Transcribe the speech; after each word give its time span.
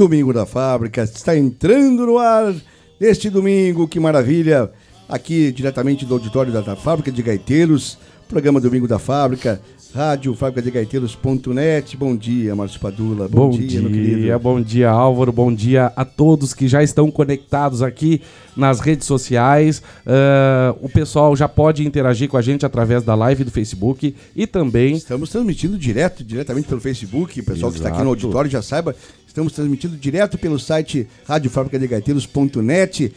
Domingo 0.00 0.32
da 0.32 0.46
Fábrica 0.46 1.02
está 1.02 1.36
entrando 1.36 2.06
no 2.06 2.16
ar 2.16 2.54
neste 2.98 3.28
domingo, 3.28 3.86
que 3.86 4.00
maravilha! 4.00 4.70
Aqui 5.06 5.52
diretamente 5.52 6.06
do 6.06 6.14
auditório 6.14 6.50
da, 6.50 6.62
da 6.62 6.74
Fábrica 6.74 7.12
de 7.12 7.22
Gaiteiros, 7.22 7.98
programa 8.30 8.60
Domingo 8.60 8.86
da 8.86 9.00
Fábrica, 9.00 9.60
rádio 9.92 10.32
fabricadegaiteiros.net. 10.34 11.96
Bom 11.96 12.14
dia, 12.16 12.54
Márcio 12.54 12.78
Padula. 12.78 13.26
Bom, 13.26 13.50
bom 13.50 13.58
dia, 13.58 13.80
meu 13.80 13.90
querido. 13.90 14.38
Bom 14.38 14.60
dia, 14.60 14.88
Álvaro. 14.88 15.32
Bom 15.32 15.52
dia 15.52 15.92
a 15.96 16.04
todos 16.04 16.54
que 16.54 16.68
já 16.68 16.80
estão 16.80 17.10
conectados 17.10 17.82
aqui 17.82 18.22
nas 18.56 18.78
redes 18.78 19.04
sociais. 19.08 19.82
Uh, 20.06 20.78
o 20.80 20.88
pessoal 20.88 21.34
já 21.34 21.48
pode 21.48 21.84
interagir 21.84 22.28
com 22.28 22.36
a 22.36 22.42
gente 22.42 22.64
através 22.64 23.02
da 23.02 23.16
live 23.16 23.42
do 23.42 23.50
Facebook 23.50 24.14
e 24.36 24.46
também. 24.46 24.94
Estamos 24.94 25.28
transmitindo 25.28 25.76
direto, 25.76 26.22
diretamente 26.22 26.68
pelo 26.68 26.80
Facebook. 26.80 27.40
O 27.40 27.44
pessoal 27.44 27.70
Exato. 27.70 27.72
que 27.72 27.78
está 27.78 27.88
aqui 27.88 28.04
no 28.04 28.10
auditório 28.10 28.48
já 28.48 28.62
saiba. 28.62 28.94
Estamos 29.26 29.52
transmitindo 29.52 29.96
direto 29.96 30.36
pelo 30.36 30.58
site 30.58 31.06
radiofabricadegaiteiros.net 31.24 33.12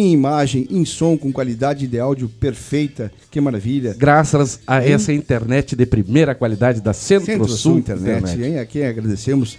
em 0.00 0.12
imagem, 0.12 0.66
em 0.70 0.84
som, 0.84 1.16
com 1.16 1.32
qualidade 1.32 1.86
de 1.86 1.98
áudio 1.98 2.28
perfeita. 2.28 3.12
Que 3.30 3.40
maravilha. 3.40 3.94
Graças 3.96 4.60
a 4.66 4.84
hein? 4.84 4.92
essa 4.92 5.12
internet 5.12 5.76
de 5.76 5.86
primeira 5.86 6.34
qualidade 6.34 6.80
da 6.80 6.92
Centro-Sul 6.92 7.76
Centro 7.76 7.94
Internet. 7.94 8.32
internet. 8.32 8.52
Hein? 8.52 8.58
Aqui 8.58 8.82
agradecemos 8.82 9.58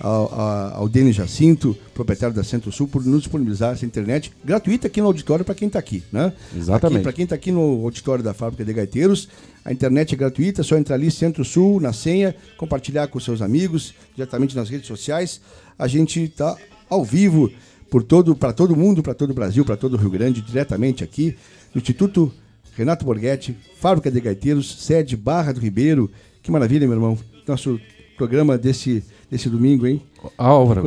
ao, 0.00 0.32
ao, 0.32 0.74
ao 0.74 0.88
Denis 0.88 1.16
Jacinto, 1.16 1.76
proprietário 1.94 2.34
da 2.34 2.44
Centro-Sul, 2.44 2.88
por 2.88 3.04
nos 3.04 3.22
disponibilizar 3.22 3.72
essa 3.72 3.86
internet 3.86 4.32
gratuita 4.44 4.86
aqui 4.86 5.00
no 5.00 5.06
auditório 5.06 5.44
para 5.44 5.54
quem 5.54 5.68
está 5.68 5.78
aqui. 5.78 6.02
Né? 6.12 6.32
Exatamente. 6.56 7.02
Para 7.02 7.12
quem 7.12 7.24
está 7.24 7.34
aqui 7.34 7.50
no 7.50 7.84
auditório 7.84 8.22
da 8.22 8.34
Fábrica 8.34 8.64
de 8.64 8.72
Gaiteiros, 8.72 9.28
a 9.64 9.72
internet 9.72 10.14
é 10.14 10.16
gratuita, 10.16 10.60
é 10.60 10.64
só 10.64 10.76
entrar 10.76 10.96
ali, 10.96 11.10
Centro-Sul, 11.10 11.80
na 11.80 11.92
senha, 11.92 12.34
compartilhar 12.56 13.08
com 13.08 13.18
seus 13.18 13.40
amigos, 13.40 13.94
diretamente 14.14 14.54
nas 14.54 14.68
redes 14.68 14.86
sociais. 14.86 15.40
A 15.78 15.86
gente 15.86 16.22
está 16.22 16.56
ao 16.88 17.04
vivo 17.04 17.50
por 17.90 18.02
todo, 18.02 18.34
para 18.34 18.52
todo 18.52 18.76
mundo, 18.76 19.02
para 19.02 19.14
todo 19.14 19.30
o 19.30 19.34
Brasil, 19.34 19.64
para 19.64 19.76
todo 19.76 19.94
o 19.94 19.96
Rio 19.96 20.10
Grande, 20.10 20.40
diretamente 20.40 21.04
aqui 21.04 21.36
no 21.74 21.80
Instituto 21.80 22.32
Renato 22.76 23.04
Borghetti, 23.04 23.56
Fábrica 23.80 24.10
de 24.10 24.20
Gaiteiros, 24.20 24.82
sede 24.82 25.16
Barra 25.16 25.52
do 25.52 25.60
Ribeiro. 25.60 26.10
Que 26.42 26.50
maravilha, 26.50 26.86
meu 26.86 26.96
irmão. 26.96 27.18
Nosso 27.46 27.80
programa 28.16 28.58
desse, 28.58 29.04
desse 29.30 29.48
domingo, 29.48 29.86
hein? 29.86 30.02
Álvaro, 30.36 30.82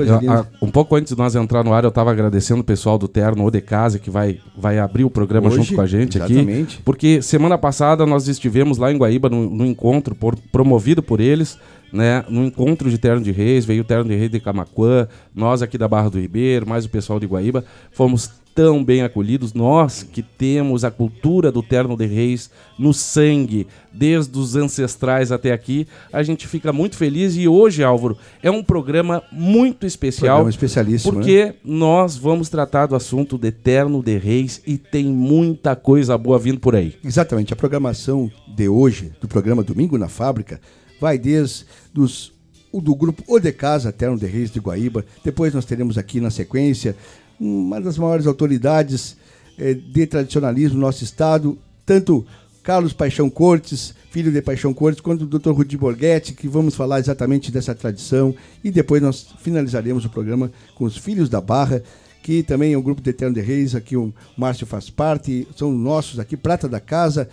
um 0.62 0.70
pouco 0.70 0.96
antes 0.96 1.14
de 1.14 1.18
nós 1.18 1.36
entrar 1.36 1.64
no 1.64 1.74
ar, 1.74 1.84
eu 1.84 1.90
estava 1.90 2.12
agradecendo 2.12 2.62
o 2.62 2.64
pessoal 2.64 2.98
do 2.98 3.08
Terno 3.08 3.44
ou 3.44 3.52
de 3.52 3.62
Casa 3.62 3.98
que 3.98 4.10
vai, 4.10 4.40
vai 4.58 4.80
abrir 4.80 5.04
o 5.06 5.10
programa 5.10 5.48
Hoje, 5.48 5.58
junto 5.58 5.76
com 5.76 5.82
a 5.82 5.88
gente 5.88 6.18
exatamente. 6.18 6.76
aqui. 6.76 6.84
Porque 6.84 7.22
semana 7.22 7.58
passada 7.58 8.06
nós 8.06 8.28
estivemos 8.28 8.78
lá 8.78 8.92
em 8.92 8.98
Guaíba 8.98 9.30
no, 9.30 9.50
no 9.50 9.66
encontro 9.66 10.14
por, 10.14 10.36
promovido 10.52 11.02
por 11.02 11.20
eles 11.22 11.58
né, 11.92 12.24
no 12.30 12.46
encontro 12.46 12.90
de 12.90 12.98
Terno 12.98 13.22
de 13.22 13.32
Reis, 13.32 13.66
veio 13.66 13.82
o 13.82 13.86
Terno 13.86 14.10
de 14.10 14.16
Reis 14.16 14.32
de 14.32 14.40
Camacuã, 14.40 15.08
nós 15.34 15.62
aqui 15.62 15.78
da 15.78 15.88
Barra 15.88 16.10
do 16.10 16.20
Ribeiro, 16.20 16.68
mais 16.68 16.86
o 16.86 16.90
pessoal 16.90 17.20
de 17.20 17.26
Guaíba, 17.26 17.64
fomos 17.92 18.32
tão 18.60 18.84
bem 18.84 19.04
acolhidos, 19.04 19.54
nós 19.54 20.04
que 20.04 20.22
temos 20.22 20.84
a 20.84 20.92
cultura 20.92 21.50
do 21.50 21.64
Terno 21.64 21.96
de 21.96 22.06
Reis 22.06 22.50
no 22.78 22.94
sangue, 22.94 23.66
desde 23.90 24.38
os 24.38 24.56
ancestrais 24.58 25.32
até 25.32 25.54
aqui, 25.54 25.88
a 26.12 26.22
gente 26.24 26.46
fica 26.46 26.74
muito 26.74 26.98
feliz 26.98 27.38
e 27.38 27.48
hoje, 27.48 27.86
Álvaro, 27.86 28.18
é 28.44 28.52
um 28.52 28.62
programa 28.62 29.24
muito 29.32 29.86
especial, 29.86 30.38
programa 30.38 30.50
especialíssimo, 30.50 31.14
porque 31.14 31.46
né? 31.46 31.54
nós 31.64 32.18
vamos 32.18 32.50
tratar 32.50 32.88
do 32.88 32.98
assunto 32.98 33.38
do 33.38 33.48
Eterno 33.48 34.04
de 34.04 34.18
Reis 34.18 34.62
e 34.68 34.78
tem 34.78 35.06
muita 35.06 35.74
coisa 35.74 36.18
boa 36.18 36.38
vindo 36.38 36.60
por 36.60 36.76
aí. 36.76 36.96
Exatamente, 37.02 37.54
a 37.54 37.56
programação 37.56 38.30
de 38.46 38.68
hoje, 38.68 39.14
do 39.22 39.28
programa 39.30 39.64
Domingo 39.64 39.98
na 39.98 40.10
Fábrica, 40.10 40.60
vai 41.00 41.18
desde 41.18 41.66
dos, 41.94 42.32
do 42.74 42.96
grupo 42.96 43.24
O 43.28 43.40
de 43.40 43.52
Casa, 43.52 43.92
Terno 43.92 44.18
de 44.18 44.26
Reis 44.26 44.52
de 44.52 44.60
Guaíba. 44.60 45.06
Depois 45.24 45.54
nós 45.54 45.66
teremos 45.66 45.98
aqui 45.98 46.20
na 46.20 46.30
sequência 46.30 46.96
uma 47.40 47.80
das 47.80 47.98
maiores 47.98 48.28
autoridades 48.28 49.16
eh, 49.58 49.74
de 49.74 50.06
tradicionalismo 50.06 50.76
no 50.76 50.86
nosso 50.86 51.04
estado, 51.04 51.58
tanto 51.86 52.26
Carlos 52.62 52.94
Paixão 52.94 53.30
Cortes, 53.30 53.94
filho 54.12 54.32
de 54.32 54.42
Paixão 54.42 54.74
Cortes, 54.74 55.02
quanto 55.02 55.24
o 55.24 55.28
Dr. 55.28 55.52
Rudi 55.52 55.78
Borghetti, 55.78 56.34
que 56.34 56.48
vamos 56.48 56.76
falar 56.76 57.00
exatamente 57.00 57.52
dessa 57.52 57.74
tradição. 57.74 58.36
E 58.64 58.70
depois 58.70 59.02
nós 59.02 59.28
finalizaremos 59.40 60.06
o 60.06 60.10
programa 60.10 60.52
com 60.76 60.84
os 60.84 60.98
Filhos 60.98 61.30
da 61.30 61.40
Barra, 61.40 61.82
que 62.22 62.44
também 62.44 62.74
é 62.74 62.78
um 62.78 62.82
grupo 62.82 63.02
de 63.02 63.10
Eterno 63.10 63.34
de 63.34 63.42
Reis, 63.42 63.74
aqui 63.74 63.96
o 63.96 64.14
Márcio 64.38 64.68
faz 64.68 64.90
parte, 64.90 65.48
são 65.56 65.72
nossos 65.72 66.20
aqui, 66.20 66.36
Prata 66.36 66.68
da 66.68 66.80
Casa. 66.80 67.30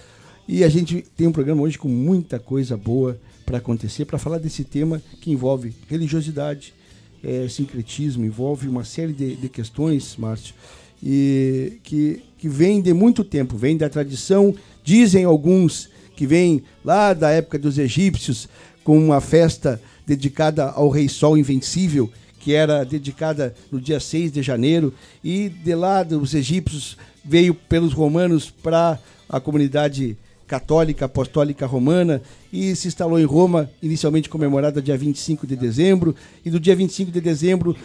E 0.49 0.63
a 0.63 0.69
gente 0.69 1.05
tem 1.17 1.27
um 1.27 1.33
programa 1.33 1.63
hoje 1.63 1.77
com 1.77 1.89
muita 1.89 2.39
coisa 2.39 2.77
boa 2.77 3.19
para 3.47 3.59
acontecer, 3.59 4.05
para 4.05 4.19
falar 4.19 4.39
desse 4.39 4.65
tema 4.65 5.01
que 5.21 5.31
envolve 5.31 5.73
religiosidade, 5.89 6.75
é, 7.23 7.49
sincretismo, 7.49 8.25
envolve 8.25 8.69
uma 8.69 8.85
série 8.85 9.13
de, 9.13 9.37
de 9.37 9.49
questões, 9.49 10.17
Márcio, 10.17 10.55
e 11.03 11.79
que, 11.85 12.23
que 12.39 12.49
vem 12.49 12.83
de 12.83 12.93
muito 12.93 13.23
tempo, 13.23 13.57
vem 13.57 13.77
da 13.77 13.89
tradição, 13.89 14.55
dizem 14.83 15.25
alguns 15.25 15.89
que 16.17 16.27
vem 16.27 16.63
lá 16.85 17.15
da 17.15 17.31
época 17.31 17.59
dos 17.59 17.79
egípcios, 17.79 18.49
com 18.83 18.99
uma 18.99 19.21
festa 19.21 19.81
dedicada 20.07 20.71
ao 20.71 20.89
Rei 20.89 21.09
Sol 21.09 21.37
Invencível, 21.37 22.11
que 22.41 22.53
era 22.53 22.85
dedicada 22.85 23.55
no 23.71 23.81
dia 23.81 23.99
6 23.99 24.33
de 24.33 24.43
janeiro, 24.43 24.95
e 25.23 25.49
de 25.49 25.75
lá 25.75 26.03
dos 26.03 26.35
egípcios 26.35 26.97
veio 27.25 27.55
pelos 27.55 27.93
romanos 27.93 28.51
para 28.51 28.99
a 29.29 29.41
comunidade 29.41 30.17
católica 30.47 31.07
apostólica 31.07 31.67
romana 31.67 32.23
e 32.53 32.75
se 32.77 32.89
instalou 32.89 33.19
em 33.19 33.25
Roma, 33.25 33.71
inicialmente 33.83 34.29
comemorada 34.29 34.81
dia 34.81 34.97
25 34.97 35.47
de 35.47 35.57
dezembro, 35.57 36.15
e 36.45 36.51
do 36.51 36.61
dia 36.61 36.77
25 36.77 37.11
de 37.11 37.21
dezembro 37.21 37.77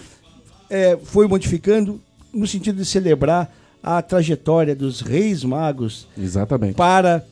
é, 0.70 0.98
foi 1.04 1.28
modificando 1.28 2.00
no 2.34 2.48
sentido 2.48 2.78
de 2.78 2.86
celebrar 2.86 3.52
a 3.84 4.02
trajetória 4.02 4.76
dos 4.76 5.02
reis 5.02 5.44
magos 5.44 6.08
Exatamente. 6.18 6.76
para 6.76 7.26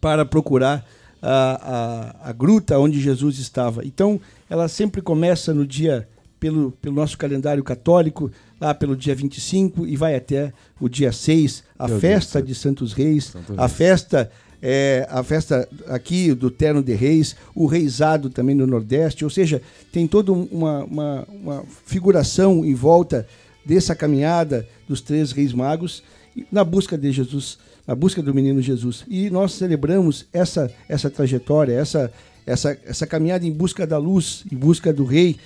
para 0.00 0.24
procurar 0.26 0.84
a, 1.22 2.14
a, 2.22 2.30
a 2.30 2.32
gruta 2.32 2.78
onde 2.78 3.00
Jesus 3.00 3.38
estava. 3.38 3.84
Então, 3.84 4.20
ela 4.50 4.68
sempre 4.68 5.00
começa 5.00 5.54
no 5.54 5.66
dia 5.66 6.08
pelo, 6.38 6.72
pelo 6.72 6.94
nosso 6.94 7.16
calendário 7.16 7.62
católico, 7.64 8.30
lá 8.60 8.74
pelo 8.74 8.96
dia 8.96 9.14
25 9.14 9.86
e 9.86 9.96
vai 9.96 10.14
até 10.14 10.52
o 10.80 10.88
dia 10.88 11.12
6, 11.12 11.64
a 11.78 11.88
Meu 11.88 12.00
festa 12.00 12.40
Deus 12.40 12.48
de 12.48 12.54
Santos 12.54 12.92
Reis, 12.92 13.24
Santos 13.26 13.58
a 13.58 13.62
Reis. 13.62 13.72
festa 13.72 14.30
é, 14.62 15.06
a 15.10 15.22
festa 15.22 15.68
aqui 15.88 16.32
do 16.34 16.50
Terno 16.50 16.82
de 16.82 16.94
Reis, 16.94 17.36
o 17.54 17.66
Reisado 17.66 18.30
também 18.30 18.54
no 18.54 18.66
Nordeste, 18.66 19.24
ou 19.24 19.30
seja, 19.30 19.60
tem 19.92 20.06
toda 20.06 20.32
uma, 20.32 20.84
uma, 20.84 21.28
uma 21.28 21.64
figuração 21.84 22.64
em 22.64 22.74
volta 22.74 23.26
dessa 23.64 23.94
caminhada 23.94 24.66
dos 24.88 25.00
três 25.00 25.32
reis 25.32 25.52
magos 25.52 26.02
na 26.50 26.62
busca 26.62 26.96
de 26.96 27.10
Jesus, 27.12 27.58
na 27.86 27.94
busca 27.94 28.22
do 28.22 28.34
menino 28.34 28.60
Jesus. 28.62 29.04
E 29.08 29.30
nós 29.30 29.52
celebramos 29.52 30.26
essa, 30.32 30.70
essa 30.88 31.10
trajetória, 31.10 31.72
essa, 31.72 32.12
essa, 32.46 32.78
essa 32.84 33.06
caminhada 33.06 33.46
em 33.46 33.52
busca 33.52 33.86
da 33.86 33.98
luz, 33.98 34.44
em 34.50 34.56
busca 34.56 34.92
do 34.92 35.04
rei, 35.04 35.36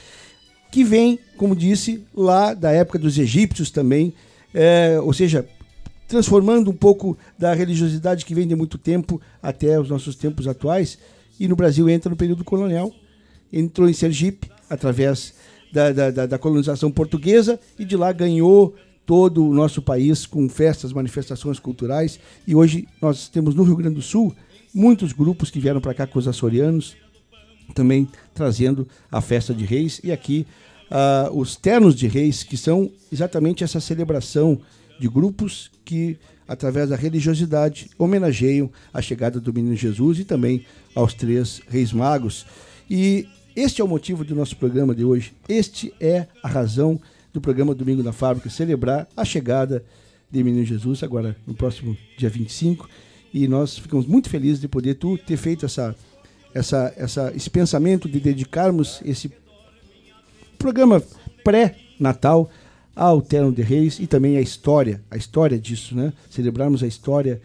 que 0.70 0.84
vem, 0.84 1.18
como 1.36 1.56
disse, 1.56 2.04
lá 2.14 2.54
da 2.54 2.70
época 2.70 2.98
dos 2.98 3.18
egípcios 3.18 3.70
também, 3.70 4.12
é, 4.54 4.98
ou 5.02 5.12
seja, 5.12 5.46
transformando 6.10 6.72
um 6.72 6.74
pouco 6.74 7.16
da 7.38 7.54
religiosidade 7.54 8.24
que 8.24 8.34
vem 8.34 8.46
de 8.46 8.56
muito 8.56 8.76
tempo 8.76 9.20
até 9.40 9.78
os 9.78 9.88
nossos 9.88 10.16
tempos 10.16 10.48
atuais. 10.48 10.98
E 11.38 11.46
no 11.46 11.54
Brasil 11.54 11.88
entra 11.88 12.10
no 12.10 12.16
período 12.16 12.42
colonial, 12.42 12.92
entrou 13.52 13.88
em 13.88 13.92
Sergipe 13.92 14.50
através 14.68 15.32
da, 15.72 15.92
da, 15.92 16.26
da 16.26 16.36
colonização 16.38 16.90
portuguesa 16.90 17.60
e 17.78 17.84
de 17.84 17.96
lá 17.96 18.12
ganhou 18.12 18.74
todo 19.06 19.46
o 19.46 19.54
nosso 19.54 19.80
país 19.80 20.26
com 20.26 20.48
festas, 20.48 20.92
manifestações 20.92 21.60
culturais. 21.60 22.18
E 22.44 22.56
hoje 22.56 22.88
nós 23.00 23.28
temos 23.28 23.54
no 23.54 23.62
Rio 23.62 23.76
Grande 23.76 23.94
do 23.94 24.02
Sul 24.02 24.34
muitos 24.74 25.12
grupos 25.12 25.48
que 25.48 25.60
vieram 25.60 25.80
para 25.80 25.94
cá 25.94 26.08
com 26.08 26.18
os 26.18 26.26
açorianos, 26.26 26.96
também 27.72 28.08
trazendo 28.34 28.86
a 29.12 29.20
festa 29.20 29.54
de 29.54 29.64
reis. 29.64 30.00
E 30.02 30.10
aqui 30.10 30.44
uh, 30.90 31.38
os 31.38 31.54
ternos 31.54 31.94
de 31.94 32.08
reis, 32.08 32.42
que 32.42 32.56
são 32.56 32.90
exatamente 33.12 33.62
essa 33.62 33.78
celebração 33.78 34.60
de 35.00 35.08
grupos 35.08 35.70
que, 35.82 36.18
através 36.46 36.90
da 36.90 36.96
religiosidade, 36.96 37.88
homenageiam 37.98 38.70
a 38.92 39.00
chegada 39.00 39.40
do 39.40 39.52
menino 39.52 39.74
Jesus 39.74 40.18
e 40.18 40.24
também 40.24 40.66
aos 40.94 41.14
três 41.14 41.62
reis 41.66 41.90
magos. 41.90 42.44
E 42.88 43.26
este 43.56 43.80
é 43.80 43.84
o 43.84 43.88
motivo 43.88 44.22
do 44.24 44.34
nosso 44.34 44.54
programa 44.56 44.94
de 44.94 45.02
hoje. 45.02 45.32
Este 45.48 45.92
é 45.98 46.26
a 46.42 46.48
razão 46.48 47.00
do 47.32 47.40
programa 47.40 47.74
Domingo 47.74 48.02
na 48.02 48.12
Fábrica, 48.12 48.50
celebrar 48.50 49.08
a 49.16 49.24
chegada 49.24 49.82
de 50.30 50.44
menino 50.44 50.64
Jesus, 50.66 51.02
agora 51.02 51.34
no 51.46 51.54
próximo 51.54 51.96
dia 52.18 52.28
25. 52.28 52.86
E 53.32 53.48
nós 53.48 53.78
ficamos 53.78 54.06
muito 54.06 54.28
felizes 54.28 54.60
de 54.60 54.68
poder 54.68 54.96
tu 54.96 55.16
ter 55.16 55.38
feito 55.38 55.64
essa, 55.64 55.96
essa, 56.52 56.92
essa, 56.94 57.32
esse 57.34 57.48
pensamento 57.48 58.06
de 58.06 58.20
dedicarmos 58.20 59.00
esse 59.02 59.32
programa 60.58 61.02
pré-natal 61.42 62.50
ao 62.94 63.22
Terno 63.22 63.52
de 63.52 63.62
Reis 63.62 63.98
e 63.98 64.06
também 64.06 64.36
a 64.36 64.40
história, 64.40 65.00
a 65.10 65.16
história 65.16 65.58
disso, 65.58 65.94
né? 65.94 66.12
Celebrarmos 66.28 66.82
a 66.82 66.86
história 66.86 67.40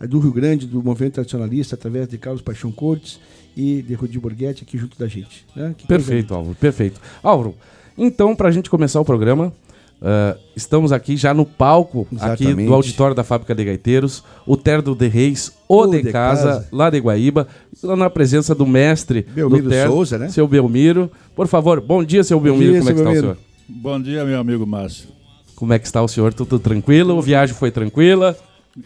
do 0.00 0.18
Rio 0.18 0.32
Grande, 0.32 0.66
do 0.66 0.82
movimento 0.82 1.14
tradicionalista, 1.14 1.74
através 1.74 2.08
de 2.08 2.18
Carlos 2.18 2.42
Paixão 2.42 2.70
Cortes 2.70 3.20
e 3.56 3.82
de 3.82 3.94
Rudi 3.94 4.18
Borghetti 4.18 4.62
aqui 4.62 4.78
junto 4.78 4.98
da 4.98 5.08
gente. 5.08 5.44
Né? 5.56 5.74
perfeito, 5.86 6.34
Álvaro, 6.34 6.56
perfeito. 6.56 7.00
Álvaro, 7.22 7.54
Então, 7.96 8.36
para 8.36 8.48
a 8.48 8.52
gente 8.52 8.70
começar 8.70 9.00
o 9.00 9.04
programa, 9.04 9.52
uh, 10.00 10.38
estamos 10.54 10.92
aqui 10.92 11.16
já 11.16 11.34
no 11.34 11.44
palco 11.44 12.06
aqui 12.20 12.54
do 12.54 12.72
auditório 12.72 13.16
da 13.16 13.24
Fábrica 13.24 13.54
de 13.56 13.64
Gaiteiros, 13.64 14.22
o 14.46 14.56
Terno 14.56 14.94
de 14.94 15.08
Reis, 15.08 15.52
o, 15.66 15.86
de, 15.88 16.02
de 16.02 16.12
casa, 16.12 16.48
casa, 16.48 16.68
lá 16.70 16.90
de 16.90 17.00
Guaíba, 17.00 17.48
na 17.82 18.08
presença 18.08 18.54
do 18.54 18.64
mestre 18.64 19.26
Belmiro 19.34 19.64
do 19.64 19.70
Terno, 19.70 19.92
Souza, 19.92 20.18
né? 20.18 20.28
Seu 20.28 20.46
Belmiro. 20.46 21.10
Por 21.34 21.48
favor, 21.48 21.80
bom 21.80 22.04
dia, 22.04 22.22
seu 22.22 22.38
Belmiro, 22.38 22.72
dia, 22.72 22.80
como 22.80 22.90
é 22.90 22.94
que 22.94 23.00
está 23.00 23.10
o 23.10 23.14
senhor? 23.14 23.47
Bom 23.70 24.00
dia, 24.00 24.24
meu 24.24 24.40
amigo 24.40 24.66
Márcio. 24.66 25.10
Como 25.54 25.74
é 25.74 25.78
que 25.78 25.84
está 25.84 26.02
o 26.02 26.08
senhor? 26.08 26.32
Tudo 26.32 26.58
tranquilo? 26.58 27.18
A 27.18 27.20
viagem 27.20 27.54
foi 27.54 27.70
tranquila? 27.70 28.34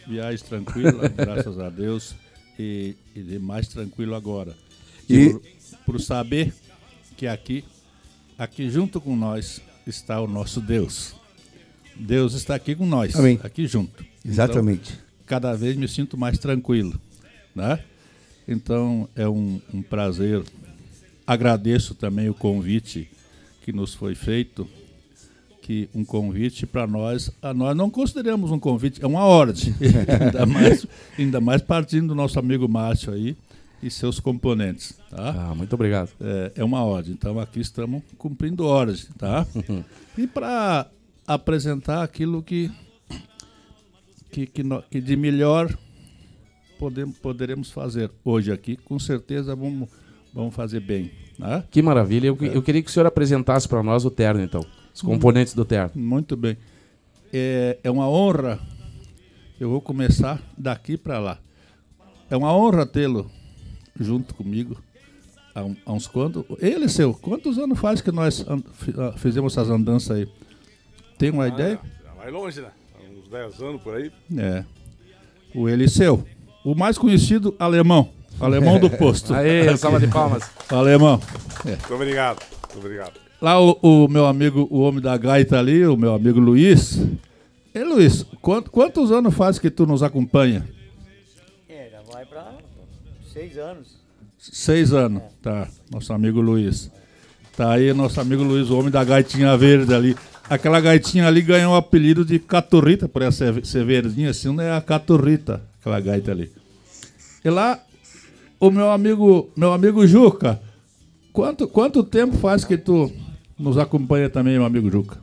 Viagem 0.08 0.44
tranquila, 0.44 1.06
graças 1.16 1.56
a 1.60 1.70
Deus. 1.70 2.16
E, 2.58 2.96
e 3.14 3.38
mais 3.38 3.68
tranquilo 3.68 4.16
agora. 4.16 4.56
E 5.08 5.30
por, 5.30 5.42
por 5.86 6.00
saber 6.00 6.52
que 7.16 7.28
aqui, 7.28 7.64
aqui 8.36 8.68
junto 8.68 9.00
com 9.00 9.14
nós 9.14 9.62
está 9.86 10.20
o 10.20 10.26
nosso 10.26 10.60
Deus. 10.60 11.14
Deus 11.94 12.34
está 12.34 12.56
aqui 12.56 12.74
com 12.74 12.84
nós, 12.84 13.14
Amém. 13.14 13.38
aqui 13.44 13.68
junto. 13.68 14.04
Exatamente. 14.24 14.94
Então, 14.94 15.26
cada 15.26 15.54
vez 15.54 15.76
me 15.76 15.86
sinto 15.86 16.18
mais 16.18 16.40
tranquilo, 16.40 17.00
né? 17.54 17.78
Então 18.48 19.08
é 19.14 19.28
um, 19.28 19.60
um 19.72 19.80
prazer. 19.80 20.42
Agradeço 21.24 21.94
também 21.94 22.28
o 22.28 22.34
convite 22.34 23.08
que 23.62 23.72
nos 23.72 23.94
foi 23.94 24.14
feito 24.14 24.68
que 25.62 25.88
um 25.94 26.04
convite 26.04 26.66
para 26.66 26.86
nós, 26.86 27.30
a 27.40 27.54
nós 27.54 27.76
não 27.76 27.88
consideramos 27.88 28.50
um 28.50 28.58
convite, 28.58 29.02
é 29.02 29.06
uma 29.06 29.24
ordem, 29.24 29.72
ainda, 30.20 30.44
mais, 30.44 30.86
ainda 31.16 31.40
mais 31.40 31.62
partindo 31.62 32.08
do 32.08 32.14
nosso 32.16 32.38
amigo 32.38 32.68
Márcio 32.68 33.12
aí 33.12 33.36
e 33.80 33.88
seus 33.88 34.18
componentes. 34.18 34.98
Tá? 35.08 35.50
Ah, 35.50 35.54
muito 35.54 35.72
obrigado. 35.72 36.10
É, 36.20 36.52
é 36.56 36.64
uma 36.64 36.82
ordem, 36.82 37.12
então 37.12 37.38
aqui 37.38 37.60
estamos 37.60 38.02
cumprindo 38.18 38.66
ordem. 38.66 38.96
Tá? 39.16 39.46
e 40.18 40.26
para 40.26 40.90
apresentar 41.26 42.02
aquilo 42.02 42.42
que, 42.42 42.68
que, 44.32 44.46
que, 44.46 44.64
no, 44.64 44.82
que 44.82 45.00
de 45.00 45.16
melhor 45.16 45.72
podemos, 46.76 47.16
poderemos 47.18 47.70
fazer 47.70 48.10
hoje 48.24 48.50
aqui, 48.50 48.76
com 48.76 48.98
certeza 48.98 49.54
vamos, 49.54 49.88
vamos 50.34 50.52
fazer 50.52 50.80
bem. 50.80 51.21
Tá? 51.42 51.64
Que 51.68 51.82
maravilha. 51.82 52.28
Eu, 52.28 52.38
é. 52.40 52.56
eu 52.56 52.62
queria 52.62 52.80
que 52.80 52.88
o 52.88 52.92
senhor 52.92 53.04
apresentasse 53.04 53.68
para 53.68 53.82
nós 53.82 54.04
o 54.04 54.10
terno, 54.10 54.40
então. 54.40 54.64
Os 54.94 55.02
componentes 55.02 55.54
do 55.54 55.64
terno. 55.64 55.90
Muito 55.94 56.36
bem. 56.36 56.56
É, 57.32 57.78
é 57.82 57.90
uma 57.90 58.08
honra. 58.08 58.60
Eu 59.58 59.68
vou 59.68 59.80
começar 59.80 60.40
daqui 60.56 60.96
para 60.96 61.18
lá. 61.18 61.38
É 62.30 62.36
uma 62.36 62.54
honra 62.54 62.86
tê-lo 62.86 63.28
junto 63.98 64.34
comigo. 64.34 64.80
Há, 65.52 65.64
há 65.84 65.92
uns 65.92 66.06
quantos. 66.06 66.44
Ele, 66.60 66.88
seu, 66.88 67.12
quantos 67.12 67.58
anos 67.58 67.78
faz 67.78 68.00
que 68.00 68.12
nós 68.12 68.46
ah, 68.48 69.12
fizemos 69.16 69.52
essas 69.52 69.68
andanças 69.68 70.16
aí? 70.16 70.28
Tem 71.18 71.30
uma 71.30 71.44
ah, 71.44 71.48
ideia? 71.48 71.80
Vai 72.16 72.30
longe, 72.30 72.60
né? 72.60 72.70
Uns 73.18 73.28
10 73.28 73.62
anos 73.62 73.82
por 73.82 73.96
aí. 73.96 74.12
É. 74.36 74.64
O 75.54 75.68
Eliseu, 75.68 76.24
o 76.64 76.74
mais 76.74 76.96
conhecido 76.96 77.54
alemão. 77.58 78.21
Alemão 78.44 78.78
do 78.78 78.90
posto. 78.90 79.32
Aí, 79.34 79.76
salva 79.78 80.00
de 80.00 80.08
palmas. 80.08 80.50
Alemão. 80.68 81.20
É. 81.64 81.70
Muito 81.70 81.94
obrigado. 81.94 82.42
Muito 82.72 82.78
obrigado. 82.78 83.12
Lá 83.40 83.60
o, 83.60 83.78
o, 83.82 84.08
meu 84.08 84.26
amigo, 84.26 84.68
o 84.70 84.80
homem 84.80 85.00
da 85.00 85.16
gaita 85.16 85.58
ali, 85.58 85.86
o 85.86 85.96
meu 85.96 86.14
amigo 86.14 86.38
Luiz. 86.38 87.00
Ei, 87.74 87.82
Luiz, 87.84 88.24
quant, 88.40 88.68
quantos 88.68 89.10
anos 89.10 89.34
faz 89.34 89.58
que 89.58 89.70
tu 89.70 89.86
nos 89.86 90.02
acompanha? 90.02 90.68
É, 91.68 91.88
já 91.90 92.02
vai 92.02 92.24
para 92.24 92.52
seis 93.32 93.56
anos. 93.58 93.96
Seis 94.38 94.92
anos, 94.92 95.22
é. 95.22 95.28
tá. 95.42 95.68
Nosso 95.90 96.12
amigo 96.12 96.40
Luiz. 96.40 96.90
Tá 97.56 97.72
aí 97.72 97.92
nosso 97.92 98.20
amigo 98.20 98.42
Luiz, 98.42 98.70
o 98.70 98.78
homem 98.78 98.90
da 98.90 99.04
gaitinha 99.04 99.56
verde 99.56 99.92
ali. 99.94 100.16
Aquela 100.48 100.80
gaitinha 100.80 101.26
ali 101.26 101.42
ganhou 101.42 101.74
o 101.74 101.76
apelido 101.76 102.24
de 102.24 102.38
caturrita, 102.38 103.08
por 103.08 103.22
essa 103.22 103.62
ser 103.64 103.84
verdinha 103.84 104.30
assim, 104.30 104.54
não 104.54 104.62
é 104.62 104.76
a 104.76 104.80
caturrita, 104.80 105.62
aquela 105.80 106.00
gaita 106.00 106.30
ali. 106.30 106.50
E 107.44 107.50
lá, 107.50 107.78
o 108.62 108.70
meu 108.70 108.92
amigo, 108.92 109.50
meu 109.56 109.72
amigo 109.72 110.06
Juca, 110.06 110.62
quanto, 111.32 111.66
quanto 111.66 112.04
tempo 112.04 112.36
faz 112.36 112.64
que 112.64 112.78
tu 112.78 113.10
nos 113.58 113.76
acompanha 113.76 114.30
também 114.30 114.52
meu 114.52 114.64
amigo 114.64 114.88
Juca. 114.88 115.18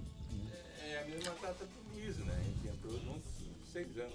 É 0.85 1.01
a 1.01 1.05
mesma 1.05 1.31
data 1.41 1.63
do 1.63 1.95
Luiz, 1.95 2.17
né? 2.17 2.33
A 2.35 2.43
gente 2.43 2.77
entrou 2.77 2.99
juntos 2.99 3.31
seis 3.71 3.87
anos. 3.95 4.11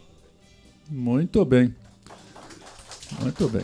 Muito 0.90 1.42
bem. 1.42 1.74
Muito 3.22 3.48
bem. 3.48 3.62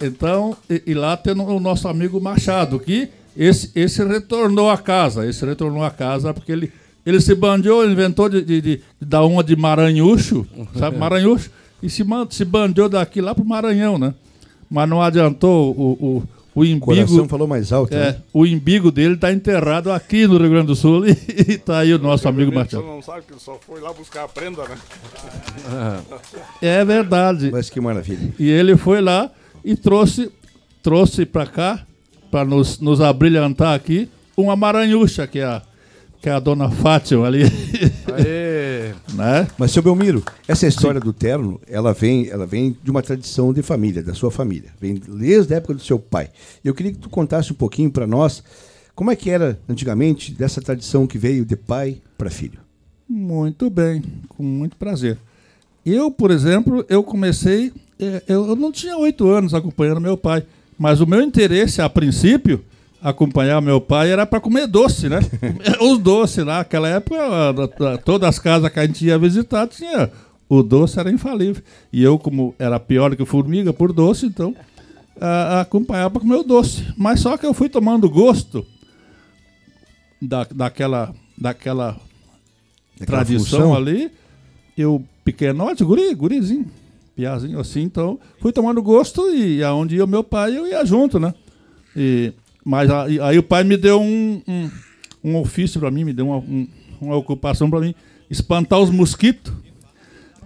Então, 0.00 0.56
e, 0.70 0.82
e, 0.86 0.94
lá 0.94 1.14
tem 1.14 1.38
o 1.38 1.60
nosso 1.60 1.86
amigo 1.86 2.18
Machado, 2.18 2.80
que 2.80 3.10
esse, 3.36 3.70
esse 3.74 4.02
retornou 4.02 4.70
a 4.70 4.78
casa. 4.78 5.26
Esse 5.26 5.44
retornou 5.44 5.84
a 5.84 5.90
casa 5.90 6.32
porque 6.32 6.52
ele, 6.52 6.72
ele 7.04 7.20
se 7.20 7.34
bandeou, 7.34 7.86
inventou 7.86 8.30
de, 8.30 8.40
de, 8.40 8.62
de, 8.62 8.76
de 8.76 9.06
dar 9.06 9.26
uma 9.26 9.44
de 9.44 9.54
Maranhucho, 9.54 10.46
sabe? 10.74 10.96
Maranhucho. 10.96 11.50
E 11.82 11.90
se, 11.90 12.02
se 12.30 12.44
bandeou 12.46 12.88
daqui 12.88 13.20
lá 13.20 13.34
pro 13.34 13.44
Maranhão, 13.44 13.98
né? 13.98 14.14
Mas 14.70 14.88
não 14.88 15.00
adiantou 15.00 15.72
o, 15.72 15.92
o 16.18 16.22
o 16.58 16.64
imbigo, 16.64 16.86
coração 16.86 17.28
falou 17.28 17.46
mais 17.46 17.72
alto. 17.72 17.94
É, 17.94 18.12
né? 18.12 18.22
O 18.32 18.44
imbigo 18.44 18.90
dele 18.90 19.14
está 19.14 19.32
enterrado 19.32 19.92
aqui 19.92 20.26
no 20.26 20.38
Rio 20.38 20.50
Grande 20.50 20.66
do 20.66 20.74
Sul 20.74 21.06
e 21.06 21.12
está 21.52 21.78
aí 21.78 21.94
o 21.94 22.00
nosso 22.00 22.28
amigo 22.28 22.52
Marcelo. 22.52 22.82
Você 22.82 22.88
não 22.88 23.02
sabe 23.02 23.22
que 23.26 23.32
ele 23.32 23.40
só 23.40 23.56
foi 23.64 23.80
lá 23.80 23.92
buscar 23.92 24.24
a 24.24 24.28
prenda, 24.28 24.64
né? 24.66 24.76
É 26.60 26.84
verdade. 26.84 27.50
Mas 27.52 27.70
que 27.70 27.80
maravilha. 27.80 28.34
E 28.40 28.50
ele 28.50 28.76
foi 28.76 29.00
lá 29.00 29.30
e 29.64 29.76
trouxe, 29.76 30.32
trouxe 30.82 31.24
para 31.24 31.46
cá, 31.46 31.86
para 32.28 32.44
nos, 32.44 32.80
nos 32.80 33.00
abrilhantar 33.00 33.74
aqui, 33.74 34.08
uma 34.36 34.56
maranhucha, 34.56 35.28
que 35.28 35.38
é 35.38 35.44
a, 35.44 35.62
que 36.20 36.28
é 36.28 36.32
a 36.32 36.40
dona 36.40 36.70
Fátima 36.70 37.26
ali. 37.26 37.42
Aê. 38.14 38.92
né? 39.14 39.46
Mas, 39.56 39.72
seu 39.72 39.82
Belmiro, 39.82 40.22
essa 40.46 40.66
história 40.66 41.00
Sim. 41.00 41.06
do 41.06 41.12
terno, 41.12 41.60
ela 41.66 41.92
vem, 41.92 42.28
ela 42.28 42.46
vem 42.46 42.76
de 42.82 42.90
uma 42.90 43.02
tradição 43.02 43.52
de 43.52 43.62
família, 43.62 44.02
da 44.02 44.14
sua 44.14 44.30
família. 44.30 44.70
Vem 44.80 44.94
desde 44.94 45.54
a 45.54 45.56
época 45.58 45.74
do 45.74 45.82
seu 45.82 45.98
pai. 45.98 46.30
Eu 46.64 46.74
queria 46.74 46.92
que 46.92 46.98
tu 46.98 47.08
contasse 47.08 47.52
um 47.52 47.56
pouquinho 47.56 47.90
para 47.90 48.06
nós 48.06 48.42
como 48.94 49.10
é 49.10 49.16
que 49.16 49.30
era 49.30 49.58
antigamente 49.68 50.32
dessa 50.32 50.60
tradição 50.60 51.06
que 51.06 51.18
veio 51.18 51.44
de 51.44 51.56
pai 51.56 51.98
para 52.16 52.30
filho. 52.30 52.58
Muito 53.08 53.70
bem, 53.70 54.02
com 54.28 54.42
muito 54.42 54.76
prazer. 54.76 55.16
Eu, 55.86 56.10
por 56.10 56.30
exemplo, 56.30 56.84
eu 56.88 57.02
comecei, 57.02 57.72
é, 57.98 58.22
eu 58.28 58.54
não 58.54 58.70
tinha 58.70 58.96
oito 58.98 59.28
anos 59.28 59.54
acompanhando 59.54 60.00
meu 60.00 60.16
pai, 60.16 60.44
mas 60.78 61.00
o 61.00 61.06
meu 61.06 61.22
interesse 61.22 61.80
a 61.80 61.88
princípio 61.88 62.62
acompanhar 63.02 63.60
meu 63.60 63.80
pai 63.80 64.10
era 64.10 64.26
para 64.26 64.40
comer 64.40 64.66
doce, 64.66 65.08
né? 65.08 65.20
Os 65.80 65.98
doces 65.98 66.44
lá, 66.44 66.58
naquela 66.58 66.88
época, 66.88 67.18
todas 68.04 68.28
as 68.28 68.38
casas 68.38 68.70
que 68.70 68.78
a 68.78 68.86
gente 68.86 69.04
ia 69.04 69.18
visitar 69.18 69.66
tinha. 69.66 70.10
O 70.48 70.62
doce 70.62 70.98
era 70.98 71.10
infalível. 71.10 71.62
E 71.92 72.02
eu, 72.02 72.18
como 72.18 72.54
era 72.58 72.80
pior 72.80 73.14
que 73.14 73.24
formiga 73.24 73.72
por 73.72 73.92
doce, 73.92 74.26
então 74.26 74.54
acompanhava 75.60 76.10
para 76.10 76.20
comer 76.22 76.36
o 76.36 76.42
doce. 76.42 76.86
Mas 76.96 77.20
só 77.20 77.36
que 77.36 77.44
eu 77.44 77.52
fui 77.52 77.68
tomando 77.68 78.08
gosto 78.08 78.64
da, 80.20 80.44
daquela, 80.44 81.14
daquela 81.36 81.96
tradição 83.04 83.60
função. 83.60 83.74
ali. 83.74 84.10
Eu, 84.76 85.04
pequenote, 85.24 85.84
guri, 85.84 86.14
gurizinho, 86.14 86.66
piazinho 87.16 87.58
assim, 87.58 87.82
então 87.82 88.18
fui 88.40 88.52
tomando 88.52 88.80
gosto 88.80 89.28
e 89.34 89.62
aonde 89.62 89.96
ia 89.96 90.04
o 90.04 90.08
meu 90.08 90.22
pai, 90.22 90.56
eu 90.56 90.68
ia 90.68 90.84
junto, 90.84 91.18
né? 91.18 91.34
E 91.96 92.32
mas 92.68 92.90
aí, 92.90 93.18
aí 93.18 93.38
o 93.38 93.42
pai 93.42 93.64
me 93.64 93.78
deu 93.78 93.98
um, 93.98 94.42
um, 94.46 94.70
um 95.24 95.36
ofício 95.36 95.80
para 95.80 95.90
mim, 95.90 96.04
me 96.04 96.12
deu 96.12 96.26
uma, 96.26 96.36
um, 96.36 96.68
uma 97.00 97.16
ocupação 97.16 97.70
para 97.70 97.80
mim, 97.80 97.94
espantar 98.28 98.78
os 98.78 98.90
mosquitos. 98.90 99.54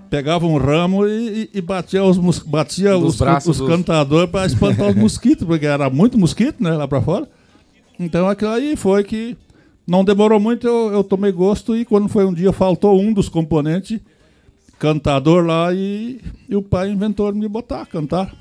Pegava 0.08 0.46
um 0.46 0.56
ramo 0.56 1.04
e, 1.04 1.50
e 1.52 1.60
batia 1.60 2.04
os, 2.04 2.38
batia 2.38 2.96
os, 2.96 3.20
os 3.20 3.58
dos... 3.58 3.68
cantadores 3.68 4.30
para 4.30 4.46
espantar 4.46 4.90
os 4.90 4.94
mosquitos, 4.94 5.44
porque 5.44 5.66
era 5.66 5.90
muito 5.90 6.16
mosquito, 6.16 6.62
né, 6.62 6.70
lá 6.70 6.86
para 6.86 7.02
fora. 7.02 7.28
Então 7.98 8.28
aquilo 8.28 8.52
aí 8.52 8.76
foi 8.76 9.02
que 9.02 9.36
não 9.84 10.04
demorou 10.04 10.38
muito, 10.38 10.64
eu, 10.64 10.92
eu 10.92 11.02
tomei 11.02 11.32
gosto 11.32 11.76
e 11.76 11.84
quando 11.84 12.08
foi 12.08 12.24
um 12.24 12.32
dia 12.32 12.52
faltou 12.52 13.00
um 13.00 13.12
dos 13.12 13.28
componentes, 13.28 13.98
cantador 14.78 15.44
lá, 15.44 15.74
e, 15.74 16.20
e 16.48 16.54
o 16.54 16.62
pai 16.62 16.88
inventou 16.88 17.32
de 17.32 17.38
me 17.40 17.48
botar 17.48 17.82
a 17.82 17.86
cantar. 17.86 18.32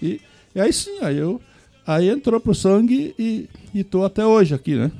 E, 0.00 0.18
e 0.54 0.60
aí 0.62 0.72
sim, 0.72 0.96
aí 1.02 1.18
eu 1.18 1.38
Aí 1.88 2.10
entrou 2.10 2.38
pro 2.38 2.54
sangue 2.54 3.14
e, 3.18 3.48
estou 3.74 4.04
até 4.04 4.26
hoje 4.26 4.54
aqui, 4.54 4.74
né? 4.74 4.92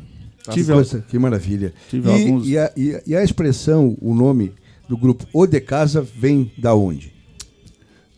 Tive 0.50 0.72
Coisa, 0.72 1.04
que 1.06 1.18
maravilha. 1.18 1.74
Tive 1.90 2.08
e, 2.08 2.12
alguns... 2.12 2.48
e, 2.48 2.56
a, 2.56 2.72
e, 3.06 3.14
a, 3.14 3.22
expressão, 3.22 3.94
o 4.00 4.14
nome 4.14 4.54
do 4.88 4.96
grupo 4.96 5.26
O 5.30 5.46
de 5.46 5.60
Casa 5.60 6.00
vem 6.00 6.50
da 6.56 6.74
onde? 6.74 7.12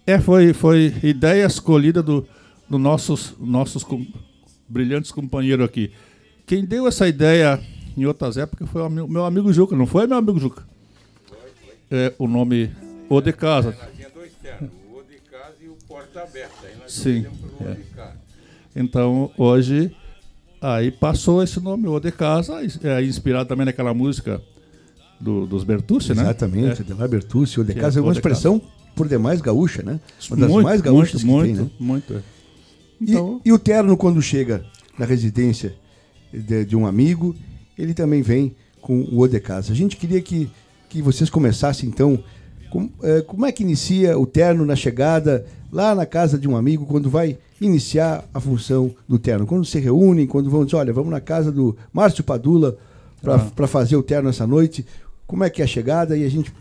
É, 0.06 0.20
foi, 0.20 0.52
foi 0.52 0.94
ideia 1.02 1.44
escolhida 1.44 2.00
do, 2.00 2.24
do 2.68 2.78
nossos, 2.78 3.34
nossos 3.40 3.82
com, 3.82 4.06
brilhantes 4.68 5.10
companheiros 5.10 5.66
aqui. 5.66 5.90
Quem 6.46 6.64
deu 6.64 6.86
essa 6.86 7.08
ideia 7.08 7.60
em 7.96 8.06
outras 8.06 8.36
épocas 8.36 8.70
foi 8.70 8.82
o 8.82 8.88
meu, 8.88 9.08
meu 9.08 9.24
amigo 9.24 9.52
Juca, 9.52 9.74
não 9.74 9.84
foi, 9.84 10.06
meu 10.06 10.18
amigo 10.18 10.38
Juca? 10.38 10.62
Foi, 11.26 11.38
foi. 11.38 11.98
É, 11.98 12.14
o 12.20 12.28
nome 12.28 12.70
O 13.08 13.20
de 13.20 13.32
Casa. 13.32 13.76
Tinha 13.96 14.08
dois 14.10 14.30
termos, 14.40 14.70
o 14.88 14.96
O 14.96 15.02
de 15.02 15.16
Casa 15.28 15.56
e 15.60 15.66
o 15.66 15.74
Porta 15.88 16.22
Aberta. 16.22 16.68
Aí 16.68 16.76
nós 16.76 16.92
Sim. 16.92 17.26
É. 17.62 18.19
Então, 18.80 19.30
hoje, 19.36 19.94
Aí 20.60 20.90
passou 20.90 21.42
esse 21.42 21.58
nome, 21.58 21.88
O 21.88 21.98
de 21.98 22.12
Casa, 22.12 22.60
é, 22.82 23.02
inspirado 23.02 23.48
também 23.48 23.64
naquela 23.64 23.94
música 23.94 24.42
do, 25.18 25.46
dos 25.46 25.64
Bertucci, 25.64 26.12
né? 26.12 26.22
Exatamente, 26.22 26.82
é. 26.82 26.84
Ademar 26.84 27.08
Bertucci, 27.08 27.60
O 27.60 27.64
de 27.64 27.74
Casa 27.74 27.98
é 27.98 28.02
uma 28.02 28.12
expressão 28.12 28.60
por 28.94 29.08
demais 29.08 29.40
gaúcha, 29.40 29.82
né? 29.82 29.98
Uma 30.28 30.36
das 30.36 30.50
muito, 30.50 30.64
mais 30.64 30.80
gaúchas 30.82 31.24
muito, 31.24 31.46
que 31.46 31.54
muito, 31.54 31.56
tem, 31.56 31.64
né? 31.64 31.70
Muito, 31.80 32.24
então... 33.00 33.40
e, 33.42 33.48
e, 33.48 33.52
o 33.52 33.58
terno, 33.58 33.96
quando 33.96 34.20
chega 34.20 34.62
na 34.98 35.06
residência 35.06 35.74
de, 36.30 36.66
de, 36.66 36.76
um 36.76 36.86
amigo, 36.86 37.34
ele 37.78 37.94
também 37.94 38.20
vem 38.20 38.54
com 38.82 39.00
o 39.00 39.20
O 39.20 39.26
de 39.26 39.40
Casa. 39.40 39.72
A 39.72 39.76
gente 39.76 39.96
queria 39.96 40.20
que, 40.20 40.50
que 40.90 41.00
vocês 41.00 41.30
começassem, 41.30 41.88
então, 41.88 42.22
com, 42.68 42.90
é, 43.02 43.22
como 43.22 43.46
é 43.46 43.52
que 43.52 43.62
inicia 43.62 44.18
o 44.18 44.26
terno 44.26 44.66
na 44.66 44.76
chegada 44.76 45.46
lá 45.72 45.94
na 45.94 46.04
casa 46.04 46.38
de 46.38 46.46
um 46.46 46.54
amigo, 46.54 46.84
quando 46.84 47.08
vai 47.08 47.38
iniciar 47.60 48.24
a 48.32 48.40
função 48.40 48.94
do 49.08 49.18
terno? 49.18 49.46
Quando 49.46 49.64
se 49.64 49.78
reúnem, 49.78 50.26
quando 50.26 50.50
vão 50.50 50.64
dizer, 50.64 50.76
olha, 50.76 50.92
vamos 50.92 51.10
na 51.10 51.20
casa 51.20 51.52
do 51.52 51.76
Márcio 51.92 52.24
Padula 52.24 52.76
para 53.20 53.36
ah. 53.36 53.66
fazer 53.66 53.96
o 53.96 54.02
terno 54.02 54.30
essa 54.30 54.46
noite, 54.46 54.86
como 55.26 55.44
é 55.44 55.50
que 55.50 55.60
é 55.60 55.64
a 55.64 55.68
chegada? 55.68 56.16
E 56.16 56.24
a 56.24 56.28
gente 56.28 56.52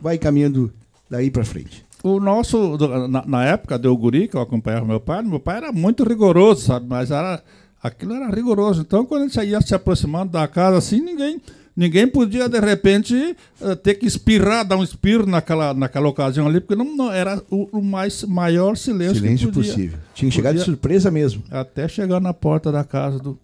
vai 0.00 0.18
caminhando 0.18 0.72
daí 1.10 1.30
para 1.30 1.44
frente. 1.44 1.84
O 2.02 2.20
nosso, 2.20 2.76
na, 3.08 3.26
na, 3.26 3.44
época 3.44 3.78
do 3.78 3.96
guri, 3.96 4.28
que 4.28 4.36
eu 4.36 4.40
acompanhava 4.40 4.86
meu 4.86 5.00
pai, 5.00 5.22
meu 5.22 5.40
pai 5.40 5.56
era 5.56 5.72
muito 5.72 6.04
rigoroso, 6.04 6.66
sabe? 6.66 6.86
Mas 6.86 7.10
era, 7.10 7.42
aquilo 7.82 8.14
era 8.14 8.28
rigoroso. 8.28 8.82
Então, 8.82 9.04
quando 9.04 9.22
a 9.22 9.28
gente 9.28 9.40
ia 9.40 9.60
se 9.60 9.74
aproximando 9.74 10.32
da 10.32 10.46
casa 10.46 10.76
assim, 10.78 11.00
ninguém 11.00 11.40
ninguém 11.76 12.08
podia 12.08 12.48
de 12.48 12.58
repente 12.58 13.36
eh, 13.60 13.74
ter 13.74 13.94
que 13.94 14.06
espirrar, 14.06 14.66
dar 14.66 14.78
um 14.78 14.82
espirro 14.82 15.26
naquela, 15.26 15.74
naquela 15.74 16.08
ocasião 16.08 16.46
ali, 16.46 16.60
porque 16.60 16.74
não, 16.74 16.96
não 16.96 17.12
era 17.12 17.42
o, 17.50 17.78
o, 17.78 17.82
mais 17.82 18.24
maior 18.24 18.76
silêncio, 18.76 19.16
silêncio 19.16 19.52
podia, 19.52 19.72
possível. 19.72 19.98
Tinha 20.14 20.30
que 20.30 20.34
chegar 20.34 20.52
de 20.52 20.60
surpresa 20.60 21.10
mesmo. 21.10 21.42
Até 21.50 21.86
chegar 21.86 22.20
na 22.20 22.32
porta 22.32 22.72
da 22.72 22.82
casa 22.82 23.18
do, 23.18 23.38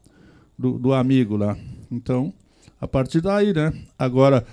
do, 0.59 0.79
do, 0.79 0.93
amigo 0.95 1.37
lá. 1.37 1.57
Então, 1.91 2.33
a 2.81 2.89
partir 2.89 3.21
daí, 3.21 3.53
né? 3.53 3.73
Agora, 3.99 4.47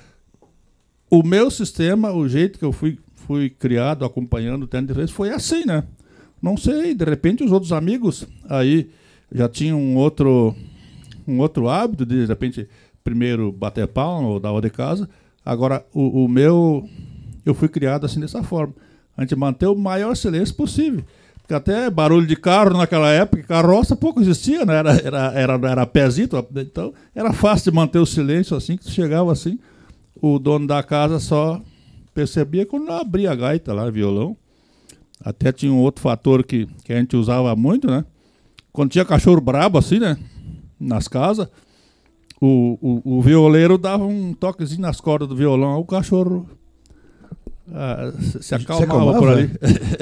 o 1.09 1.23
meu 1.23 1.49
sistema, 1.49 2.11
o 2.11 2.27
jeito 2.27 2.59
que 2.59 2.65
eu 2.65 2.73
fui, 2.73 2.99
fui 3.15 3.49
criado 3.49 4.03
acompanhando 4.03 4.63
o 4.63 4.67
Terno 4.67 4.87
de 4.87 4.93
Reis 4.93 5.09
foi 5.09 5.29
assim, 5.29 5.65
né? 5.65 5.85
Não 6.41 6.55
sei, 6.55 6.93
de 6.93 7.05
repente 7.05 7.43
os 7.43 7.51
outros 7.51 7.71
amigos 7.71 8.25
aí 8.47 8.89
já 9.31 9.49
tinham 9.49 9.79
um 9.79 9.97
outro, 9.97 10.55
um 11.27 11.39
outro 11.39 11.67
hábito 11.67 12.05
de, 12.05 12.21
de 12.21 12.25
repente 12.25 12.67
primeiro 13.03 13.51
bater 13.51 13.87
palma 13.87 14.27
ou 14.27 14.39
dar 14.39 14.59
de 14.61 14.69
casa. 14.69 15.09
Agora, 15.45 15.85
o, 15.93 16.25
o, 16.25 16.27
meu, 16.27 16.87
eu 17.45 17.53
fui 17.53 17.67
criado 17.67 18.05
assim 18.05 18.19
dessa 18.19 18.43
forma. 18.43 18.73
A 19.15 19.21
gente 19.21 19.35
manter 19.35 19.67
o 19.67 19.75
maior 19.75 20.15
silêncio 20.15 20.55
possível. 20.55 21.03
Porque 21.41 21.53
até 21.53 21.89
barulho 21.89 22.27
de 22.27 22.35
carro 22.35 22.77
naquela 22.77 23.09
época, 23.09 23.41
carroça 23.43 23.95
pouco 23.95 24.21
existia, 24.21 24.63
né? 24.65 24.75
Era, 24.75 24.91
era, 24.97 25.31
era, 25.33 25.69
era 25.71 25.85
pezito, 25.87 26.37
então 26.55 26.93
era 27.15 27.33
fácil 27.33 27.71
de 27.71 27.75
manter 27.75 27.97
o 27.97 28.05
silêncio 28.05 28.55
assim, 28.55 28.77
que 28.77 28.89
chegava 28.91 29.31
assim, 29.31 29.57
o 30.21 30.37
dono 30.37 30.67
da 30.67 30.83
casa 30.83 31.19
só 31.19 31.59
percebia 32.13 32.65
quando 32.65 32.91
abria 32.91 33.31
a 33.31 33.35
gaita 33.35 33.73
lá, 33.73 33.89
violão. 33.89 34.37
Até 35.23 35.51
tinha 35.51 35.71
um 35.71 35.79
outro 35.79 36.01
fator 36.01 36.43
que, 36.43 36.67
que 36.83 36.93
a 36.93 36.97
gente 36.97 37.15
usava 37.15 37.55
muito, 37.55 37.87
né? 37.87 38.05
Quando 38.71 38.91
tinha 38.91 39.03
cachorro 39.03 39.41
brabo 39.41 39.77
assim, 39.77 39.99
né? 39.99 40.17
Nas 40.79 41.07
casas, 41.07 41.47
o, 42.41 42.77
o, 42.81 43.17
o 43.17 43.21
violeiro 43.21 43.77
dava 43.77 44.05
um 44.05 44.33
toquezinho 44.33 44.81
nas 44.81 45.01
cordas 45.01 45.27
do 45.27 45.35
violão, 45.35 45.79
o 45.79 45.85
cachorro 45.85 46.47
ah, 47.73 48.11
se, 48.41 48.55
acalmava 48.55 48.77
se, 48.77 48.83
acalmava 48.83 49.19
por 49.19 49.29
ali. 49.29 49.51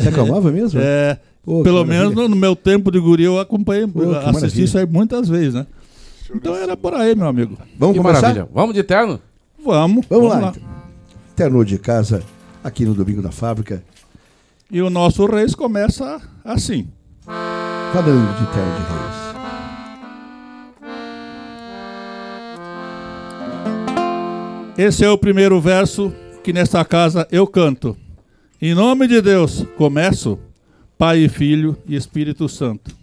Se 0.01 0.07
acalmava 0.07 0.51
mesmo? 0.51 0.79
É, 0.87 1.17
Pô, 1.43 1.63
pelo 1.63 1.85
menos 1.85 2.13
no, 2.13 2.27
no, 2.27 2.35
meu 2.35 2.55
tempo 2.55 2.91
de 2.91 2.99
guri 2.99 3.23
eu 3.23 3.39
acompanhei, 3.39 3.87
Pô, 3.87 4.01
assisti 4.11 4.33
maravilha. 4.33 4.63
isso 4.63 4.77
aí 4.77 4.85
muitas 4.85 5.29
vezes, 5.29 5.53
né? 5.53 5.65
Então 6.33 6.55
era 6.55 6.75
por 6.75 6.93
aí, 6.93 7.15
meu 7.15 7.27
amigo. 7.27 7.57
Vamos 7.77 7.95
que 7.95 8.01
começar? 8.01 8.21
Maravilha. 8.21 8.49
Vamos 8.53 8.75
de 8.75 8.83
terno? 8.83 9.19
Vamos. 9.63 10.05
Vamos, 10.07 10.07
vamos 10.09 10.29
lá. 10.29 10.39
lá. 10.39 10.53
Então. 10.55 10.63
Terno 11.35 11.63
de 11.63 11.77
casa, 11.77 12.21
aqui 12.63 12.85
no 12.85 12.93
Domingo 12.93 13.21
da 13.21 13.31
Fábrica. 13.31 13.83
E 14.69 14.81
o 14.81 14.89
nosso 14.89 15.25
Reis 15.25 15.55
começa 15.55 16.21
assim. 16.43 16.87
Falando 17.25 18.37
de 18.37 18.45
terno 18.53 18.75
de 18.75 18.81
Reis. 18.81 19.26
Esse 24.77 25.03
é 25.03 25.09
o 25.09 25.17
primeiro 25.17 25.59
verso 25.59 26.13
que 26.43 26.53
nessa 26.53 26.85
casa 26.85 27.27
eu 27.31 27.47
canto. 27.47 27.97
Em 28.61 28.75
nome 28.75 29.07
de 29.07 29.19
Deus, 29.23 29.65
começo, 29.75 30.37
Pai 30.99 31.17
e 31.17 31.27
Filho 31.27 31.75
e 31.87 31.95
Espírito 31.95 32.47
Santo. 32.47 32.95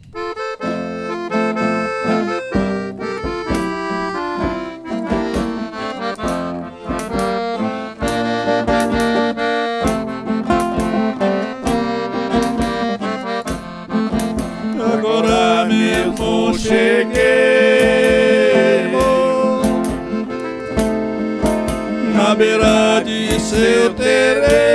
Beira 22.35 23.01
de 23.05 23.39
seu 23.41 23.95
terreiro 23.95 24.74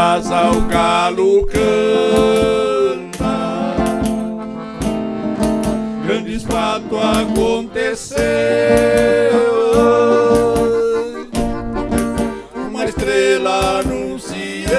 casa 0.00 0.50
o 0.52 0.62
galo 0.62 1.46
canta. 1.46 1.76
Grandes 6.06 6.42
fato 6.42 6.96
aconteceu. 6.96 8.18
Uma 12.70 12.86
estrela 12.86 13.80
anunciando 13.80 14.70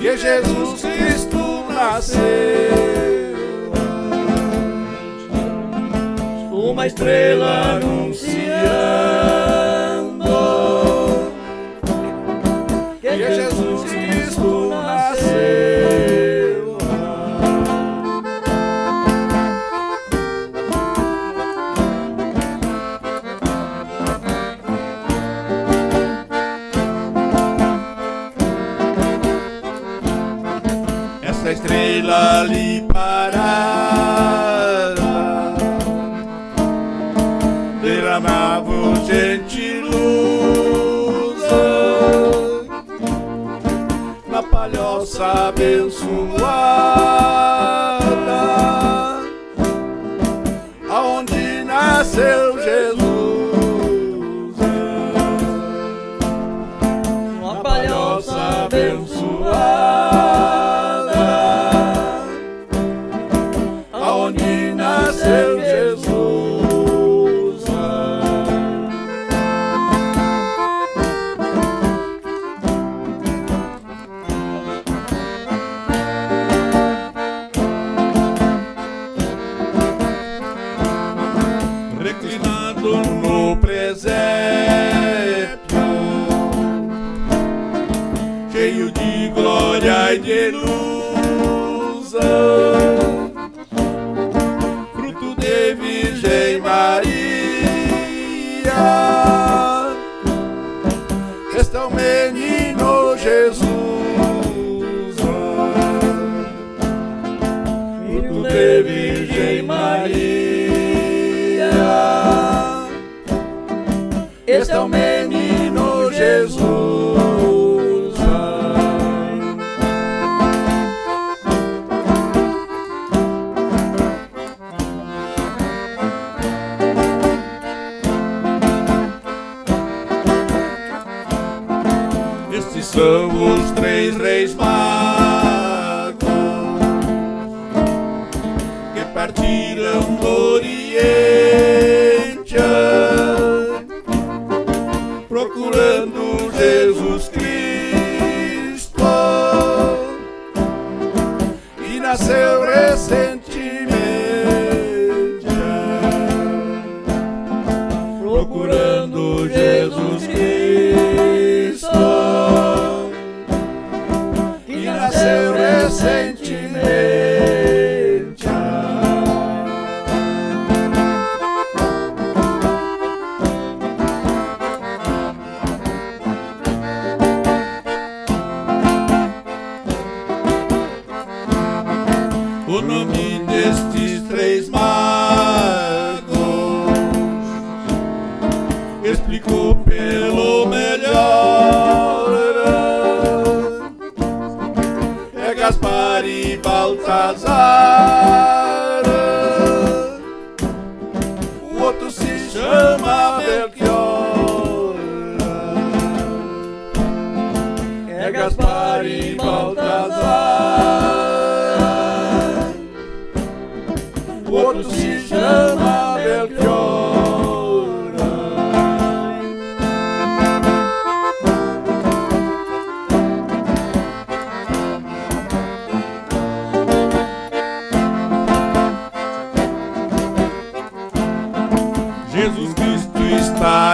que 0.00 0.16
Jesus 0.16 0.80
Cristo 0.80 1.64
nasceu. 1.72 2.20
Uma 6.50 6.88
estrela 6.88 7.76
anunciando 7.76 8.01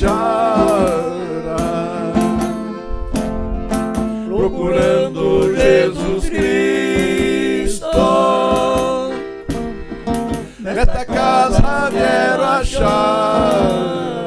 deixará. 0.00 1.02
Procurando 4.26 5.54
Jesus 5.54 6.30
Cristo, 6.30 7.86
nesta 10.58 11.04
casa 11.04 11.90
vieram 11.90 12.44
achar. 12.44 14.19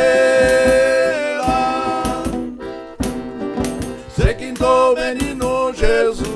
seguindo 4.15 4.63
o 4.67 4.95
menino 4.95 5.73
Jesus. 5.73 6.27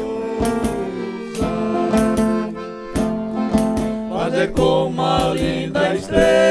Fazer 4.11 4.51
como 4.53 5.03
a 5.05 5.35
linda 5.35 5.95
estrela. 5.95 6.48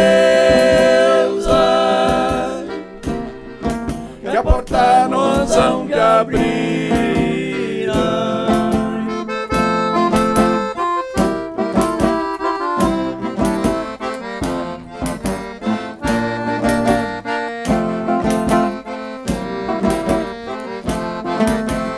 Deus, 0.00 1.46
que 4.30 4.36
a 4.36 4.42
porta 4.42 5.08
nos 5.08 5.56
hão 5.56 5.86
de 5.86 5.94
abrir. 5.94 6.50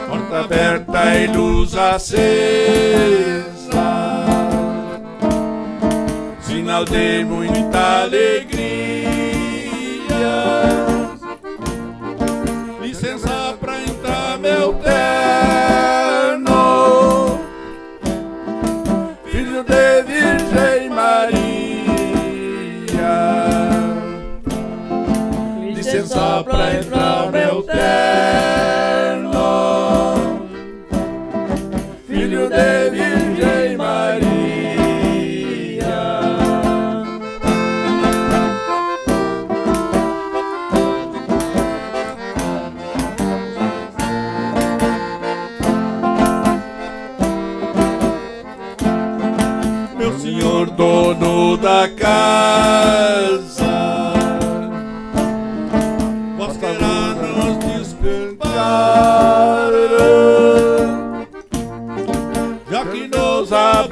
Porta 0.09 0.41
aberta 0.41 1.15
e 1.15 1.27
luz 1.29 1.77
acesa. 1.77 3.42
De 6.85 7.25
muita 7.25 8.03
alegria. 8.03 8.42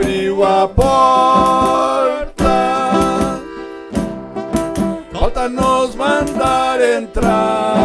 Abriu 0.01 0.43
a 0.43 0.67
porta. 0.67 2.31
Falta 5.13 5.49
nos 5.49 5.95
mandar 5.95 6.81
entrar. 6.81 7.77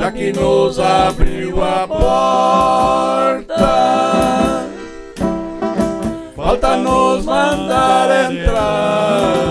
Já 0.00 0.12
que 0.12 0.32
nos 0.32 0.78
abriu 0.78 1.62
a 1.62 1.86
porta. 1.88 3.56
Falta 6.36 6.76
nos 6.76 7.24
mandar 7.24 8.30
entrar. 8.30 9.48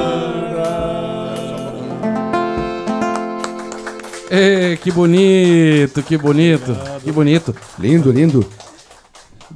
Ei, 4.29 4.75
que 4.77 4.91
bonito, 4.91 6.03
que 6.03 6.17
bonito, 6.17 6.77
que 7.03 7.11
bonito. 7.11 7.55
Lindo, 7.79 8.11
lindo. 8.11 8.45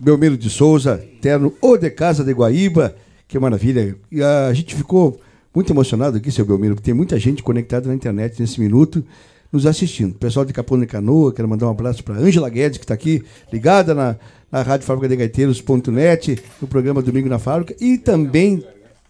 Belmiro 0.01 0.35
de 0.35 0.49
Souza, 0.49 0.99
terno 1.21 1.53
O 1.61 1.77
de 1.77 1.87
Casa 1.91 2.23
de 2.23 2.33
Guaíba. 2.33 2.95
Que 3.27 3.37
maravilha. 3.37 3.95
E 4.11 4.23
a 4.23 4.51
gente 4.51 4.73
ficou 4.73 5.21
muito 5.53 5.71
emocionado 5.71 6.17
aqui, 6.17 6.31
seu 6.31 6.43
Belmiro, 6.43 6.73
porque 6.73 6.85
tem 6.85 6.93
muita 6.93 7.19
gente 7.19 7.43
conectada 7.43 7.87
na 7.87 7.93
internet 7.93 8.39
nesse 8.39 8.59
minuto 8.59 9.05
nos 9.51 9.67
assistindo. 9.67 10.15
Pessoal 10.15 10.43
de 10.43 10.53
Capão 10.53 10.83
Canoa, 10.87 11.31
quero 11.31 11.47
mandar 11.47 11.67
um 11.67 11.69
abraço 11.69 12.03
para 12.03 12.15
Ângela 12.15 12.49
Guedes, 12.49 12.79
que 12.79 12.83
está 12.83 12.95
aqui 12.95 13.23
ligada 13.53 13.93
na, 13.93 14.15
na 14.51 14.63
Rádio 14.63 14.87
Fábrica 14.87 15.07
de 15.07 15.17
Gaiteiros.net, 15.17 16.39
no 16.59 16.67
programa 16.67 17.03
Domingo 17.03 17.29
na 17.29 17.37
Fábrica, 17.37 17.75
e 17.79 17.99
também 17.99 18.65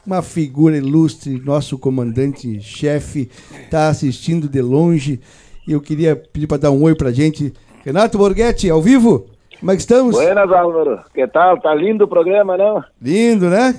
uma 0.06 0.22
figura 0.22 0.76
ilustre, 0.76 1.42
nosso 1.46 1.78
comandante-chefe, 1.78 3.30
está 3.64 3.88
assistindo 3.88 4.50
de 4.50 4.62
longe. 4.62 5.22
E 5.66 5.72
eu 5.72 5.80
queria 5.80 6.18
pedir 6.18 6.48
para 6.48 6.58
dar 6.58 6.72
um 6.72 6.84
oi 6.84 6.96
pra 6.96 7.14
gente. 7.14 7.54
Renato 7.86 8.18
Borghetti, 8.18 8.70
ao 8.70 8.82
vivo? 8.82 9.31
Como 9.62 9.72
é 9.72 9.76
que 9.76 9.82
estamos? 9.82 10.16
Buenas, 10.16 10.52
Álvaro. 10.52 11.02
Que 11.14 11.28
tal? 11.28 11.56
Tá 11.62 11.74
lindo 11.76 12.06
o 12.06 12.08
programa, 12.08 12.58
não? 12.58 12.84
Lindo, 13.00 13.48
né? 13.48 13.76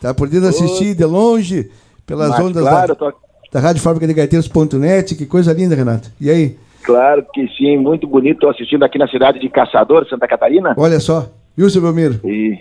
Tá 0.00 0.14
podendo 0.14 0.46
assistir 0.46 0.94
de 0.94 1.04
longe 1.04 1.72
pelas 2.06 2.30
Mas, 2.30 2.38
ondas 2.38 2.62
claro, 2.62 2.86
da, 2.86 2.94
tô... 2.94 3.12
da 3.52 3.58
Rádio 3.58 3.82
Fábrica 3.82 4.06
de 4.06 4.14
Gaiteiros.net. 4.14 5.16
Que 5.16 5.26
coisa 5.26 5.52
linda, 5.52 5.74
Renato. 5.74 6.08
E 6.20 6.30
aí? 6.30 6.56
Claro 6.84 7.26
que 7.34 7.48
sim, 7.48 7.76
muito 7.76 8.06
bonito. 8.06 8.34
Estou 8.34 8.50
assistindo 8.50 8.84
aqui 8.84 8.96
na 8.96 9.08
cidade 9.08 9.40
de 9.40 9.48
Caçador, 9.48 10.06
Santa 10.08 10.28
Catarina. 10.28 10.72
Olha 10.76 11.00
só. 11.00 11.28
Viu, 11.56 11.68
seu 11.68 11.82
Belmiro? 11.82 12.20
E, 12.24 12.56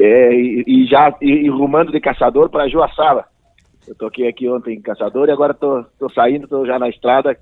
é, 0.00 0.32
e, 0.32 0.64
e 0.66 0.86
já 0.86 1.14
e, 1.20 1.30
e 1.30 1.50
rumando 1.50 1.92
de 1.92 2.00
Caçador 2.00 2.48
para 2.48 2.66
Joaçaba. 2.66 3.26
Eu 3.86 3.94
toquei 3.94 4.28
aqui 4.28 4.48
ontem 4.48 4.76
em 4.76 4.80
Caçador 4.80 5.28
e 5.28 5.30
agora 5.30 5.54
tô, 5.54 5.84
tô 5.98 6.10
saindo, 6.10 6.48
tô 6.48 6.66
já 6.66 6.78
na 6.78 6.88
estrada, 6.88 7.38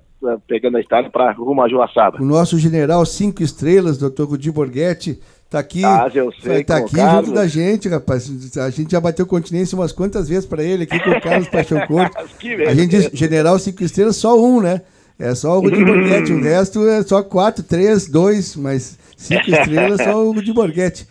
pegando 0.47 0.77
a 0.77 0.79
estrada 0.79 1.09
para 1.09 1.31
rumo 1.31 1.61
a 1.61 1.67
Joaçaba. 1.67 2.21
O 2.21 2.25
nosso 2.25 2.59
general 2.59 3.03
cinco 3.05 3.41
estrelas, 3.41 3.97
doutor 3.97 4.29
Rudi 4.29 4.51
Borghetti, 4.51 5.19
tá 5.49 5.57
aqui. 5.57 5.83
Ah, 5.83 6.09
eu 6.13 6.31
sei. 6.33 6.63
Tá 6.63 6.77
aqui 6.77 6.97
junto 6.97 7.31
da 7.33 7.47
gente, 7.47 7.89
rapaz. 7.89 8.29
A 8.57 8.69
gente 8.69 8.91
já 8.91 9.01
bateu 9.01 9.25
continência 9.25 9.75
umas 9.75 9.91
quantas 9.91 10.29
vezes 10.29 10.45
para 10.45 10.63
ele 10.63 10.83
aqui 10.83 10.99
com 10.99 11.09
o 11.09 11.21
Carlos 11.21 11.47
Paixão 11.47 11.79
Corto. 11.87 12.15
a 12.17 12.73
gente 12.75 12.89
diz 12.89 13.09
general 13.11 13.57
cinco 13.57 13.83
estrelas, 13.83 14.15
só 14.15 14.39
um, 14.39 14.61
né? 14.61 14.81
É 15.17 15.33
só 15.33 15.57
o 15.57 15.61
Rudi 15.61 15.83
Borghetti, 15.83 16.33
o 16.33 16.43
resto 16.43 16.87
é 16.87 17.01
só 17.01 17.23
quatro, 17.23 17.63
três, 17.63 18.07
dois, 18.07 18.55
mas 18.55 18.99
cinco 19.17 19.49
estrelas 19.49 20.01
só 20.01 20.23
o 20.23 20.33
Rudi 20.33 20.53
Borghetti. 20.53 21.07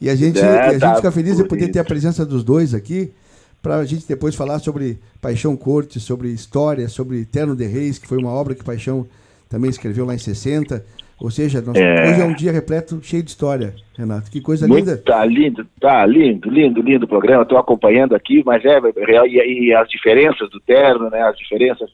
E 0.00 0.08
a 0.10 0.14
gente, 0.14 0.38
é, 0.44 0.60
a 0.60 0.72
gente 0.72 0.80
tá 0.80 0.94
fica 0.96 1.10
feliz 1.10 1.38
de 1.38 1.44
poder 1.44 1.68
ter 1.68 1.80
a 1.80 1.84
presença 1.84 2.24
dos 2.24 2.44
dois 2.44 2.72
aqui 2.72 3.12
para 3.66 3.78
a 3.78 3.84
gente 3.84 4.06
depois 4.06 4.36
falar 4.36 4.60
sobre 4.60 4.96
Paixão 5.20 5.56
Corte, 5.56 5.98
sobre 5.98 6.28
história, 6.28 6.88
sobre 6.88 7.24
Terno 7.24 7.56
de 7.56 7.66
Reis, 7.66 7.98
que 7.98 8.06
foi 8.06 8.16
uma 8.16 8.30
obra 8.30 8.54
que 8.54 8.62
Paixão 8.62 9.04
também 9.50 9.68
escreveu 9.68 10.06
lá 10.06 10.14
em 10.14 10.18
60. 10.18 10.84
Ou 11.20 11.32
seja, 11.32 11.60
nós, 11.60 11.76
é... 11.76 12.08
hoje 12.08 12.20
é 12.20 12.24
um 12.24 12.34
dia 12.34 12.52
repleto, 12.52 13.00
cheio 13.02 13.24
de 13.24 13.30
história, 13.30 13.74
Renato. 13.98 14.30
Que 14.30 14.40
coisa 14.40 14.68
Muito, 14.68 14.84
linda. 14.86 15.02
Tá 15.04 15.24
lindo, 15.24 15.66
tá 15.80 16.06
lindo, 16.06 16.48
lindo, 16.48 16.80
lindo 16.80 17.06
o 17.06 17.08
programa. 17.08 17.42
Estou 17.42 17.58
acompanhando 17.58 18.14
aqui, 18.14 18.40
mas 18.46 18.64
é, 18.64 18.78
e, 19.26 19.66
e, 19.66 19.74
as 19.74 19.88
diferenças 19.88 20.48
do 20.50 20.60
terno, 20.60 21.10
né? 21.10 21.22
As 21.22 21.36
diferenças, 21.36 21.90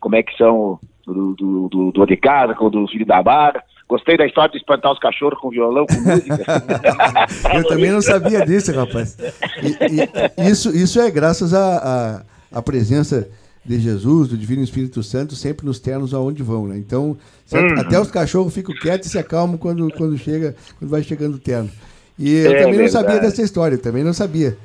como 0.00 0.16
é 0.16 0.22
que 0.22 0.34
são 0.38 0.78
do, 1.06 1.34
do, 1.34 1.68
do, 1.68 1.92
do 1.92 2.06
de 2.06 2.16
casa 2.16 2.54
com 2.54 2.70
do 2.70 2.88
filho 2.88 3.04
da 3.04 3.22
barra. 3.22 3.62
Gostei 3.90 4.16
da 4.16 4.24
história 4.24 4.52
de 4.52 4.58
espantar 4.58 4.92
os 4.92 5.00
cachorros 5.00 5.36
com 5.40 5.50
violão, 5.50 5.84
com 5.84 5.94
música. 5.94 6.62
Eu 7.52 7.66
também 7.66 7.90
não 7.90 8.00
sabia 8.00 8.46
disso, 8.46 8.72
rapaz. 8.72 9.18
E, 9.60 10.40
e 10.40 10.48
isso, 10.48 10.70
isso 10.70 11.00
é 11.00 11.10
graças 11.10 11.52
à 11.52 11.58
a, 11.58 12.16
a, 12.16 12.58
a, 12.60 12.62
presença 12.62 13.28
de 13.64 13.80
Jesus, 13.80 14.28
do 14.28 14.38
Divino 14.38 14.62
Espírito 14.62 15.02
Santo, 15.02 15.34
sempre 15.34 15.66
nos 15.66 15.80
ternos 15.80 16.14
aonde 16.14 16.40
vão, 16.40 16.68
né? 16.68 16.78
Então, 16.78 17.16
uhum. 17.52 17.80
até 17.80 17.98
os 17.98 18.12
cachorros 18.12 18.54
ficam 18.54 18.72
quietos 18.76 19.08
e 19.08 19.10
se 19.10 19.18
acalmam 19.18 19.58
quando, 19.58 19.90
quando, 19.94 20.16
chega, 20.16 20.54
quando 20.78 20.88
vai 20.88 21.02
chegando 21.02 21.34
o 21.34 21.40
terno. 21.40 21.68
E 22.16 22.32
eu 22.32 22.52
é 22.52 22.58
também 22.58 22.76
verdade. 22.76 22.82
não 22.82 22.88
sabia 22.88 23.20
dessa 23.20 23.42
história, 23.42 23.74
eu 23.74 23.82
também 23.82 24.04
não 24.04 24.12
sabia. 24.12 24.56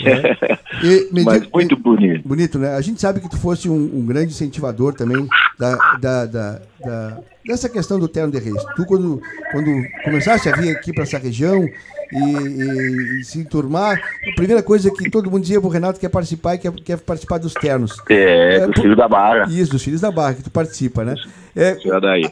Né? 0.00 0.58
E, 0.82 1.10
Mas 1.24 1.46
muito 1.52 1.76
bonito. 1.76 2.26
Bonito, 2.26 2.58
né? 2.58 2.74
A 2.74 2.80
gente 2.80 3.00
sabe 3.00 3.20
que 3.20 3.28
tu 3.28 3.36
fosse 3.36 3.68
um, 3.68 3.74
um 3.74 4.06
grande 4.06 4.32
incentivador 4.32 4.94
também 4.94 5.28
da, 5.58 5.76
da, 6.00 6.24
da, 6.24 6.62
da, 6.80 7.18
dessa 7.44 7.68
questão 7.68 7.98
do 7.98 8.08
terno 8.08 8.32
de 8.32 8.38
reis. 8.38 8.64
Tu, 8.76 8.86
quando, 8.86 9.20
quando 9.52 9.68
começaste 10.04 10.48
a 10.48 10.56
vir 10.56 10.74
aqui 10.74 10.90
para 10.90 11.02
essa 11.02 11.18
região 11.18 11.68
e, 12.12 12.18
e, 12.18 13.20
e, 13.20 13.24
se 13.24 13.40
enturmar, 13.40 14.00
a 14.26 14.34
primeira 14.36 14.62
coisa 14.62 14.90
que 14.90 15.10
todo 15.10 15.30
mundo 15.30 15.42
dizia 15.42 15.60
pro 15.60 15.68
Renato 15.68 15.94
que 15.94 16.06
quer 16.06 16.08
participar 16.08 16.54
e 16.54 16.58
quer, 16.58 16.72
quer 16.72 16.98
participar 16.98 17.38
dos 17.38 17.52
ternos. 17.52 17.96
É, 18.08 18.56
é 18.56 18.66
dos 18.66 18.80
filhos 18.80 18.96
da 18.96 19.06
barra. 19.06 19.46
Isso, 19.50 19.72
dos 19.72 19.82
filhos 19.82 20.00
da 20.00 20.10
barra, 20.10 20.34
que 20.34 20.42
tu 20.42 20.50
participa, 20.50 21.04
né? 21.04 21.14
É, 21.54 21.76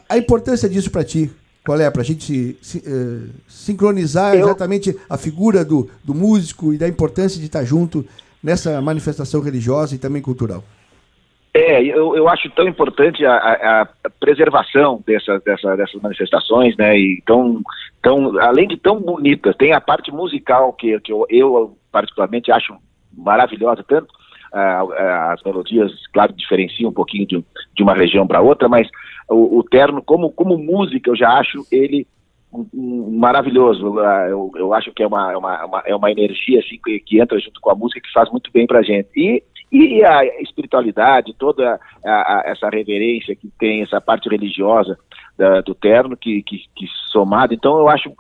a, 0.09 0.15
a 0.15 0.17
importância 0.17 0.69
disso 0.69 0.91
para 0.91 1.05
ti, 1.05 1.31
qual 1.69 1.79
é? 1.79 1.91
Para 1.91 2.01
a 2.01 2.05
gente 2.05 2.57
se, 2.63 2.79
uh, 2.79 3.29
sincronizar 3.47 4.35
eu... 4.35 4.41
exatamente 4.41 4.99
a 5.07 5.19
figura 5.19 5.63
do, 5.63 5.91
do 6.03 6.15
músico 6.15 6.73
e 6.73 6.79
da 6.79 6.89
importância 6.89 7.39
de 7.39 7.45
estar 7.45 7.63
junto 7.63 8.07
nessa 8.43 8.81
manifestação 8.81 9.43
religiosa 9.43 9.95
e 9.95 9.99
também 9.99 10.23
cultural. 10.23 10.65
É, 11.53 11.83
eu, 11.83 12.17
eu 12.17 12.27
acho 12.27 12.49
tão 12.53 12.67
importante 12.67 13.23
a, 13.27 13.35
a, 13.35 13.83
a 13.83 14.11
preservação 14.19 15.05
dessa, 15.07 15.39
dessa, 15.41 15.77
dessas 15.77 16.01
manifestações, 16.01 16.75
né? 16.79 16.97
E 16.99 17.23
tão, 17.27 17.61
tão, 18.01 18.39
além 18.39 18.67
de 18.67 18.79
tão 18.79 18.99
bonitas, 18.99 19.55
tem 19.57 19.75
a 19.75 19.81
parte 19.81 20.11
musical 20.11 20.73
que, 20.73 20.99
que 21.01 21.13
eu, 21.13 21.27
eu 21.29 21.77
particularmente 21.93 22.51
acho 22.51 22.75
maravilhosa, 23.15 23.85
tanto 23.87 24.09
as 24.53 25.43
melodias, 25.43 25.93
claro, 26.13 26.33
diferenciam 26.33 26.91
um 26.91 26.95
pouquinho 26.95 27.27
de, 27.27 27.45
de 27.75 27.83
uma 27.83 27.95
região 27.95 28.27
para 28.27 28.41
outra, 28.41 28.69
mas 28.69 28.89
o, 29.29 29.59
o, 29.59 29.63
terno, 29.63 30.03
como, 30.03 30.31
como 30.31 30.57
música, 30.57 31.11
eu 31.11 31.17
já 31.17 31.39
acho 31.39 31.67
ele 31.71 32.07
maravilhoso. 32.73 33.91
Uh, 33.91 34.29
eu, 34.29 34.51
eu 34.57 34.75
acho 34.75 34.91
que 34.93 35.03
é 35.03 35.07
uma, 35.07 35.33
é 35.33 35.37
uma, 35.37 35.67
uma, 35.67 35.83
é 35.85 35.95
uma 35.95 36.11
energia 36.11 36.61
assim, 36.61 36.79
que, 36.83 36.99
que 37.01 37.21
entra 37.21 37.39
junto 37.39 37.61
com 37.61 37.71
a 37.71 37.75
música 37.75 38.01
que 38.01 38.13
faz 38.13 38.31
muito 38.31 38.51
bem 38.51 38.67
para 38.67 38.83
gente. 38.83 39.09
E 39.15 39.43
e 39.71 40.03
a 40.03 40.25
espiritualidade, 40.41 41.35
toda 41.39 41.79
a, 42.03 42.11
a, 42.11 42.43
essa 42.47 42.71
reverência 42.71 43.37
que 43.37 43.51
tem, 43.59 43.83
essa 43.83 44.01
parte 44.01 44.29
religiosa 44.29 44.99
da, 45.37 45.61
do 45.61 45.75
terno 45.75 46.17
que, 46.17 46.43
que, 46.43 46.65
que 46.75 46.87
somado. 47.13 47.53
Então 47.53 47.79
eu 47.79 47.89
acho 47.89 48.11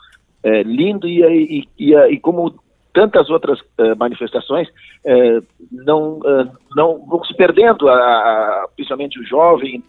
é, 0.42 0.62
lindo 0.62 1.08
e, 1.08 1.22
e, 1.22 1.68
e, 1.78 1.94
e, 1.94 2.20
como 2.20 2.54
tantas 2.98 3.30
outras 3.30 3.60
uh, 3.60 3.96
manifestações 3.96 4.66
uh, 4.66 5.46
não, 5.70 6.18
uh, 6.18 6.50
não 6.74 7.06
vão 7.06 7.22
se 7.22 7.32
perdendo, 7.32 7.88
a, 7.88 7.94
a, 7.94 8.68
principalmente 8.74 9.20
o 9.20 9.24
jovem 9.24 9.84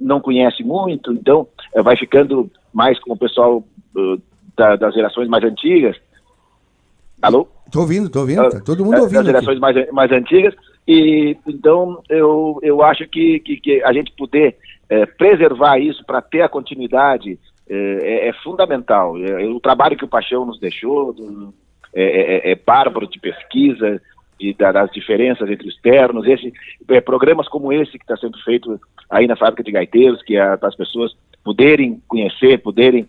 não 0.00 0.20
conhece 0.20 0.62
muito, 0.62 1.12
então 1.12 1.48
vai 1.82 1.96
ficando 1.96 2.48
mais 2.72 2.98
com 3.00 3.12
o 3.12 3.16
pessoal 3.16 3.62
da, 4.56 4.76
das 4.76 4.94
gerações 4.94 5.28
mais 5.28 5.44
antigas. 5.44 5.96
Alô? 7.20 7.46
Tô 7.70 7.80
ouvindo, 7.80 8.08
tô 8.08 8.20
ouvindo, 8.20 8.48
tá 8.48 8.60
todo 8.60 8.84
mundo 8.84 9.00
ouvindo. 9.00 9.16
Das 9.16 9.26
gerações 9.26 9.58
mais, 9.58 9.92
mais 9.92 10.12
antigas, 10.12 10.54
e 10.86 11.36
então 11.46 12.00
eu, 12.08 12.58
eu 12.62 12.82
acho 12.82 13.06
que, 13.08 13.40
que, 13.40 13.56
que 13.56 13.82
a 13.82 13.92
gente 13.92 14.12
poder 14.12 14.56
é, 14.88 15.04
preservar 15.04 15.78
isso 15.78 16.02
para 16.06 16.22
ter 16.22 16.42
a 16.42 16.48
continuidade 16.48 17.38
é, 17.68 17.74
é, 17.74 18.28
é 18.28 18.32
fundamental. 18.42 19.18
É, 19.18 19.44
o 19.46 19.60
trabalho 19.60 19.96
que 19.96 20.04
o 20.04 20.08
Paixão 20.08 20.46
nos 20.46 20.58
deixou 20.58 21.12
do, 21.12 21.52
é, 21.94 22.02
é, 22.02 22.48
é, 22.48 22.52
é 22.52 22.54
bárbaro 22.54 23.06
de 23.06 23.18
pesquisa, 23.18 24.00
das 24.58 24.90
diferenças 24.90 25.48
entre 25.48 25.68
os 25.68 25.76
ternos, 25.80 26.26
esse, 26.26 26.52
programas 27.04 27.46
como 27.46 27.72
esse 27.72 27.92
que 27.92 28.02
está 28.02 28.16
sendo 28.16 28.36
feito 28.42 28.80
aí 29.08 29.28
na 29.28 29.36
fábrica 29.36 29.62
de 29.62 29.70
gaiteiros, 29.70 30.20
que 30.22 30.36
é 30.36 30.58
as 30.60 30.74
pessoas 30.74 31.12
poderem 31.44 32.02
conhecer, 32.08 32.58
poderem 32.58 33.06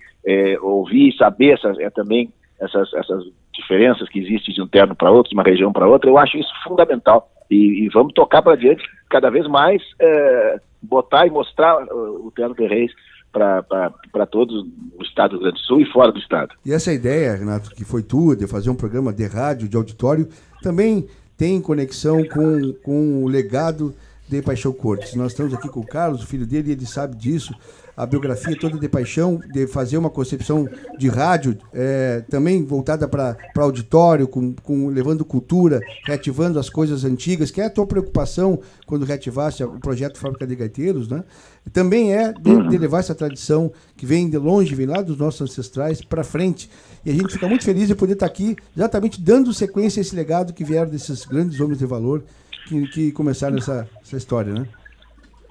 ouvir, 0.62 1.12
saber 1.14 1.54
essas, 1.54 1.80
é, 1.80 1.90
também 1.90 2.32
essas, 2.60 2.94
essas 2.94 3.24
diferenças 3.54 4.08
que 4.10 4.20
existem 4.20 4.54
de 4.54 4.62
um 4.62 4.68
terno 4.68 4.96
para 4.96 5.12
outro, 5.12 5.30
de 5.30 5.36
uma 5.36 5.44
região 5.44 5.74
para 5.74 5.88
outra, 5.88 6.10
eu 6.10 6.18
acho 6.18 6.38
isso 6.38 6.52
fundamental. 6.64 7.30
E, 7.50 7.86
e 7.86 7.90
vamos 7.90 8.14
tocar 8.14 8.42
para 8.42 8.56
diante 8.56 8.84
cada 9.10 9.30
vez 9.30 9.48
mais, 9.48 9.82
é, 10.00 10.60
botar 10.82 11.28
e 11.28 11.32
mostrar 11.32 11.84
o, 11.84 12.28
o 12.28 12.32
Terno 12.32 12.56
de 12.56 12.66
Reis 12.68 12.92
para 13.34 14.26
todos 14.28 14.64
o 14.98 15.04
estado 15.04 15.32
do 15.32 15.36
Rio 15.38 15.44
Grande 15.44 15.62
do 15.62 15.66
Sul 15.66 15.82
e 15.82 15.92
fora 15.92 16.12
do 16.12 16.20
estado. 16.20 16.54
E 16.64 16.72
essa 16.72 16.94
ideia, 16.94 17.36
Renato, 17.36 17.72
que 17.72 17.84
foi 17.84 18.04
tua, 18.04 18.36
de 18.36 18.46
fazer 18.46 18.70
um 18.70 18.76
programa 18.76 19.12
de 19.12 19.26
rádio, 19.26 19.68
de 19.68 19.76
auditório, 19.76 20.30
também 20.62 21.08
tem 21.36 21.60
conexão 21.60 22.24
com, 22.26 22.74
com 22.84 23.24
o 23.24 23.28
legado 23.28 23.94
de 24.30 24.42
Paixão 24.42 24.72
Cortes. 24.72 25.16
Nós 25.16 25.32
estamos 25.32 25.54
aqui 25.54 25.68
com 25.68 25.80
o 25.80 25.86
Carlos, 25.86 26.24
o 26.24 26.28
filho 26.28 26.46
dele, 26.46 26.70
e 26.70 26.72
ele 26.74 26.86
sabe 26.86 27.16
disso. 27.16 27.54
A 27.96 28.06
biografia 28.06 28.58
toda 28.60 28.78
de 28.78 28.90
paixão, 28.90 29.40
de 29.52 29.68
fazer 29.68 29.98
uma 29.98 30.10
concepção 30.10 30.68
de 30.98 31.08
rádio, 31.08 31.58
é, 31.74 32.24
também 32.30 32.64
voltada 32.64 33.08
para 33.08 33.38
auditório, 33.58 34.28
com, 34.28 34.54
com, 34.54 34.90
levando 34.90 35.24
cultura, 35.24 35.80
reativando 36.06 36.58
as 36.58 36.70
coisas 36.70 37.04
antigas, 37.06 37.52
que 37.52 37.62
é 37.62 37.66
a 37.66 37.70
tua 37.70 37.86
preocupação 37.86 38.60
quando 38.86 39.06
reativasse 39.06 39.64
o 39.64 39.80
projeto 39.80 40.18
Fábrica 40.18 40.48
de 40.48 40.56
Gaiteiros, 40.56 41.08
né? 41.08 41.24
também 41.72 42.14
é 42.14 42.34
de, 42.34 42.70
de, 42.70 42.78
levar 42.78 43.00
essa 43.00 43.16
tradição 43.16 43.72
que 43.96 44.06
vem 44.06 44.30
de 44.30 44.38
longe, 44.38 44.76
vem 44.76 44.86
lá 44.86 45.02
dos 45.02 45.18
nossos 45.18 45.42
ancestrais, 45.42 46.02
para 46.02 46.24
frente. 46.24 46.70
E 47.06 47.12
a 47.12 47.14
gente 47.14 47.34
fica 47.34 47.48
muito 47.48 47.64
feliz 47.64 47.88
de 47.88 47.96
poder 47.96 48.14
estar 48.14 48.28
tá 48.28 48.32
aqui, 48.32 48.56
exatamente 48.76 49.22
dando 49.22 49.54
sequência 49.54 50.00
a 50.00 50.02
esse 50.02 50.16
legado 50.16 50.54
que 50.54 50.64
vieram 50.64 50.90
desses 50.90 51.26
grandes 51.26 51.60
homens 51.60 51.80
de 51.80 51.86
valor 51.86 52.24
que, 52.68 52.88
que 52.88 53.12
começaram 53.12 53.58
essa, 53.58 53.88
essa 54.02 54.18
história, 54.18 54.54
né? 54.54 54.68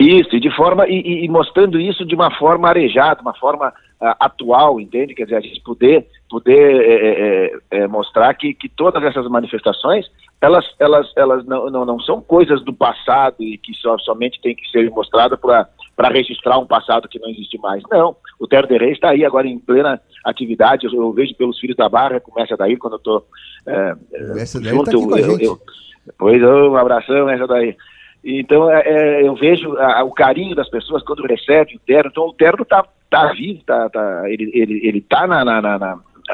Isso, 0.02 0.34
e 0.34 0.40
de 0.40 0.50
forma 0.50 0.88
e, 0.88 1.24
e, 1.24 1.28
mostrando 1.28 1.78
isso 1.78 2.04
de 2.04 2.14
uma 2.14 2.30
forma 2.36 2.68
arejada, 2.68 3.22
uma 3.22 3.34
forma 3.34 3.68
uh, 3.68 4.14
atual, 4.18 4.80
entende? 4.80 5.14
Quer 5.14 5.24
dizer, 5.24 5.36
a 5.36 5.40
gente 5.40 5.60
poder 5.60 6.06
poder 6.28 6.80
é, 6.80 6.94
é, 6.94 7.82
é, 7.82 7.86
mostrar 7.86 8.34
que, 8.34 8.52
que 8.52 8.68
todas 8.68 9.02
essas 9.04 9.28
manifestações 9.28 10.06
elas 10.40 10.64
elas 10.80 11.12
elas 11.16 11.44
não, 11.46 11.70
não, 11.70 11.84
não 11.84 12.00
são 12.00 12.20
coisas 12.20 12.64
do 12.64 12.72
passado 12.72 13.36
e 13.40 13.56
que 13.58 13.72
só, 13.74 13.96
somente 13.98 14.40
tem 14.40 14.56
que 14.56 14.68
ser 14.70 14.90
mostrada 14.90 15.36
para 15.36 16.08
registrar 16.08 16.58
um 16.58 16.66
passado 16.66 17.08
que 17.08 17.20
não 17.20 17.28
existe 17.28 17.56
mais. 17.58 17.82
Não, 17.88 18.16
o 18.40 18.48
Terra 18.48 18.66
de 18.66 18.76
Reis 18.76 18.94
está 18.94 19.10
aí 19.10 19.24
agora 19.24 19.46
em 19.46 19.58
plena 19.58 20.00
atividade. 20.24 20.86
Eu, 20.86 20.92
eu, 20.94 21.12
vejo 21.12 21.34
pelos 21.36 21.60
filhos 21.60 21.76
da 21.76 21.88
Barra, 21.88 22.18
começa 22.18 22.56
daí 22.56 22.76
quando 22.76 22.94
eu 22.94 22.98
estou 22.98 23.26
é, 23.68 23.94
junto. 24.64 24.90
Tá 25.10 25.20
eu, 25.20 25.38
eu, 25.38 25.60
pois 26.18 26.42
um 26.42 26.74
abração, 26.74 27.28
essa 27.28 27.46
daí. 27.46 27.76
Então, 28.24 28.70
é, 28.70 28.82
é, 28.84 29.26
eu 29.26 29.34
vejo 29.34 29.76
a, 29.78 30.04
o 30.04 30.12
carinho 30.12 30.54
das 30.54 30.68
pessoas 30.68 31.02
quando 31.02 31.26
recebem 31.26 31.76
o 31.76 31.80
terno. 31.80 32.10
Então, 32.10 32.26
o 32.28 32.32
terno 32.32 32.62
está 32.62 32.84
tá 33.10 33.32
vivo, 33.32 33.62
tá, 33.64 33.90
tá, 33.90 34.22
ele 34.30 34.44
está 34.44 34.58
ele, 34.58 34.86
ele 34.86 35.00
tá 35.00 35.26
na, 35.26 35.44
na, 35.44 35.60
na, 35.60 35.78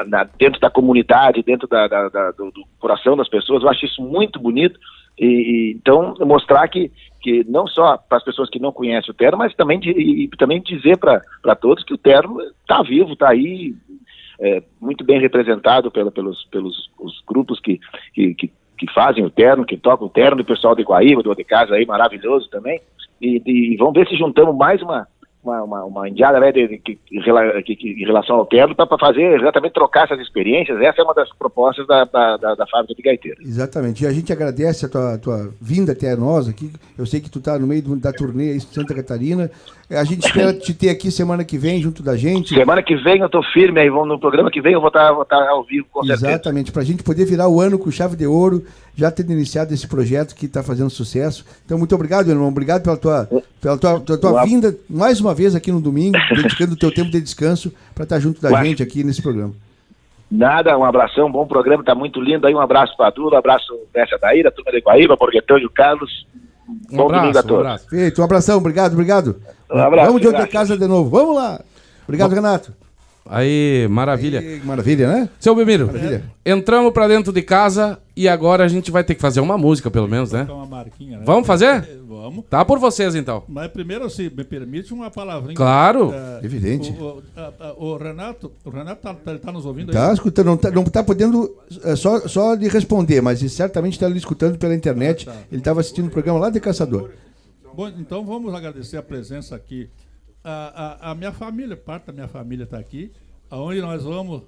na, 0.05 0.23
dentro 0.37 0.59
da 0.59 0.69
comunidade, 0.69 1.41
dentro 1.41 1.67
da, 1.67 1.87
da, 1.87 2.09
da 2.09 2.31
do, 2.31 2.51
do, 2.51 2.63
coração 2.79 3.17
das 3.17 3.27
pessoas. 3.27 3.63
Eu 3.63 3.69
acho 3.69 3.85
isso 3.85 4.01
muito 4.01 4.39
bonito. 4.39 4.79
E, 5.17 5.25
e 5.25 5.71
então, 5.71 6.13
mostrar 6.19 6.67
que, 6.67 6.91
que 7.21 7.43
não 7.49 7.65
só 7.67 7.97
para 7.97 8.19
as 8.19 8.23
pessoas 8.23 8.49
que 8.49 8.59
não 8.59 8.71
conhecem 8.71 9.11
o 9.11 9.15
terno, 9.15 9.37
mas 9.37 9.55
também, 9.55 9.79
de, 9.79 9.89
e, 9.89 10.27
também 10.37 10.61
dizer 10.61 10.97
para 10.97 11.55
todos 11.55 11.83
que 11.83 11.93
o 11.93 11.97
terno 11.97 12.39
está 12.61 12.83
vivo, 12.83 13.13
está 13.13 13.29
aí, 13.29 13.73
é, 14.39 14.63
muito 14.79 15.03
bem 15.03 15.19
representado 15.19 15.91
pela, 15.91 16.11
pelos, 16.11 16.45
pelos 16.45 16.89
os 16.99 17.21
grupos 17.27 17.59
que, 17.59 17.79
que, 18.13 18.35
que 18.35 18.51
que 18.79 18.91
fazem 18.93 19.25
o 19.25 19.29
terno, 19.29 19.65
que 19.65 19.75
tocam 19.75 20.07
o 20.07 20.09
terno, 20.09 20.41
o 20.41 20.45
pessoal 20.45 20.73
de 20.73 20.83
Guaíba, 20.83 21.21
do 21.21 21.35
de 21.35 21.43
casa 21.43 21.75
aí, 21.75 21.85
maravilhoso 21.85 22.49
também. 22.49 22.79
E, 23.21 23.41
e, 23.45 23.75
vamos 23.75 23.93
ver 23.93 24.07
se 24.07 24.15
juntamos 24.15 24.55
mais 24.55 24.81
uma, 24.81 25.05
uma, 25.49 25.63
uma, 25.63 25.85
uma 25.85 26.09
indiada 26.09 26.39
né, 26.39 26.51
de, 26.51 26.67
de, 26.67 26.79
de, 26.79 26.99
em 27.09 28.05
relação 28.05 28.35
ao 28.35 28.45
terno 28.45 28.75
para 28.75 28.87
fazer 28.97 29.39
exatamente 29.39 29.73
trocar 29.73 30.05
essas 30.05 30.19
experiências. 30.19 30.79
Essa 30.81 31.01
é 31.01 31.03
uma 31.03 31.13
das 31.13 31.29
propostas 31.33 31.85
da, 31.87 32.05
da, 32.05 32.37
da, 32.37 32.55
da 32.55 32.67
fábrica 32.67 32.95
de 32.95 33.01
gaiteiro. 33.01 33.41
Exatamente. 33.41 34.03
E 34.03 34.07
a 34.07 34.11
gente 34.11 34.31
agradece 34.31 34.85
a 34.85 34.89
tua, 34.89 35.17
tua 35.17 35.53
vinda 35.59 35.93
até 35.93 36.15
nós 36.15 36.47
aqui. 36.47 36.71
Eu 36.97 37.05
sei 37.05 37.19
que 37.19 37.29
tu 37.29 37.39
está 37.39 37.57
no 37.57 37.67
meio 37.67 37.81
da 37.97 38.13
turnê 38.13 38.55
em 38.55 38.59
Santa 38.59 38.93
Catarina. 38.93 39.49
A 39.89 40.03
gente 40.03 40.27
espera 40.27 40.53
te 40.53 40.71
ter 40.71 40.89
aqui 40.89 41.09
semana 41.09 41.43
que 41.43 41.57
vem 41.57 41.81
junto 41.81 42.03
da 42.03 42.15
gente. 42.15 42.53
Semana 42.53 42.83
que 42.83 42.95
vem 42.95 43.21
eu 43.21 43.25
estou 43.25 43.41
firme 43.41 43.79
aí, 43.81 43.89
no 43.89 44.19
programa 44.19 44.51
que 44.51 44.61
vem 44.61 44.73
eu 44.73 44.79
vou 44.79 44.89
estar 44.89 45.11
tá, 45.15 45.25
tá 45.25 45.49
ao 45.49 45.63
vivo 45.63 45.87
com 45.91 46.03
certeza. 46.03 46.29
Exatamente, 46.29 46.71
para 46.71 46.83
a 46.83 46.85
gente 46.85 47.01
poder 47.01 47.25
virar 47.25 47.47
o 47.47 47.59
ano 47.59 47.79
com 47.79 47.89
chave 47.89 48.15
de 48.15 48.27
ouro, 48.27 48.63
já 48.95 49.09
tendo 49.09 49.31
iniciado 49.31 49.73
esse 49.73 49.87
projeto 49.87 50.35
que 50.35 50.45
está 50.45 50.61
fazendo 50.61 50.91
sucesso. 50.91 51.43
Então, 51.65 51.77
muito 51.77 51.95
obrigado, 51.95 52.27
meu 52.27 52.35
irmão. 52.35 52.49
Obrigado 52.49 52.83
pela 52.83 52.97
tua, 52.97 53.27
pela 53.59 53.77
tua, 53.79 53.99
tua, 53.99 54.17
tua 54.17 54.43
vinda 54.45 54.77
mais 54.87 55.19
uma 55.19 55.33
vez 55.33 55.38
aqui 55.55 55.71
no 55.71 55.81
domingo, 55.81 56.17
dedicando 56.35 56.73
o 56.73 56.77
teu 56.77 56.93
tempo 56.93 57.09
de 57.09 57.21
descanso 57.21 57.73
para 57.93 58.03
estar 58.03 58.15
tá 58.15 58.19
junto 58.19 58.41
da 58.41 58.49
Ué. 58.49 58.63
gente 58.63 58.83
aqui 58.83 59.03
nesse 59.03 59.21
programa. 59.21 59.53
Nada, 60.31 60.77
um 60.77 60.83
abração, 60.83 61.31
bom 61.31 61.47
programa, 61.47 61.83
tá 61.83 61.95
muito 61.95 62.21
lindo 62.21 62.45
aí. 62.45 62.53
Um 62.53 62.59
abraço 62.59 62.95
para 62.95 63.07
a 63.07 63.09
Dula, 63.09 63.35
um 63.35 63.39
abraço 63.39 63.73
Bessa 63.91 64.17
Daíra, 64.17 64.51
turma 64.51 64.71
de 64.71 64.79
Guaíba, 64.79 65.15
Borguetão 65.15 65.57
e 65.57 65.65
o 65.65 65.69
Carlos. 65.69 66.27
Um 66.91 66.97
bom 66.97 67.05
abraço, 67.05 67.21
domingo 67.21 67.37
a 67.39 67.43
todos. 67.43 67.57
Um 67.57 67.59
abraço. 67.61 67.89
Feito, 67.89 68.21
um 68.21 68.23
abração, 68.23 68.57
obrigado, 68.57 68.93
obrigado. 68.93 69.41
Um 69.71 69.79
abraço, 69.79 70.07
Vamos 70.07 70.21
de 70.21 70.27
outra 70.27 70.45
casa 70.45 70.77
de 70.77 70.87
novo. 70.87 71.09
Vamos 71.09 71.35
lá. 71.35 71.59
Obrigado, 72.05 72.33
Renato. 72.33 72.73
Aí, 73.29 73.87
maravilha. 73.89 74.39
Aí, 74.39 74.59
maravilha, 74.63 75.07
né? 75.07 75.29
Seu 75.39 75.53
Bemiro, 75.53 75.85
maravilha. 75.85 76.23
entramos 76.43 76.91
pra 76.91 77.07
dentro 77.07 77.31
de 77.31 77.43
casa 77.43 77.99
e 78.15 78.27
agora 78.27 78.63
a 78.63 78.67
gente 78.67 78.89
vai 78.89 79.03
ter 79.03 79.13
que 79.13 79.21
fazer 79.21 79.39
uma 79.39 79.55
música, 79.55 79.91
pelo 79.91 80.07
menos, 80.07 80.31
né? 80.31 80.47
Uma 80.49 80.65
marquinha, 80.65 81.19
né? 81.19 81.23
Vamos 81.25 81.45
fazer? 81.45 81.87
Vamos. 82.07 82.45
Tá 82.49 82.65
por 82.65 82.79
vocês, 82.79 83.13
então. 83.13 83.43
Mas 83.47 83.71
primeiro, 83.71 84.09
se 84.09 84.31
me 84.35 84.43
permite 84.43 84.91
uma 84.93 85.11
palavrinha. 85.11 85.55
Claro. 85.55 86.11
É, 86.11 86.43
Evidente. 86.43 86.91
O, 86.99 87.21
o, 87.77 87.91
o, 87.93 87.97
Renato, 87.97 88.51
o 88.65 88.69
Renato 88.71 89.01
tá, 89.01 89.13
tá, 89.13 89.37
tá 89.37 89.51
nos 89.51 89.65
ouvindo 89.65 89.91
tá 89.91 90.07
aí? 90.07 90.13
escutando, 90.13 90.47
não 90.47 90.57
tá, 90.57 90.71
não 90.71 90.83
tá 90.85 91.03
podendo 91.03 91.55
é, 91.83 91.95
só, 91.95 92.27
só 92.27 92.55
lhe 92.55 92.67
responder, 92.67 93.21
mas 93.21 93.39
certamente 93.51 93.93
está 93.93 94.07
lhe 94.09 94.17
escutando 94.17 94.57
pela 94.57 94.73
internet. 94.73 95.29
Ah, 95.29 95.33
tá. 95.33 95.39
Ele 95.51 95.61
estava 95.61 95.79
assistindo 95.81 96.07
o 96.07 96.11
programa 96.11 96.39
lá 96.39 96.49
de 96.49 96.59
Caçador. 96.59 97.11
Bom, 97.75 97.87
então 97.89 98.25
vamos 98.25 98.53
agradecer 98.53 98.97
a 98.97 99.03
presença 99.03 99.55
aqui. 99.55 99.87
A, 100.43 101.07
a, 101.07 101.11
a 101.11 101.15
minha 101.15 101.31
família, 101.31 101.75
parte 101.75 102.05
da 102.05 102.13
minha 102.13 102.27
família 102.27 102.63
está 102.63 102.77
aqui. 102.77 103.11
Aonde 103.49 103.81
nós 103.81 104.03
vamos, 104.03 104.43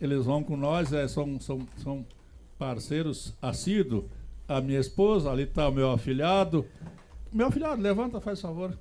eles 0.00 0.24
vão 0.24 0.42
com 0.42 0.56
nós, 0.56 0.92
é, 0.92 1.06
são, 1.06 1.38
são, 1.40 1.66
são 1.82 2.06
parceiros 2.58 3.34
assíduos. 3.40 4.04
A 4.48 4.60
minha 4.60 4.80
esposa, 4.80 5.30
ali 5.30 5.42
está 5.44 5.68
o 5.68 5.72
meu 5.72 5.90
afilhado. 5.90 6.64
Meu 7.32 7.48
afilhado, 7.48 7.82
levanta, 7.82 8.20
faz 8.20 8.40
favor. 8.40 8.76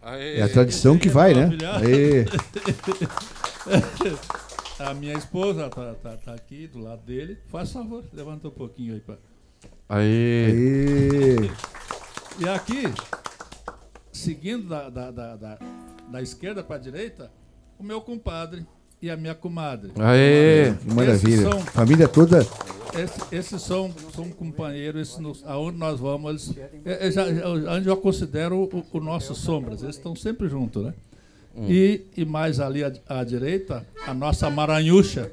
Aê. 0.00 0.38
É 0.38 0.42
a 0.42 0.48
tradição 0.48 0.96
que 0.96 1.08
vai, 1.08 1.34
né? 1.34 1.50
a 4.78 4.94
minha 4.94 5.14
esposa 5.14 5.66
está 5.66 5.94
tá, 5.94 6.16
tá 6.16 6.34
aqui 6.34 6.68
do 6.68 6.78
lado 6.78 7.02
dele. 7.02 7.36
Faz 7.48 7.72
favor, 7.72 8.04
levanta 8.12 8.48
um 8.48 8.52
pouquinho 8.52 8.94
aí. 8.94 9.00
Pra... 9.00 9.16
Aê. 9.88 10.46
Aê. 10.46 11.50
E 12.38 12.48
aqui, 12.48 12.84
seguindo 14.18 14.68
da, 14.68 14.90
da, 14.90 15.10
da, 15.10 15.36
da, 15.36 15.58
da 16.10 16.22
esquerda 16.22 16.62
para 16.62 16.76
a 16.76 16.78
direita, 16.78 17.30
o 17.78 17.84
meu 17.84 18.00
compadre 18.00 18.66
e 19.00 19.10
a 19.10 19.16
minha 19.16 19.34
comadre. 19.34 19.92
Aê, 19.98 20.74
que 20.74 20.94
maravilha. 20.94 21.50
São, 21.50 21.60
Família 21.60 22.08
toda. 22.08 22.40
Esses, 22.94 23.32
esses 23.32 23.62
são, 23.62 23.94
são 24.14 24.28
companheiros, 24.30 25.18
nos, 25.18 25.44
aonde 25.46 25.78
nós 25.78 26.00
vamos, 26.00 26.30
eles, 26.30 26.58
é, 26.84 27.06
é, 27.06 27.10
já, 27.10 27.26
eu 27.84 27.96
considero 27.98 28.68
o, 28.72 28.84
o 28.92 29.00
nosso 29.00 29.34
sombras. 29.34 29.82
Eles 29.82 29.96
estão 29.96 30.16
sempre 30.16 30.48
juntos, 30.48 30.84
né? 30.84 30.94
Hum. 31.54 31.66
E, 31.68 32.06
e 32.16 32.24
mais 32.24 32.60
ali 32.60 32.82
à, 32.82 32.92
à 33.08 33.24
direita, 33.24 33.86
a 34.06 34.14
nossa 34.14 34.50
Maranhucha. 34.50 35.30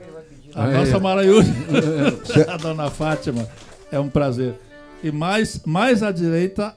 A 0.53 0.65
Aê. 0.65 0.73
nossa 0.73 0.99
Maranhucha, 0.99 1.51
a 2.49 2.57
dona 2.57 2.89
Fátima. 2.89 3.47
É 3.91 3.99
um 3.99 4.09
prazer. 4.09 4.55
E 5.03 5.11
mais, 5.11 5.61
mais 5.65 6.03
à 6.03 6.11
direita, 6.11 6.75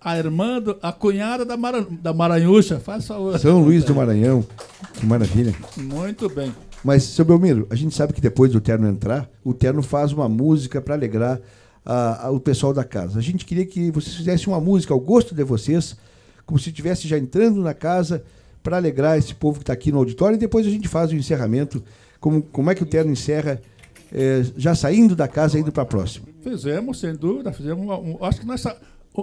a 0.00 0.16
irmã, 0.16 0.60
do, 0.60 0.76
a 0.80 0.92
cunhada 0.92 1.44
da, 1.44 1.56
Mara, 1.56 1.86
da 1.90 2.12
Maranhucha. 2.12 2.78
Faz 2.78 3.06
favor. 3.06 3.38
São 3.38 3.60
Luís 3.62 3.84
do 3.84 3.94
Maranhão. 3.94 4.44
Que 4.94 5.06
maravilha. 5.06 5.54
Muito 5.76 6.28
bem. 6.28 6.54
Mas, 6.84 7.02
seu 7.02 7.24
Belmiro, 7.24 7.66
a 7.70 7.74
gente 7.74 7.94
sabe 7.94 8.12
que 8.12 8.20
depois 8.20 8.52
do 8.52 8.60
Terno 8.60 8.88
entrar, 8.88 9.28
o 9.44 9.52
Terno 9.52 9.82
faz 9.82 10.12
uma 10.12 10.28
música 10.28 10.80
para 10.80 10.94
alegrar 10.94 11.40
a, 11.84 12.26
a, 12.26 12.30
o 12.30 12.38
pessoal 12.38 12.72
da 12.72 12.84
casa. 12.84 13.18
A 13.18 13.22
gente 13.22 13.44
queria 13.44 13.66
que 13.66 13.90
vocês 13.90 14.14
fizessem 14.14 14.46
uma 14.46 14.60
música 14.60 14.94
ao 14.94 15.00
gosto 15.00 15.34
de 15.34 15.42
vocês, 15.42 15.96
como 16.46 16.58
se 16.58 16.68
estivesse 16.68 17.08
já 17.08 17.18
entrando 17.18 17.60
na 17.60 17.74
casa 17.74 18.22
para 18.62 18.76
alegrar 18.76 19.18
esse 19.18 19.34
povo 19.34 19.58
que 19.58 19.62
está 19.64 19.72
aqui 19.72 19.90
no 19.90 19.98
auditório 19.98 20.36
e 20.36 20.38
depois 20.38 20.66
a 20.66 20.70
gente 20.70 20.86
faz 20.86 21.10
o 21.10 21.16
encerramento. 21.16 21.82
Como, 22.20 22.42
como 22.42 22.70
é 22.70 22.74
que 22.74 22.82
o 22.82 22.86
Terno 22.86 23.10
encerra 23.10 23.60
é, 24.12 24.44
já 24.56 24.74
saindo 24.74 25.16
da 25.16 25.26
casa 25.26 25.56
e 25.56 25.60
indo 25.60 25.72
para 25.72 25.82
a 25.82 25.86
próxima? 25.86 26.26
Fizemos, 26.42 27.00
sem 27.00 27.14
dúvida. 27.14 27.52
Fizemos 27.52 27.84
uma, 27.84 27.98
um, 27.98 28.18
acho 28.24 28.40
que 28.40 28.46
nós 28.46 28.64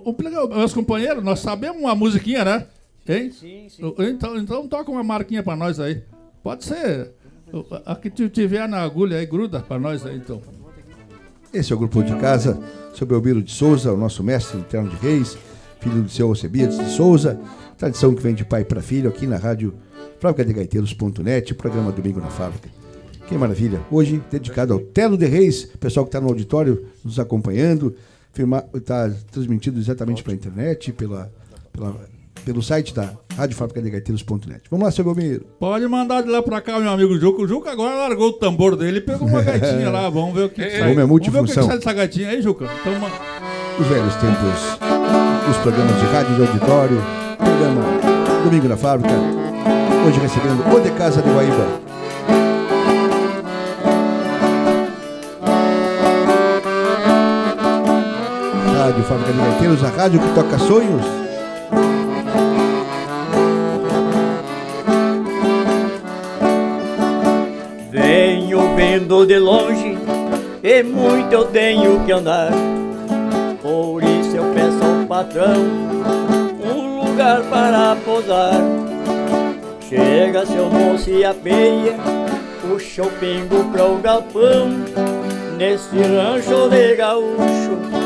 o, 0.03 0.11
o, 0.11 0.57
meus 0.57 0.73
companheiros, 0.73 1.23
nós 1.23 1.39
sabemos 1.39 1.81
uma 1.81 1.95
musiquinha, 1.95 2.43
né? 2.43 2.67
Hein? 3.07 3.31
Sim, 3.31 3.67
sim. 3.69 3.95
Então, 3.99 4.37
então 4.37 4.67
toca 4.67 4.91
uma 4.91 5.03
marquinha 5.03 5.41
pra 5.41 5.55
nós 5.55 5.79
aí. 5.79 6.03
Pode 6.43 6.65
ser. 6.65 7.11
A 7.85 7.95
que 7.95 8.09
tiver 8.09 8.67
na 8.67 8.81
agulha 8.81 9.17
aí, 9.17 9.25
gruda 9.25 9.61
pra 9.61 9.79
nós 9.79 10.05
aí, 10.05 10.17
então. 10.17 10.41
Esse 11.53 11.71
é 11.71 11.75
o 11.75 11.79
grupo 11.79 12.03
de 12.03 12.13
casa, 12.17 12.59
seu 12.93 13.07
Belmiro 13.07 13.41
de 13.41 13.51
Souza, 13.51 13.93
o 13.93 13.97
nosso 13.97 14.21
mestre 14.21 14.57
interno 14.59 14.89
de 14.89 14.97
reis, 14.97 15.37
filho 15.79 16.01
do 16.01 16.09
seu 16.09 16.27
Alcebiades 16.27 16.77
de 16.77 16.89
Souza. 16.89 17.39
Tradição 17.77 18.13
que 18.13 18.21
vem 18.21 18.35
de 18.35 18.43
pai 18.43 18.65
para 18.65 18.81
filho 18.81 19.09
aqui 19.09 19.25
na 19.25 19.37
rádio 19.37 19.73
fábricadegaiteiros.net, 20.19 21.53
programa 21.53 21.91
Domingo 21.91 22.19
na 22.19 22.29
Fábrica. 22.29 22.67
Que 23.27 23.35
maravilha! 23.35 23.79
Hoje 23.89 24.21
dedicado 24.29 24.73
ao 24.73 24.79
Telo 24.79 25.17
de 25.17 25.25
Reis, 25.25 25.65
pessoal 25.79 26.05
que 26.05 26.09
está 26.09 26.19
no 26.19 26.27
auditório 26.27 26.85
nos 27.03 27.19
acompanhando 27.19 27.95
está 28.73 29.09
transmitido 29.31 29.79
exatamente 29.79 30.23
pela 30.23 30.35
internet, 30.35 30.91
pela, 30.93 31.31
pela, 31.71 31.95
pelo 32.43 32.61
site 32.61 32.93
da 32.93 33.13
radiofabricadegaiteiros.net. 33.35 34.63
Vamos 34.69 34.85
lá, 34.85 34.91
seu 34.91 35.03
Belmiro. 35.03 35.45
Pode 35.59 35.87
mandar 35.87 36.21
de 36.21 36.29
lá 36.29 36.41
para 36.41 36.61
cá, 36.61 36.79
meu 36.79 36.89
amigo 36.89 37.17
Juca. 37.17 37.41
O 37.41 37.47
Juca 37.47 37.71
agora 37.71 37.95
largou 37.95 38.29
o 38.29 38.33
tambor 38.33 38.75
dele 38.75 38.99
e 38.99 39.01
pegou 39.01 39.27
uma 39.27 39.41
gaitinha 39.43 39.89
lá. 39.89 40.09
Vamos 40.09 40.33
ver 40.33 40.45
o 40.45 40.49
que, 40.49 40.63
que 40.63 40.69
sai. 40.69 40.79
Vamos, 40.93 41.27
é 41.27 41.31
ver 41.31 41.39
o 41.39 41.45
que, 41.45 41.53
sai 41.53 41.77
dessa 41.77 41.93
gaitinha 41.93 42.29
aí, 42.29 42.41
Juca. 42.41 42.65
Então, 42.81 42.93
uma... 42.93 43.09
Os 43.79 43.87
velhos 43.87 44.15
tempos, 44.15 45.51
os 45.51 45.57
programas 45.57 45.99
de 45.99 46.05
rádio 46.05 46.35
de 46.35 46.41
auditório, 46.47 46.97
programa 47.37 47.81
Domingo 48.45 48.69
na 48.69 48.77
Fábrica, 48.77 49.13
Hoje 50.05 50.19
recebendo 50.19 50.63
o 50.71 50.79
de 50.79 50.91
Casa 50.91 51.19
de 51.19 51.31
Guaíba. 51.31 51.94
Rádio 58.85 59.03
Fábrica 59.05 59.31
de 59.31 59.39
Gaiteiros, 59.39 59.83
a 59.83 59.87
rádio 59.87 60.19
que 60.19 60.35
toca 60.35 60.59
sonhos. 60.59 61.01
Venho 67.89 68.75
vendo 68.75 69.25
de 69.25 69.39
longe 69.39 69.97
e 70.61 70.83
muito 70.83 71.33
eu 71.33 71.45
tenho 71.45 71.99
que 72.05 72.11
andar. 72.11 72.51
Por 73.59 74.03
isso 74.03 74.37
eu 74.37 74.53
peço 74.53 74.77
ao 74.83 75.07
patrão 75.07 75.65
um 76.63 77.05
lugar 77.05 77.41
para 77.49 77.97
posar. 78.05 78.61
Chega 79.89 80.45
seu 80.45 80.69
moço 80.69 81.09
e 81.09 81.25
apeia, 81.25 81.95
puxa 82.61 83.01
o 83.01 83.09
pingo 83.13 83.63
para 83.71 83.83
o 83.83 83.97
galpão. 83.97 84.69
Nesse 85.57 85.97
rancho 85.97 86.69
de 86.69 86.95
gaúcho 86.95 88.04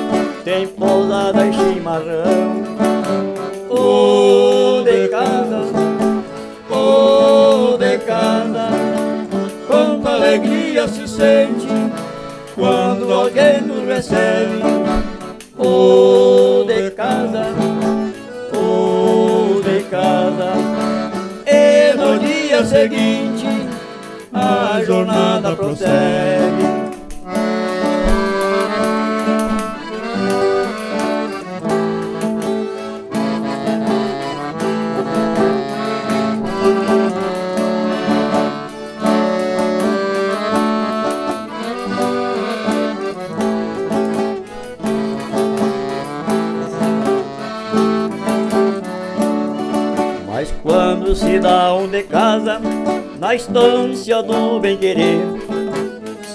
tem 0.50 0.66
pousada 0.66 1.46
e 1.46 1.54
chimarrão. 1.54 2.64
O 3.70 4.82
de 4.84 5.08
casa, 5.08 5.62
o 6.72 7.78
de 7.78 7.98
casa, 8.00 8.70
quanta 9.68 10.10
alegria 10.10 10.88
se 10.88 11.08
sente 11.08 11.68
quando 12.56 13.14
alguém 13.14 13.62
nos 13.62 13.88
recebe. 13.88 14.64
O 15.56 16.64
de 16.66 16.90
casa, 16.96 17.46
o 18.52 19.62
de 19.62 19.84
casa, 19.84 20.54
e 21.46 21.94
no 21.94 22.18
dia 22.18 22.66
seguinte 22.66 23.46
a 24.34 24.82
jornada 24.84 25.56
prossegue. 25.56 26.89
Quando 51.10 51.16
se 51.16 51.40
um 51.74 51.88
de 51.88 52.04
casa 52.04 52.62
na 53.20 53.34
estância 53.34 54.22
do 54.22 54.60
bem-querer. 54.60 55.20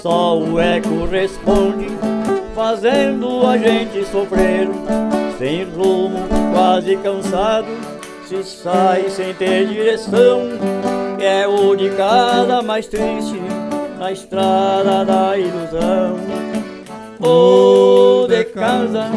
Só 0.01 0.37
o 0.37 0.59
eco 0.59 1.05
responde, 1.05 1.87
fazendo 2.53 3.47
a 3.47 3.57
gente 3.57 4.03
sofrer. 4.05 4.67
Sem 5.37 5.63
rumo, 5.63 6.19
quase 6.53 6.97
cansado, 6.97 7.67
se 8.27 8.43
sai 8.43 9.09
sem 9.09 9.33
ter 9.33 9.67
direção. 9.67 10.41
É 11.19 11.47
o 11.47 11.75
de 11.75 11.89
casa 11.91 12.61
mais 12.61 12.87
triste 12.87 13.41
na 13.97 14.11
estrada 14.11 15.05
da 15.05 15.37
ilusão. 15.37 16.17
O 17.21 18.27
de 18.27 18.43
casa, 18.45 19.09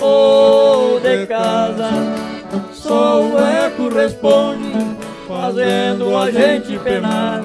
o 0.00 1.00
de 1.00 1.26
casa 1.26 2.27
só 2.88 3.20
o 3.20 3.38
eco 3.38 3.88
responde, 3.90 4.96
fazendo 5.28 6.16
a 6.16 6.30
gente 6.30 6.78
penar. 6.78 7.42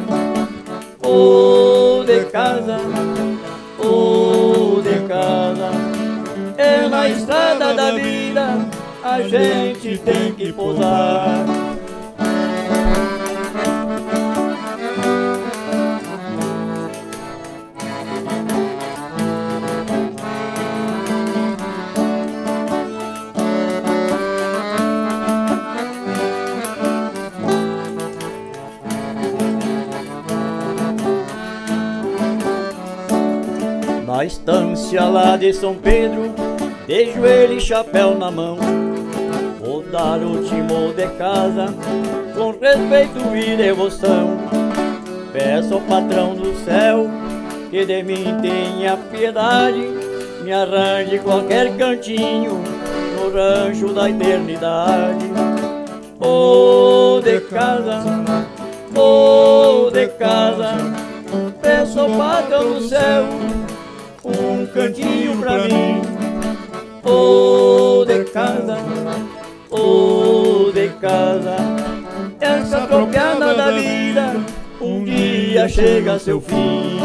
O 1.06 2.04
de 2.06 2.24
casa, 2.32 2.78
o 3.78 4.82
de 4.82 5.06
casa, 5.06 5.70
é 6.58 6.88
na 6.88 7.10
estrada 7.10 7.74
da 7.74 7.92
vida 7.92 8.58
a 9.04 9.22
gente 9.22 9.98
tem 9.98 10.34
que 10.34 10.54
pousar. 10.54 11.46
Na 34.24 34.28
estância 34.28 35.04
lá 35.04 35.36
de 35.36 35.52
São 35.52 35.76
Pedro, 35.76 36.34
de 36.88 37.12
joelho 37.12 37.58
e 37.58 37.60
chapéu 37.60 38.18
na 38.18 38.32
mão, 38.32 38.58
vou 39.60 39.84
dar 39.84 40.18
o 40.20 40.42
timão 40.46 40.94
de 40.94 41.06
casa 41.18 41.66
com 42.34 42.52
respeito 42.52 43.20
e 43.36 43.58
devoção. 43.58 44.38
Peço 45.34 45.74
ao 45.74 45.82
patrão 45.82 46.36
do 46.36 46.56
céu 46.64 47.06
que 47.70 47.84
de 47.84 48.02
mim 48.02 48.38
tenha 48.42 48.96
piedade, 48.96 49.82
me 50.42 50.54
arranje 50.54 51.20
qualquer 51.20 51.76
cantinho 51.76 52.64
no 53.18 53.30
rancho 53.30 53.94
da 53.94 54.10
eternidade. 54.10 55.26
Oh, 56.22 57.20
de 57.22 57.42
casa, 57.42 58.02
oh, 58.96 59.92
de 59.92 60.08
casa, 60.08 60.76
peço 61.62 62.00
ao 62.00 62.10
patrão 62.10 62.76
do 62.76 62.88
céu 62.88 63.26
um 64.24 64.66
cantinho 64.68 65.38
pra 65.38 65.60
mim. 65.60 66.02
Oh, 67.04 68.06
de 68.06 68.24
casa, 68.26 68.78
oh, 69.70 70.72
de 70.74 70.90
casa, 71.02 71.56
essa 72.40 72.88
tropiada 72.88 73.54
da 73.54 73.72
vida 73.72 74.36
um 74.84 75.04
dia 75.04 75.68
chega 75.70 76.14
a 76.14 76.20
seu 76.20 76.42
fim. 76.42 77.00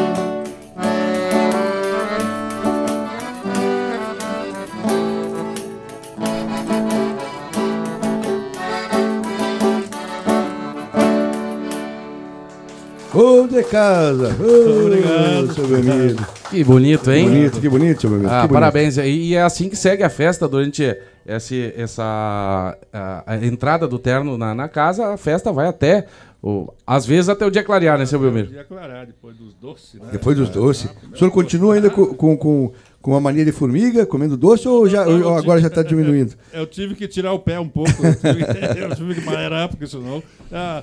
Ô 13.15 13.47
de 13.49 13.65
casa! 13.65 14.37
Ô, 14.39 14.87
Obrigado, 14.87 15.53
seu 15.55 15.67
Belmiro. 15.67 16.38
Que 16.51 16.65
bonito, 16.65 17.11
hein? 17.11 17.29
Bonito, 17.29 17.61
que 17.61 17.69
bonito, 17.69 18.01
seu 18.01 18.11
Belmiro. 18.11 18.31
Ah, 18.33 18.49
parabéns. 18.49 18.97
E 18.97 19.35
é 19.35 19.43
assim 19.43 19.69
que 19.69 19.77
segue 19.77 20.03
a 20.03 20.11
festa 20.11 20.49
durante 20.49 20.97
esse, 21.27 21.73
essa 21.77 22.77
a, 22.93 23.25
a 23.27 23.37
entrada 23.37 23.87
do 23.87 23.99
terno 23.99 24.39
na, 24.39 24.55
na, 24.55 24.69
casa. 24.69 25.13
A 25.13 25.17
festa 25.17 25.53
vai 25.53 25.67
até, 25.67 26.07
o, 26.43 26.73
às 26.87 27.05
vezes, 27.05 27.29
até 27.29 27.45
o 27.45 27.51
dia 27.51 27.63
clarear, 27.63 27.99
né, 27.99 28.07
seu 28.07 28.19
Belmiro? 28.19 28.49
O 28.49 28.51
dia 28.51 28.65
clarear, 28.65 29.07
depois 29.07 29.37
dos 29.37 29.53
doces, 29.55 30.01
né? 30.01 30.09
Depois 30.11 30.37
dos 30.37 30.49
doces. 30.49 30.91
O 31.13 31.17
senhor 31.17 31.31
continua 31.31 31.75
ainda 31.75 31.91
com, 31.91 32.07
com, 32.15 32.37
com 32.37 32.73
com 33.01 33.15
a 33.15 33.21
mania 33.21 33.45
de 33.45 33.53
formiga, 33.53 34.05
comendo 34.05 34.37
doce, 34.37 34.67
ou, 34.67 34.89
já, 34.89 35.07
ou 35.07 35.37
agora 35.37 35.61
já 35.61 35.69
está 35.69 35.83
diminuindo? 35.83 36.35
Eu 36.53 36.67
tive 36.67 36.95
que 36.95 37.07
tirar 37.07 37.33
o 37.33 37.39
pé 37.39 37.59
um 37.59 37.69
pouco. 37.69 37.91
Eu 37.91 38.15
tive, 38.15 38.43
eu 38.83 38.95
tive 38.95 39.15
que 39.15 39.21
maneirar, 39.25 39.69
porque 39.69 39.87
senão. 39.87 40.23
Ah, 40.53 40.83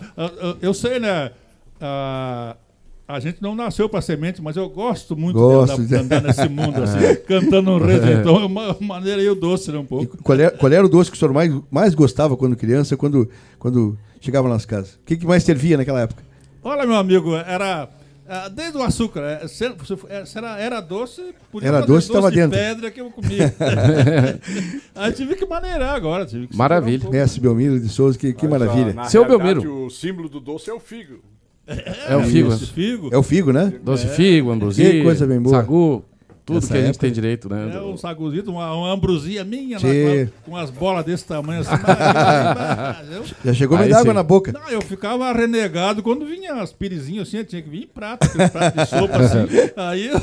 eu 0.61 0.73
sei, 0.73 0.99
né? 0.99 1.31
Ah, 1.79 2.55
a 3.07 3.19
gente 3.19 3.41
não 3.41 3.53
nasceu 3.53 3.87
para 3.87 4.01
semente, 4.01 4.41
mas 4.41 4.55
eu 4.55 4.67
gosto 4.67 5.15
muito 5.15 5.37
gosto 5.37 5.85
de 5.85 5.95
andar, 5.95 6.17
andar 6.17 6.27
nesse 6.27 6.49
mundo, 6.49 6.81
assim, 6.81 7.15
cantando 7.27 7.71
um 7.71 7.77
rezo. 7.77 8.07
Então, 8.07 8.41
é 8.41 8.45
uma 8.45 8.77
maneira 8.81 9.21
aí 9.21 9.29
o 9.29 9.35
doce, 9.35 9.71
né, 9.71 9.77
um 9.77 9.85
pouco. 9.85 10.15
E 10.15 10.23
qual, 10.23 10.39
era, 10.39 10.51
qual 10.51 10.71
era 10.71 10.85
o 10.85 10.89
doce 10.89 11.11
que 11.11 11.17
o 11.17 11.19
senhor 11.19 11.33
mais, 11.33 11.53
mais 11.69 11.93
gostava 11.93 12.35
quando 12.35 12.55
criança, 12.55 12.97
quando, 12.97 13.29
quando 13.59 13.97
chegava 14.19 14.49
nas 14.49 14.65
casas? 14.65 14.95
O 14.95 14.99
que, 15.05 15.17
que 15.17 15.25
mais 15.25 15.43
servia 15.43 15.77
naquela 15.77 16.01
época? 16.01 16.23
Olha, 16.63 16.85
meu 16.85 16.95
amigo, 16.95 17.35
era 17.35 17.87
desde 18.53 18.77
o 18.77 18.81
açúcar. 18.81 19.21
Era, 19.21 20.59
era 20.59 20.81
doce, 20.81 21.21
podia 21.51 21.67
era 21.67 21.81
doce, 21.81 22.07
estava 22.07 22.31
de 22.31 22.37
dentro. 22.37 22.57
pedra 22.57 22.89
que 22.89 22.99
eu 22.99 23.11
comia. 23.11 23.53
aí 24.95 25.11
tive 25.11 25.35
que 25.35 25.45
maneirar 25.45 25.95
agora. 25.95 26.25
Tive 26.25 26.47
que 26.47 26.57
maravilha. 26.57 27.07
Um 27.07 27.11
Mestre 27.11 27.39
Belmiro 27.39 27.79
de 27.79 27.87
Souza, 27.87 28.17
que, 28.17 28.33
que 28.33 28.47
maravilha. 28.47 28.93
Na 28.93 29.03
Seu 29.05 29.25
Belmiro. 29.25 29.85
O 29.85 29.89
símbolo 29.91 30.27
do 30.27 30.39
doce 30.39 30.71
é 30.71 30.73
o 30.73 30.79
figo. 30.79 31.19
É, 31.67 32.13
é 32.13 32.15
o 32.17 32.23
figo. 32.23 32.49
Doce 32.49 32.65
figo. 32.67 33.09
É 33.13 33.17
o 33.17 33.23
figo, 33.23 33.51
né? 33.51 33.73
Doce 33.83 34.07
figo, 34.09 34.51
ambrosia, 34.51 34.89
Que 34.91 35.01
coisa 35.03 35.25
bem 35.25 35.39
boa. 35.41 35.55
sagu, 35.61 36.03
tudo 36.45 36.59
Essa 36.59 36.67
que 36.67 36.73
a 36.73 36.77
gente 36.81 36.89
época. 36.89 37.01
tem 37.01 37.11
direito, 37.11 37.49
né? 37.49 37.71
É 37.75 37.81
um 37.81 37.97
saguzito, 37.97 38.51
uma, 38.51 38.71
uma 38.75 38.91
ambrosia 38.93 39.43
minha, 39.43 39.77
lá, 39.77 40.29
com, 40.43 40.55
as 40.55 40.69
bolas 40.69 41.03
desse 41.03 41.25
tamanho 41.25 41.61
assim. 41.61 41.71
mas- 41.71 43.11
eu- 43.11 43.23
Já 43.45 43.53
chegou 43.53 43.77
a 43.77 43.79
me 43.79 43.85
Aí 43.85 43.91
dar 43.91 43.99
água 44.01 44.13
na 44.13 44.21
boca. 44.23 44.51
Não, 44.51 44.69
eu 44.69 44.81
ficava 44.81 45.31
renegado 45.33 46.03
quando 46.03 46.25
vinha 46.25 46.53
as 46.61 46.71
pirizinhas 46.71 47.27
assim, 47.27 47.37
eu 47.37 47.45
tinha 47.45 47.61
que 47.61 47.69
vir 47.69 47.83
em 47.83 47.87
prato, 47.87 48.27
prato 48.51 48.77
de 48.77 48.85
sopa 48.87 49.17
assim. 49.17 49.37
Aí 49.75 50.07
eu, 50.07 50.21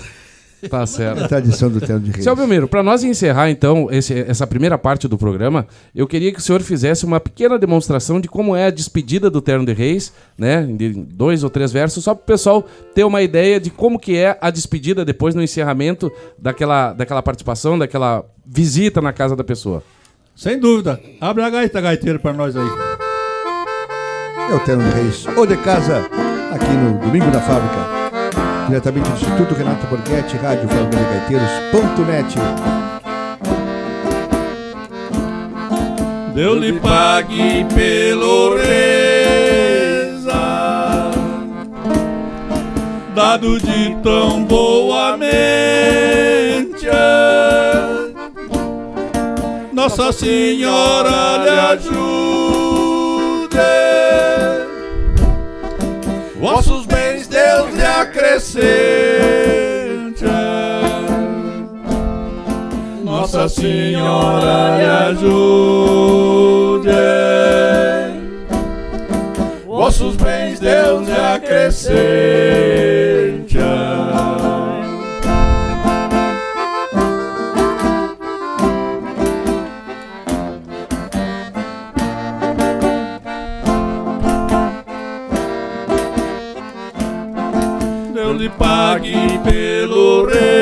Tá 0.69 0.87
certo. 0.87 1.21
É 1.21 1.25
a 1.25 1.29
tradição 1.29 1.69
do 1.71 1.81
Terno 1.81 2.01
de 2.01 2.11
Reis. 2.13 2.25
Seu 2.25 2.37
Belmiro, 2.37 2.69
para 2.69 2.83
nós 2.83 3.03
encerrar 3.03 3.51
então 3.51 3.89
esse, 3.91 4.15
essa 4.21 4.47
primeira 4.47 4.79
parte 4.79 5.09
do 5.09 5.19
programa, 5.19 5.67
eu 5.95 6.07
queria 6.07 6.33
que 6.33 6.39
o 6.39 6.43
senhor 6.43 6.63
fizesse 6.63 7.05
uma 7.05 7.19
pequena 7.19 7.59
demonstração 7.59 8.21
de 8.21 8.29
como 8.29 8.55
é 8.55 8.67
a 8.67 8.71
despedida 8.71 9.29
do 9.29 9.41
Terno 9.41 9.67
de 9.67 9.73
Reis, 9.73 10.13
né? 10.39 10.63
De 10.63 10.91
dois 10.91 11.43
ou 11.43 11.51
três 11.51 11.73
versos, 11.73 12.05
só 12.05 12.15
para 12.15 12.23
o 12.23 12.27
pessoal 12.27 12.67
ter 12.95 13.05
uma 13.05 13.23
ideia 13.23 13.59
de 13.59 13.71
como 13.71 13.99
que 13.99 14.17
é 14.17 14.39
a 14.41 14.51
despedida 14.51 15.05
depois 15.05 15.35
no 15.35 15.43
encerramento 15.43 16.11
daquela, 16.39 16.93
daquela 16.93 17.23
participação, 17.23 17.79
daquela 17.79 18.25
visita 18.47 19.01
na 19.01 19.13
casa 19.13 19.35
da 19.35 19.45
pessoa. 19.45 19.83
Sem 20.35 20.59
dúvida. 20.59 21.01
Abre 21.21 21.43
a 21.43 21.51
gaita, 21.51 21.81
gaiteiro, 21.81 22.21
para 22.21 22.33
nós 22.33 22.57
aí. 22.57 22.69
É 24.51 24.55
o 24.55 24.61
Terno 24.61 24.83
de 24.85 24.91
Reis, 24.91 25.27
ou 25.37 25.47
de 25.47 25.57
casa, 25.57 25.99
aqui 26.53 26.73
no 26.73 26.99
Domingo 27.01 27.31
da 27.31 27.41
Fábrica. 27.41 28.01
Diretamente 28.69 29.09
do 29.09 29.15
Instituto 29.15 29.55
Renato 29.55 29.87
Borghetti, 29.87 30.37
Rádio 30.37 30.69
Gaiteiros.net. 30.69 32.39
Deus 36.35 36.61
lhe 36.61 36.73
pague 36.81 37.67
pelo 37.75 38.57
reza, 38.57 40.33
dado 43.15 43.59
de 43.61 43.95
tão 44.03 44.43
boa 44.45 45.17
mente. 45.19 45.33
Nossa 49.73 50.11
Senhora 50.13 51.37
lhe 51.43 51.51
ajude, 51.51 51.99
vossos 56.41 56.82
acrescente. 58.23 58.62
Nossa 63.05 63.49
Senhora 63.49 64.79
lhe 64.79 64.85
ajude, 65.11 66.91
vossos 69.66 70.14
bens 70.16 70.61
Deus 70.61 71.09
lhe 71.09 71.14
acrescente. 71.14 71.93
Lhe 88.43 88.49
pague 88.49 89.38
pelo 89.45 90.26
reza, 90.26 90.53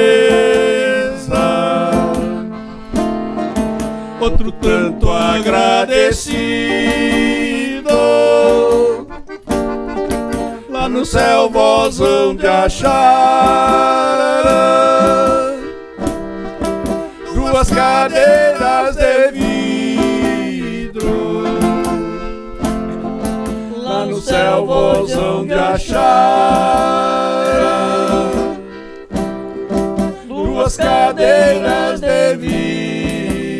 outro 4.20 4.52
tanto 4.52 5.08
agradecido. 5.10 6.28
Lá 10.68 10.90
no 10.90 11.06
céu 11.06 11.48
vós 11.48 11.96
vão 11.96 12.36
de 12.36 12.46
achar 12.46 12.90
duas 17.34 17.70
cadeiras 17.70 18.94
de 18.94 19.30
vidro. 20.90 21.44
Lá 23.74 24.04
no 24.04 24.20
céu 24.20 24.66
vós 24.66 25.14
vão 25.14 25.46
de 25.46 25.54
achar 25.54 27.39
duas 30.70 30.76
cadeiras 30.76 32.00
de 32.00 32.36
vidro. 32.36 33.50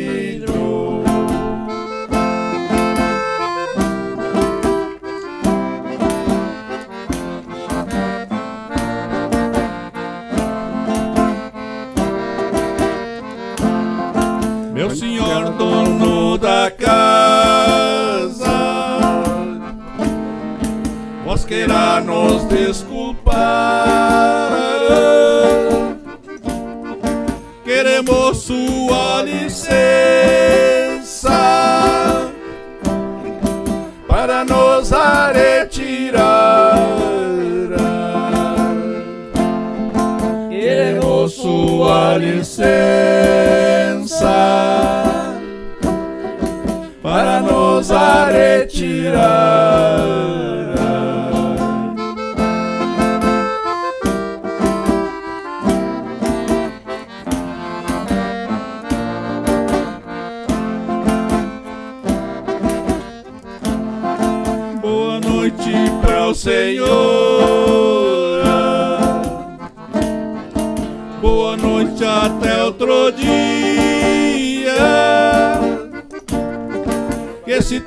Meu 14.73 14.91
senhor 14.91 15.51
dono 15.55 16.39
da 16.39 16.71
casa, 16.71 18.47
vós 21.25 21.45
queira 21.45 22.01
nos 22.01 22.45
desculpar. 22.45 23.21
Sua 28.41 29.23
licença 29.23 29.71
para 34.09 34.45
nos 34.47 34.91
retirar. 35.35 36.75
Queremos 40.49 41.35
sua 41.35 42.17
licença 42.17 42.71
para 47.03 47.41
nos 47.41 47.91
retirar. 48.33 49.61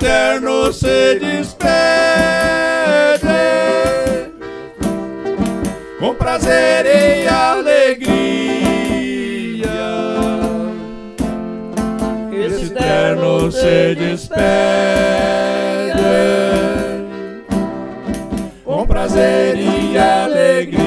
Que 0.04 0.08
esse 0.08 0.12
terno 0.12 0.70
se 0.70 1.18
despede 1.18 1.64
com 5.98 6.14
prazer 6.14 6.84
e 6.84 7.26
alegria. 7.26 8.04
Esse 12.30 12.68
terno 12.68 13.50
se 13.50 13.94
despede 13.94 14.44
com 18.62 18.86
prazer 18.86 19.56
e 19.56 19.96
alegria. 19.96 20.83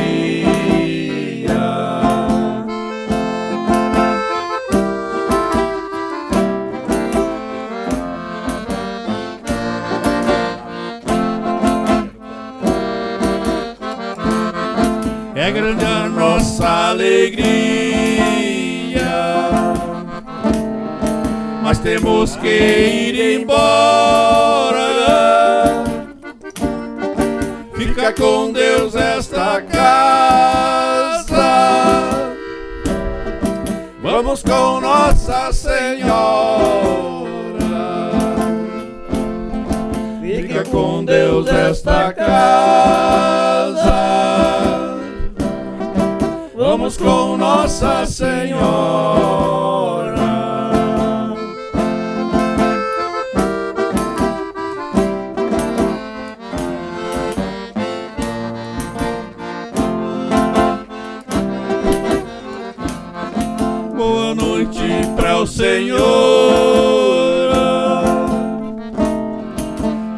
Temos 21.88 22.36
que 22.36 22.50
ir 22.50 23.40
embora. 23.40 24.76
Fica 27.78 28.12
com 28.12 28.52
Deus 28.52 28.94
esta 28.94 29.62
casa. 29.62 31.38
Vamos 34.04 34.44
com 34.44 34.82
Nossa 34.82 35.54
Senhora. 35.54 36.10
Fica 40.22 40.66
com 40.66 41.06
Deus 41.06 41.48
esta 41.48 42.12
casa. 42.12 42.98
Vamos 46.54 46.98
com 46.98 47.38
Nossa 47.38 48.06
Senhora. 48.06 50.07
Para 65.68 65.74
o 65.74 65.76
Senhor. 65.76 65.98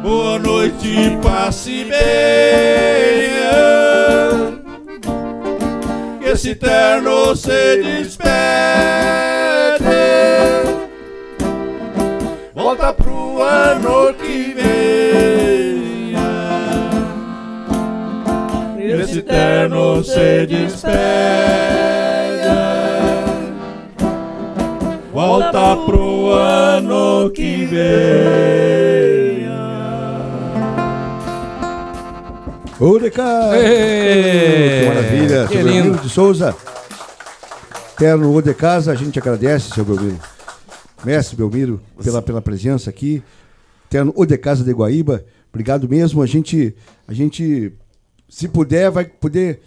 Boa 0.02 0.38
noite, 0.38 1.18
passe 1.22 1.84
bem. 1.84 1.98
Esse 6.22 6.54
terno 6.54 7.34
se 7.34 7.82
despede. 7.82 8.30
Volta 12.54 12.92
pro 12.92 13.42
ano 13.42 14.14
que 14.14 14.54
vem. 14.54 16.14
Esse 19.00 19.22
terno 19.22 20.04
se 20.04 20.46
despede. 20.46 22.09
Volta 25.20 25.76
pro 25.84 26.30
ano 26.32 27.30
que 27.30 27.66
vem. 27.66 29.50
Deca! 33.02 33.50
Que 33.52 34.86
maravilha! 34.88 35.46
Que 35.46 35.56
lindo. 35.56 35.68
Belmiro 35.68 35.98
de 35.98 36.08
Souza. 36.08 36.56
Terno 37.98 38.34
O 38.34 38.40
de 38.40 38.54
Casa, 38.54 38.92
a 38.92 38.94
gente 38.94 39.18
agradece, 39.18 39.68
seu 39.74 39.84
Belmiro. 39.84 40.18
Mestre 41.04 41.36
Belmiro, 41.36 41.82
pela, 42.02 42.22
pela 42.22 42.40
presença 42.40 42.88
aqui. 42.88 43.22
Terno 43.90 44.14
O 44.16 44.24
de 44.24 44.38
Casa 44.38 44.64
de 44.64 44.72
Guaíba. 44.72 45.22
Obrigado 45.50 45.86
mesmo. 45.86 46.22
A 46.22 46.26
gente, 46.26 46.74
a 47.06 47.12
gente 47.12 47.74
se 48.26 48.48
puder, 48.48 48.90
vai 48.90 49.04
poder 49.04 49.60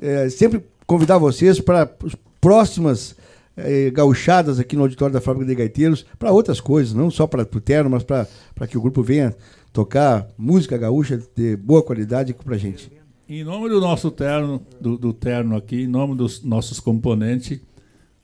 é, 0.00 0.30
sempre 0.30 0.64
convidar 0.86 1.18
vocês 1.18 1.60
para 1.60 1.82
as 1.82 2.16
próximas 2.40 3.14
é, 3.56 3.90
gauchadas 3.90 4.58
aqui 4.58 4.76
no 4.76 4.82
auditório 4.82 5.12
da 5.12 5.20
Fábrica 5.20 5.46
de 5.46 5.54
Gaiteiros, 5.54 6.04
para 6.18 6.32
outras 6.32 6.60
coisas, 6.60 6.94
não 6.94 7.10
só 7.10 7.26
para 7.26 7.42
o 7.42 7.60
terno, 7.60 7.90
mas 7.90 8.02
para 8.02 8.66
que 8.68 8.76
o 8.76 8.80
grupo 8.80 9.02
venha 9.02 9.34
tocar 9.72 10.28
música 10.36 10.76
gaúcha 10.76 11.20
de 11.34 11.56
boa 11.56 11.82
qualidade 11.82 12.34
para 12.34 12.54
a 12.54 12.58
gente. 12.58 12.90
Em 13.28 13.42
nome 13.42 13.68
do 13.68 13.80
nosso 13.80 14.10
terno, 14.10 14.60
do, 14.80 14.98
do 14.98 15.12
terno 15.12 15.56
aqui, 15.56 15.82
em 15.82 15.86
nome 15.86 16.14
dos 16.14 16.42
nossos 16.42 16.78
componentes, 16.78 17.60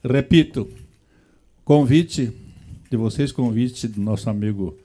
repito, 0.05 0.69
convite 1.65 2.33
de 2.91 2.97
vocês, 2.97 3.33
convite 3.33 3.89
do 3.89 4.01
nosso 4.01 4.29
amigo 4.29 4.77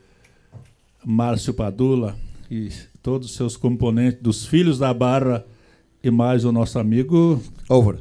Márcio 1.04 1.54
Padula 1.54 2.16
e 2.50 2.70
todos 3.02 3.30
os 3.30 3.36
seus 3.36 3.58
componentes, 3.58 4.22
dos 4.22 4.46
filhos 4.46 4.80
da 4.80 4.94
Barra 4.94 5.46
e 6.04 6.10
mais 6.10 6.46
o 6.46 6.52
nosso 6.52 6.80
amigo. 6.80 7.42
Álvaro. 7.68 8.00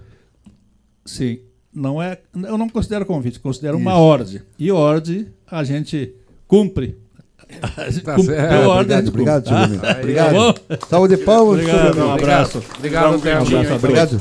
Sim, 1.05 1.41
não 1.75 2.01
é, 2.03 2.19
eu 2.35 2.57
não 2.57 2.69
considero 2.69 3.05
convite, 3.05 3.41
considero 3.41 3.77
uma 3.77 3.97
ordem. 3.99 4.41
E 4.59 4.71
ordem 4.71 5.29
a 5.47 5.65
gente 5.65 6.15
cumpre. 6.47 6.99
A 7.77 7.91
gente 7.91 8.05
Tá 8.05 8.17
cumpre- 8.17 8.35
certo. 8.37 8.51
deu 8.59 8.69
ordem, 8.71 8.97
a 8.97 9.01
gente 9.01 9.09
Obrigado, 9.11 9.45
cumpre, 9.45 9.55
tá? 9.55 9.67
Belmiro. 9.69 10.01
Obrigado. 10.01 10.33
bom? 10.35 10.55
Salve 10.89 11.17
de 11.17 11.25
palmas, 11.25 11.59
Obrigado, 11.61 11.99
um 11.99 12.11
abraço. 12.13 12.63
Obrigado, 12.79 13.03
Dá 13.11 13.17
um 13.17 13.21
pra 13.21 13.75
Obrigado. 13.77 14.21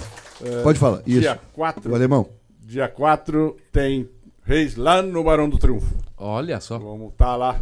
Pode 0.63 0.77
falar. 0.79 1.01
Isso. 1.07 1.21
Dia 1.21 1.39
4, 1.53 1.91
O 1.91 1.95
alemão. 1.95 2.29
dia 2.65 2.87
4 2.89 3.55
tem 3.71 4.09
Reis 4.43 4.75
lá 4.75 5.01
no 5.01 5.23
Barão 5.23 5.47
do 5.49 5.57
Triunfo. 5.57 5.95
Olha 6.17 6.59
só. 6.59 6.77
Vamos 6.77 7.11
estar 7.13 7.35
lá 7.37 7.61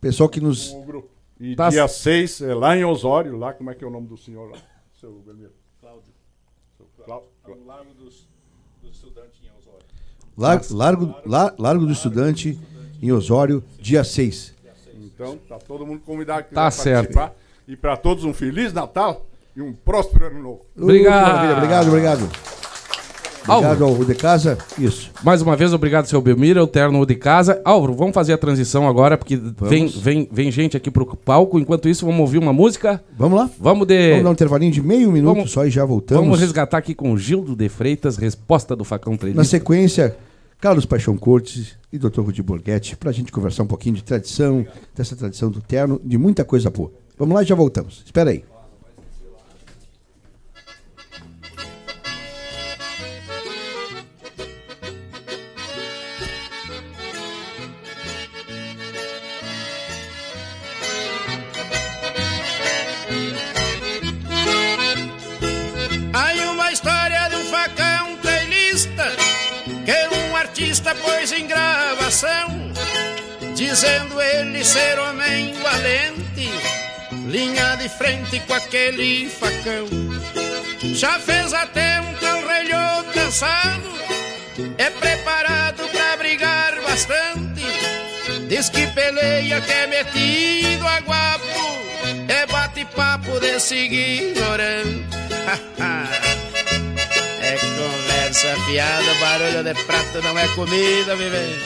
Pessoal 0.00 0.28
que 0.28 0.40
nos. 0.40 0.76
E 1.40 1.56
Tá 1.56 1.70
dia 1.70 1.88
6 1.88 2.42
é 2.42 2.54
lá 2.54 2.76
em 2.76 2.84
Osório, 2.84 3.36
lá, 3.38 3.52
como 3.54 3.70
é 3.70 3.74
que 3.74 3.82
é 3.82 3.86
o 3.86 3.90
nome 3.90 4.06
do 4.06 4.16
senhor 4.18 4.50
lá? 4.50 4.58
Seu 5.00 5.12
Belmiro. 5.24 5.50
Cláudio. 5.80 6.12
Seu 6.76 6.86
Cláudio. 7.04 7.28
Lar- 10.36 10.62
Largo, 10.70 11.14
La- 11.26 11.54
Largo 11.58 11.84
do 11.86 11.92
Estudante, 11.92 12.58
em 13.02 13.10
Osório, 13.12 13.62
dia 13.80 14.04
6. 14.04 14.54
Então, 14.94 15.36
tá 15.48 15.58
todo 15.58 15.84
mundo 15.84 16.00
convidado 16.06 16.44
que 16.44 16.54
Tá 16.54 16.70
certo. 16.70 17.12
participar. 17.12 17.34
E 17.66 17.76
para 17.76 17.96
todos 17.96 18.24
um 18.24 18.32
Feliz 18.32 18.72
Natal 18.72 19.26
e 19.56 19.60
um 19.60 19.72
próspero 19.74 20.26
ano 20.26 20.40
novo. 20.42 20.66
Obrigado. 20.76 21.24
Uh, 21.24 21.32
maravilha. 21.32 21.56
Obrigado, 21.88 22.57
obrigado. 23.46 23.84
Ao 23.84 24.04
de 24.04 24.14
casa. 24.14 24.58
Isso. 24.78 25.10
Mais 25.22 25.42
uma 25.42 25.54
vez, 25.56 25.72
obrigado, 25.72 26.06
seu 26.06 26.20
Belmiro, 26.20 26.62
o 26.62 26.66
terno 26.66 27.04
de 27.04 27.14
casa. 27.14 27.60
Álvaro, 27.64 27.94
vamos 27.94 28.14
fazer 28.14 28.32
a 28.32 28.38
transição 28.38 28.88
agora, 28.88 29.16
porque 29.16 29.36
vem, 29.62 29.86
vem, 29.86 30.28
vem 30.30 30.50
gente 30.50 30.76
aqui 30.76 30.90
pro 30.90 31.06
palco. 31.16 31.58
Enquanto 31.58 31.88
isso, 31.88 32.04
vamos 32.04 32.20
ouvir 32.20 32.38
uma 32.38 32.52
música. 32.52 33.02
Vamos 33.16 33.38
lá? 33.38 33.50
Vamos 33.58 33.86
de. 33.86 34.10
Vamos 34.10 34.24
dar 34.24 34.30
um 34.30 34.32
intervalinho 34.32 34.72
de 34.72 34.82
meio 34.82 35.10
minuto 35.12 35.34
Vamos- 35.36 35.50
só 35.50 35.64
e 35.66 35.70
já 35.70 35.84
voltamos. 35.84 36.22
Vamos 36.24 36.40
resgatar 36.40 36.78
aqui 36.78 36.94
com 36.94 37.12
o 37.12 37.18
Gildo 37.18 37.54
de 37.54 37.68
Freitas, 37.68 38.16
resposta 38.16 38.74
do 38.74 38.84
Facão 38.84 39.12
Na 39.12 39.18
Trelista. 39.18 39.44
sequência, 39.44 40.16
Carlos 40.60 40.84
Paixão 40.86 41.16
Cortes 41.16 41.76
e 41.92 41.98
Dr. 41.98 42.20
Rudi 42.20 42.42
Borghetti, 42.42 42.96
para 42.96 43.10
a 43.10 43.12
gente 43.12 43.30
conversar 43.30 43.62
um 43.62 43.66
pouquinho 43.66 43.94
de 43.94 44.02
tradição, 44.04 44.66
dessa 44.96 45.14
tradição 45.14 45.50
do 45.50 45.60
terno, 45.60 46.00
de 46.04 46.18
muita 46.18 46.44
coisa 46.44 46.68
boa. 46.70 46.90
Vamos 47.18 47.34
lá 47.34 47.42
e 47.42 47.46
já 47.46 47.54
voltamos. 47.54 48.02
Espera. 48.04 48.30
Aí 48.30 48.44
artista 70.78 70.94
pôs 70.94 71.32
em 71.32 71.46
gravação, 71.46 72.72
dizendo 73.54 74.20
ele 74.20 74.64
ser 74.64 74.98
homem 75.00 75.52
valente, 75.54 76.50
linha 77.26 77.76
de 77.76 77.88
frente 77.88 78.38
com 78.40 78.54
aquele 78.54 79.28
facão. 79.28 79.88
Já 80.94 81.18
fez 81.18 81.52
até 81.52 82.00
um 82.00 82.14
calrelho 82.14 83.12
cansado, 83.12 83.90
é 84.78 84.90
preparado 84.90 85.88
pra 85.90 86.16
brigar 86.16 86.80
bastante. 86.82 87.62
Diz 88.48 88.68
que 88.68 88.86
peleia 88.88 89.60
que 89.60 89.72
é 89.72 89.86
metido 89.86 90.86
a 90.86 91.00
guapo, 91.00 91.44
é 92.28 92.46
bate-papo 92.46 93.40
desse 93.40 93.74
ignorante. 93.74 95.08
conversa 98.28 98.56
fiada, 98.66 99.14
barulho 99.20 99.64
de 99.64 99.74
prato 99.84 100.20
não 100.22 100.38
é 100.38 100.46
comida, 100.48 101.16
viver. 101.16 101.58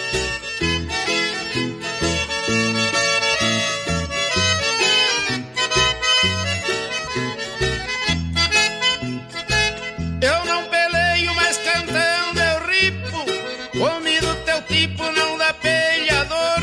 Eu 10.20 10.44
não 10.44 10.64
peleio, 10.66 11.34
mas 11.34 11.58
cantando 11.58 12.38
eu 12.38 12.66
ripo. 12.68 13.84
Homem 13.84 14.20
do 14.20 14.34
teu 14.44 14.62
tipo 14.62 15.02
não 15.02 15.36
dá 15.38 15.52
peleador, 15.54 16.60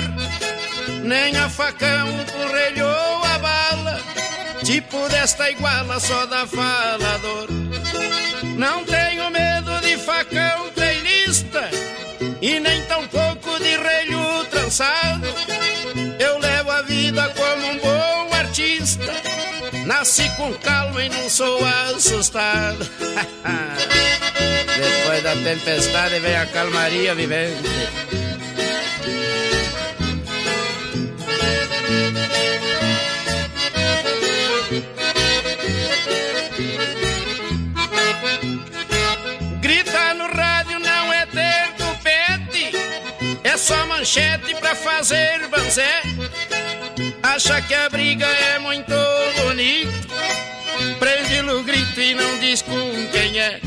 nem 1.04 1.36
a 1.36 1.50
facão 1.50 2.08
porrelhou 2.32 3.24
a 3.26 3.39
bala. 3.39 4.00
Tipo 4.64 5.10
desta 5.10 5.52
iguala 5.52 6.00
só 6.00 6.26
dá 6.26 6.47
falador. 6.47 7.50
Não 8.58 8.86
tenho 8.86 9.30
medo 9.30 9.49
facão 10.00 10.70
treilista 10.74 11.70
e 12.41 12.60
nem 12.60 12.82
tão 12.84 13.08
pouco 13.08 13.58
de 13.60 13.78
relho 13.78 14.45
trançado. 14.45 15.28
Eu 16.20 16.38
levo 16.39 16.72
a 16.72 16.82
vida 16.84 17.30
como 17.36 17.68
um 17.68 17.78
bom 17.78 18.34
artista. 18.36 19.14
Nasci 19.86 20.30
com 20.36 20.54
calma 20.56 21.04
e 21.04 21.10
não 21.10 21.30
sou 21.30 21.60
assustado. 21.66 22.88
Depois 24.80 25.24
da 25.24 25.36
tempestade 25.36 26.20
vem 26.20 26.36
a 26.36 26.45
calmaria 26.45 27.14
vivente. 27.16 27.70
Grita 39.80 40.14
no 40.14 40.28
rádio 40.28 40.78
não 40.78 41.14
é 41.14 41.26
ter 41.28 41.70
tupete, 41.78 42.70
é 43.46 43.56
só 43.56 43.86
manchete 43.86 44.54
pra 44.56 44.76
fazer 44.76 45.48
banzé. 45.48 46.02
Acha 47.24 47.62
que 47.62 47.74
a 47.74 47.88
briga 47.88 48.26
é 48.26 48.60
muito 48.60 48.92
bonita, 49.42 50.18
prende 51.00 51.50
o 51.50 51.64
grito 51.64 51.98
e 51.98 52.14
não 52.14 52.40
diz 52.40 52.62
com 52.62 53.08
quem 53.14 53.40
é. 53.40 53.62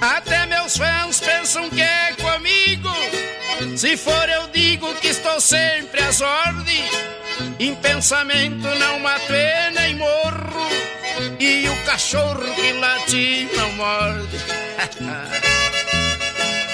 Até 0.00 0.46
meus 0.46 0.78
fãs 0.78 1.20
pensam 1.20 1.68
que 1.68 1.82
é 1.82 2.14
comigo. 2.14 2.88
Se 3.76 3.98
for, 3.98 4.28
eu 4.30 4.48
digo 4.48 4.94
que 4.94 5.08
estou 5.08 5.38
sempre 5.38 6.02
às 6.02 6.22
ordens. 6.22 6.90
Em 7.60 7.74
pensamento 7.74 8.66
não 8.78 9.00
mato 9.00 9.34
e 9.34 9.70
nem 9.70 9.96
morro. 9.96 10.64
E 11.38 11.68
o 11.68 11.76
cachorro 11.84 12.54
que 12.54 12.72
late 12.74 13.48
não 13.56 13.72
morde. 13.72 14.38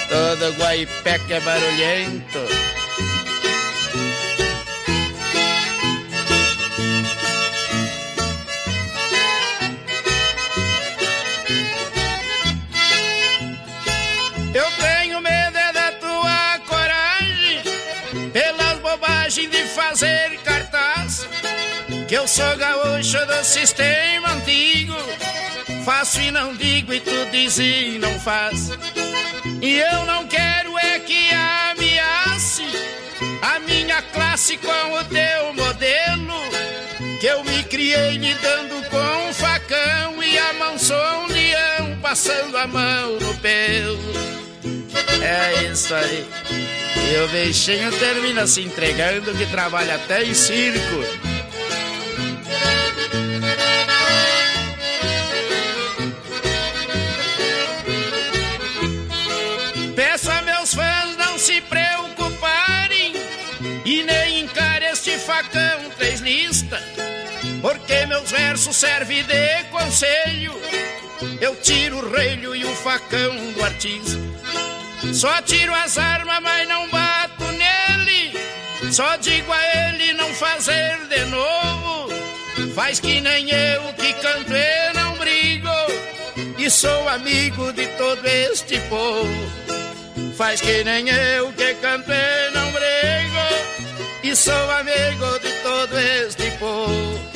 Todo 0.09 0.53
Guaipeca 0.59 1.35
é 1.35 1.41
barulhento. 1.41 2.39
Eu 14.53 14.65
tenho 14.73 15.21
medo 15.21 15.57
é 15.57 15.73
da 15.73 15.93
tua 15.93 16.59
coragem 16.67 17.63
Pelas 18.33 18.79
bobagens 18.81 19.49
de 19.49 19.65
fazer 19.69 20.40
que 22.11 22.17
eu 22.17 22.27
sou 22.27 22.57
gaúcho 22.57 23.25
do 23.25 23.45
sistema 23.45 24.33
antigo. 24.33 24.97
Faço 25.85 26.21
e 26.21 26.33
não 26.33 26.57
digo, 26.57 26.93
e 26.93 26.99
tu 26.99 27.31
diz 27.31 27.57
e 27.61 28.01
não 28.01 28.19
faz. 28.19 28.71
E 29.63 29.79
eu 29.79 30.05
não 30.07 30.27
quero 30.27 30.77
é 30.77 30.99
que 30.99 31.31
ameace 31.31 32.65
a 33.41 33.61
minha 33.61 34.03
classe 34.03 34.57
com 34.57 34.93
o 34.93 35.05
teu 35.05 35.55
modelo. 35.55 36.35
Que 37.21 37.27
eu 37.27 37.45
me 37.45 37.63
criei 37.63 38.17
lidando 38.17 38.83
com 38.91 39.29
um 39.29 39.33
facão 39.33 40.21
e 40.21 40.37
amansou 40.37 40.97
um 40.97 41.27
leão 41.29 41.97
passando 42.03 42.57
a 42.57 42.67
mão 42.67 43.21
no 43.21 43.37
pelo. 43.37 44.13
É 45.23 45.63
isso 45.71 45.95
aí. 45.95 46.27
E 47.09 47.23
o 47.23 47.29
bichinho 47.29 47.93
termina 48.01 48.49
se 48.49 48.63
entregando 48.63 49.33
que 49.33 49.47
trabalha 49.47 49.95
até 49.95 50.25
em 50.25 50.35
circo. 50.35 51.31
Peço 59.95 60.31
a 60.31 60.43
meus 60.43 60.75
fãs 60.75 61.17
não 61.17 61.39
se 61.39 61.61
preocuparem 61.63 63.13
e 63.85 64.03
nem 64.03 64.41
encare 64.41 64.87
este 64.87 65.19
facão 65.19 65.91
três 65.97 66.21
listas, 66.21 66.83
porque 67.61 68.07
meus 68.07 68.31
versos 68.31 68.77
servem 68.77 69.23
de 69.25 69.65
conselho. 69.71 70.53
Eu 71.41 71.55
tiro 71.57 71.99
o 71.99 72.11
relho 72.11 72.57
e 72.57 72.65
o 72.65 72.75
facão 72.77 73.53
do 73.53 73.65
artista. 73.65 74.19
Só 75.13 75.43
tiro 75.43 75.75
as 75.75 75.99
armas, 75.99 76.41
mas 76.43 76.69
não 76.69 76.89
bato 76.89 77.45
nele. 77.53 78.33
Só 78.93 79.17
digo 79.17 79.53
a 79.53 79.89
ele 79.89 80.13
não 80.15 80.33
fazer 80.35 80.99
de 81.09 81.25
novo. 81.27 81.80
Faz 82.75 83.01
que 83.01 83.21
nem 83.21 83.49
eu 83.51 83.93
que 83.95 84.13
canto 84.15 84.53
e 84.53 84.93
não 84.95 85.17
brigo. 85.17 85.69
E 86.59 86.71
sou 86.71 87.09
amigo 87.09 87.73
de 87.73 87.87
todo 87.99 88.25
este 88.27 88.79
povo. 88.89 89.51
Faz 90.37 90.61
que 90.61 90.85
nem 90.85 91.09
eu 91.09 91.53
que 91.53 91.75
canto 91.75 92.11
e 92.11 92.51
não 92.55 92.71
brigo. 92.73 92.91
E 94.23 94.37
sou 94.37 94.71
amigo 94.71 95.39
de 95.41 95.53
todo 95.63 95.99
este 95.99 96.51
povo. 96.59 97.30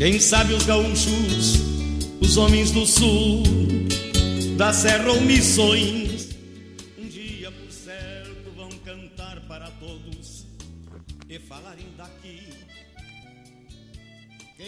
Quem 0.00 0.18
sabe 0.18 0.54
os 0.54 0.64
gaúchos, 0.64 1.60
os 2.22 2.38
homens 2.38 2.70
do 2.70 2.86
sul, 2.86 3.42
da 4.56 4.72
serra 4.72 5.10
ou 5.10 5.20
missões, 5.20 6.30
um 6.98 7.06
dia 7.06 7.52
por 7.52 7.70
certo 7.70 8.50
vão 8.56 8.70
cantar 8.82 9.42
para 9.46 9.66
todos 9.72 10.46
e 11.28 11.38
falarem 11.40 11.84
daqui. 11.98 12.40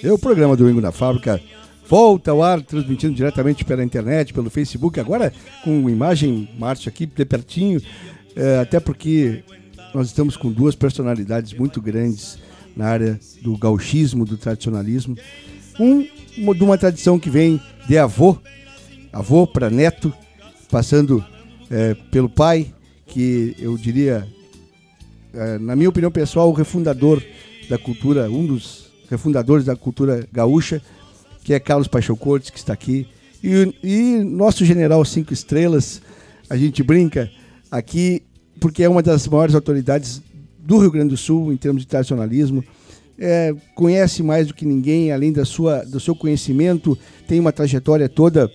É 0.03 0.13
o 0.13 0.19
programa 0.19 0.55
Domingo 0.55 0.83
na 0.83 0.93
Fábrica. 0.93 1.41
Volta 1.89 2.31
ao 2.31 2.43
ar, 2.43 2.61
transmitindo 2.61 3.15
diretamente 3.15 3.65
pela 3.65 3.83
internet, 3.83 4.35
pelo 4.35 4.51
Facebook, 4.51 5.01
agora 5.01 5.33
com 5.65 5.89
imagem, 5.89 6.47
Márcio, 6.59 6.91
aqui 6.91 7.07
de 7.07 7.25
pertinho, 7.25 7.81
é, 8.37 8.59
até 8.59 8.79
porque 8.79 9.43
nós 9.95 10.09
estamos 10.09 10.37
com 10.37 10.53
duas 10.53 10.75
personalidades 10.75 11.55
muito 11.55 11.81
grandes 11.81 12.39
na 12.77 12.87
área 12.87 13.21
do 13.43 13.57
gauchismo, 13.57 14.25
do 14.25 14.37
tradicionalismo. 14.37 15.17
Um 15.79 16.07
de 16.55 16.65
uma 16.65 16.79
tradição 16.79 17.19
que 17.19 17.31
vem 17.31 17.61
de 17.87 17.99
avô, 17.99 18.39
avô 19.13 19.47
para 19.47 19.71
neto, 19.71 20.13
passando 20.71 21.25
é, 21.71 21.95
pelo 22.11 22.29
pai, 22.29 22.73
que 23.07 23.55
eu 23.59 23.77
diria, 23.77 24.27
é, 25.35 25.59
na 25.59 25.77
minha 25.77 25.89
opinião 25.89 26.11
pessoal, 26.11 26.49
o 26.49 26.53
refundador 26.53 27.23
da 27.69 27.79
cultura, 27.79 28.31
um 28.31 28.47
dos 28.47 28.91
refundadores 29.09 29.65
da 29.65 29.77
cultura 29.77 30.27
gaúcha, 30.33 30.81
que 31.45 31.53
é 31.53 31.61
Carlos 31.61 31.89
Paixão 31.89 32.17
Cortes, 32.17 32.51
que 32.51 32.59
está 32.59 32.73
aqui. 32.73 33.07
E, 33.43 33.75
e 33.83 34.25
nosso 34.25 34.65
general 34.65 35.05
cinco 35.05 35.33
estrelas, 35.33 36.01
a 36.49 36.57
gente 36.57 36.83
brinca 36.83 37.31
aqui, 37.71 38.23
porque 38.61 38.83
é 38.83 38.89
uma 38.89 39.03
das 39.03 39.27
maiores 39.27 39.55
autoridades 39.55 40.23
do 40.65 40.79
Rio 40.79 40.91
Grande 40.91 41.11
do 41.11 41.17
Sul 41.17 41.53
em 41.53 41.57
termos 41.57 41.83
de 41.83 41.89
tradicionalismo. 41.89 42.65
É, 43.19 43.55
conhece 43.75 44.23
mais 44.23 44.47
do 44.47 44.55
que 44.55 44.65
ninguém, 44.65 45.13
além 45.13 45.33
da 45.33 45.45
sua, 45.45 45.85
do 45.85 46.01
seu 46.01 46.15
conhecimento, 46.15 46.99
tem 47.29 47.39
uma 47.39 47.53
trajetória 47.53 48.09
toda 48.09 48.51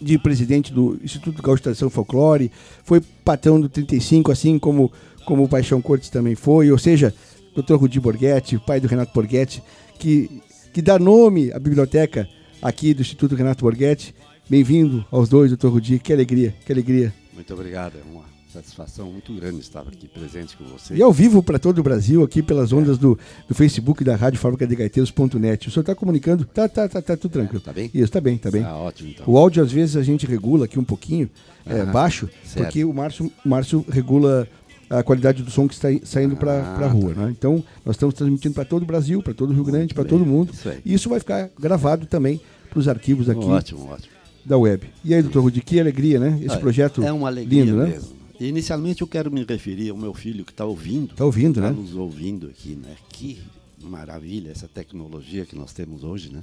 de 0.00 0.18
presidente 0.18 0.72
do 0.72 0.98
Instituto 1.02 1.42
Gaúcho 1.42 1.58
de 1.58 1.64
Tradição 1.64 1.90
Folclore, 1.90 2.50
foi 2.84 3.00
patrão 3.24 3.60
do 3.60 3.68
35, 3.68 4.30
assim 4.30 4.58
como, 4.58 4.92
como 5.24 5.44
o 5.44 5.48
Paixão 5.48 5.80
Cortes 5.80 6.10
também 6.10 6.34
foi, 6.34 6.70
ou 6.70 6.78
seja, 6.78 7.14
Dr. 7.54 7.74
Rudi 7.74 7.98
Borghetti, 7.98 8.58
pai 8.58 8.80
do 8.80 8.88
Renato 8.88 9.12
Borghetti, 9.14 9.62
que, 9.98 10.42
que 10.72 10.82
dá 10.82 10.98
nome 10.98 11.50
à 11.52 11.58
biblioteca 11.58 12.28
aqui 12.60 12.92
do 12.92 13.00
Instituto 13.00 13.34
Renato 13.34 13.64
Borghetti. 13.64 14.14
Bem-vindo 14.48 15.04
aos 15.10 15.28
dois, 15.28 15.50
doutor 15.50 15.72
Rudi, 15.72 15.98
que 15.98 16.12
alegria, 16.12 16.54
que 16.64 16.72
alegria. 16.72 17.12
Muito 17.34 17.52
obrigado, 17.52 17.94
é 17.96 18.02
uma 18.12 18.35
satisfação 18.56 19.10
muito 19.12 19.32
grande 19.34 19.60
estar 19.60 19.80
aqui 19.80 20.08
presente 20.08 20.56
com 20.56 20.64
você. 20.64 20.94
E 20.94 21.02
ao 21.02 21.12
vivo 21.12 21.42
para 21.42 21.58
todo 21.58 21.78
o 21.78 21.82
Brasil, 21.82 22.22
aqui 22.22 22.42
pelas 22.42 22.72
ondas 22.72 22.96
do, 22.98 23.18
do 23.48 23.54
Facebook 23.54 24.02
da 24.02 24.16
Rádio 24.16 24.38
Fábrica 24.38 24.66
de 24.66 24.74
Gaiteiros.net. 24.76 25.68
O 25.68 25.70
senhor 25.70 25.82
está 25.82 25.94
comunicando? 25.94 26.44
Tá, 26.46 26.68
tá, 26.68 26.88
tá, 26.88 27.02
tá 27.02 27.16
tudo 27.16 27.32
tranquilo. 27.32 27.60
Tá 27.60 27.72
bem? 27.72 27.90
Isso, 27.92 28.10
tá 28.10 28.20
bem, 28.20 28.38
tá 28.38 28.50
bem. 28.50 28.62
Ah, 28.64 28.76
ótimo, 28.76 29.10
então. 29.10 29.24
O 29.28 29.36
áudio, 29.36 29.62
às 29.62 29.70
vezes, 29.70 29.96
a 29.96 30.02
gente 30.02 30.26
regula 30.26 30.64
aqui 30.64 30.78
um 30.78 30.84
pouquinho, 30.84 31.28
é, 31.66 31.84
baixo, 31.84 32.28
certo. 32.44 32.64
porque 32.64 32.84
o 32.84 32.92
Márcio, 32.92 33.30
Márcio 33.44 33.84
regula 33.88 34.48
a 34.88 35.02
qualidade 35.02 35.42
do 35.42 35.50
som 35.50 35.66
que 35.68 35.74
está 35.74 35.88
saindo 36.04 36.36
para 36.36 36.52
Ah, 36.52 36.84
a 36.84 36.88
rua. 36.88 37.12
tá. 37.14 37.22
Né? 37.26 37.34
Então, 37.36 37.62
nós 37.84 37.96
estamos 37.96 38.14
transmitindo 38.14 38.54
para 38.54 38.64
todo 38.64 38.82
o 38.84 38.86
Brasil, 38.86 39.22
para 39.22 39.34
todo 39.34 39.50
o 39.50 39.52
Rio 39.52 39.64
Grande, 39.64 39.92
para 39.92 40.04
todo 40.04 40.24
mundo. 40.24 40.52
Isso. 40.52 40.72
E 40.84 40.94
isso 40.94 41.08
vai 41.08 41.18
ficar 41.18 41.50
gravado 41.58 42.06
também 42.06 42.40
para 42.70 42.78
os 42.78 42.88
arquivos 42.88 43.28
aqui 43.28 43.44
Ótimo, 43.44 43.88
ótimo. 43.90 44.12
da 44.44 44.56
web. 44.56 44.86
E 45.04 45.12
aí, 45.12 45.22
doutor 45.22 45.40
Rudi, 45.42 45.60
que 45.60 45.80
alegria, 45.80 46.20
né? 46.20 46.38
Esse 46.42 46.56
projeto 46.58 47.02
é 47.02 47.12
uma 47.12 47.28
alegria 47.28 47.64
lindo, 47.64 47.76
né? 47.76 47.86
mesmo. 47.86 48.16
Inicialmente 48.40 49.02
eu 49.02 49.06
quero 49.08 49.30
me 49.30 49.44
referir 49.44 49.90
ao 49.90 49.96
meu 49.96 50.12
filho 50.12 50.44
que 50.44 50.52
está 50.52 50.64
ouvindo. 50.64 51.14
Tá 51.14 51.24
ouvindo, 51.24 51.60
Tá 51.60 51.70
né? 51.70 51.76
nos 51.76 51.94
ouvindo 51.94 52.46
aqui, 52.48 52.70
né? 52.74 52.96
Que 53.08 53.38
maravilha 53.80 54.50
essa 54.50 54.68
tecnologia 54.68 55.46
que 55.46 55.56
nós 55.56 55.72
temos 55.72 56.04
hoje, 56.04 56.30
né? 56.32 56.42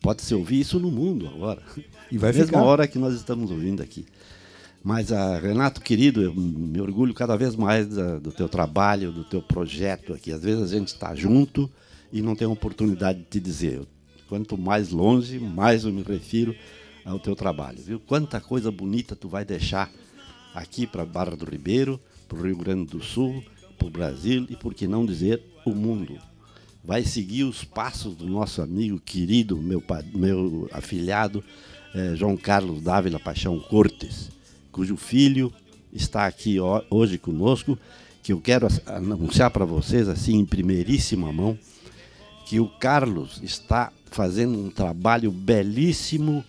Pode-se 0.00 0.34
ouvir 0.34 0.60
isso 0.60 0.78
no 0.78 0.90
mundo 0.90 1.26
agora. 1.26 1.62
E 2.12 2.18
vai 2.18 2.30
mesma 2.30 2.46
ficar. 2.46 2.62
hora 2.62 2.86
que 2.86 2.98
nós 2.98 3.14
estamos 3.14 3.50
ouvindo 3.50 3.82
aqui. 3.82 4.04
Mas, 4.82 5.10
a 5.10 5.38
Renato, 5.38 5.80
querido, 5.80 6.20
eu 6.20 6.34
me 6.34 6.78
orgulho 6.78 7.14
cada 7.14 7.36
vez 7.36 7.56
mais 7.56 7.88
da- 7.88 8.18
do 8.18 8.30
teu 8.30 8.50
trabalho, 8.50 9.10
do 9.10 9.24
teu 9.24 9.40
projeto 9.40 10.12
aqui. 10.12 10.30
Às 10.30 10.42
vezes 10.42 10.62
a 10.62 10.76
gente 10.78 10.88
está 10.88 11.14
junto 11.14 11.70
e 12.12 12.20
não 12.20 12.36
tem 12.36 12.46
oportunidade 12.46 13.20
de 13.20 13.24
te 13.24 13.40
dizer. 13.40 13.80
Quanto 14.28 14.58
mais 14.58 14.90
longe, 14.90 15.38
mais 15.38 15.84
eu 15.84 15.92
me 15.92 16.02
refiro 16.02 16.54
ao 17.02 17.18
teu 17.18 17.34
trabalho. 17.34 17.78
Viu? 17.82 17.98
Quanta 17.98 18.42
coisa 18.42 18.70
bonita 18.70 19.16
tu 19.16 19.26
vai 19.26 19.42
deixar 19.42 19.90
aqui 20.54 20.86
para 20.86 21.04
Barra 21.04 21.36
do 21.36 21.44
Ribeiro, 21.44 22.00
para 22.28 22.38
o 22.38 22.42
Rio 22.42 22.56
Grande 22.56 22.86
do 22.90 23.02
Sul, 23.02 23.42
para 23.78 23.88
o 23.88 23.90
Brasil 23.90 24.46
e, 24.48 24.56
por 24.56 24.72
que 24.72 24.86
não 24.86 25.04
dizer, 25.04 25.42
o 25.66 25.70
mundo. 25.74 26.16
Vai 26.82 27.02
seguir 27.02 27.44
os 27.44 27.64
passos 27.64 28.14
do 28.14 28.26
nosso 28.26 28.60
amigo 28.62 29.00
querido, 29.00 29.56
meu, 29.56 29.82
meu 30.14 30.68
afilhado, 30.72 31.42
eh, 31.94 32.14
João 32.14 32.36
Carlos 32.36 32.82
Dávila 32.82 33.18
Paixão 33.18 33.58
Cortes, 33.58 34.30
cujo 34.70 34.96
filho 34.96 35.52
está 35.92 36.26
aqui 36.26 36.60
ho- 36.60 36.84
hoje 36.90 37.16
conosco, 37.18 37.78
que 38.22 38.32
eu 38.32 38.40
quero 38.40 38.66
anunciar 38.86 39.50
para 39.50 39.64
vocês, 39.64 40.08
assim, 40.08 40.36
em 40.36 40.44
primeiríssima 40.44 41.32
mão, 41.32 41.58
que 42.46 42.60
o 42.60 42.66
Carlos 42.68 43.40
está 43.42 43.90
fazendo 44.10 44.58
um 44.58 44.70
trabalho 44.70 45.30
belíssimo 45.30 46.44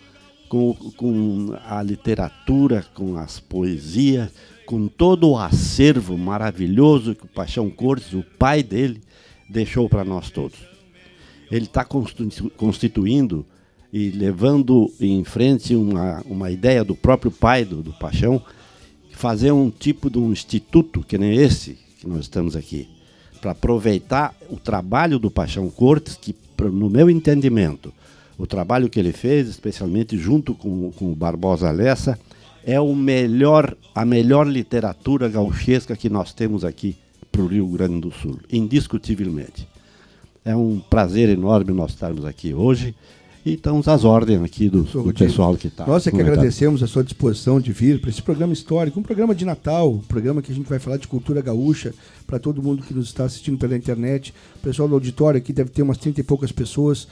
com, 0.48 0.74
com 0.96 1.54
a 1.66 1.82
literatura, 1.82 2.84
com 2.94 3.16
as 3.16 3.40
poesias, 3.40 4.30
com 4.64 4.88
todo 4.88 5.30
o 5.30 5.38
acervo 5.38 6.16
maravilhoso 6.18 7.14
que 7.14 7.24
o 7.24 7.28
Paixão 7.28 7.70
Cortes, 7.70 8.12
o 8.12 8.24
pai 8.38 8.62
dele, 8.62 9.00
deixou 9.48 9.88
para 9.88 10.04
nós 10.04 10.30
todos. 10.30 10.58
Ele 11.50 11.66
está 11.66 11.84
constitu- 11.84 12.50
constituindo 12.56 13.46
e 13.92 14.10
levando 14.10 14.92
em 15.00 15.22
frente 15.22 15.74
uma, 15.76 16.20
uma 16.26 16.50
ideia 16.50 16.82
do 16.82 16.96
próprio 16.96 17.30
pai 17.30 17.64
do, 17.64 17.82
do 17.82 17.92
Paixão, 17.92 18.42
fazer 19.12 19.52
um 19.52 19.70
tipo 19.70 20.10
de 20.10 20.18
um 20.18 20.32
instituto, 20.32 21.04
que 21.06 21.16
nem 21.16 21.34
esse 21.36 21.78
que 22.00 22.06
nós 22.06 22.20
estamos 22.20 22.56
aqui, 22.56 22.88
para 23.40 23.52
aproveitar 23.52 24.34
o 24.50 24.56
trabalho 24.56 25.18
do 25.18 25.30
Paixão 25.30 25.70
Cortes, 25.70 26.16
que, 26.16 26.34
no 26.60 26.90
meu 26.90 27.08
entendimento, 27.08 27.94
o 28.38 28.46
trabalho 28.46 28.88
que 28.88 28.98
ele 28.98 29.12
fez, 29.12 29.48
especialmente 29.48 30.16
junto 30.16 30.54
com, 30.54 30.90
com 30.92 31.12
o 31.12 31.16
Barbosa 31.16 31.70
Lessa, 31.70 32.18
é 32.64 32.80
o 32.80 32.94
melhor, 32.94 33.76
a 33.94 34.04
melhor 34.04 34.46
literatura 34.46 35.28
gauchesca 35.28 35.96
que 35.96 36.10
nós 36.10 36.34
temos 36.34 36.64
aqui 36.64 36.96
para 37.30 37.42
o 37.42 37.46
Rio 37.46 37.66
Grande 37.68 38.00
do 38.00 38.10
Sul, 38.10 38.38
indiscutivelmente. 38.52 39.68
É 40.44 40.54
um 40.54 40.78
prazer 40.78 41.28
enorme 41.28 41.72
nós 41.72 41.92
estarmos 41.92 42.24
aqui 42.24 42.52
hoje 42.52 42.94
e 43.44 43.54
estamos 43.54 43.86
às 43.86 44.04
ordens 44.04 44.42
aqui 44.42 44.68
do, 44.68 44.82
do 44.82 45.14
pessoal 45.14 45.56
que 45.56 45.68
está. 45.68 45.86
Nós 45.86 46.04
é 46.04 46.10
que 46.10 46.20
agradecemos 46.20 46.82
a 46.82 46.88
sua 46.88 47.04
disposição 47.04 47.60
de 47.60 47.72
vir 47.72 48.00
para 48.00 48.10
esse 48.10 48.20
programa 48.20 48.52
histórico, 48.52 48.98
um 48.98 49.02
programa 49.04 49.36
de 49.36 49.44
Natal, 49.44 49.92
um 49.92 49.98
programa 49.98 50.42
que 50.42 50.50
a 50.50 50.54
gente 50.54 50.68
vai 50.68 50.80
falar 50.80 50.96
de 50.96 51.06
cultura 51.06 51.40
gaúcha 51.40 51.94
para 52.26 52.40
todo 52.40 52.60
mundo 52.60 52.82
que 52.82 52.92
nos 52.92 53.06
está 53.06 53.24
assistindo 53.24 53.56
pela 53.56 53.76
internet. 53.76 54.34
O 54.56 54.58
pessoal 54.58 54.88
do 54.88 54.94
auditório 54.94 55.38
aqui 55.38 55.52
deve 55.52 55.70
ter 55.70 55.82
umas 55.82 55.98
30 55.98 56.20
e 56.20 56.24
poucas 56.24 56.50
pessoas. 56.50 57.06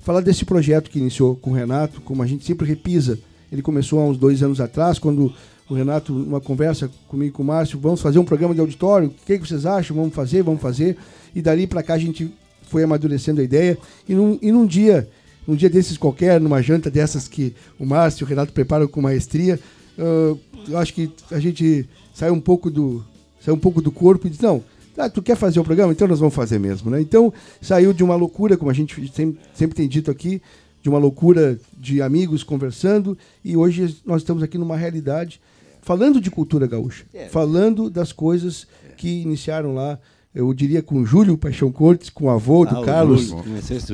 Falar 0.00 0.20
desse 0.20 0.44
projeto 0.44 0.90
que 0.90 0.98
iniciou 0.98 1.34
com 1.36 1.50
o 1.50 1.54
Renato, 1.54 2.00
como 2.00 2.22
a 2.22 2.26
gente 2.26 2.44
sempre 2.44 2.66
repisa. 2.66 3.18
Ele 3.50 3.62
começou 3.62 4.00
há 4.00 4.04
uns 4.04 4.18
dois 4.18 4.42
anos 4.42 4.60
atrás, 4.60 4.98
quando 4.98 5.32
o 5.68 5.74
Renato, 5.74 6.12
numa 6.12 6.40
conversa 6.40 6.90
comigo 7.08 7.30
e 7.30 7.32
com 7.32 7.42
o 7.42 7.46
Márcio, 7.46 7.78
vamos 7.78 8.02
fazer 8.02 8.18
um 8.18 8.24
programa 8.24 8.54
de 8.54 8.60
auditório, 8.60 9.08
o 9.08 9.26
que, 9.26 9.38
vocês 9.38 9.64
acham? 9.64 9.96
Vamos 9.96 10.14
fazer, 10.14 10.42
vamos 10.42 10.60
fazer. 10.60 10.96
E 11.34 11.40
dali 11.40 11.66
para 11.66 11.82
cá 11.82 11.94
a 11.94 11.98
gente 11.98 12.30
foi 12.62 12.82
amadurecendo 12.82 13.40
a 13.40 13.44
ideia. 13.44 13.78
E 14.08 14.14
num, 14.14 14.38
e 14.42 14.52
num 14.52 14.66
dia 14.66 15.08
num 15.46 15.54
dia 15.54 15.68
desses 15.68 15.96
qualquer, 15.96 16.40
numa 16.40 16.62
janta 16.62 16.90
dessas 16.90 17.28
que 17.28 17.54
o 17.78 17.84
Márcio 17.84 18.22
e 18.22 18.24
o 18.24 18.28
Renato 18.28 18.52
preparam 18.52 18.88
com 18.88 19.00
maestria, 19.00 19.60
ah, 19.98 20.36
eu 20.68 20.78
acho 20.78 20.94
que 20.94 21.10
a 21.30 21.38
gente 21.38 21.88
saiu 22.12 22.34
um 22.34 22.40
pouco 22.40 22.70
do 22.70 23.04
saiu 23.40 23.54
um 23.54 23.58
pouco 23.58 23.82
do 23.82 23.92
corpo 23.92 24.26
e 24.26 24.30
disse, 24.30 24.42
não, 24.42 24.64
ah, 24.96 25.08
tu 25.08 25.22
quer 25.22 25.36
fazer 25.36 25.60
o 25.60 25.64
programa? 25.64 25.92
Então 25.92 26.06
nós 26.08 26.20
vamos 26.20 26.34
fazer 26.34 26.58
mesmo, 26.58 26.90
né? 26.90 27.00
Então 27.00 27.32
saiu 27.60 27.92
de 27.92 28.02
uma 28.04 28.14
loucura, 28.14 28.56
como 28.56 28.70
a 28.70 28.74
gente 28.74 28.94
sempre, 29.12 29.40
sempre 29.52 29.76
tem 29.76 29.88
dito 29.88 30.10
aqui, 30.10 30.40
de 30.82 30.88
uma 30.88 30.98
loucura 30.98 31.58
de 31.78 32.02
amigos 32.02 32.42
conversando 32.42 33.16
e 33.44 33.56
hoje 33.56 33.96
nós 34.04 34.22
estamos 34.22 34.42
aqui 34.42 34.58
numa 34.58 34.76
realidade 34.76 35.40
falando 35.80 36.20
de 36.20 36.30
cultura 36.30 36.66
gaúcha, 36.66 37.04
falando 37.30 37.90
das 37.90 38.12
coisas 38.12 38.66
que 38.96 39.22
iniciaram 39.22 39.74
lá, 39.74 39.98
eu 40.34 40.52
diria 40.52 40.82
com 40.82 40.96
o 40.96 41.06
Júlio 41.06 41.36
Paixão 41.38 41.70
Cortes, 41.70 42.10
com 42.10 42.24
o 42.24 42.30
avô 42.30 42.64
do 42.64 42.76
Ah, 42.76 42.80
o 42.80 42.84
Carlos. 42.84 43.26
Júlio, 43.28 43.44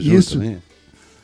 Júlio 0.01 0.19
Isso. 0.19 0.35
também? 0.39 0.59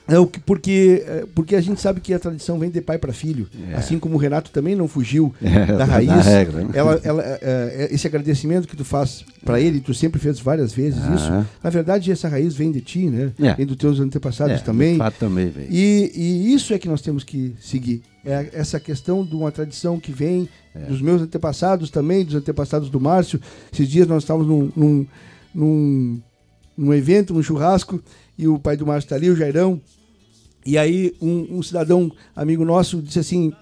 É 0.08 0.18
o 0.18 0.26
que, 0.26 0.38
porque, 0.38 1.02
é, 1.06 1.24
porque 1.34 1.56
a 1.56 1.60
gente 1.60 1.80
sabe 1.80 2.00
que 2.00 2.14
a 2.14 2.18
tradição 2.18 2.58
vem 2.58 2.70
de 2.70 2.80
pai 2.80 2.96
para 2.96 3.12
filho. 3.12 3.48
Assim 3.74 3.98
como 3.98 4.14
o 4.14 4.18
Renato 4.18 4.50
também 4.52 4.76
não 4.76 4.86
fugiu 4.86 5.34
É, 5.42 5.66
da 5.66 5.78
da 5.78 5.84
raiz. 5.84 6.24
regra, 6.24 6.62
né? 6.62 6.70
ela, 6.74 7.00
ela, 7.02 7.22
é, 7.24 7.38
é, 7.42 7.88
esse 7.92 8.06
agradecimento 8.06 8.68
que 8.68 8.76
tu 8.76 8.84
faz 8.84 9.24
para 9.44 9.60
ele, 9.60 9.80
tu 9.80 9.92
sempre 9.92 10.20
fez 10.20 10.38
várias 10.38 10.72
vezes 10.72 11.00
Ah. 11.02 11.14
isso. 11.14 11.46
Na 11.62 11.70
verdade, 11.70 12.12
essa 12.12 12.28
raiz 12.28 12.54
vem 12.54 12.70
de 12.70 12.80
ti, 12.80 13.06
né? 13.06 13.32
É. 13.40 13.54
Vem 13.54 13.66
dos 13.66 13.76
teus 13.76 13.98
antepassados 13.98 14.54
É, 14.56 14.58
também. 14.58 14.96
também 15.18 15.48
vem. 15.48 15.66
E, 15.70 16.12
e 16.14 16.54
isso 16.54 16.72
é 16.72 16.78
que 16.78 16.88
nós 16.88 17.00
temos 17.02 17.24
que 17.24 17.54
seguir. 17.60 18.02
É 18.24 18.48
essa 18.52 18.78
questão 18.78 19.24
de 19.24 19.34
uma 19.34 19.50
tradição 19.50 19.98
que 19.98 20.12
vem 20.12 20.48
É. 20.74 20.80
dos 20.80 21.00
meus 21.02 21.20
antepassados 21.22 21.90
também, 21.90 22.24
dos 22.24 22.34
antepassados 22.36 22.88
do 22.90 23.00
Márcio. 23.00 23.40
Esses 23.72 23.88
dias 23.88 24.06
nós 24.06 24.22
estávamos 24.22 24.46
num, 24.46 24.70
num, 24.76 25.06
num, 25.54 26.20
num 26.76 26.94
evento, 26.94 27.32
num 27.34 27.42
churrasco, 27.42 28.00
e 28.38 28.46
o 28.46 28.58
pai 28.58 28.76
do 28.76 28.86
Márcio 28.86 29.06
está 29.06 29.16
ali, 29.16 29.30
o 29.30 29.36
Jairão. 29.36 29.80
E 30.66 30.76
aí 30.76 31.14
um, 31.22 31.58
um, 31.58 31.62
cidadão 31.62 32.10
amigo 32.34 32.64
nosso 32.64 33.00
disse 33.00 33.20
assim, 33.20 33.52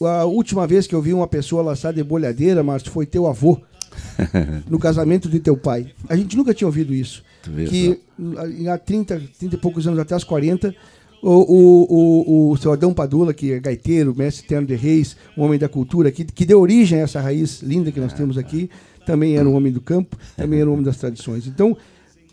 a 0.00 0.24
última 0.24 0.66
vez 0.66 0.86
que 0.86 0.94
eu 0.94 1.02
vi 1.02 1.12
uma 1.12 1.26
pessoa 1.26 1.62
laçar 1.62 1.92
de 1.92 2.02
bolhadeira, 2.02 2.62
Márcio, 2.62 2.90
foi 2.90 3.04
teu 3.06 3.26
avô. 3.26 3.60
no 4.70 4.78
casamento 4.78 5.28
de 5.28 5.40
teu 5.40 5.56
pai. 5.56 5.90
A 6.08 6.14
gente 6.16 6.36
nunca 6.36 6.54
tinha 6.54 6.68
ouvido 6.68 6.94
isso. 6.94 7.24
Que 7.68 8.00
há 8.68 8.78
30, 8.78 9.20
30 9.38 9.54
e 9.56 9.58
poucos 9.58 9.86
anos 9.86 9.98
até, 9.98 10.14
as 10.14 10.22
40, 10.22 10.74
o, 11.22 11.30
o, 11.30 11.86
o, 11.88 12.50
o 12.50 12.56
seu 12.56 12.72
Adão 12.72 12.94
Padula, 12.94 13.34
que 13.34 13.52
é 13.52 13.60
gaiteiro, 13.60 14.14
mestre 14.16 14.46
terno 14.46 14.66
de 14.66 14.74
reis, 14.74 15.16
um 15.36 15.42
homem 15.42 15.58
da 15.58 15.68
cultura, 15.68 16.10
que, 16.10 16.24
que 16.24 16.46
deu 16.46 16.60
origem 16.60 17.00
a 17.00 17.02
essa 17.02 17.20
raiz 17.20 17.62
linda 17.62 17.90
que 17.90 18.00
nós 18.00 18.12
temos 18.12 18.38
aqui, 18.38 18.70
também 19.04 19.36
era 19.36 19.48
um 19.48 19.54
homem 19.54 19.72
do 19.72 19.80
campo, 19.80 20.16
também 20.36 20.60
era 20.60 20.68
um 20.68 20.74
homem 20.74 20.84
das 20.84 20.98
tradições. 20.98 21.46
Então, 21.46 21.76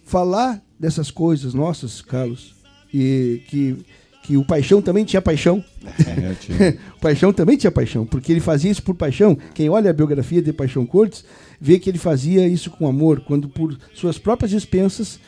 falar 0.03 0.61
dessas 0.79 1.09
coisas 1.09 1.53
nossas, 1.53 2.01
Carlos, 2.01 2.55
e 2.97 3.41
que, 3.47 3.75
que 4.23 4.37
o 4.37 4.43
Paixão 4.43 4.81
também 4.81 5.05
tinha 5.05 5.21
paixão. 5.21 5.63
É, 5.85 6.33
tinha. 6.33 6.77
o 6.97 6.99
Paixão 6.99 7.31
também 7.31 7.57
tinha 7.57 7.71
paixão, 7.71 8.05
porque 8.05 8.31
ele 8.31 8.39
fazia 8.39 8.71
isso 8.71 8.81
por 8.81 8.95
paixão. 8.95 9.37
Quem 9.53 9.69
olha 9.69 9.89
a 9.89 9.93
biografia 9.93 10.41
de 10.41 10.51
Paixão 10.51 10.85
Cortes 10.85 11.23
vê 11.61 11.79
que 11.79 11.89
ele 11.89 11.97
fazia 11.97 12.47
isso 12.47 12.71
com 12.71 12.87
amor, 12.87 13.21
quando 13.21 13.47
por 13.47 13.77
suas 13.93 14.17
próprias 14.17 14.51
expensas 14.51 15.19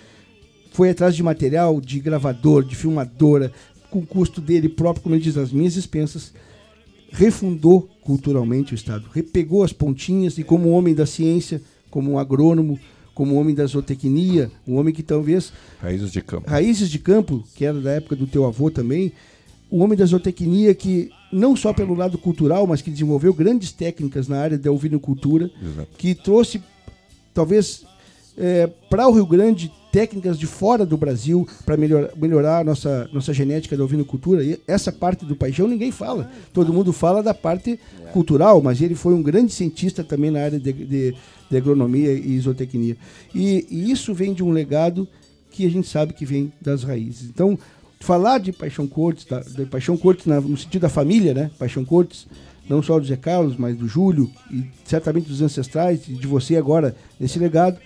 foi 0.72 0.89
atrás 0.89 1.15
de 1.15 1.24
material, 1.24 1.80
de 1.82 1.99
gravador, 1.99 2.63
de 2.63 2.76
filmadora, 2.76 3.51
com 3.89 4.05
custo 4.05 4.39
dele 4.39 4.70
próprio, 4.70 5.03
como 5.03 5.15
ele 5.15 5.24
diz, 5.24 5.38
as 5.38 5.51
minhas 5.51 5.76
expensas, 5.76 6.34
refundou 7.11 7.89
culturalmente 8.03 8.74
o 8.74 8.76
Estado, 8.76 9.05
repegou 9.11 9.63
as 9.63 9.74
pontinhas 9.74 10.38
e 10.38 10.43
como 10.43 10.70
homem 10.70 10.93
da 10.93 11.05
ciência, 11.05 11.61
como 11.89 12.11
um 12.11 12.20
agrônomo, 12.20 12.80
como 13.20 13.36
homem 13.36 13.53
da 13.53 13.65
zootecnia, 13.65 14.49
um 14.65 14.78
homem 14.78 14.93
que 14.93 15.03
talvez... 15.03 15.51
Raízes 15.82 16.09
de 16.09 16.22
campo. 16.22 16.49
Raízes 16.49 16.89
de 16.89 16.97
campo, 16.97 17.43
que 17.53 17.65
era 17.65 17.78
da 17.78 17.91
época 17.91 18.15
do 18.15 18.26
teu 18.26 18.45
avô 18.45 18.72
também, 18.72 19.11
um 19.70 19.84
homem 19.84 19.97
da 19.97 20.05
zootecnia 20.05 20.74
que, 20.74 21.11
não 21.30 21.53
só 21.53 21.74
pelo 21.74 21.93
lado 21.93 22.17
cultural, 22.17 22.65
mas 22.65 22.82
que 22.82 22.89
desenvolveu 22.89 23.34
grandes 23.34 23.74
técnicas 23.74 24.30
na 24.30 24.39
área 24.39 24.57
da 24.57 24.72
ovinocultura, 24.72 25.51
Exato. 25.61 25.89
que 25.97 26.15
trouxe, 26.15 26.63
talvez, 27.34 27.84
é, 28.38 28.67
para 28.89 29.05
o 29.09 29.11
Rio 29.11 29.26
Grande 29.26 29.70
técnicas 29.91 30.39
de 30.39 30.45
fora 30.45 30.86
do 30.86 30.95
Brasil 30.95 31.45
para 31.65 31.76
melhor, 31.76 32.11
melhorar 32.15 32.59
a 32.59 32.63
nossa, 32.63 33.09
nossa 33.11 33.34
genética 33.34 33.76
da 33.76 33.84
ovinocultura. 33.84 34.43
E 34.43 34.57
essa 34.65 34.93
parte 34.93 35.26
do 35.26 35.36
paixão 35.36 35.67
ninguém 35.67 35.91
fala. 35.91 36.32
Todo 36.53 36.72
mundo 36.72 36.93
fala 36.93 37.22
da 37.22 37.34
parte 37.34 37.78
cultural, 38.13 38.61
mas 38.61 38.82
ele 38.82 38.95
foi 38.95 39.13
um 39.13 39.22
grande 39.22 39.51
cientista 39.51 40.03
também 40.03 40.32
na 40.32 40.41
área 40.41 40.59
de, 40.59 40.72
de, 40.72 41.15
de 41.50 41.58
agronomia 41.58 42.14
e 42.14 42.39
zootecnia. 42.39 42.95
E, 43.34 43.66
e, 43.70 43.91
isso 43.91 44.14
vem 44.14 44.34
de 44.34 44.43
um 44.43 44.52
legado 44.52 45.08
que 45.52 45.66
a 45.66 45.70
gente 45.70 45.88
sabe 45.88 46.14
que 46.14 46.26
vem 46.26 46.52
das 46.62 46.84
raízes. 46.84 47.30
Então, 47.30 47.58
falar 48.00 48.38
de 48.38 48.52
Paixão 48.52 48.88
Cortes, 48.88 49.26
da, 49.26 49.39
de 49.39 49.66
Paixão 49.66 49.97
Cortes 49.97 50.26
no 50.26 50.58
sentido 50.58 50.82
da 50.82 50.89
família, 50.89 51.34
né? 51.34 51.52
Paixão 51.58 51.84
Cortes, 51.84 52.28
não 52.70 52.84
só 52.84 53.00
do 53.00 53.06
Zé 53.06 53.18
Carlos, 53.18 53.58
mas 53.58 53.76
do 53.76 53.88
Júlio 53.88 54.30
e 54.52 54.64
certamente 54.86 55.28
dos 55.28 55.41
ancestrais 55.41 56.08
e 56.08 56.14
de 56.14 56.28
você 56.28 56.56
agora 56.56 56.95
nesse 57.20 57.39
legado 57.39 57.80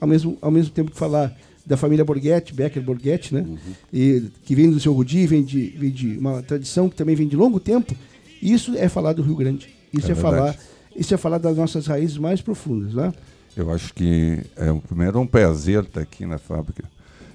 ao 0.00 0.06
mesmo, 0.06 0.38
ao 0.40 0.50
mesmo 0.50 0.70
tempo 0.70 0.90
que 0.90 0.98
falar 0.98 1.36
da 1.66 1.76
família 1.76 2.04
Borghetti, 2.04 2.54
Becker 2.54 2.82
Borghetti, 2.82 3.34
né? 3.34 3.40
Uhum. 3.40 3.56
E, 3.92 4.24
que 4.44 4.54
vem 4.54 4.70
do 4.70 4.80
seu 4.80 4.92
Rudi, 4.92 5.26
vem 5.26 5.42
de, 5.42 5.74
vem 5.78 5.90
de 5.90 6.16
uma 6.16 6.42
tradição 6.42 6.88
que 6.88 6.96
também 6.96 7.14
vem 7.14 7.28
de 7.28 7.36
longo 7.36 7.60
tempo. 7.60 7.94
Isso 8.40 8.74
é 8.76 8.88
falar 8.88 9.12
do 9.12 9.22
Rio 9.22 9.36
Grande. 9.36 9.68
Isso 9.92 10.08
é, 10.08 10.12
é 10.12 10.14
falar, 10.14 10.56
isso 10.98 11.14
é 11.14 11.16
falar 11.16 11.38
das 11.38 11.56
nossas 11.56 11.86
raízes 11.86 12.18
mais 12.18 12.40
profundas, 12.40 12.92
né? 12.92 13.12
Eu 13.56 13.72
acho 13.72 13.94
que 13.94 14.40
é 14.56 14.72
primeiro 14.86 15.18
um 15.18 15.26
prazer 15.26 15.84
estar 15.84 16.00
aqui 16.00 16.26
na 16.26 16.38
fábrica 16.38 16.84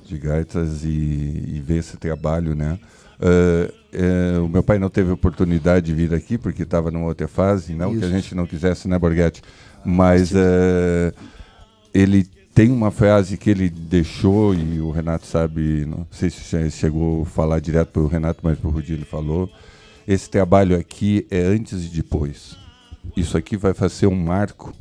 de 0.05 0.17
gaitas 0.17 0.83
e, 0.83 0.87
e 0.87 1.63
ver 1.65 1.77
esse 1.77 1.97
trabalho, 1.97 2.55
né? 2.55 2.77
Uh, 3.19 4.41
uh, 4.41 4.45
o 4.45 4.49
meu 4.49 4.61
pai 4.61 4.77
não 4.77 4.89
teve 4.89 5.11
oportunidade 5.11 5.85
de 5.85 5.93
vir 5.93 6.13
aqui 6.13 6.37
porque 6.37 6.63
estava 6.63 6.91
numa 6.91 7.05
outra 7.05 7.27
fase, 7.27 7.73
não 7.73 7.91
Isso. 7.91 7.99
que 7.99 8.05
a 8.05 8.09
gente 8.09 8.35
não 8.35 8.45
quisesse, 8.45 8.87
né, 8.87 8.99
Borghetti? 8.99 9.41
Mas 9.85 10.31
uh, 10.31 11.13
ele 11.93 12.25
tem 12.53 12.71
uma 12.71 12.91
frase 12.91 13.37
que 13.37 13.49
ele 13.49 13.69
deixou, 13.69 14.53
e 14.53 14.79
o 14.79 14.91
Renato 14.91 15.25
sabe, 15.25 15.85
não 15.85 16.05
sei 16.11 16.29
se 16.29 16.71
chegou 16.71 17.23
a 17.23 17.25
falar 17.25 17.59
direto 17.59 17.89
para 17.89 18.01
o 18.01 18.07
Renato, 18.07 18.41
mas 18.43 18.59
para 18.59 18.67
o 18.67 18.71
Rudi 18.71 18.93
ele 18.93 19.05
falou. 19.05 19.49
Esse 20.07 20.29
trabalho 20.29 20.77
aqui 20.77 21.25
é 21.31 21.41
antes 21.41 21.85
e 21.85 21.87
depois. 21.87 22.62
Isso 23.15 23.37
aqui 23.37 23.57
vai 23.57 23.73
fazer 23.73 24.07
um 24.07 24.15
marco. 24.15 24.73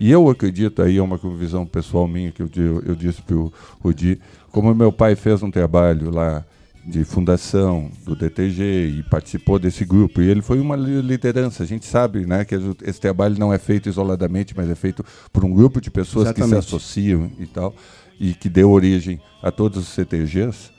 E 0.00 0.10
eu 0.10 0.28
acredito, 0.28 0.80
aí 0.80 0.98
é 0.98 1.02
uma 1.02 1.16
visão 1.16 1.66
pessoal 1.66 2.06
minha 2.06 2.30
que 2.30 2.42
eu, 2.42 2.50
eu, 2.56 2.82
eu 2.82 2.94
disse 2.94 3.20
para 3.20 3.36
o 3.36 3.52
Rudi, 3.80 4.20
como 4.52 4.74
meu 4.74 4.92
pai 4.92 5.16
fez 5.16 5.42
um 5.42 5.50
trabalho 5.50 6.10
lá 6.10 6.44
de 6.88 7.04
fundação 7.04 7.90
do 8.04 8.16
DTG 8.16 8.98
e 8.98 9.02
participou 9.02 9.58
desse 9.58 9.84
grupo. 9.84 10.22
E 10.22 10.28
ele 10.28 10.40
foi 10.40 10.58
uma 10.58 10.74
liderança. 10.74 11.62
A 11.62 11.66
gente 11.66 11.84
sabe 11.84 12.24
né, 12.24 12.44
que 12.44 12.54
esse 12.82 13.00
trabalho 13.00 13.38
não 13.38 13.52
é 13.52 13.58
feito 13.58 13.88
isoladamente, 13.88 14.56
mas 14.56 14.70
é 14.70 14.74
feito 14.74 15.04
por 15.32 15.44
um 15.44 15.52
grupo 15.52 15.80
de 15.80 15.90
pessoas 15.90 16.26
Exatamente. 16.26 16.54
que 16.54 16.62
se 16.62 16.66
associam 16.76 17.30
e 17.38 17.46
tal, 17.46 17.74
e 18.18 18.32
que 18.34 18.48
deu 18.48 18.70
origem 18.70 19.20
a 19.42 19.50
todos 19.50 19.78
os 19.78 19.88
CTGs. 19.88 20.70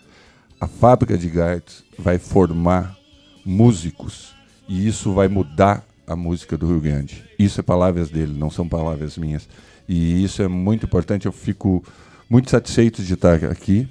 A 0.60 0.68
fábrica 0.68 1.18
de 1.18 1.30
Gartes 1.30 1.84
vai 1.98 2.18
formar 2.18 2.98
músicos 3.46 4.34
e 4.68 4.88
isso 4.88 5.14
vai 5.14 5.28
mudar 5.28 5.86
a 6.10 6.16
música 6.16 6.58
do 6.58 6.66
Rio 6.66 6.82
Grande. 6.82 7.24
Isso 7.38 7.60
é 7.60 7.64
palavras 7.64 8.10
dele, 8.10 8.34
não 8.36 8.50
são 8.50 8.68
palavras 8.68 9.16
minhas. 9.16 9.48
E 9.88 10.24
isso 10.24 10.42
é 10.42 10.48
muito 10.48 10.86
importante. 10.86 11.28
Eu 11.28 11.32
fico 11.32 11.84
muito 12.28 12.50
satisfeito 12.50 13.04
de 13.04 13.14
estar 13.14 13.36
aqui 13.46 13.88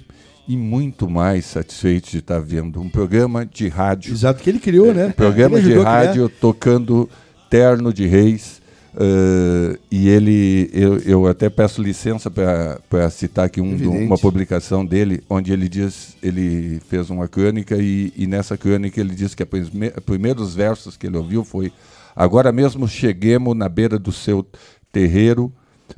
e 0.47 0.57
muito 0.57 1.09
mais 1.09 1.45
satisfeito 1.45 2.09
de 2.11 2.17
estar 2.17 2.39
vendo 2.39 2.81
um 2.81 2.89
programa 2.89 3.45
de 3.45 3.69
rádio. 3.69 4.11
Exato, 4.13 4.43
que 4.43 4.49
ele 4.49 4.59
criou, 4.59 4.93
né? 4.93 5.09
Programa 5.15 5.61
de 5.61 5.73
rádio 5.77 6.27
tocando 6.27 7.09
Terno 7.49 7.93
de 7.93 8.05
Reis. 8.05 8.59
Uh, 8.91 9.77
e 9.91 10.09
ele, 10.09 10.69
eu, 10.73 10.97
eu 11.05 11.27
até 11.27 11.47
peço 11.47 11.81
licença 11.81 12.29
para 12.29 13.09
citar 13.11 13.45
aqui 13.45 13.61
um, 13.61 14.05
uma 14.05 14.17
publicação 14.17 14.83
dele, 14.83 15.23
onde 15.29 15.53
ele 15.53 15.69
diz, 15.69 16.17
ele 16.23 16.81
fez 16.89 17.09
uma 17.11 17.27
crônica 17.27 17.77
e, 17.77 18.11
e 18.17 18.25
nessa 18.25 18.57
crônica 18.57 18.99
ele 18.99 19.13
diz 19.13 19.35
que 19.35 19.43
os 19.43 19.69
primeiros 20.03 20.55
versos 20.55 20.97
que 20.97 21.05
ele 21.05 21.17
ouviu 21.17 21.45
foi 21.45 21.71
Agora 22.19 22.51
mesmo 22.51 22.85
cheguemos 22.85 23.55
na 23.55 23.69
beira 23.69 23.97
do 23.97 24.11
seu 24.11 24.45
terreiro 24.91 25.53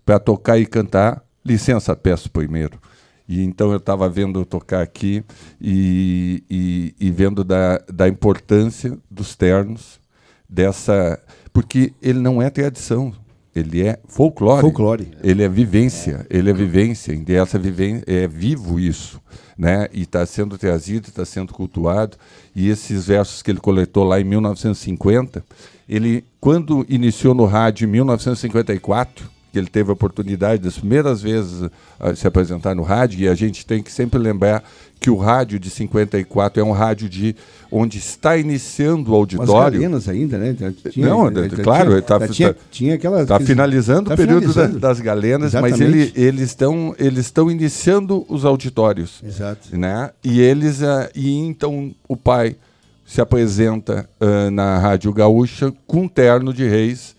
para 0.05 0.19
tocar 0.19 0.59
e 0.59 0.67
cantar. 0.67 1.24
Licença, 1.43 1.95
peço 1.95 2.30
primeiro. 2.30 2.80
E 3.28 3.41
então 3.41 3.72
eu 3.72 3.78
estava 3.78 4.07
vendo 4.07 4.45
tocar 4.45 4.84
aqui 4.84 5.24
e, 5.59 6.43
e, 6.47 6.93
e, 6.99 7.09
vendo 7.09 7.43
da, 7.43 7.80
da 7.91 8.07
importância 8.07 8.95
dos 9.09 9.36
ternos, 9.36 9.99
dessa. 10.47 11.19
Porque 11.51 11.91
ele 11.99 12.19
não 12.19 12.39
é 12.39 12.51
tradição, 12.51 13.11
ele 13.55 13.85
é 13.85 13.99
folclore. 14.07 14.61
Folclore. 14.61 15.07
Ele 15.23 15.43
é 15.43 15.49
vivência, 15.49 16.25
é. 16.29 16.37
ele 16.37 16.49
é 16.49 16.53
vivência, 16.53 17.13
e 17.13 17.33
essa 17.33 17.59
vivência 17.59 18.03
é 18.07 18.27
vivo 18.27 18.79
isso, 18.79 19.21
né? 19.57 19.87
E 19.91 20.03
está 20.03 20.25
sendo 20.25 20.57
trazido, 20.57 21.09
está 21.09 21.25
sendo 21.25 21.53
cultuado. 21.53 22.17
E 22.55 22.69
esses 22.69 23.07
versos 23.07 23.41
que 23.41 23.51
ele 23.51 23.59
coletou 23.59 24.03
lá 24.03 24.19
em 24.19 24.23
1950, 24.23 25.43
ele 25.87 26.23
quando 26.39 26.85
iniciou 26.87 27.33
no 27.33 27.45
rádio 27.45 27.85
em 27.85 27.91
1954, 27.91 29.29
que 29.51 29.59
ele 29.59 29.67
teve 29.67 29.89
a 29.89 29.93
oportunidade 29.93 30.61
das 30.61 30.77
primeiras 30.77 31.21
vezes 31.21 31.69
se 32.15 32.25
apresentar 32.25 32.73
no 32.73 32.83
rádio, 32.83 33.19
e 33.19 33.27
a 33.27 33.35
gente 33.35 33.65
tem 33.65 33.83
que 33.83 33.91
sempre 33.91 34.17
lembrar 34.17 34.63
que 35.01 35.09
o 35.09 35.17
rádio 35.17 35.59
de 35.59 35.67
54 35.71 36.61
é 36.61 36.63
um 36.63 36.71
rádio 36.71 37.09
de 37.09 37.35
onde 37.71 37.97
está 37.97 38.37
iniciando 38.37 39.11
o 39.11 39.15
auditório. 39.15 39.95
As 39.95 40.07
ainda, 40.07 40.37
né? 40.37 40.55
Tinha, 40.91 41.07
Não, 41.07 41.27
né? 41.27 41.49
claro, 41.63 41.97
está 41.97 42.19
tá, 42.19 42.27
tinha, 42.27 42.55
tinha 42.69 42.93
aquela, 42.93 43.25
tá 43.25 43.39
finalizando 43.39 44.09
tá 44.09 44.13
o 44.13 44.17
período 44.17 44.41
finalizando. 44.51 44.79
Da, 44.79 44.89
das 44.89 44.99
galenas, 44.99 45.53
Exatamente. 45.55 45.79
mas 45.79 45.81
ele, 45.81 46.13
eles 46.15 46.41
estão 46.41 46.95
eles 46.99 47.25
estão 47.25 47.49
iniciando 47.49 48.23
os 48.29 48.45
auditórios. 48.45 49.23
Exato. 49.25 49.75
Né? 49.75 50.11
E 50.23 50.39
eles 50.39 50.81
uh, 50.81 51.09
e 51.15 51.35
então 51.35 51.91
o 52.07 52.15
pai 52.15 52.55
se 53.03 53.19
apresenta 53.19 54.07
uh, 54.21 54.51
na 54.51 54.77
Rádio 54.77 55.11
Gaúcha 55.11 55.73
com 55.87 56.07
terno 56.07 56.53
de 56.53 56.67
reis 56.67 57.15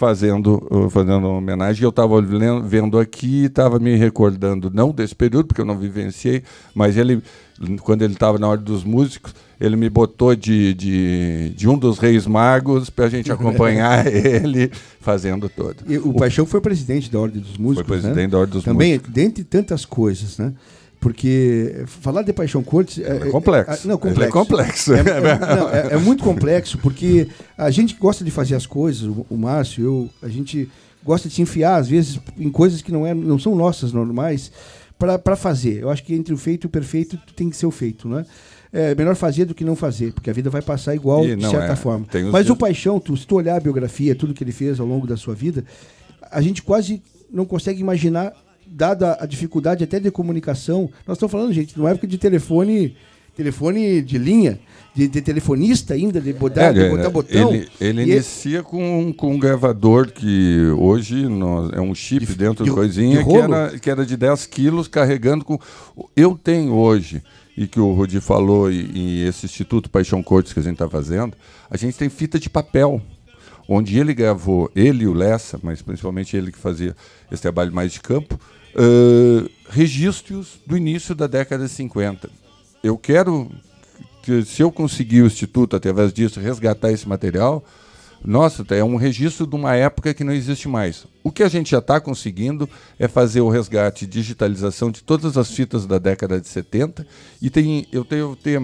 fazendo, 0.00 0.66
uh, 0.70 0.88
fazendo 0.88 1.28
homenagem. 1.28 1.84
Eu 1.84 1.90
estava 1.90 2.22
vendo 2.64 2.98
aqui, 2.98 3.44
estava 3.44 3.78
me 3.78 3.94
recordando, 3.96 4.70
não 4.72 4.92
desse 4.92 5.14
período, 5.14 5.48
porque 5.48 5.60
eu 5.60 5.66
não 5.66 5.76
vivenciei, 5.76 6.42
mas 6.74 6.96
ele, 6.96 7.22
quando 7.82 8.00
ele 8.00 8.14
estava 8.14 8.38
na 8.38 8.48
hora 8.48 8.60
dos 8.62 8.82
músicos, 8.82 9.34
ele 9.60 9.76
me 9.76 9.90
botou 9.90 10.34
de, 10.34 10.72
de, 10.72 11.52
de 11.54 11.68
um 11.68 11.76
dos 11.76 11.98
reis 11.98 12.26
magos 12.26 12.88
para 12.88 13.04
a 13.04 13.08
gente 13.10 13.30
acompanhar 13.30 14.06
ele 14.08 14.72
fazendo 15.00 15.50
todo. 15.50 15.76
E 15.86 15.98
o, 15.98 16.08
o 16.08 16.14
Paixão 16.14 16.46
foi 16.46 16.62
presidente 16.62 17.10
da 17.10 17.20
Ordem 17.20 17.42
dos 17.42 17.58
Músicos. 17.58 17.86
Foi 17.86 17.98
presidente 17.98 18.24
né? 18.24 18.28
da 18.28 18.38
Ordem 18.38 18.54
dos 18.54 18.64
Também, 18.64 18.92
Músicos. 18.92 19.12
Também, 19.12 19.26
dentre 19.26 19.44
tantas 19.44 19.84
coisas, 19.84 20.38
né? 20.38 20.54
Porque 21.00 21.82
falar 21.86 22.22
de 22.22 22.32
Paixão 22.32 22.62
Cortes. 22.62 23.02
É, 23.02 23.16
é 23.16 23.30
complexo. 23.30 23.86
É, 23.86 23.88
não, 23.88 23.96
complexo. 23.96 24.28
É 24.28 24.30
complexo. 24.30 24.92
É, 24.94 25.00
é, 25.00 25.56
não, 25.56 25.68
é, 25.70 25.88
é, 25.94 25.96
muito 25.96 26.22
complexo, 26.22 26.76
porque 26.78 27.26
a 27.56 27.70
gente 27.70 27.94
gosta 27.94 28.22
de 28.22 28.30
fazer 28.30 28.54
as 28.54 28.66
coisas, 28.66 29.04
o, 29.04 29.26
o 29.30 29.36
Márcio, 29.36 29.82
eu, 29.82 30.10
a 30.22 30.28
gente 30.28 30.70
gosta 31.02 31.28
de 31.28 31.34
se 31.34 31.40
enfiar, 31.42 31.76
às 31.76 31.88
vezes, 31.88 32.20
em 32.38 32.50
coisas 32.50 32.82
que 32.82 32.92
não, 32.92 33.06
é, 33.06 33.14
não 33.14 33.38
são 33.38 33.54
nossas 33.56 33.92
normais, 33.92 34.52
para 34.98 35.34
fazer. 35.36 35.80
Eu 35.80 35.90
acho 35.90 36.04
que 36.04 36.14
entre 36.14 36.34
o 36.34 36.36
feito 36.36 36.64
e 36.64 36.66
o 36.66 36.70
perfeito 36.70 37.18
tem 37.34 37.48
que 37.48 37.56
ser 37.56 37.66
o 37.66 37.70
feito, 37.70 38.06
né? 38.06 38.26
É 38.72 38.94
melhor 38.94 39.16
fazer 39.16 39.46
do 39.46 39.54
que 39.54 39.64
não 39.64 39.74
fazer, 39.74 40.12
porque 40.12 40.30
a 40.30 40.32
vida 40.32 40.50
vai 40.50 40.62
passar 40.62 40.94
igual, 40.94 41.24
e, 41.24 41.34
de 41.34 41.48
certa 41.48 41.72
é. 41.72 41.76
forma. 41.76 42.06
Mas 42.30 42.44
dias... 42.44 42.50
o 42.50 42.56
Paixão, 42.56 43.00
tu, 43.00 43.16
se 43.16 43.26
tu 43.26 43.36
olhar 43.36 43.56
a 43.56 43.60
biografia, 43.60 44.14
tudo 44.14 44.34
que 44.34 44.44
ele 44.44 44.52
fez 44.52 44.78
ao 44.78 44.86
longo 44.86 45.06
da 45.06 45.16
sua 45.16 45.34
vida, 45.34 45.64
a 46.30 46.40
gente 46.40 46.62
quase 46.62 47.02
não 47.32 47.44
consegue 47.44 47.80
imaginar, 47.80 48.32
dada 48.70 49.16
a 49.20 49.26
dificuldade 49.26 49.82
até 49.84 49.98
de 49.98 50.10
comunicação. 50.10 50.90
Nós 51.06 51.16
estamos 51.16 51.32
falando, 51.32 51.52
gente, 51.52 51.76
numa 51.76 51.90
época 51.90 52.06
de 52.06 52.18
telefone 52.18 52.96
telefone 53.34 54.02
de 54.02 54.18
linha, 54.18 54.58
de, 54.94 55.08
de 55.08 55.22
telefonista 55.22 55.94
ainda, 55.94 56.20
de 56.20 56.32
botar, 56.32 56.64
é, 56.64 56.72
de 56.72 56.90
botar 56.90 57.10
botão. 57.10 57.54
Ele, 57.54 57.68
ele 57.80 58.02
inicia 58.02 58.62
com, 58.62 59.12
com 59.12 59.34
um 59.34 59.38
gravador 59.38 60.10
que 60.10 60.66
hoje 60.76 61.26
nós, 61.26 61.72
é 61.72 61.80
um 61.80 61.94
chip 61.94 62.26
de, 62.26 62.34
dentro 62.34 62.64
de, 62.64 62.70
coisinha 62.70 63.24
que 63.24 63.34
era, 63.34 63.78
que 63.78 63.90
era 63.90 64.04
de 64.04 64.16
10 64.16 64.46
quilos 64.46 64.88
carregando 64.88 65.44
com. 65.44 65.58
Eu 66.14 66.38
tenho 66.42 66.72
hoje, 66.72 67.22
e 67.56 67.66
que 67.66 67.80
o 67.80 67.92
Rudi 67.92 68.20
falou, 68.20 68.70
e, 68.70 68.90
e 68.92 69.24
esse 69.26 69.46
Instituto 69.46 69.88
Paixão 69.88 70.22
Cortes 70.22 70.52
que 70.52 70.60
a 70.60 70.62
gente 70.62 70.74
está 70.74 70.88
fazendo, 70.88 71.34
a 71.70 71.76
gente 71.76 71.96
tem 71.96 72.08
fita 72.08 72.38
de 72.38 72.50
papel 72.50 73.00
onde 73.68 73.96
ele 73.98 74.12
gravou, 74.12 74.68
ele 74.74 75.04
e 75.04 75.06
o 75.06 75.14
Lessa, 75.14 75.58
mas 75.62 75.80
principalmente 75.80 76.36
ele 76.36 76.50
que 76.50 76.58
fazia 76.58 76.94
esse 77.30 77.40
trabalho 77.40 77.72
mais 77.72 77.92
de 77.92 78.00
campo, 78.00 78.38
uh, 78.74 79.50
registros 79.68 80.60
do 80.66 80.76
início 80.76 81.14
da 81.14 81.26
década 81.26 81.64
de 81.64 81.70
50 81.70 82.40
eu 82.82 82.96
quero 82.96 83.50
que, 84.22 84.42
se 84.44 84.62
eu 84.62 84.72
conseguir 84.72 85.22
o 85.22 85.26
Instituto, 85.26 85.76
através 85.76 86.12
disso, 86.12 86.40
resgatar 86.40 86.90
esse 86.90 87.08
material, 87.08 87.64
nossa, 88.22 88.64
é 88.70 88.84
um 88.84 88.96
registro 88.96 89.46
de 89.46 89.56
uma 89.56 89.74
época 89.74 90.12
que 90.12 90.22
não 90.22 90.32
existe 90.32 90.68
mais. 90.68 91.06
O 91.24 91.32
que 91.32 91.42
a 91.42 91.48
gente 91.48 91.70
já 91.70 91.78
está 91.78 91.98
conseguindo 91.98 92.68
é 92.98 93.08
fazer 93.08 93.40
o 93.40 93.48
resgate 93.48 94.04
e 94.04 94.08
digitalização 94.08 94.90
de 94.90 95.02
todas 95.02 95.38
as 95.38 95.50
fitas 95.50 95.86
da 95.86 95.98
década 95.98 96.38
de 96.38 96.46
70. 96.46 97.06
E 97.40 97.48
tem, 97.48 97.86
eu 97.90 98.04
devo 98.04 98.36
ter, 98.36 98.60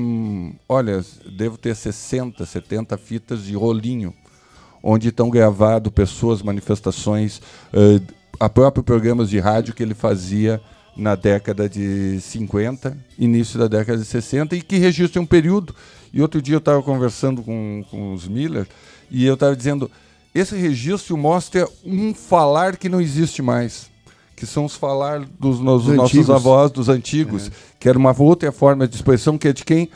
olha, 0.68 1.02
devo 1.38 1.56
ter 1.56 1.74
60, 1.74 2.44
70 2.44 2.98
fitas 2.98 3.44
de 3.44 3.54
rolinho, 3.54 4.12
onde 4.82 5.08
estão 5.08 5.30
gravadas 5.30 5.90
pessoas, 5.90 6.42
manifestações, 6.42 7.38
uh, 7.72 8.14
a 8.38 8.48
próprio 8.48 8.82
programas 8.82 9.30
de 9.30 9.38
rádio 9.38 9.74
que 9.74 9.82
ele 9.82 9.94
fazia 9.94 10.60
na 10.96 11.14
década 11.14 11.68
de 11.68 12.20
50, 12.20 12.96
início 13.18 13.58
da 13.58 13.68
década 13.68 13.98
de 13.98 14.04
60, 14.04 14.56
e 14.56 14.62
que 14.62 14.78
registra 14.78 15.20
um 15.20 15.26
período. 15.26 15.74
E 16.12 16.22
outro 16.22 16.40
dia 16.40 16.54
eu 16.54 16.58
estava 16.58 16.82
conversando 16.82 17.42
com, 17.42 17.84
com 17.90 18.14
os 18.14 18.26
Miller 18.26 18.66
e 19.10 19.26
eu 19.26 19.34
estava 19.34 19.54
dizendo: 19.54 19.90
esse 20.34 20.56
registro 20.56 21.16
mostra 21.16 21.68
um 21.84 22.14
falar 22.14 22.76
que 22.76 22.88
não 22.88 23.00
existe 23.00 23.42
mais. 23.42 23.90
Que 24.34 24.44
são 24.44 24.66
os 24.66 24.76
falar 24.76 25.20
dos, 25.40 25.58
dos 25.58 25.86
nossos 25.86 26.28
avós, 26.28 26.70
dos 26.70 26.90
antigos, 26.90 27.48
é. 27.48 27.50
que 27.80 27.88
era 27.88 27.98
uma 27.98 28.14
outra 28.18 28.52
forma 28.52 28.86
de 28.86 28.94
expressão 28.94 29.38
que 29.38 29.48
é 29.48 29.52
de 29.52 29.64
quem 29.64 29.88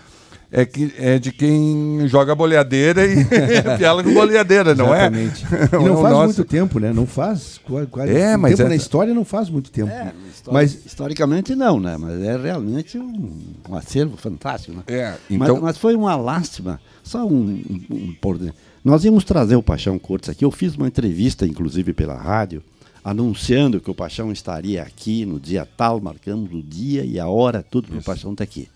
é, 0.53 0.65
que, 0.65 0.93
é 0.99 1.19
de 1.19 1.31
quem 1.31 2.07
joga 2.09 2.35
boleadeira 2.35 3.07
e 3.07 3.25
piala 3.79 4.03
com 4.03 4.13
boleadeira, 4.13 4.75
não 4.75 4.95
é? 4.95 5.07
Exatamente. 5.07 5.45
é? 5.45 5.61
E 5.81 5.85
não 5.85 6.03
faz 6.03 6.15
Nossa. 6.15 6.25
muito 6.25 6.45
tempo, 6.45 6.81
né? 6.81 6.93
Não 6.93 7.07
faz. 7.07 7.61
Quase, 7.91 8.13
é, 8.13 8.37
mas 8.37 8.53
tempo 8.53 8.63
essa... 8.63 8.69
na 8.69 8.77
história 8.77 9.15
não 9.15 9.25
faz 9.25 9.49
muito 9.49 9.71
tempo. 9.71 9.91
É, 9.91 10.13
mas 10.51 10.85
historicamente 10.85 11.55
não, 11.55 11.79
né? 11.79 11.97
Mas 11.97 12.21
é 12.21 12.37
realmente 12.37 12.99
um, 12.99 13.39
um 13.69 13.75
acervo 13.77 14.17
fantástico, 14.17 14.77
né? 14.77 14.83
É, 14.89 15.15
então... 15.31 15.55
mas, 15.55 15.63
mas 15.63 15.79
foi 15.79 15.95
uma 15.95 16.17
lástima. 16.17 16.81
Só 17.03 17.25
um, 17.25 17.63
um, 17.91 18.15
um, 18.25 18.51
Nós 18.85 19.05
íamos 19.05 19.25
trazer 19.25 19.57
o 19.57 19.63
Paixão 19.63 19.99
Cortes 19.99 20.29
aqui. 20.29 20.45
Eu 20.45 20.51
fiz 20.51 20.75
uma 20.75 20.89
entrevista, 20.89 21.47
inclusive 21.47 21.93
pela 21.93 22.15
rádio, 22.15 22.63
anunciando 23.05 23.81
que 23.81 23.91
o 23.91 23.95
Paixão 23.95 24.33
estaria 24.33 24.83
aqui 24.83 25.25
no 25.25 25.39
dia 25.39 25.67
tal, 25.77 26.01
marcando 26.01 26.57
o 26.57 26.63
dia 26.63 27.05
e 27.05 27.19
a 27.19 27.29
hora, 27.29 27.65
tudo 27.69 27.89
para 27.89 27.99
o 27.99 28.03
Paixão 28.03 28.33
estar 28.33 28.45
tá 28.45 28.51
aqui. 28.51 28.69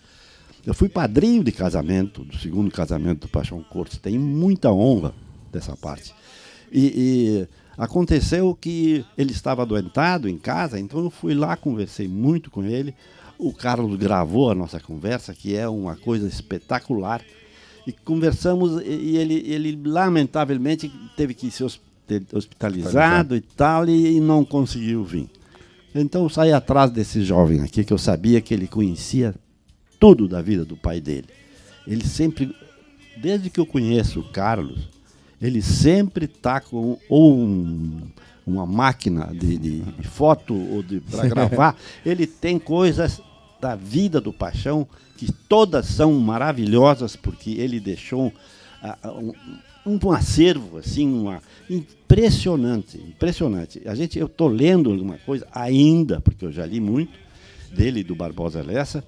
Eu 0.66 0.72
fui 0.72 0.88
padrinho 0.88 1.44
de 1.44 1.52
casamento, 1.52 2.24
do 2.24 2.36
segundo 2.38 2.70
casamento 2.70 3.22
do 3.22 3.28
Paixão 3.28 3.62
Cortes. 3.62 3.98
Tem 3.98 4.18
muita 4.18 4.72
honra 4.72 5.14
dessa 5.52 5.76
parte. 5.76 6.14
E, 6.72 6.86
e, 6.96 7.48
aconteceu 7.76 8.56
que 8.58 9.04
ele 9.16 9.32
estava 9.32 9.62
adoentado 9.62 10.28
em 10.28 10.38
casa, 10.38 10.80
então 10.80 11.00
eu 11.00 11.10
fui 11.10 11.34
lá, 11.34 11.56
conversei 11.56 12.08
muito 12.08 12.50
com 12.50 12.64
ele. 12.64 12.94
O 13.38 13.52
Carlos 13.52 13.98
gravou 13.98 14.50
a 14.50 14.54
nossa 14.54 14.80
conversa, 14.80 15.34
que 15.34 15.54
é 15.54 15.68
uma 15.68 15.96
coisa 15.96 16.26
espetacular. 16.26 17.20
E 17.86 17.92
conversamos, 17.92 18.82
e 18.82 19.18
ele, 19.18 19.44
ele 19.46 19.78
lamentavelmente 19.84 20.90
teve 21.14 21.34
que 21.34 21.50
ser 21.50 21.64
hospitalizado 22.32 23.36
e 23.36 23.40
tal, 23.42 23.86
e, 23.86 24.16
e 24.16 24.20
não 24.20 24.44
conseguiu 24.44 25.04
vir. 25.04 25.28
Então 25.94 26.22
eu 26.22 26.28
saí 26.30 26.52
atrás 26.52 26.90
desse 26.90 27.22
jovem 27.22 27.60
aqui, 27.60 27.84
que 27.84 27.92
eu 27.92 27.98
sabia 27.98 28.40
que 28.40 28.54
ele 28.54 28.66
conhecia 28.66 29.34
tudo 29.98 30.28
da 30.28 30.42
vida 30.42 30.64
do 30.64 30.76
pai 30.76 31.00
dele. 31.00 31.28
Ele 31.86 32.04
sempre, 32.04 32.54
desde 33.16 33.50
que 33.50 33.60
eu 33.60 33.66
conheço 33.66 34.20
o 34.20 34.28
Carlos, 34.30 34.88
ele 35.40 35.60
sempre 35.60 36.24
está 36.24 36.60
com 36.60 36.98
ou 37.08 37.36
um, 37.36 38.02
uma 38.46 38.66
máquina 38.66 39.26
de, 39.26 39.58
de, 39.58 39.80
de 39.80 40.08
foto 40.08 40.54
ou 40.54 40.84
para 41.10 41.28
gravar. 41.28 41.76
ele 42.04 42.26
tem 42.26 42.58
coisas 42.58 43.20
da 43.60 43.74
vida 43.74 44.20
do 44.20 44.32
Paixão 44.32 44.86
que 45.16 45.32
todas 45.32 45.86
são 45.86 46.12
maravilhosas 46.14 47.16
porque 47.16 47.52
ele 47.52 47.80
deixou 47.80 48.28
uh, 48.28 49.32
um, 49.86 49.98
um, 50.02 50.12
acervo 50.12 50.78
assim, 50.78 51.06
uma, 51.06 51.42
impressionante, 51.68 52.98
impressionante. 52.98 53.82
A 53.86 53.94
gente, 53.94 54.18
eu 54.18 54.26
estou 54.26 54.48
lendo 54.48 54.90
alguma 54.90 55.18
coisa 55.18 55.46
ainda 55.52 56.20
porque 56.20 56.44
eu 56.44 56.52
já 56.52 56.66
li 56.66 56.80
muito 56.80 57.18
dele 57.70 58.04
do 58.04 58.14
Barbosa 58.14 58.62
Lessa 58.62 59.04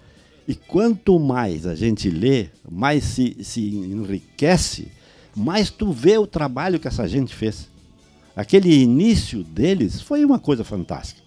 e 0.48 0.54
quanto 0.54 1.18
mais 1.18 1.66
a 1.66 1.74
gente 1.74 2.08
lê, 2.08 2.46
mais 2.70 3.04
se, 3.04 3.36
se 3.42 3.60
enriquece, 3.60 4.88
mais 5.34 5.70
tu 5.70 5.92
vê 5.92 6.16
o 6.18 6.26
trabalho 6.26 6.78
que 6.78 6.86
essa 6.86 7.06
gente 7.08 7.34
fez. 7.34 7.68
Aquele 8.34 8.82
início 8.82 9.42
deles 9.42 10.00
foi 10.00 10.24
uma 10.24 10.38
coisa 10.38 10.62
fantástica. 10.62 11.26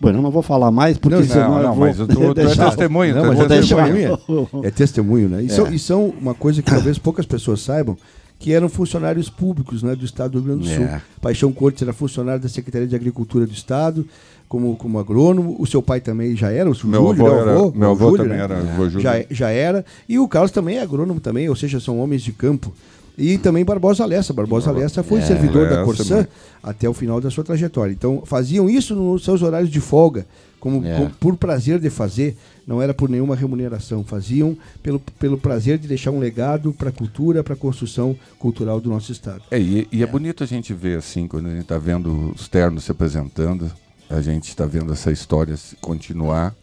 Bom, 0.00 0.10
eu 0.10 0.22
não 0.22 0.30
vou 0.30 0.42
falar 0.42 0.70
mais, 0.70 0.98
porque 0.98 1.16
não, 1.16 1.24
senão 1.24 1.54
não, 1.54 1.62
não, 1.62 1.76
mas 1.76 1.96
tu, 1.96 2.06
tu 2.06 2.22
é 2.40 2.54
testemunho. 2.54 3.14
Não, 3.14 3.34
mas 3.34 3.48
testemunho. 3.48 4.18
É 4.62 4.70
testemunho, 4.70 5.28
né? 5.28 5.42
Isso 5.42 5.66
é. 5.66 5.74
isso 5.74 5.92
é 5.92 5.96
uma 5.96 6.34
coisa 6.34 6.62
que 6.62 6.70
talvez 6.70 6.98
poucas 6.98 7.24
pessoas 7.24 7.60
saibam, 7.60 7.96
que 8.38 8.52
eram 8.52 8.68
funcionários 8.68 9.30
públicos 9.30 9.82
né, 9.82 9.96
do 9.96 10.04
Estado 10.04 10.32
do 10.32 10.38
Rio 10.38 10.56
Grande 10.56 10.68
do 10.68 10.74
Sul. 10.74 10.84
É. 10.84 11.00
Paixão 11.20 11.50
Cortes 11.52 11.82
era 11.82 11.92
funcionário 11.92 12.42
da 12.42 12.48
Secretaria 12.48 12.86
de 12.86 12.94
Agricultura 12.94 13.46
do 13.46 13.52
Estado, 13.52 14.06
como, 14.48 14.76
como 14.76 14.98
agrônomo. 14.98 15.56
O 15.58 15.66
seu 15.66 15.82
pai 15.82 16.00
também 16.00 16.36
já 16.36 16.50
era, 16.50 16.70
o 16.70 16.86
meu 16.86 17.14
Júlio, 17.14 17.26
avô, 17.26 17.28
era, 17.28 17.52
avô, 17.52 17.72
meu 17.74 17.90
avô 17.90 18.10
Júlio, 18.10 18.22
também 18.24 18.38
né? 18.38 18.44
era. 18.44 18.58
Avô 18.58 18.88
Júlio. 18.88 19.00
Já, 19.00 19.24
já 19.30 19.50
era. 19.50 19.84
E 20.08 20.18
o 20.18 20.28
Carlos 20.28 20.50
também 20.50 20.78
é 20.78 20.82
agrônomo 20.82 21.20
também, 21.20 21.48
ou 21.48 21.56
seja, 21.56 21.80
são 21.80 21.98
homens 21.98 22.22
de 22.22 22.32
campo. 22.32 22.72
E 23.16 23.38
também 23.38 23.64
Barbosa 23.64 24.04
Lessa. 24.04 24.32
Barbosa 24.32 24.72
Lessa 24.72 25.02
foi 25.02 25.20
é, 25.20 25.22
servidor 25.22 25.62
Lessa, 25.62 25.76
da 25.76 25.84
Corsã 25.84 26.16
mano. 26.16 26.28
até 26.62 26.88
o 26.88 26.94
final 26.94 27.20
da 27.20 27.30
sua 27.30 27.44
trajetória. 27.44 27.92
Então, 27.92 28.22
faziam 28.26 28.68
isso 28.68 28.94
nos 28.94 29.24
seus 29.24 29.40
horários 29.40 29.70
de 29.70 29.80
folga, 29.80 30.26
como, 30.58 30.84
é. 30.84 30.96
como, 30.96 31.10
por 31.10 31.36
prazer 31.36 31.78
de 31.78 31.90
fazer, 31.90 32.36
não 32.66 32.82
era 32.82 32.92
por 32.92 33.08
nenhuma 33.08 33.36
remuneração. 33.36 34.02
Faziam 34.02 34.56
pelo, 34.82 34.98
pelo 34.98 35.38
prazer 35.38 35.78
de 35.78 35.86
deixar 35.86 36.10
um 36.10 36.18
legado 36.18 36.72
para 36.72 36.88
a 36.88 36.92
cultura, 36.92 37.44
para 37.44 37.54
a 37.54 37.56
construção 37.56 38.16
cultural 38.38 38.80
do 38.80 38.90
nosso 38.90 39.12
Estado. 39.12 39.42
É, 39.50 39.60
e, 39.60 39.86
e 39.92 40.00
é. 40.00 40.02
é. 40.02 40.06
bonito 40.06 40.42
a 40.42 40.46
gente 40.46 40.74
ver 40.74 40.98
assim, 40.98 41.28
quando 41.28 41.46
a 41.46 41.50
gente 41.50 41.62
está 41.62 41.78
vendo 41.78 42.32
os 42.34 42.48
ternos 42.48 42.84
se 42.84 42.90
apresentando, 42.90 43.70
a 44.08 44.20
gente 44.20 44.48
está 44.48 44.66
vendo 44.66 44.92
essa 44.92 45.10
história 45.10 45.54
continuar. 45.80 46.54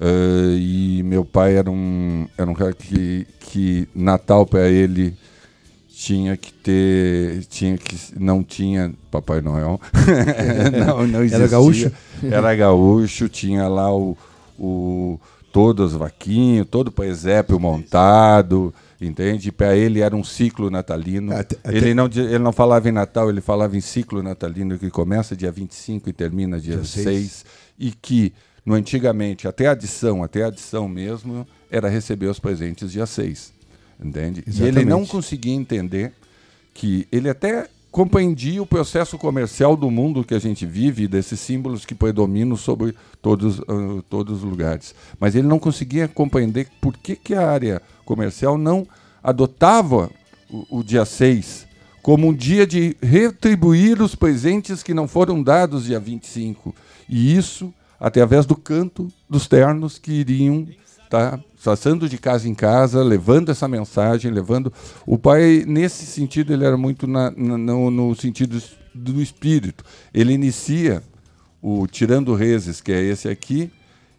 Uh, 0.00 0.56
e 0.56 1.02
meu 1.02 1.24
pai 1.24 1.56
era 1.56 1.70
um, 1.70 2.26
era 2.38 2.50
um 2.50 2.54
cara 2.54 2.72
que, 2.72 3.26
que 3.38 3.86
Natal 3.94 4.46
para 4.46 4.66
ele 4.68 5.14
tinha 6.00 6.34
que 6.38 6.50
ter, 6.50 7.44
tinha 7.50 7.76
que 7.76 7.96
não 8.18 8.42
tinha 8.42 8.94
Papai 9.10 9.42
Noel, 9.42 9.78
não, 10.86 11.06
não 11.06 11.18
existia. 11.20 11.36
Era 11.36 11.48
gaúcho, 11.48 11.92
era 12.22 12.54
gaúcho, 12.54 13.28
tinha 13.28 13.68
lá 13.68 13.94
o, 13.94 14.16
o 14.58 15.20
todos 15.52 15.92
os 15.92 15.98
vaquinhos, 15.98 16.66
todo 16.70 16.88
o 16.88 16.92
presépio 16.92 17.60
montado, 17.60 18.72
entende? 19.00 19.50
Para 19.50 19.76
ele 19.76 20.00
era 20.00 20.14
um 20.14 20.24
ciclo 20.24 20.70
natalino. 20.70 21.32
Até, 21.32 21.56
até... 21.62 21.76
Ele, 21.76 21.94
não, 21.94 22.06
ele 22.06 22.38
não 22.38 22.52
falava 22.52 22.88
em 22.88 22.92
Natal, 22.92 23.30
ele 23.30 23.40
falava 23.40 23.76
em 23.76 23.80
ciclo 23.80 24.22
natalino 24.22 24.78
que 24.78 24.90
começa 24.90 25.36
dia 25.36 25.50
25 25.50 26.08
e 26.10 26.12
termina 26.12 26.60
dia, 26.60 26.76
dia 26.76 26.84
6. 26.84 27.04
6 27.04 27.44
e 27.78 27.90
que 27.92 28.32
no 28.64 28.74
antigamente 28.74 29.48
até 29.48 29.68
a 29.68 29.72
adição, 29.72 30.22
até 30.22 30.44
a 30.44 30.48
adição 30.48 30.88
mesmo, 30.88 31.46
era 31.70 31.88
receber 31.88 32.26
os 32.26 32.38
presentes 32.38 32.92
dia 32.92 33.06
6 33.06 33.60
entende? 34.02 34.42
Exatamente. 34.46 34.76
E 34.76 34.80
ele 34.80 34.84
não 34.88 35.04
conseguia 35.04 35.54
entender 35.54 36.12
que 36.72 37.06
ele 37.12 37.28
até 37.28 37.68
compreendia 37.90 38.62
o 38.62 38.66
processo 38.66 39.18
comercial 39.18 39.76
do 39.76 39.90
mundo 39.90 40.24
que 40.24 40.34
a 40.34 40.38
gente 40.38 40.64
vive, 40.64 41.08
desses 41.08 41.40
símbolos 41.40 41.84
que 41.84 41.94
predominam 41.94 42.56
sobre 42.56 42.94
todos, 43.20 43.58
uh, 43.58 44.02
todos 44.08 44.38
os 44.38 44.44
lugares. 44.44 44.94
Mas 45.18 45.34
ele 45.34 45.48
não 45.48 45.58
conseguia 45.58 46.06
compreender 46.06 46.68
por 46.80 46.96
que, 46.96 47.16
que 47.16 47.34
a 47.34 47.48
área 47.48 47.82
comercial 48.10 48.58
não 48.58 48.84
adotava 49.22 50.10
o, 50.50 50.78
o 50.80 50.82
dia 50.82 51.04
6 51.04 51.70
como 52.02 52.26
um 52.28 52.34
dia 52.34 52.66
de 52.66 52.96
retribuir 53.00 54.02
os 54.02 54.16
presentes 54.16 54.82
que 54.82 54.92
não 54.92 55.06
foram 55.06 55.40
dados 55.40 55.84
dia 55.84 56.00
25. 56.00 56.74
E 57.08 57.36
isso 57.36 57.72
através 58.00 58.46
do 58.46 58.56
canto 58.56 59.08
dos 59.28 59.46
ternos 59.46 59.96
que 59.96 60.10
iriam 60.10 60.66
estar 61.04 61.36
tá, 61.36 61.44
passando 61.62 62.08
de 62.08 62.18
casa 62.18 62.48
em 62.48 62.54
casa, 62.54 63.04
levando 63.04 63.50
essa 63.50 63.68
mensagem, 63.68 64.32
levando. 64.32 64.72
O 65.06 65.18
pai, 65.18 65.64
nesse 65.66 66.04
sentido, 66.06 66.52
ele 66.52 66.64
era 66.64 66.76
muito 66.76 67.06
na, 67.06 67.30
na, 67.30 67.58
no, 67.58 67.90
no 67.90 68.14
sentido 68.16 68.60
do 68.92 69.20
espírito. 69.20 69.84
Ele 70.12 70.32
inicia 70.32 71.02
o 71.62 71.86
Tirando 71.86 72.34
Rezes, 72.34 72.80
que 72.80 72.90
é 72.90 73.02
esse 73.02 73.28
aqui, 73.28 73.70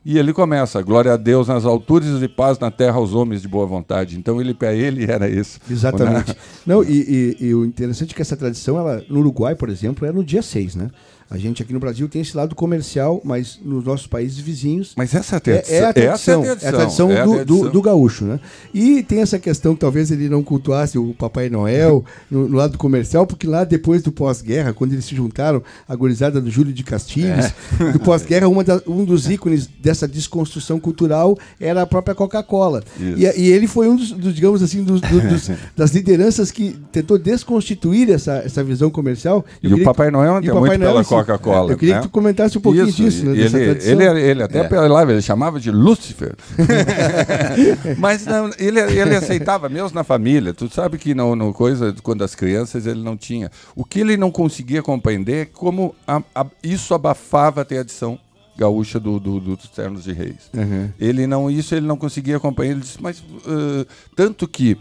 e 0.03 0.17
ele 0.17 0.33
começa, 0.33 0.81
glória 0.81 1.13
a 1.13 1.17
Deus 1.17 1.47
nas 1.47 1.63
alturas 1.63 2.21
e 2.21 2.27
paz 2.27 2.57
na 2.57 2.71
terra 2.71 2.97
aos 2.97 3.13
homens 3.13 3.41
de 3.41 3.47
boa 3.47 3.67
vontade. 3.67 4.17
Então 4.17 4.41
ele 4.41 4.53
para 4.53 4.73
ele 4.73 5.09
era 5.09 5.29
isso. 5.29 5.59
Exatamente. 5.69 6.35
Não, 6.65 6.83
e, 6.83 7.37
e, 7.39 7.45
e, 7.47 7.55
o 7.55 7.63
interessante 7.63 8.11
é 8.11 8.15
que 8.15 8.21
essa 8.21 8.35
tradição, 8.35 8.79
ela, 8.79 9.03
no 9.07 9.19
Uruguai, 9.19 9.53
por 9.55 9.69
exemplo, 9.69 10.07
é 10.07 10.11
no 10.11 10.23
dia 10.23 10.41
6, 10.41 10.75
né? 10.75 10.89
A 11.31 11.37
gente 11.37 11.63
aqui 11.63 11.71
no 11.71 11.79
Brasil 11.79 12.09
tem 12.09 12.21
esse 12.21 12.35
lado 12.35 12.53
comercial, 12.53 13.21
mas 13.23 13.57
nos 13.63 13.85
nossos 13.85 14.05
países 14.05 14.37
vizinhos. 14.37 14.91
Mas 14.97 15.15
essa 15.15 15.35
é 15.35 15.37
a 15.37 15.39
tradição. 15.39 15.73
É, 15.73 15.79
é 15.79 15.85
a 15.85 15.93
tradição, 15.93 16.43
é 16.43 16.49
a 16.51 16.55
tradição, 16.57 16.67
é 16.67 16.67
a 16.67 16.75
tradição, 16.75 17.11
é 17.11 17.23
do, 17.23 17.45
do, 17.45 17.69
do, 17.69 17.81
gaúcho, 17.81 18.25
né? 18.25 18.37
E 18.73 19.01
tem 19.01 19.21
essa 19.21 19.39
questão 19.39 19.73
que 19.73 19.79
talvez 19.79 20.11
ele 20.11 20.27
não 20.27 20.43
cultuasse 20.43 20.97
o 20.97 21.13
Papai 21.13 21.49
Noel 21.49 22.03
no, 22.29 22.49
no 22.49 22.57
lado 22.57 22.77
comercial, 22.77 23.25
porque 23.25 23.47
lá 23.47 23.63
depois 23.63 24.03
do 24.03 24.11
pós-guerra, 24.11 24.73
quando 24.73 24.91
eles 24.91 25.05
se 25.05 25.15
juntaram, 25.15 25.63
a 25.87 25.95
gorizada 25.95 26.41
do 26.41 26.51
Júlio 26.51 26.73
de 26.73 26.83
Castilhos, 26.83 27.45
é. 27.79 27.91
do 27.93 27.99
pós-guerra, 28.01 28.49
um 28.49 29.05
dos 29.05 29.29
ícones 29.29 29.67
dessa 29.67 30.05
desconstrução 30.09 30.81
cultural 30.81 31.37
era 31.61 31.83
a 31.83 31.87
própria 31.87 32.13
Coca-Cola. 32.13 32.83
E, 32.99 33.23
e, 33.23 33.49
ele 33.49 33.67
foi 33.67 33.87
um 33.87 33.95
dos, 33.95 34.11
dos 34.11 34.35
digamos 34.35 34.61
assim, 34.61 34.83
dos, 34.83 34.99
dos, 34.99 35.49
das 35.77 35.91
lideranças 35.91 36.51
que 36.51 36.77
tentou 36.91 37.17
desconstituir 37.17 38.11
essa, 38.11 38.33
essa 38.45 38.61
visão 38.61 38.89
comercial. 38.89 39.45
Eu 39.63 39.77
e 39.77 39.81
o 39.81 39.83
Papai 39.85 40.11
Noel 40.11 40.35
é 40.35 40.41
muito 40.41 40.77
pela 40.77 41.05
Coca 41.05 41.20
Coca-Cola. 41.23 41.73
Eu 41.73 41.77
queria 41.77 41.95
né? 41.95 42.01
que 42.01 42.07
tu 42.07 42.11
comentasse 42.11 42.57
um 42.57 42.61
pouquinho 42.61 42.87
Isso, 42.87 43.03
disso, 43.03 43.25
né? 43.25 43.37
Ele, 43.37 44.03
ele, 44.03 44.21
ele, 44.21 44.43
até 44.43 44.59
é. 44.59 44.63
pela 44.63 44.87
live, 44.87 45.13
ele 45.13 45.21
chamava 45.21 45.59
de 45.59 45.71
Lúcifer. 45.71 46.35
Mas 47.97 48.25
não, 48.25 48.49
ele, 48.57 48.79
ele 48.79 49.15
aceitava, 49.15 49.69
mesmo 49.69 49.91
na 49.93 50.03
família. 50.03 50.53
Tu 50.53 50.69
sabe 50.73 50.97
que 50.97 51.13
no, 51.13 51.35
no 51.35 51.53
coisa, 51.53 51.95
quando 52.03 52.23
as 52.23 52.35
crianças, 52.35 52.85
ele 52.85 53.01
não 53.01 53.15
tinha. 53.17 53.51
O 53.75 53.85
que 53.85 53.99
ele 53.99 54.17
não 54.17 54.31
conseguia 54.31 54.81
compreender 54.81 55.41
é 55.41 55.45
como 55.45 55.95
a, 56.07 56.21
a, 56.35 56.45
isso 56.63 56.93
abafava 56.93 57.61
a 57.61 57.65
tradição 57.65 58.19
gaúcha 58.57 58.99
do, 58.99 59.19
do, 59.19 59.39
do, 59.39 59.55
dos 59.55 59.69
ternos 59.69 60.03
de 60.03 60.13
reis. 60.13 60.49
Uhum. 60.53 60.89
Ele 60.99 61.25
não, 61.25 61.49
isso 61.49 61.73
ele 61.73 61.87
não 61.87 61.97
conseguia 61.97 62.37
acompanhar. 62.37 62.71
Ele 62.71 62.81
disse, 62.81 63.01
mas 63.01 63.19
uh, 63.19 63.85
tanto 64.15 64.47
que, 64.47 64.77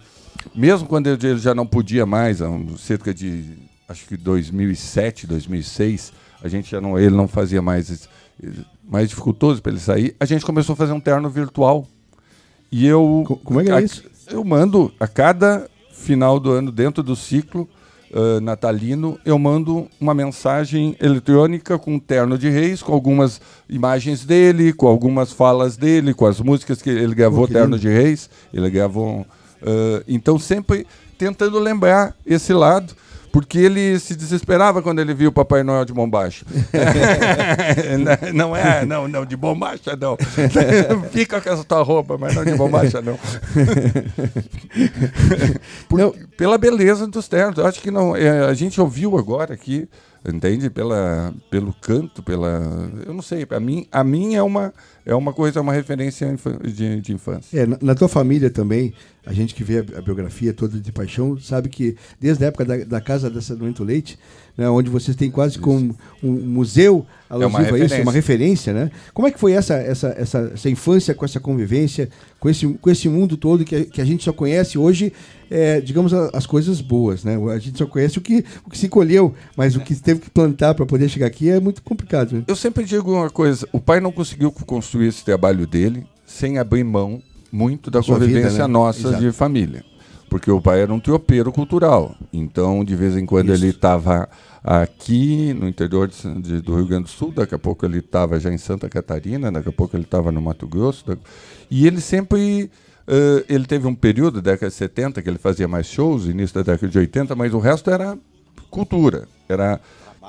mesmo 0.55 0.87
quando 0.87 1.07
ele, 1.07 1.27
ele 1.27 1.39
já 1.39 1.55
não 1.55 1.67
podia 1.67 2.05
mais, 2.05 2.43
há 2.43 2.49
um, 2.49 2.77
cerca 2.77 3.15
de 3.15 3.59
acho 3.89 4.07
que 4.07 4.17
2007, 4.17 5.27
2006, 5.27 6.13
a 6.43 6.49
gente 6.49 6.71
já 6.71 6.81
não, 6.81 6.99
ele 6.99 7.15
não 7.15 7.29
fazia 7.29 7.61
mais 7.61 8.09
mais 8.89 9.09
dificultoso 9.09 9.63
para 9.63 9.73
ele 9.73 9.81
sair. 9.81 10.17
A 10.19 10.25
gente 10.25 10.45
começou 10.45 10.73
a 10.73 10.77
fazer 10.77 10.93
um 10.93 11.01
terno 11.01 11.29
virtual. 11.29 11.87
E 12.73 12.87
eu 12.87 13.41
como 13.45 13.61
é 13.61 13.65
que 13.65 13.71
é 13.71 13.83
isso? 13.83 14.05
Eu 14.31 14.45
mando 14.45 14.93
a 14.99 15.07
cada 15.07 15.69
final 15.93 16.41
do 16.41 16.51
ano 16.51 16.73
dentro 16.73 17.03
do 17.03 17.15
ciclo 17.15 17.69
uh, 18.11 18.41
natalino, 18.41 19.19
eu 19.25 19.39
mando 19.39 19.89
uma 20.01 20.15
mensagem 20.15 20.97
eletrônica 21.01 21.79
com 21.79 21.95
um 21.95 21.99
terno 21.99 22.39
de 22.39 22.49
reis, 22.49 22.83
com 22.83 22.93
algumas 22.93 23.41
imagens 23.69 24.25
dele, 24.25 24.73
com 24.73 24.87
algumas 24.87 25.33
falas 25.33 25.77
dele, 25.77 26.15
com 26.15 26.27
as 26.27 26.41
músicas 26.41 26.81
que 26.81 26.91
ele 26.91 27.15
gravou, 27.15 27.47
que 27.47 27.53
terno 27.53 27.77
lindo. 27.77 27.81
de 27.81 27.89
reis. 27.89 28.31
Ele 28.53 28.71
gravou. 28.71 29.21
Uh, 29.63 30.03
então 30.09 30.39
sempre 30.39 30.87
tentando 31.19 31.59
lembrar 31.59 32.17
esse 32.25 32.53
lado 32.53 32.95
porque 33.33 33.59
ele 33.59 33.99
se 33.99 34.17
desesperava 34.17 34.83
quando 34.83 35.01
ele 35.01 35.15
viu 35.15 35.31
o 35.31 35.33
Papai 35.33 35.63
Noel 35.63 35.85
de 35.85 35.93
bombacha. 35.93 36.45
não 38.35 38.57
é, 38.57 38.85
não, 38.85 39.07
não, 39.07 39.25
de 39.25 39.37
bombacha 39.37 39.97
não. 39.97 40.17
Fica 41.11 41.41
com 41.41 41.49
essa 41.49 41.65
tua 41.65 41.83
roupa, 41.83 42.19
mas 42.19 42.35
não 42.35 42.45
de 42.45 42.55
bombacha 42.55 43.01
não. 43.01 43.19
Por, 45.89 45.99
não. 45.99 46.15
Pela 46.37 46.59
beleza 46.59 47.07
dos 47.07 47.29
ternos. 47.29 47.59
Eu 47.59 47.67
acho 47.67 47.81
que 47.81 47.91
não. 47.91 48.17
É, 48.17 48.47
a 48.47 48.55
gente 48.55 48.81
ouviu 48.81 49.17
agora 49.17 49.55
aqui, 49.55 49.89
entende? 50.27 50.71
Pela, 50.71 51.35
pelo 51.51 51.73
canto, 51.75 52.23
pela. 52.23 52.91
Eu 53.07 53.15
não 53.15 53.23
sei, 53.23 53.47
a 53.49 53.61
mim, 53.61 53.87
a 53.91 54.05
mim 54.05 54.35
é 54.35 54.43
uma 54.43 54.73
é 55.05 55.15
uma 55.15 55.33
coisa, 55.33 55.59
é 55.59 55.63
uma 55.63 55.73
referência 55.73 56.37
de, 56.63 57.01
de 57.01 57.13
infância. 57.13 57.59
É, 57.59 57.67
na, 57.67 57.79
na, 57.81 57.95
tua 57.95 58.09
família 58.09 58.51
também, 58.51 58.93
a 59.27 59.33
gente 59.33 59.55
que 59.55 59.65
vê 59.65 59.79
a, 59.79 60.01
biografia 60.01 60.53
toda 60.53 60.79
de 60.79 60.93
paixão, 60.93 61.39
sabe 61.39 61.69
que 61.69 61.97
desde 62.21 62.45
a 62.45 62.49
época 62.49 62.65
da, 62.65 62.77
da 62.85 63.01
Casa 63.01 63.31
da 63.31 63.41
Santo 63.41 63.83
Leite, 63.83 64.19
né, 64.61 64.69
onde 64.69 64.91
vocês 64.91 65.17
têm 65.17 65.31
quase 65.31 65.59
como 65.59 65.97
um 66.23 66.33
museu 66.33 67.07
alusivo 67.31 67.79
é 67.79 67.81
a 67.81 67.85
isso, 67.87 68.03
uma 68.03 68.13
referência, 68.13 68.75
né? 68.75 68.91
Como 69.15 69.27
é 69.27 69.31
que 69.31 69.41
foi 69.41 69.53
essa, 69.53 69.73
essa, 69.73 70.09
essa, 70.09 70.51
essa 70.53 70.69
infância 70.69 71.15
com 71.15 71.25
essa 71.25 71.41
convivência, 71.41 72.11
com 72.39 72.51
esse, 72.51 72.69
com 72.75 72.91
esse 72.91 73.09
mundo 73.09 73.39
todo 73.39 73.65
que 73.65 73.75
a, 73.75 73.85
que 73.87 74.03
a 74.03 74.05
gente 74.05 74.23
só 74.23 74.35
conhece 74.35 74.77
hoje, 74.77 75.15
é, 75.51 75.81
digamos, 75.81 76.13
as 76.13 76.45
coisas 76.45 76.83
boas, 76.83 77.25
né? 77.25 77.39
A 77.51 77.59
gente 77.59 77.79
só 77.79 77.87
conhece 77.87 78.19
o 78.19 78.21
que, 78.21 78.45
o 78.67 78.69
que 78.69 78.77
se 78.77 78.87
colheu, 78.87 79.35
mas 79.57 79.77
o 79.77 79.81
que 79.81 79.95
teve 79.95 80.21
que 80.21 80.29
plantar 80.29 80.75
para 80.75 80.85
poder 80.85 81.09
chegar 81.09 81.29
aqui 81.29 81.49
é 81.49 81.59
muito 81.59 81.81
complicado. 81.83 82.35
Né? 82.35 82.45
Eu 82.47 82.55
sempre 82.55 82.85
digo 82.85 83.15
uma 83.15 83.31
coisa, 83.31 83.67
o 83.73 83.81
pai 83.81 83.99
não 83.99 84.13
conseguiu 84.13 84.53
construir 84.53 85.09
esse 85.09 85.25
trabalho 85.25 85.67
dele 85.67 86.05
sem 86.27 86.59
abrir 86.59 86.85
mão 86.85 87.23
muito 87.51 87.91
da 87.91 88.03
convivência 88.03 88.51
vida, 88.51 88.59
né? 88.59 88.67
nossa 88.67 89.09
Exato. 89.09 89.23
de 89.23 89.33
família. 89.33 89.83
Porque 90.31 90.51
o 90.51 90.61
pai 90.61 90.81
era 90.81 90.95
um 90.95 91.01
tropeiro 91.01 91.53
cultural. 91.53 92.15
Então, 92.33 92.85
de 92.85 92.95
vez 92.95 93.17
em 93.17 93.27
quando, 93.27 93.53
Isso. 93.53 93.65
ele 93.65 93.73
estava 93.73 94.29
aqui 94.63 95.53
no 95.53 95.69
interior 95.69 96.07
de, 96.07 96.41
de, 96.41 96.61
do 96.61 96.77
Rio 96.77 96.87
Grande 96.87 97.05
do 97.05 97.11
Sul, 97.11 97.33
daqui 97.33 97.55
a 97.55 97.59
pouco 97.59 97.85
ele 97.85 97.99
estava 97.99 98.39
já 98.39 98.53
em 98.53 98.57
Santa 98.57 98.89
Catarina, 98.89 99.51
daqui 99.51 99.69
a 99.69 99.73
pouco 99.73 99.97
ele 99.97 100.05
estava 100.05 100.31
no 100.31 100.41
Mato 100.41 100.67
Grosso. 100.69 101.05
E 101.69 101.87
ele 101.87 102.01
sempre. 102.01 102.71
Uh, 103.09 103.45
ele 103.49 103.67
teve 103.67 103.89
um 103.89 103.95
período, 103.95 104.41
década 104.41 104.71
de 104.71 104.77
70, 104.77 105.21
que 105.21 105.29
ele 105.29 105.39
fazia 105.39 105.67
mais 105.67 105.87
shows, 105.87 106.27
início 106.27 106.55
da 106.55 106.73
década 106.73 106.89
de 106.89 106.97
80, 106.97 107.35
mas 107.35 107.53
o 107.53 107.59
resto 107.59 107.91
era 107.91 108.17
cultura. 108.71 109.27
Era 109.49 109.81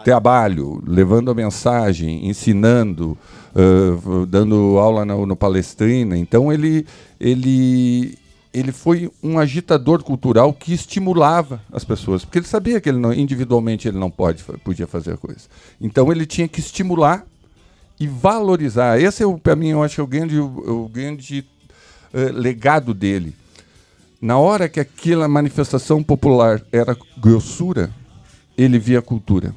trabalho, 0.04 0.82
levando 0.86 1.30
a 1.30 1.36
mensagem, 1.36 2.28
ensinando, 2.28 3.16
uh, 3.56 4.26
dando 4.26 4.78
aula 4.80 5.06
no, 5.06 5.26
no 5.26 5.36
Palestrina. 5.36 6.18
Então 6.18 6.52
ele, 6.52 6.88
ele, 7.20 8.18
ele 8.54 8.72
foi 8.72 9.12
um 9.24 9.40
agitador 9.40 10.04
cultural 10.04 10.54
que 10.54 10.74
estimulava 10.74 11.62
as 11.72 11.84
pessoas, 11.84 12.26
porque 12.26 12.40
ele 12.40 12.48
sabia 12.48 12.82
que 12.82 12.90
ele 12.90 12.98
não, 12.98 13.14
individualmente 13.14 13.88
ele 13.88 13.98
não 13.98 14.12
pode, 14.12 14.44
podia 14.64 14.88
fazer 14.88 15.18
coisa. 15.18 15.42
Então 15.80 16.12
ele 16.12 16.26
tinha 16.26 16.48
que 16.48 16.60
estimular 16.60 17.26
e 18.00 18.08
valorizar. 18.08 19.00
Esse 19.00 19.24
é 19.24 19.38
para 19.38 19.56
mim 19.56 19.70
eu 19.70 19.84
acho 19.84 19.96
que 19.96 20.02
é 20.02 20.04
o 20.04 20.08
grande, 20.08 20.40
o 20.40 20.90
grande 20.92 21.46
uh, 22.14 22.34
legado 22.34 22.94
dele. 22.94 23.36
Na 24.22 24.38
hora 24.38 24.70
que 24.70 24.80
aquela 24.80 25.28
manifestação 25.28 26.04
popular 26.04 26.62
era 26.72 26.96
grossura, 27.18 27.90
ele 28.58 28.78
via 28.78 29.00
a 29.00 29.02
cultura 29.02 29.56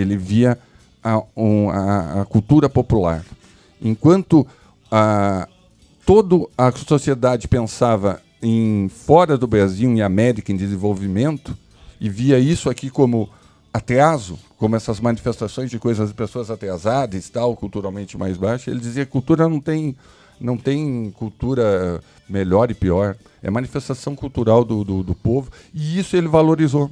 ele 0.00 0.16
via 0.16 0.58
a, 1.02 1.22
um, 1.36 1.70
a, 1.70 2.22
a 2.22 2.24
cultura 2.24 2.68
popular. 2.68 3.24
Enquanto 3.82 4.46
a, 4.90 5.48
toda 6.06 6.46
a 6.56 6.70
sociedade 6.72 7.48
pensava 7.48 8.22
em 8.42 8.88
fora 8.88 9.36
do 9.36 9.46
Brasil, 9.46 9.90
em 9.90 10.02
América, 10.02 10.52
em 10.52 10.56
desenvolvimento, 10.56 11.56
e 12.00 12.08
via 12.08 12.38
isso 12.38 12.70
aqui 12.70 12.90
como 12.90 13.28
atraso, 13.72 14.38
como 14.56 14.76
essas 14.76 15.00
manifestações 15.00 15.70
de 15.70 15.78
coisas 15.78 16.08
de 16.08 16.14
pessoas 16.14 16.50
atrasadas, 16.50 17.28
tal, 17.28 17.56
culturalmente 17.56 18.16
mais 18.16 18.36
baixa, 18.36 18.70
ele 18.70 18.80
dizia 18.80 19.04
que 19.04 19.12
cultura 19.12 19.48
não 19.48 19.60
tem 19.60 19.96
não 20.40 20.56
tem 20.56 21.12
cultura 21.16 22.00
melhor 22.28 22.70
e 22.70 22.74
pior, 22.74 23.16
é 23.42 23.50
manifestação 23.50 24.14
cultural 24.14 24.64
do, 24.64 24.84
do, 24.84 25.02
do 25.02 25.14
povo, 25.14 25.50
e 25.74 25.98
isso 25.98 26.16
ele 26.16 26.28
valorizou. 26.28 26.90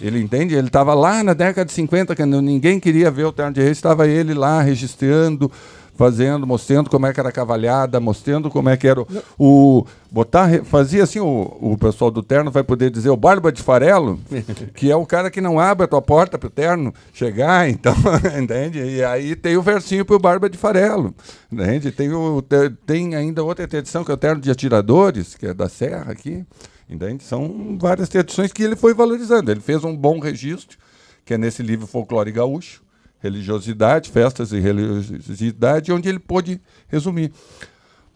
Ele 0.00 0.18
entende? 0.18 0.54
Ele 0.54 0.68
estava 0.68 0.94
lá 0.94 1.22
na 1.22 1.34
década 1.34 1.66
de 1.66 1.72
50, 1.72 2.16
quando 2.16 2.40
ninguém 2.40 2.80
queria 2.80 3.10
ver 3.10 3.26
o 3.26 3.32
Terno 3.32 3.52
de 3.52 3.60
Reis, 3.60 3.76
estava 3.76 4.08
ele 4.08 4.32
lá 4.32 4.62
registrando, 4.62 5.52
fazendo, 5.94 6.46
mostrando 6.46 6.88
como 6.88 7.06
é 7.06 7.12
que 7.12 7.20
era 7.20 7.28
a 7.28 7.32
cavalhada, 7.32 8.00
mostrando 8.00 8.50
como 8.50 8.68
é 8.68 8.76
que 8.76 8.88
era 8.88 9.00
o. 9.00 9.06
o 9.38 9.86
botar, 10.10 10.64
fazia 10.64 11.04
assim, 11.04 11.20
o, 11.20 11.56
o 11.60 11.76
pessoal 11.78 12.10
do 12.10 12.22
terno 12.22 12.50
vai 12.50 12.64
poder 12.64 12.90
dizer 12.90 13.10
o 13.10 13.16
Barba 13.16 13.52
de 13.52 13.62
Farelo, 13.62 14.18
que 14.74 14.90
é 14.90 14.96
o 14.96 15.06
cara 15.06 15.30
que 15.30 15.40
não 15.40 15.60
abre 15.60 15.84
a 15.84 15.88
tua 15.88 16.02
porta 16.02 16.38
para 16.38 16.48
o 16.48 16.50
terno 16.50 16.92
chegar, 17.12 17.68
então, 17.68 17.94
entende? 18.40 18.78
E 18.80 19.04
aí 19.04 19.36
tem 19.36 19.56
o 19.56 19.62
versinho 19.62 20.04
para 20.04 20.16
o 20.16 20.20
Barba 20.20 20.48
de 20.50 20.58
Farelo, 20.58 21.14
entende? 21.50 21.92
Tem, 21.92 22.12
o, 22.12 22.42
tem 22.86 23.14
ainda 23.14 23.44
outra 23.44 23.64
edição 23.64 24.04
que 24.04 24.10
é 24.10 24.14
o 24.14 24.16
terno 24.16 24.40
de 24.40 24.50
atiradores, 24.50 25.34
que 25.34 25.46
é 25.46 25.54
da 25.54 25.68
Serra 25.68 26.12
aqui. 26.12 26.44
Entende? 26.90 27.22
São 27.22 27.78
várias 27.80 28.08
tradições 28.08 28.52
que 28.52 28.64
ele 28.64 28.74
foi 28.74 28.92
valorizando. 28.92 29.48
Ele 29.48 29.60
fez 29.60 29.84
um 29.84 29.96
bom 29.96 30.18
registro, 30.18 30.76
que 31.24 31.32
é 31.32 31.38
nesse 31.38 31.62
livro 31.62 31.86
Folclore 31.86 32.32
Gaúcho, 32.32 32.82
Religiosidade, 33.22 34.10
Festas 34.10 34.52
e 34.52 34.60
Religiosidade, 34.60 35.92
onde 35.92 36.08
ele 36.08 36.18
pôde 36.18 36.60
resumir. 36.88 37.32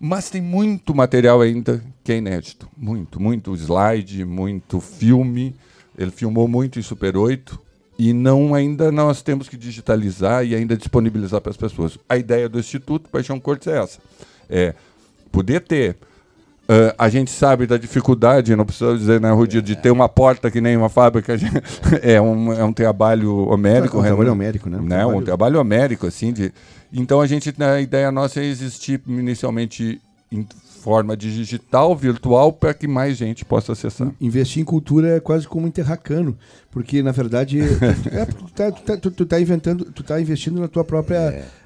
Mas 0.00 0.28
tem 0.28 0.42
muito 0.42 0.94
material 0.94 1.40
ainda 1.40 1.82
que 2.02 2.12
é 2.12 2.16
inédito. 2.16 2.68
Muito, 2.76 3.20
muito 3.20 3.54
slide, 3.54 4.24
muito 4.24 4.80
filme. 4.80 5.54
Ele 5.96 6.10
filmou 6.10 6.48
muito 6.48 6.78
em 6.78 6.82
Super 6.82 7.16
8. 7.16 7.58
e 7.98 8.12
não 8.12 8.54
ainda 8.54 8.90
nós 8.90 9.22
temos 9.22 9.48
que 9.48 9.56
digitalizar 9.56 10.44
e 10.44 10.54
ainda 10.54 10.76
disponibilizar 10.76 11.40
para 11.40 11.50
as 11.50 11.56
pessoas. 11.56 11.98
A 12.08 12.16
ideia 12.16 12.48
do 12.48 12.58
Instituto 12.58 13.08
Paixão 13.08 13.38
Cortes 13.38 13.68
é 13.68 13.78
essa: 13.78 14.00
é 14.48 14.74
poder 15.30 15.60
ter. 15.60 15.96
Uh, 16.66 16.94
a 16.96 17.10
gente 17.10 17.30
sabe 17.30 17.66
da 17.66 17.76
dificuldade, 17.76 18.56
não 18.56 18.64
precisa 18.64 18.96
dizer, 18.96 19.20
né, 19.20 19.30
Rudia, 19.30 19.60
de 19.60 19.76
ter 19.76 19.90
uma 19.90 20.08
porta 20.08 20.50
que 20.50 20.62
nem 20.62 20.76
uma 20.76 20.88
fábrica. 20.88 21.34
É, 22.02 22.20
um, 22.20 22.52
é 22.52 22.64
um 22.64 22.72
trabalho 22.72 23.48
homérico. 23.48 23.98
É 23.98 24.00
um 24.00 24.04
trabalho 24.04 24.32
homérico, 24.32 24.70
né? 24.70 24.78
Um, 24.78 24.82
né? 24.82 24.96
Trabalho... 24.96 25.18
um 25.18 25.22
trabalho 25.22 25.60
homérico, 25.60 26.06
assim. 26.06 26.32
De, 26.32 26.52
então 26.92 27.20
a 27.20 27.26
gente, 27.26 27.54
a 27.62 27.80
ideia 27.80 28.10
nossa 28.10 28.40
é 28.40 28.44
existir 28.44 29.00
inicialmente 29.06 30.00
em 30.32 30.46
forma 30.84 31.16
digital, 31.16 31.96
virtual, 31.96 32.52
para 32.52 32.74
que 32.74 32.86
mais 32.86 33.16
gente 33.16 33.42
possa 33.42 33.72
acessar. 33.72 34.12
Investir 34.20 34.60
em 34.60 34.66
cultura 34.66 35.16
é 35.16 35.18
quase 35.18 35.48
como 35.48 35.66
um 35.66 35.70
terracano, 35.70 36.36
porque 36.70 37.02
na 37.02 37.10
verdade 37.10 37.58
é, 38.12 38.26
tu, 38.26 38.44
tá, 38.52 38.70
tu, 38.70 38.82
tá, 38.82 38.96
tu, 38.98 39.10
tu 39.10 39.24
tá 39.24 39.40
inventando, 39.40 39.86
tu 39.86 40.02
tá 40.02 40.20
investindo 40.20 40.60
na 40.60 40.68
tua 40.68 40.84
própria 40.84 41.16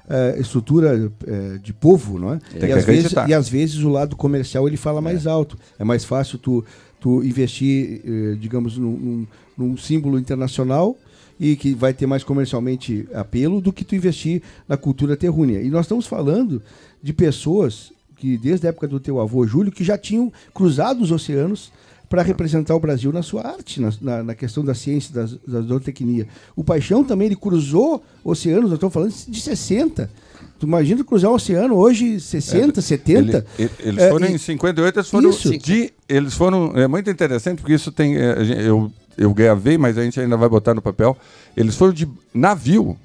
é. 0.09 0.37
uh, 0.37 0.39
estrutura 0.39 0.95
uh, 0.95 1.59
de 1.59 1.73
povo, 1.73 2.17
não 2.17 2.35
é? 2.35 2.39
Tem 2.57 2.69
e, 2.69 2.71
às 2.71 2.85
vezes, 2.85 3.13
e 3.27 3.33
às 3.33 3.49
vezes 3.49 3.83
o 3.83 3.89
lado 3.89 4.15
comercial 4.15 4.65
ele 4.69 4.77
fala 4.77 5.01
mais 5.01 5.25
é. 5.25 5.29
alto. 5.29 5.57
É 5.77 5.83
mais 5.83 6.05
fácil 6.05 6.37
tu, 6.37 6.63
tu 6.97 7.21
investir, 7.21 8.01
uh, 8.05 8.37
digamos, 8.37 8.77
num, 8.77 8.97
num, 8.97 9.27
num 9.57 9.75
símbolo 9.75 10.17
internacional 10.17 10.95
e 11.37 11.57
que 11.57 11.73
vai 11.73 11.93
ter 11.93 12.07
mais 12.07 12.23
comercialmente 12.23 13.05
apelo 13.13 13.59
do 13.59 13.73
que 13.73 13.83
tu 13.83 13.95
investir 13.95 14.41
na 14.65 14.77
cultura 14.77 15.17
terrúnea. 15.17 15.61
E 15.61 15.69
nós 15.69 15.87
estamos 15.87 16.07
falando 16.07 16.61
de 17.03 17.11
pessoas 17.11 17.91
que 18.19 18.37
desde 18.37 18.67
a 18.67 18.69
época 18.69 18.87
do 18.87 18.99
teu 18.99 19.19
avô 19.19 19.47
Júlio, 19.47 19.71
que 19.71 19.83
já 19.83 19.97
tinham 19.97 20.31
cruzado 20.53 21.01
os 21.01 21.11
oceanos 21.11 21.71
para 22.09 22.21
representar 22.23 22.75
o 22.75 22.79
Brasil 22.79 23.13
na 23.13 23.21
sua 23.21 23.47
arte, 23.47 23.79
na, 24.01 24.23
na, 24.23 24.35
questão 24.35 24.65
da 24.65 24.73
ciência, 24.73 25.13
da, 25.13 25.29
da 25.47 25.61
zootecnia. 25.61 26.27
O 26.55 26.63
Paixão 26.63 27.03
também, 27.03 27.27
ele 27.27 27.35
cruzou 27.35 28.03
oceanos, 28.23 28.65
nós 28.65 28.73
estamos 28.73 28.93
falando 28.93 29.13
de 29.13 29.39
60. 29.39 30.09
Tu 30.57 30.65
imagina 30.65 31.03
cruzar 31.03 31.31
o 31.31 31.35
oceano 31.35 31.75
hoje, 31.75 32.19
60, 32.19 32.79
é, 32.79 32.83
70? 32.83 33.45
Ele, 33.57 33.69
eles 33.79 34.09
foram 34.09 34.25
é, 34.25 34.31
em 34.31 34.37
58, 34.37 34.99
eles 34.99 35.09
foram 35.09 35.29
isso. 35.29 35.57
de. 35.57 35.93
Eles 36.07 36.33
foram. 36.33 36.73
É 36.75 36.87
muito 36.87 37.09
interessante, 37.09 37.59
porque 37.59 37.75
isso 37.75 37.91
tem. 37.91 38.17
É, 38.17 38.35
eu, 38.67 38.91
eu 39.17 39.33
gravei, 39.33 39.77
mas 39.77 39.97
a 39.97 40.03
gente 40.03 40.19
ainda 40.19 40.35
vai 40.35 40.49
botar 40.49 40.73
no 40.73 40.81
papel. 40.81 41.15
Eles 41.55 41.75
foram 41.75 41.93
de 41.93 42.09
navio 42.33 42.97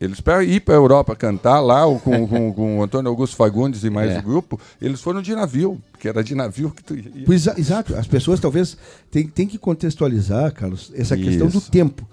eles 0.00 0.20
para 0.20 0.44
ir 0.44 0.60
para 0.60 0.74
a 0.74 0.76
Europa 0.76 1.16
cantar 1.16 1.60
lá 1.60 1.82
com, 1.98 2.26
com, 2.26 2.52
com, 2.54 2.78
o 2.78 2.82
Antônio 2.82 3.10
Augusto 3.10 3.36
Fagundes 3.36 3.82
e 3.84 3.90
mais 3.90 4.12
é. 4.12 4.18
o 4.18 4.22
grupo, 4.22 4.60
eles 4.80 5.00
foram 5.00 5.20
de 5.20 5.34
navio, 5.34 5.80
que 5.98 6.08
era 6.08 6.22
de 6.22 6.34
navio 6.34 6.70
que 6.70 6.82
tu 6.82 6.94
ia. 6.94 7.24
Pois, 7.26 7.46
exato. 7.46 7.94
As 7.96 8.06
pessoas 8.06 8.38
talvez 8.38 8.76
têm 9.10 9.26
tem 9.26 9.46
que 9.46 9.58
contextualizar, 9.58 10.52
Carlos, 10.52 10.92
essa 10.94 11.16
isso. 11.16 11.24
questão 11.28 11.48
do 11.48 11.60
tempo. 11.60 12.08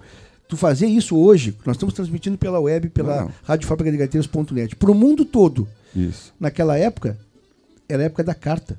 Tu 0.48 0.56
fazer 0.56 0.86
isso 0.86 1.16
hoje, 1.16 1.56
nós 1.64 1.76
estamos 1.76 1.94
transmitindo 1.94 2.38
pela 2.38 2.60
web, 2.60 2.88
pela 2.90 3.28
radiofabricadegateiros.net, 3.42 4.76
para 4.76 4.90
o 4.90 4.94
mundo 4.94 5.24
todo. 5.24 5.66
Isso. 5.94 6.32
Naquela 6.38 6.76
época, 6.78 7.18
era 7.88 8.02
a 8.02 8.06
época 8.06 8.22
da 8.22 8.34
carta. 8.34 8.78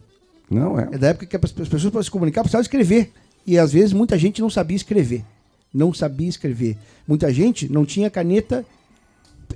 Não 0.49 0.79
é. 0.79 0.89
É 0.93 0.97
da 0.97 1.07
época 1.07 1.25
que 1.25 1.35
as 1.35 1.51
pessoas 1.51 1.91
para 1.91 2.03
se 2.03 2.11
comunicar 2.11 2.41
precisavam 2.41 2.61
escrever. 2.61 3.11
E 3.45 3.57
às 3.57 3.73
vezes 3.73 3.93
muita 3.93 4.17
gente 4.17 4.41
não 4.41 4.49
sabia 4.49 4.77
escrever. 4.77 5.23
Não 5.73 5.93
sabia 5.93 6.29
escrever. 6.29 6.77
Muita 7.07 7.34
gente 7.34 7.71
não 7.71 7.85
tinha 7.85 8.09
caneta 8.09 8.65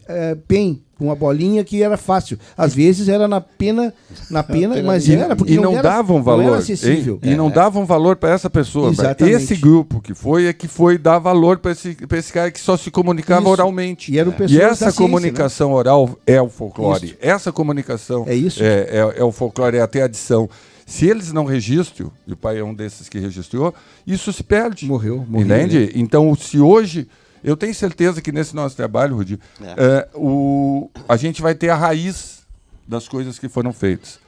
é, 0.08 0.36
pen 0.48 0.82
com 1.02 1.06
uma 1.06 1.16
bolinha 1.16 1.64
que 1.64 1.82
era 1.82 1.98
fácil. 1.98 2.38
Às 2.56 2.76
vezes 2.76 3.10
era 3.10 3.28
na 3.28 3.42
pena, 3.42 3.92
na 4.30 4.44
pena, 4.44 4.82
mas 4.84 5.08
e, 5.08 5.16
era 5.16 5.36
porque 5.36 5.54
e 5.54 5.56
não, 5.56 5.64
não 5.64 5.74
era, 5.74 5.82
davam 5.82 6.22
valor. 6.22 6.44
Não 6.44 6.54
acessível. 6.54 7.20
E, 7.24 7.32
e 7.32 7.36
não 7.36 7.50
é. 7.50 7.52
davam 7.52 7.86
valor 7.86 8.16
para 8.16 8.30
essa 8.30 8.50
pessoa. 8.50 8.92
Exatamente. 8.92 9.36
Esse 9.36 9.56
grupo 9.56 10.00
que 10.00 10.14
foi 10.14 10.46
é 10.46 10.54
que 10.54 10.68
foi 10.68 11.00
dar 11.00 11.18
valor 11.18 11.58
para 11.58 11.72
esse, 11.72 11.98
esse 12.14 12.32
cara 12.32 12.52
que 12.52 12.60
só 12.60 12.78
se 12.78 12.92
comunicava 12.92 13.42
isso. 13.42 13.50
oralmente. 13.50 14.14
E, 14.14 14.20
eram 14.20 14.34
e 14.48 14.62
essa 14.62 14.94
comunicação 14.94 15.70
ciência, 15.70 15.74
né? 15.74 15.74
oral 15.74 16.20
é 16.28 16.40
o 16.40 16.50
folclore. 16.50 17.08
Isso. 17.08 17.18
Essa 17.20 17.52
comunicação 17.52 18.26
é, 18.28 18.36
isso. 18.36 18.62
É, 18.62 18.88
é, 18.92 19.14
é 19.18 19.24
o 19.24 19.32
folclore, 19.32 19.78
é 19.78 19.82
a 19.82 19.88
tradição. 19.88 20.48
Se 20.86 21.08
eles 21.08 21.32
não 21.32 21.46
registram, 21.46 22.12
e 22.28 22.34
o 22.34 22.38
pai 22.38 22.60
é 22.60 22.64
um 22.64 22.74
desses 22.74 23.08
que 23.08 23.18
registrou, 23.18 23.74
isso 24.06 24.32
se 24.34 24.44
perde. 24.44 24.86
Morreu, 24.86 25.26
morreu. 25.28 25.48
Entende? 25.48 25.80
Né? 25.80 25.92
Então, 25.96 26.36
se 26.36 26.60
hoje 26.60 27.08
eu 27.44 27.58
tenho 27.58 27.74
certeza 27.74 28.22
que 28.22 28.32
nesse 28.32 28.56
nosso 28.56 28.76
trabalho, 28.76 29.16
Rudi, 29.16 29.40
é. 29.62 29.66
é, 29.78 30.10
o, 30.14 30.90
a 31.08 31.18
gente 31.18 31.42
vai 31.42 31.56
ter 31.56 31.70
a 31.70 31.76
raiz 31.76 32.42
das 32.88 33.08
coisas 33.08 33.40
que 33.40 33.50
foram 33.50 33.74
feitas. 33.74 34.20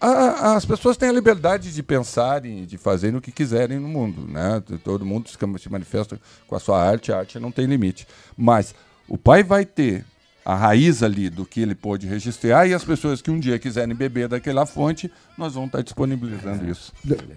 A, 0.00 0.54
as 0.54 0.64
pessoas 0.64 0.96
têm 0.96 1.10
a 1.10 1.12
liberdade 1.12 1.72
de 1.72 1.82
pensarem, 1.82 2.64
de 2.64 2.78
fazerem 2.78 3.16
o 3.16 3.20
que 3.20 3.30
quiserem 3.30 3.78
no 3.78 3.88
mundo. 3.88 4.26
Né? 4.26 4.62
Todo 4.82 5.04
mundo 5.04 5.28
se 5.28 5.70
manifesta 5.70 6.18
com 6.46 6.56
a 6.56 6.60
sua 6.60 6.82
arte, 6.82 7.12
a 7.12 7.18
arte 7.18 7.38
não 7.38 7.52
tem 7.52 7.66
limite. 7.66 8.06
Mas 8.36 8.74
o 9.06 9.18
pai 9.18 9.42
vai 9.42 9.64
ter 9.66 10.04
a 10.44 10.54
raiz 10.54 11.02
ali 11.02 11.28
do 11.28 11.44
que 11.44 11.60
ele 11.60 11.74
pôde 11.74 12.06
registrar 12.06 12.66
e 12.66 12.72
as 12.72 12.82
pessoas 12.82 13.20
que 13.20 13.30
um 13.30 13.38
dia 13.38 13.58
quiserem 13.58 13.94
beber 13.94 14.26
daquela 14.26 14.64
fonte, 14.64 15.12
nós 15.36 15.52
vamos 15.52 15.68
estar 15.68 15.82
disponibilizando 15.82 16.66
é. 16.66 16.70
isso. 16.70 16.92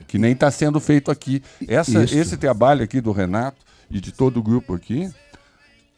Que 0.08 0.18
nem 0.18 0.32
está 0.32 0.50
sendo 0.50 0.80
feito 0.80 1.12
aqui. 1.12 1.44
Essa, 1.68 2.04
esse 2.04 2.38
trabalho 2.38 2.84
aqui 2.84 3.02
do 3.02 3.12
Renato 3.12 3.58
e 3.89 3.99
de 3.99 4.11
todo 4.11 4.38
o 4.38 4.43
grupo 4.43 4.73
aqui, 4.73 5.10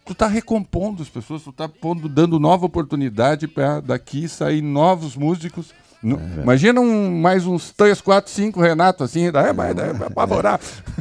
tu 0.05 0.13
está 0.13 0.27
recompondo 0.27 1.01
as 1.01 1.09
pessoas, 1.09 1.43
tu 1.43 1.49
está 1.49 1.69
dando 2.09 2.39
nova 2.39 2.65
oportunidade 2.65 3.47
para 3.47 3.79
daqui 3.79 4.27
sair 4.27 4.61
novos 4.61 5.15
músicos. 5.15 5.73
É, 6.03 6.41
Imagina 6.43 6.79
um, 6.79 7.19
mais 7.19 7.47
uns 7.47 7.71
3, 7.71 7.99
4, 7.99 8.31
5 8.31 8.61
Renato 8.61 9.03
assim, 9.03 9.31
daí 9.31 9.51
vai, 9.51 9.73
daí 9.73 9.91
vai 9.93 10.07
apavorar. 10.07 10.59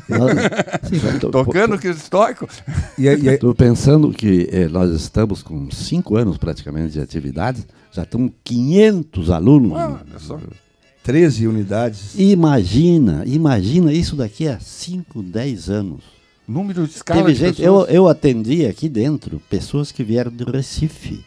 Tocando 1.31 1.79
que 1.79 1.91
histórico. 1.91 2.49
Estou 2.97 3.55
pensando 3.55 4.11
que 4.11 4.49
eh, 4.51 4.67
nós 4.69 4.91
estamos 4.93 5.43
com 5.43 5.71
5 5.71 6.17
anos 6.17 6.39
praticamente 6.39 6.95
de 6.95 7.01
atividade, 7.01 7.67
já 7.93 8.03
estão 8.03 8.33
500 8.43 9.31
alunos. 9.31 9.77
Ah, 9.77 10.01
é 10.15 10.19
só. 10.19 10.41
13 11.03 11.47
unidades. 11.49 12.15
Imagina, 12.19 13.25
imagina 13.27 13.93
isso 13.93 14.17
daqui 14.17 14.49
a 14.49 14.59
5, 14.59 15.23
10 15.23 15.69
anos. 15.69 16.03
Número 16.47 16.87
de 16.87 16.95
escala 16.95 17.23
Teve 17.23 17.33
de 17.33 17.39
gente, 17.39 17.63
eu, 17.63 17.87
eu 17.87 18.07
atendi 18.07 18.67
aqui 18.67 18.89
dentro 18.89 19.41
pessoas 19.49 19.91
que 19.91 20.05
vieram 20.05 20.31
do 20.31 20.51
Recife. 20.51 21.25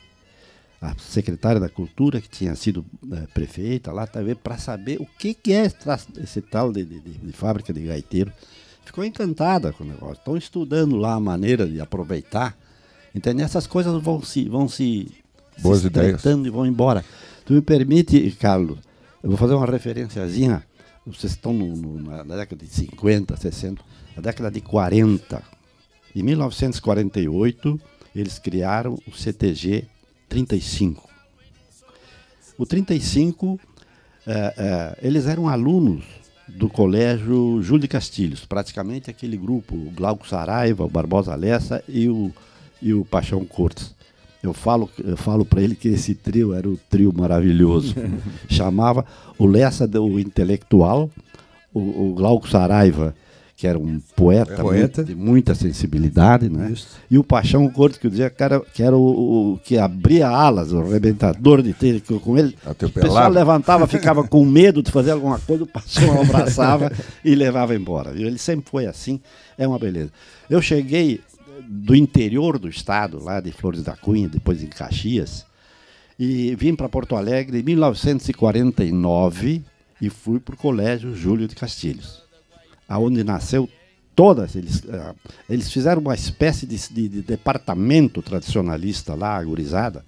A 0.80 0.94
secretária 1.00 1.60
da 1.60 1.68
Cultura, 1.68 2.22
que 2.22 2.30
tinha 2.30 2.56
sido 2.56 2.86
é, 3.12 3.22
prefeita 3.34 3.92
lá 3.92 4.06
também, 4.06 4.36
para 4.36 4.60
saber 4.60 5.02
o 5.02 5.08
que, 5.18 5.34
que 5.34 5.52
é 5.54 5.72
esse 6.24 6.40
tal 6.40 6.72
de, 6.72 6.86
de, 6.86 7.00
de, 7.00 7.34
fábrica 7.34 7.74
de 7.74 7.82
gaiteiro. 7.82 8.32
Ficou 8.86 9.04
encantada 9.04 9.74
com 9.74 9.84
o 9.84 9.88
negócio. 9.88 10.20
Estão 10.20 10.38
estudando 10.38 10.96
lá 10.96 11.16
a 11.16 11.20
maneira 11.20 11.66
de 11.66 11.82
aproveitar. 11.82 12.56
Entende? 13.14 13.42
Essas 13.42 13.66
coisas 13.66 14.00
vão 14.04 14.22
se, 14.22 14.48
vão 14.48 14.70
se, 14.70 15.12
Boas 15.60 15.80
se 15.80 15.88
ideias. 15.88 16.24
e 16.24 16.50
vão 16.52 16.66
embora. 16.66 17.04
Tu 17.44 17.54
me 17.54 17.62
permite, 17.62 18.30
Carlos, 18.40 18.78
eu 19.24 19.30
vou 19.30 19.38
fazer 19.38 19.56
uma 19.56 19.66
referenciazinha. 19.66 20.64
Vocês 21.08 21.34
estão 21.34 21.54
no, 21.54 21.76
no, 21.76 22.24
na 22.24 22.36
década 22.36 22.64
de 22.64 22.72
50, 22.72 23.36
60 23.36 23.84
na 24.18 24.22
década 24.22 24.50
de 24.50 24.60
40. 24.60 25.42
Em 26.16 26.24
1948, 26.24 27.80
eles 28.16 28.40
criaram 28.40 28.98
o 29.08 29.12
CTG 29.16 29.86
35. 30.28 31.08
O 32.58 32.66
35, 32.66 33.60
é, 34.26 34.54
é, 34.58 34.98
eles 35.08 35.28
eram 35.28 35.48
alunos 35.48 36.04
do 36.48 36.68
colégio 36.68 37.62
Júlio 37.62 37.82
de 37.82 37.88
Castilhos, 37.88 38.44
praticamente 38.44 39.12
aquele 39.12 39.38
grupo, 39.38 39.76
o 39.76 39.92
Glauco 39.92 40.28
Saraiva, 40.28 40.84
o 40.84 40.90
Barbosa 40.90 41.36
Lessa 41.36 41.84
e 41.88 42.10
o, 42.10 42.34
e 42.82 42.94
o 42.94 43.06
Paixão 43.06 43.46
Cortes. 43.46 43.96
Eu 44.42 44.54
falo, 44.54 44.90
eu 45.04 45.18
falo 45.18 45.46
para 45.46 45.62
ele 45.62 45.76
que 45.76 45.90
esse 45.90 46.16
trio 46.16 46.54
era 46.54 46.68
o 46.68 46.78
trio 46.90 47.14
maravilhoso. 47.16 47.94
Chamava 48.50 49.06
o 49.38 49.46
Lessa 49.46 49.88
do 49.88 50.20
intelectual, 50.20 51.12
o, 51.72 52.10
o 52.10 52.14
Glauco 52.16 52.50
Saraiva 52.50 53.14
que 53.58 53.66
era 53.66 53.80
um 53.80 54.00
poeta, 54.16 54.54
é 54.54 54.58
poeta. 54.58 55.02
Muito, 55.02 55.04
de 55.04 55.16
muita 55.16 55.56
sensibilidade, 55.56 56.48
né? 56.48 56.70
Isso. 56.72 56.90
E 57.10 57.18
o 57.18 57.24
Paixão 57.24 57.68
Corto, 57.68 58.00
que 58.00 58.06
eu 58.06 58.12
dizia 58.12 58.30
que 58.30 58.44
era, 58.44 58.60
que, 58.60 58.84
era 58.84 58.96
o, 58.96 59.54
o 59.54 59.58
que 59.58 59.80
abria 59.80 60.28
alas, 60.28 60.72
o 60.72 60.80
arrebentador 60.80 61.64
de 61.64 61.74
ter 61.74 62.00
com 62.02 62.38
ele. 62.38 62.56
O 62.64 62.90
pessoal 62.92 63.32
levantava, 63.32 63.88
ficava 63.90 64.24
com 64.24 64.46
medo 64.46 64.84
de 64.84 64.92
fazer 64.92 65.10
alguma 65.10 65.40
coisa, 65.40 65.64
o 65.64 65.68
Paixão 65.68 66.22
abraçava 66.22 66.92
e 67.26 67.34
levava 67.34 67.76
embora. 67.76 68.14
Viu? 68.14 68.28
Ele 68.28 68.38
sempre 68.38 68.70
foi 68.70 68.86
assim, 68.86 69.20
é 69.58 69.68
uma 69.68 69.80
beleza. 69.80 70.12
Eu 70.48 70.62
cheguei 70.62 71.20
do 71.68 71.96
interior 71.96 72.60
do 72.60 72.70
estado, 72.70 73.24
lá 73.24 73.42
de 73.42 73.52
Flores 73.52 73.82
da 73.82 73.96
Cunha, 73.96 74.30
depois 74.30 74.62
em 74.62 74.68
Caxias, 74.68 75.48
e 76.20 76.56
vim 76.56 76.76
para 76.76 76.88
Porto 76.88 77.16
Alegre 77.16 77.62
em 77.62 77.64
1949 77.64 79.64
e 80.00 80.12
fui 80.12 80.40
para 80.40 80.54
o 80.54 80.58
Colégio 80.58 81.16
Júlio 81.16 81.48
de 81.48 81.56
Castilhos 81.56 82.27
aonde 82.88 83.24
nasceu 83.24 83.70
todas, 84.16 84.56
eles, 84.56 84.80
uh, 84.80 85.16
eles 85.48 85.72
fizeram 85.72 86.02
uma 86.02 86.16
espécie 86.16 86.66
de, 86.66 86.76
de, 86.90 87.08
de, 87.08 87.22
departamento 87.22 88.22
tradicionalista 88.22 89.14
lá, 89.14 89.38
agorizada. 89.38 90.04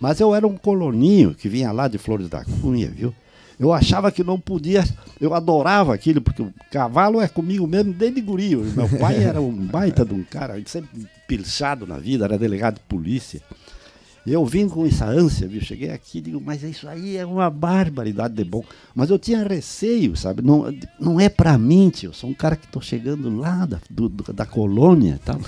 Mas 0.00 0.18
eu 0.18 0.34
era 0.34 0.46
um 0.46 0.56
coloninho 0.56 1.34
que 1.34 1.48
vinha 1.48 1.70
lá 1.70 1.88
de 1.88 1.98
Flores 1.98 2.28
da 2.28 2.44
Cunha, 2.44 2.88
viu? 2.88 3.14
Eu 3.58 3.72
achava 3.72 4.12
que 4.12 4.22
não 4.22 4.38
podia, 4.38 4.84
eu 5.20 5.34
adorava 5.34 5.92
aquilo, 5.92 6.20
porque 6.22 6.40
o 6.40 6.54
cavalo 6.70 7.20
é 7.20 7.26
comigo 7.26 7.66
mesmo 7.66 7.92
desde 7.92 8.20
guri. 8.20 8.54
Meu 8.54 8.88
pai 9.00 9.22
era 9.22 9.40
um 9.40 9.50
baita 9.66 10.04
de 10.04 10.14
um 10.14 10.22
cara, 10.22 10.54
sempre 10.64 11.06
pilchado 11.26 11.86
na 11.86 11.98
vida, 11.98 12.24
era 12.24 12.38
delegado 12.38 12.74
de 12.74 12.80
polícia. 12.82 13.42
Eu 14.32 14.44
vim 14.44 14.68
com 14.68 14.86
essa 14.86 15.06
ânsia, 15.06 15.48
viu? 15.48 15.60
Cheguei 15.60 15.90
aqui 15.90 16.18
e 16.18 16.20
digo, 16.20 16.40
mas 16.40 16.62
isso 16.62 16.88
aí 16.88 17.16
é 17.16 17.24
uma 17.24 17.48
barbaridade 17.48 18.34
de 18.34 18.44
bom. 18.44 18.64
Mas 18.94 19.10
eu 19.10 19.18
tinha 19.18 19.42
receio, 19.46 20.16
sabe? 20.16 20.42
Não, 20.42 20.74
não 21.00 21.20
é 21.20 21.28
para 21.28 21.56
mim, 21.56 21.90
tio. 21.90 22.08
Eu 22.08 22.14
sou 22.14 22.28
um 22.28 22.34
cara 22.34 22.56
que 22.56 22.66
estou 22.66 22.82
chegando 22.82 23.34
lá 23.36 23.64
da, 23.66 23.80
do, 23.88 24.08
da 24.08 24.46
colônia 24.46 25.14
e 25.14 25.24
tal. 25.24 25.40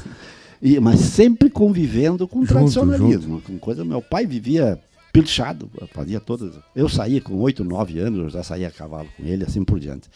E, 0.62 0.78
mas 0.78 1.00
sempre 1.00 1.48
convivendo 1.48 2.28
com 2.28 2.40
junto, 2.40 2.48
tradicionalismo, 2.48 3.36
junto. 3.36 3.42
com 3.52 3.58
coisa. 3.58 3.84
Meu 3.84 4.02
pai 4.02 4.26
vivia 4.26 4.78
pilchado, 5.12 5.70
fazia 5.92 6.20
todas. 6.20 6.54
Eu 6.74 6.88
saía 6.88 7.20
com 7.20 7.34
8, 7.40 7.64
9 7.64 7.98
anos, 7.98 8.18
eu 8.20 8.30
já 8.30 8.42
saía 8.42 8.68
a 8.68 8.70
cavalo 8.70 9.08
com 9.16 9.24
ele, 9.24 9.44
assim 9.44 9.64
por 9.64 9.80
diante. 9.80 10.08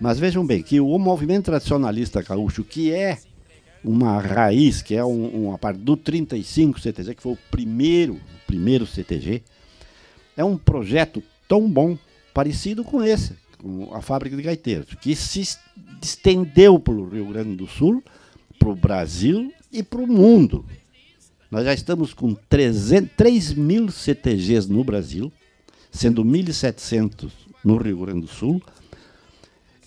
Mas 0.00 0.18
vejam 0.18 0.46
bem 0.46 0.62
que 0.62 0.80
o 0.80 0.98
movimento 0.98 1.46
tradicionalista 1.46 2.22
gaúcho, 2.22 2.64
que 2.64 2.92
é 2.92 3.18
uma 3.84 4.18
raiz, 4.18 4.80
que 4.80 4.94
é 4.94 5.04
um, 5.04 5.48
uma 5.48 5.58
parte 5.58 5.78
do 5.78 5.96
35 5.96 6.80
CTG, 6.80 7.14
que 7.14 7.22
foi 7.22 7.32
o 7.32 7.38
primeiro, 7.50 8.14
o 8.14 8.46
primeiro 8.46 8.86
CTG, 8.86 9.42
é 10.36 10.44
um 10.44 10.56
projeto 10.56 11.22
tão 11.46 11.68
bom, 11.68 11.96
parecido 12.32 12.82
com 12.82 13.02
esse, 13.02 13.34
com 13.58 13.94
a 13.94 14.00
fábrica 14.00 14.36
de 14.36 14.42
gaiteiros, 14.42 14.94
que 14.94 15.14
se 15.14 15.46
estendeu 16.02 16.80
para 16.80 16.94
o 16.94 17.08
Rio 17.08 17.26
Grande 17.26 17.54
do 17.56 17.66
Sul, 17.66 18.02
para 18.58 18.70
o 18.70 18.74
Brasil 18.74 19.52
e 19.70 19.82
para 19.82 20.00
o 20.00 20.06
mundo. 20.06 20.64
Nós 21.50 21.64
já 21.64 21.74
estamos 21.74 22.14
com 22.14 22.34
300, 22.34 23.10
3 23.16 23.54
mil 23.54 23.90
CTGs 23.90 24.70
no 24.72 24.82
Brasil, 24.82 25.32
sendo 25.92 26.24
1.700 26.24 27.30
no 27.64 27.76
Rio 27.76 27.98
Grande 27.98 28.22
do 28.22 28.26
Sul, 28.26 28.60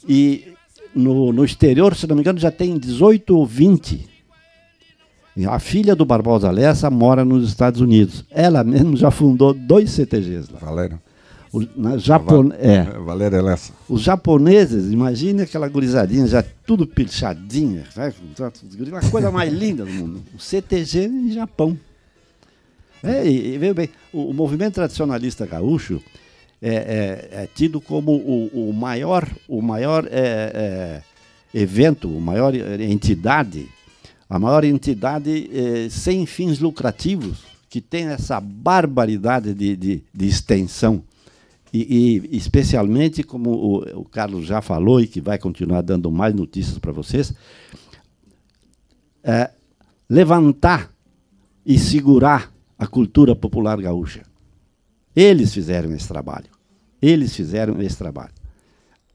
e 0.07 0.53
no, 0.97 1.31
no 1.31 1.45
exterior, 1.45 1.95
se 1.95 2.07
não 2.07 2.15
me 2.15 2.21
engano, 2.21 2.39
já 2.39 2.51
tem 2.51 2.77
18 2.77 3.35
ou 3.35 3.45
20. 3.45 4.17
A 5.47 5.59
filha 5.59 5.95
do 5.95 6.03
Barbosa 6.03 6.49
Lessa 6.49 6.89
mora 6.89 7.23
nos 7.23 7.47
Estados 7.47 7.79
Unidos. 7.79 8.25
Ela 8.31 8.63
mesmo 8.63 8.97
já 8.97 9.11
fundou 9.11 9.53
dois 9.53 9.91
CTGs 9.91 10.51
lá. 10.51 10.59
Valéria. 10.59 10.99
O, 11.53 11.63
na 11.75 11.97
Japon... 11.97 12.49
é. 12.57 12.81
Valéria 12.83 13.41
Lessa. 13.41 13.71
Os 13.87 14.01
japoneses, 14.01 14.91
imagine 14.91 15.43
aquela 15.43 15.67
gurizadinha 15.67 16.25
já 16.27 16.43
tudo 16.65 16.87
pilchadinha, 16.87 17.83
né? 17.95 18.13
uma 18.89 19.01
coisa 19.11 19.31
mais 19.31 19.53
linda 19.53 19.85
do 19.85 19.91
mundo. 19.91 20.23
O 20.35 20.39
CTG 20.39 21.05
em 21.05 21.31
Japão. 21.31 21.77
É, 23.03 23.25
e, 23.25 23.53
e 23.53 23.57
veio 23.57 23.75
bem, 23.75 23.89
o, 24.11 24.31
o 24.31 24.33
movimento 24.33 24.75
tradicionalista 24.75 25.45
gaúcho, 25.45 26.01
é, 26.61 26.69
é, 26.69 27.43
é 27.43 27.49
tido 27.53 27.79
como 27.79 28.11
o, 28.11 28.69
o, 28.69 28.73
maior, 28.73 29.27
o 29.47 29.61
maior 29.61 30.07
é, 30.09 31.01
é 31.53 31.59
evento, 31.59 32.07
a 32.15 32.19
maior 32.19 32.53
entidade, 32.55 33.67
a 34.29 34.37
maior 34.37 34.63
entidade 34.63 35.49
é, 35.53 35.89
sem 35.89 36.25
fins 36.25 36.59
lucrativos, 36.59 37.45
que 37.69 37.81
tem 37.81 38.05
essa 38.05 38.39
barbaridade 38.39 39.53
de, 39.53 39.75
de, 39.75 40.03
de 40.13 40.27
extensão. 40.27 41.03
E, 41.73 42.21
e, 42.31 42.37
especialmente, 42.37 43.23
como 43.23 43.51
o, 43.51 44.01
o, 44.01 44.05
Carlos 44.05 44.45
já 44.45 44.61
falou 44.61 45.01
e 45.01 45.07
que 45.07 45.19
vai 45.19 45.37
continuar 45.37 45.81
dando 45.81 46.11
mais 46.11 46.33
notícias 46.33 46.79
para 46.79 46.91
vocês, 46.91 47.33
é, 49.23 49.51
levantar 50.09 50.89
e 51.65 51.77
segurar 51.77 52.51
a 52.79 52.87
cultura 52.87 53.35
popular 53.35 53.81
gaúcha. 53.81 54.23
Eles 55.17 55.51
fizeram 55.51 55.91
esse 55.95 56.07
trabalho. 56.07 56.45
Eles 57.01 57.35
fizeram 57.35 57.81
esse 57.81 57.97
trabalho. 57.97 58.33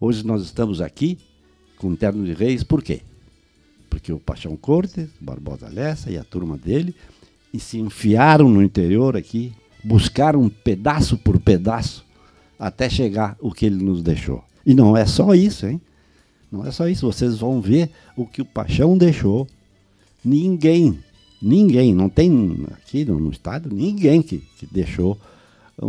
Hoje 0.01 0.27
nós 0.27 0.43
estamos 0.43 0.81
aqui 0.81 1.17
com 1.77 1.91
o 1.91 1.97
Terno 1.97 2.25
de 2.25 2.33
Reis, 2.33 2.65
por 2.65 2.83
quê? 2.83 3.03
Porque 3.89 4.13
o 4.13 4.19
Paixão 4.19 4.57
Corte, 4.57 5.09
Barbosa 5.21 5.69
Lessa 5.69 6.11
e 6.11 6.19
a 6.19 6.25
turma 6.25 6.59
dele 6.59 6.93
e 7.55 7.61
se 7.61 7.79
enfiaram 7.79 8.49
no 8.49 8.61
interior 8.61 9.17
aqui, 9.17 9.53
buscaram 9.85 10.49
pedaço 10.49 11.17
por 11.17 11.39
pedaço 11.39 12.05
até 12.59 12.91
chegar 12.91 13.37
o 13.39 13.53
que 13.53 13.65
ele 13.65 13.81
nos 13.81 14.03
deixou. 14.03 14.43
E 14.67 14.75
não 14.75 14.97
é 14.97 15.07
só 15.07 15.37
isso, 15.37 15.69
hein? 15.69 15.81
Não 16.51 16.67
é 16.67 16.73
só 16.73 16.89
isso. 16.89 17.07
Vocês 17.07 17.39
vão 17.39 17.61
ver 17.61 17.93
o 18.17 18.27
que 18.27 18.43
o 18.43 18.45
Paixão 18.45 18.99
deixou. 18.99 19.47
Ninguém, 20.25 20.99
ninguém, 21.41 21.95
não 21.95 22.09
tem 22.09 22.67
aqui 22.73 23.05
no, 23.05 23.21
no 23.21 23.31
estado 23.31 23.73
ninguém 23.73 24.21
que, 24.21 24.39
que 24.59 24.67
deixou 24.67 25.17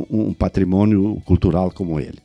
um 0.09 0.33
patrimônio 0.33 1.21
cultural 1.25 1.71
como 1.71 1.99
ele. 1.99 2.19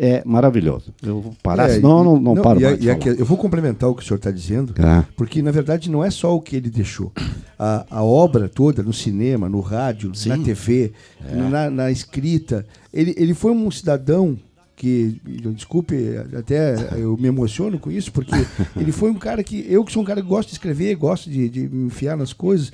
É 0.00 0.22
maravilhoso. 0.24 0.94
Eu 1.02 1.20
vou 1.20 1.34
parar, 1.42 1.68
é, 1.68 1.74
senão 1.74 2.04
não, 2.04 2.20
não, 2.20 2.34
não 2.36 2.42
paro 2.42 2.60
mais. 2.60 2.80
E 2.80 2.88
aqui, 2.88 3.08
eu 3.08 3.24
vou 3.24 3.36
complementar 3.36 3.90
o 3.90 3.96
que 3.96 4.02
o 4.02 4.06
senhor 4.06 4.18
está 4.18 4.30
dizendo, 4.30 4.72
é. 4.80 5.04
porque 5.16 5.42
na 5.42 5.50
verdade 5.50 5.90
não 5.90 6.04
é 6.04 6.10
só 6.10 6.36
o 6.36 6.40
que 6.40 6.54
ele 6.54 6.70
deixou. 6.70 7.12
A, 7.58 7.84
a 7.90 8.04
obra 8.04 8.48
toda, 8.48 8.80
no 8.80 8.92
cinema, 8.92 9.48
no 9.48 9.58
rádio, 9.58 10.14
Sim. 10.14 10.28
na 10.28 10.38
TV, 10.38 10.92
é. 11.28 11.34
na, 11.34 11.68
na, 11.68 11.90
escrita, 11.90 12.64
ele, 12.94 13.12
ele 13.18 13.34
foi 13.34 13.50
um 13.50 13.68
cidadão 13.72 14.38
que, 14.76 15.20
desculpe, 15.52 15.96
até 16.38 16.76
eu 16.96 17.16
me 17.16 17.26
emociono 17.26 17.80
com 17.80 17.90
isso, 17.90 18.12
porque 18.12 18.36
ele 18.78 18.92
foi 18.92 19.10
um 19.10 19.18
cara 19.18 19.42
que, 19.42 19.66
eu 19.68 19.84
que 19.84 19.90
sou 19.90 20.02
um 20.02 20.06
cara 20.06 20.22
que 20.22 20.28
gosto 20.28 20.50
de 20.50 20.54
escrever, 20.54 20.94
gosto 20.94 21.28
de, 21.28 21.48
de 21.48 21.68
me 21.68 21.86
enfiar 21.86 22.16
nas 22.16 22.32
coisas, 22.32 22.70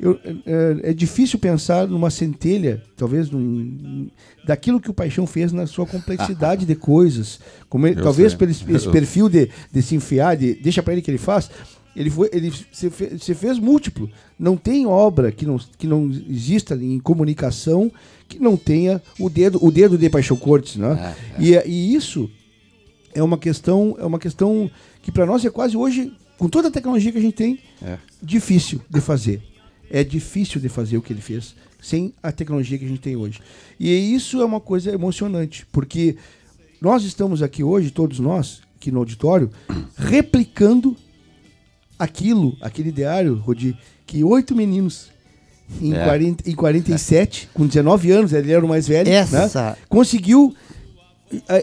eu, 0.00 0.18
é, 0.24 0.90
é, 0.90 0.92
difícil 0.92 1.38
pensar 1.40 1.88
numa 1.88 2.08
centelha, 2.08 2.80
talvez, 2.96 3.30
num, 3.30 4.08
daquilo 4.44 4.80
que 4.80 4.90
o 4.90 4.94
Paixão 4.94 5.26
fez 5.26 5.52
na 5.52 5.66
sua 5.66 5.86
complexidade 5.86 6.64
de 6.64 6.74
coisas. 6.76 7.40
Como 7.68 7.86
ele, 7.86 8.00
talvez 8.00 8.32
sei. 8.32 8.38
pelo 8.38 8.50
esse 8.52 8.88
perfil 8.88 9.28
de, 9.28 9.50
de 9.72 9.82
se 9.82 9.96
enfiar, 9.96 10.36
de 10.36 10.54
deixa 10.54 10.82
para 10.82 10.92
ele 10.92 11.02
que 11.02 11.10
ele 11.10 11.18
faz. 11.18 11.50
Ele 11.96 12.10
foi, 12.10 12.30
ele 12.32 12.52
se 12.70 12.88
fez, 12.90 13.22
se 13.22 13.34
fez 13.34 13.58
múltiplo. 13.58 14.08
Não 14.38 14.56
tem 14.56 14.86
obra 14.86 15.32
que 15.32 15.44
não, 15.44 15.58
que 15.76 15.86
não 15.88 16.08
exista 16.28 16.76
em 16.76 17.00
comunicação 17.00 17.90
que 18.28 18.38
não 18.38 18.56
tenha 18.56 19.02
o 19.18 19.28
dedo, 19.28 19.58
o 19.60 19.70
dedo 19.70 19.98
de 19.98 20.08
Paixão 20.08 20.36
Cortes, 20.36 20.76
né? 20.76 21.16
É, 21.38 21.42
é. 21.42 21.66
E, 21.66 21.68
e 21.68 21.94
isso 21.94 22.30
é 23.14 23.22
uma 23.22 23.38
questão, 23.38 23.96
é 23.98 24.04
uma 24.04 24.18
questão 24.18 24.70
que 25.02 25.10
para 25.10 25.26
nós 25.26 25.44
é 25.44 25.50
quase 25.50 25.76
hoje, 25.76 26.12
com 26.36 26.48
toda 26.48 26.68
a 26.68 26.70
tecnologia 26.70 27.10
que 27.10 27.18
a 27.18 27.22
gente 27.22 27.34
tem, 27.34 27.58
é. 27.82 27.98
difícil 28.22 28.80
de 28.88 29.00
fazer 29.00 29.42
é 29.90 30.04
difícil 30.04 30.60
de 30.60 30.68
fazer 30.68 30.96
o 30.96 31.02
que 31.02 31.12
ele 31.12 31.20
fez 31.20 31.54
sem 31.80 32.12
a 32.22 32.32
tecnologia 32.32 32.78
que 32.78 32.84
a 32.84 32.88
gente 32.88 33.00
tem 33.00 33.16
hoje. 33.16 33.40
E 33.78 34.14
isso 34.14 34.40
é 34.40 34.44
uma 34.44 34.60
coisa 34.60 34.92
emocionante, 34.92 35.66
porque 35.70 36.16
nós 36.80 37.04
estamos 37.04 37.42
aqui 37.42 37.62
hoje, 37.62 37.90
todos 37.90 38.18
nós, 38.18 38.60
aqui 38.76 38.90
no 38.90 38.98
auditório, 38.98 39.50
replicando 39.96 40.96
aquilo, 41.98 42.56
aquele 42.60 42.88
ideário, 42.88 43.36
Rodi, 43.36 43.76
que 44.06 44.24
oito 44.24 44.54
meninos 44.54 45.10
em, 45.80 45.94
é. 45.94 46.04
40, 46.04 46.50
em 46.50 46.54
47, 46.54 47.48
é. 47.50 47.56
com 47.56 47.66
19 47.66 48.10
anos, 48.10 48.32
ele 48.32 48.52
era 48.52 48.64
o 48.64 48.68
mais 48.68 48.88
velho, 48.88 49.08
né, 49.08 49.16
Essa... 49.16 49.70
né, 49.70 49.76
conseguiu 49.88 50.54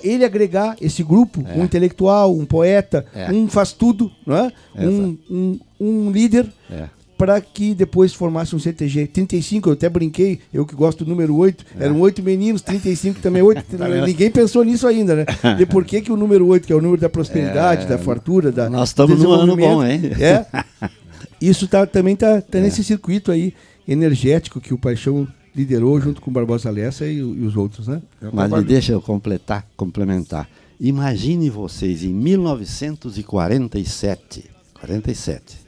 ele 0.03 0.23
agregar 0.23 0.77
esse 0.79 1.01
grupo, 1.01 1.43
é. 1.47 1.57
um 1.57 1.63
intelectual, 1.63 2.35
um 2.35 2.45
poeta, 2.45 3.03
é. 3.15 3.31
um 3.31 3.47
faz 3.47 3.73
tudo, 3.73 4.11
né? 4.25 4.51
um, 4.75 5.17
um, 5.27 5.59
um 5.79 6.11
líder 6.11 6.47
é 6.69 6.87
para 7.17 7.39
que 7.39 7.73
depois 7.73 8.13
formasse 8.13 8.55
um 8.55 8.59
CTG. 8.59 9.07
35, 9.07 9.69
eu 9.69 9.73
até 9.73 9.89
brinquei, 9.89 10.39
eu 10.53 10.65
que 10.65 10.75
gosto 10.75 11.05
do 11.05 11.09
número 11.09 11.35
8, 11.35 11.65
é. 11.79 11.85
eram 11.85 11.99
oito 12.01 12.21
meninos, 12.21 12.61
35 12.61 13.19
também 13.19 13.41
8. 13.41 13.65
Tá 13.75 13.87
ninguém 13.87 14.31
pensou 14.31 14.63
nisso 14.63 14.87
ainda, 14.87 15.15
né? 15.15 15.25
De 15.57 15.65
por 15.65 15.83
que, 15.83 16.01
que 16.01 16.11
o 16.11 16.15
número 16.15 16.47
8, 16.47 16.65
que 16.65 16.71
é 16.71 16.75
o 16.75 16.81
número 16.81 17.01
da 17.01 17.09
prosperidade, 17.09 17.83
é. 17.83 17.87
da 17.87 17.97
fartura, 17.97 18.51
da. 18.51 18.69
Nós 18.69 18.89
estamos 18.89 19.21
num 19.21 19.31
ano 19.31 19.55
bom, 19.55 19.83
hein? 19.83 20.01
É. 20.19 20.45
Isso 21.41 21.67
tá, 21.67 21.85
também 21.85 22.13
está 22.13 22.41
tá 22.41 22.59
nesse 22.59 22.83
circuito 22.83 23.31
aí 23.31 23.53
energético 23.87 24.61
que 24.61 24.73
o 24.73 24.77
Paixão 24.77 25.27
liderou 25.55 25.99
junto 25.99 26.21
com 26.21 26.29
o 26.29 26.33
Barbosa 26.33 26.69
Lessa 26.69 27.05
e, 27.05 27.17
e 27.17 27.21
os 27.21 27.55
outros, 27.55 27.87
né? 27.87 28.01
Mas 28.33 28.51
me 28.51 28.63
deixa 28.63 28.93
eu 28.93 29.01
completar, 29.01 29.65
complementar. 29.75 30.47
Imagine 30.79 31.49
vocês 31.49 32.03
em 32.03 32.13
1947, 32.13 34.45
47, 34.79 35.64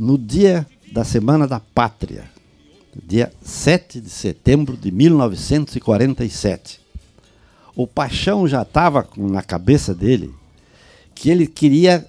no 0.00 0.16
dia 0.16 0.66
da 0.90 1.04
Semana 1.04 1.46
da 1.46 1.60
Pátria, 1.60 2.24
dia 3.06 3.30
7 3.42 4.00
de 4.00 4.08
setembro 4.08 4.74
de 4.74 4.90
1947. 4.90 6.80
O 7.76 7.86
Paixão 7.86 8.48
já 8.48 8.62
estava 8.62 9.06
na 9.14 9.42
cabeça 9.42 9.94
dele 9.94 10.34
que 11.14 11.28
ele 11.28 11.46
queria 11.46 12.06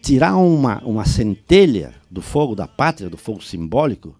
tirar 0.00 0.38
uma, 0.38 0.82
uma 0.82 1.04
centelha 1.04 1.94
do 2.10 2.22
fogo 2.22 2.54
da 2.54 2.66
pátria, 2.66 3.10
do 3.10 3.18
fogo 3.18 3.44
simbólico, 3.44 4.16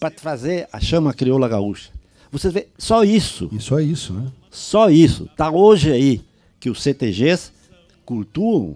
para 0.00 0.12
fazer 0.16 0.68
a 0.72 0.80
chama 0.80 1.14
crioula 1.14 1.48
gaúcha. 1.48 1.92
Você 2.32 2.50
vê, 2.50 2.66
só 2.76 3.04
isso. 3.04 3.48
E 3.52 3.60
só 3.60 3.78
isso, 3.78 4.12
né? 4.12 4.26
Só 4.50 4.90
isso. 4.90 5.26
Está 5.26 5.52
hoje 5.52 5.92
aí 5.92 6.20
que 6.58 6.68
os 6.68 6.82
CTGs 6.82 7.52
cultuam 8.04 8.74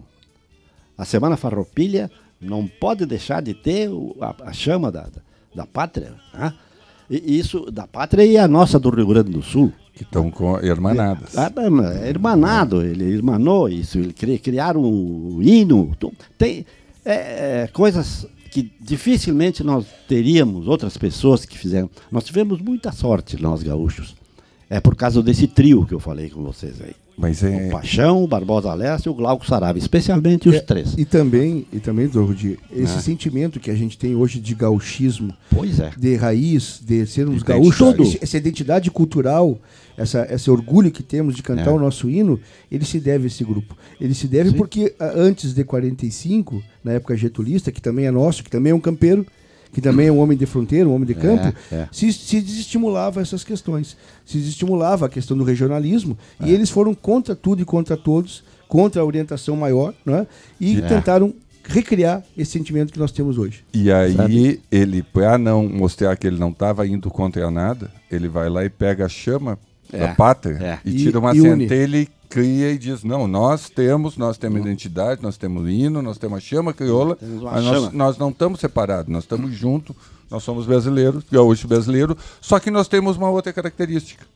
a 0.97 1.05
Semana 1.05 1.37
Farroupilha 1.37 2.09
não 2.45 2.67
pode 2.67 3.07
deixar 3.07 3.43
de 3.43 3.55
ter 3.55 3.89
a, 4.21 4.53
chama 4.53 4.93
da, 4.93 5.07
da, 5.55 5.67
pátria. 5.67 6.15
Né? 6.33 6.53
E 7.11 7.39
isso, 7.39 7.71
da 7.71 7.87
pátria 7.87 8.25
e 8.25 8.37
a 8.37 8.47
nossa 8.47 8.79
do 8.79 8.91
Rio 8.91 9.07
Grande 9.07 9.31
do 9.31 9.43
Sul. 9.43 9.73
Que 9.93 10.03
estão 10.03 10.33
hermanadas. 10.63 11.37
É, 11.37 12.05
é, 12.05 12.09
hermanado, 12.09 12.83
ele 12.83 13.05
irmanou 13.05 13.69
isso, 13.69 13.99
ele 13.99 14.39
criaram 14.39 14.83
um 14.83 15.41
hino. 15.41 15.97
Tem 16.37 16.67
é, 17.05 17.15
é, 17.63 17.67
coisas 17.73 18.27
que 18.51 18.73
dificilmente 18.81 19.63
nós 19.63 19.87
teríamos, 20.09 20.67
outras 20.67 20.97
pessoas 20.97 21.45
que 21.45 21.59
fizeram. 21.59 21.91
Nós 22.11 22.25
tivemos 22.25 22.61
muita 22.61 22.93
sorte, 22.93 23.41
nós 23.41 23.63
gaúchos. 23.63 24.17
É 24.69 24.81
por 24.81 24.97
causa 24.97 25.23
desse 25.23 25.47
trio 25.47 25.85
que 25.87 25.95
eu 25.95 26.01
falei 26.01 26.31
com 26.31 26.43
vocês 26.43 26.81
aí. 26.81 26.95
Mas 27.17 27.43
é... 27.43 27.69
O 27.69 27.71
Paixão, 27.71 28.25
o 28.25 28.27
Barbosa 28.27 28.75
Leste 28.75 29.07
e 29.07 29.09
o 29.09 29.15
Glauco 29.15 29.47
Saraiva, 29.47 29.79
especialmente 29.79 30.49
os 30.49 30.57
é, 30.57 30.61
três. 30.61 30.95
E 30.99 31.05
também, 31.05 31.67
e 31.73 31.79
também 31.79 32.09
Dordi, 32.09 32.59
esse 32.73 32.99
é. 32.99 33.01
sentimento 33.01 33.61
que 33.61 33.71
a 33.71 33.75
gente 33.75 33.97
tem 33.97 34.15
hoje 34.15 34.41
de 34.41 34.55
gauchismo, 34.55 35.33
pois 35.51 35.79
é. 35.79 35.91
de 35.97 36.17
raiz, 36.17 36.81
de 36.85 37.07
sermos 37.07 37.43
gaúchos, 37.43 38.17
essa 38.21 38.37
identidade 38.37 38.91
cultural, 38.91 39.59
essa, 39.97 40.27
esse 40.31 40.51
orgulho 40.51 40.91
que 40.91 41.03
temos 41.03 41.37
de 41.37 41.43
cantar 41.43 41.71
é. 41.71 41.73
o 41.73 41.79
nosso 41.79 42.11
hino, 42.11 42.41
ele 42.71 42.85
se 42.85 42.99
deve 42.99 43.25
a 43.25 43.27
esse 43.29 43.45
grupo. 43.45 43.77
Ele 44.01 44.15
se 44.15 44.27
deve 44.27 44.51
Sim. 44.51 44.57
porque 44.57 44.95
antes 45.01 45.55
de 45.55 45.63
45, 45.63 46.63
na 46.83 46.93
época 46.93 47.17
getulista, 47.17 47.71
que 47.71 47.81
também 47.81 48.07
é 48.07 48.11
nosso, 48.11 48.43
que 48.43 48.51
também 48.51 48.73
é 48.73 48.75
um 48.75 48.81
campeiro, 48.81 49.25
que 49.75 49.81
também 49.81 50.07
é 50.07 50.13
um 50.13 50.21
homem 50.21 50.39
de 50.39 50.47
fronteira, 50.47 50.89
um 50.89 50.95
homem 50.95 51.07
de 51.07 51.15
campo, 51.15 51.53
é, 51.71 51.75
é. 51.75 51.89
Se, 51.91 52.13
se 52.13 52.41
desestimulava 52.41 53.21
essas 53.21 53.43
questões. 53.43 53.97
Se 54.25 54.39
desestimulava 54.39 55.07
a 55.07 55.09
questão 55.09 55.37
do 55.37 55.43
regionalismo 55.43 56.17
é. 56.41 56.47
e 56.47 56.55
eles 56.55 56.71
foram 56.71 56.95
contra 56.95 57.35
tudo 57.35 57.61
e 57.61 57.65
contra 57.65 57.97
todos, 57.97 58.45
contra 58.69 59.03
a 59.03 59.05
orientação 59.05 59.57
maior, 59.57 59.93
né? 60.07 60.27
e 60.61 60.79
é. 60.79 60.83
tentaram 60.83 61.35
recriar 61.65 62.23
esse 62.39 62.53
sentimento 62.53 62.93
que 62.93 62.99
nós 62.99 63.11
temos 63.11 63.37
hoje. 63.37 63.65
E 63.75 63.91
aí 63.91 64.15
Sabe? 64.15 64.61
ele, 64.71 65.03
para 65.03 65.37
não 65.37 65.69
mostrar 65.69 66.17
que 66.17 66.27
ele 66.27 66.39
não 66.39 66.51
estava 66.51 66.87
indo 66.87 67.11
contra 67.11 67.51
nada, 67.51 67.91
ele 68.11 68.29
vai 68.29 68.49
lá 68.49 68.65
e 68.65 68.71
pega 68.71 69.07
a 69.07 69.09
chama 69.09 69.59
da 69.91 69.99
é. 69.99 70.15
pátria 70.15 70.81
e, 70.85 70.91
e 70.91 70.97
tira 70.97 71.19
uma 71.19 71.35
centelha 71.35 71.99
e 71.99 72.09
cria 72.29 72.73
e 72.73 72.79
diz, 72.79 73.05
não, 73.05 73.29
nós 73.29 73.69
temos, 73.69 74.17
nós 74.17 74.37
temos 74.37 74.61
uhum. 74.61 74.67
identidade, 74.67 75.23
nós 75.23 75.37
temos 75.37 75.69
hino, 75.69 76.03
nós 76.03 76.19
temos 76.19 76.39
a 76.39 76.41
chama 76.41 76.73
crioula, 76.73 77.17
mas 77.21 77.65
chama. 77.65 77.81
Nós, 77.81 77.93
nós, 77.93 78.19
não 78.19 78.31
estamos 78.31 78.61
separados, 78.61 79.13
nós 79.13 79.25
estamos 79.25 79.51
uhum. 79.51 79.57
juntos, 79.57 79.97
nós 80.31 80.43
somos 80.43 80.67
brasileiros, 80.67 81.25
gaúcho 81.31 81.69
brasileiro, 81.69 82.17
só 82.41 82.59
que 82.59 82.71
nós 82.71 82.89
temos 82.89 83.17
uma 83.17 83.31
outra 83.31 83.53
característica. 83.53 84.27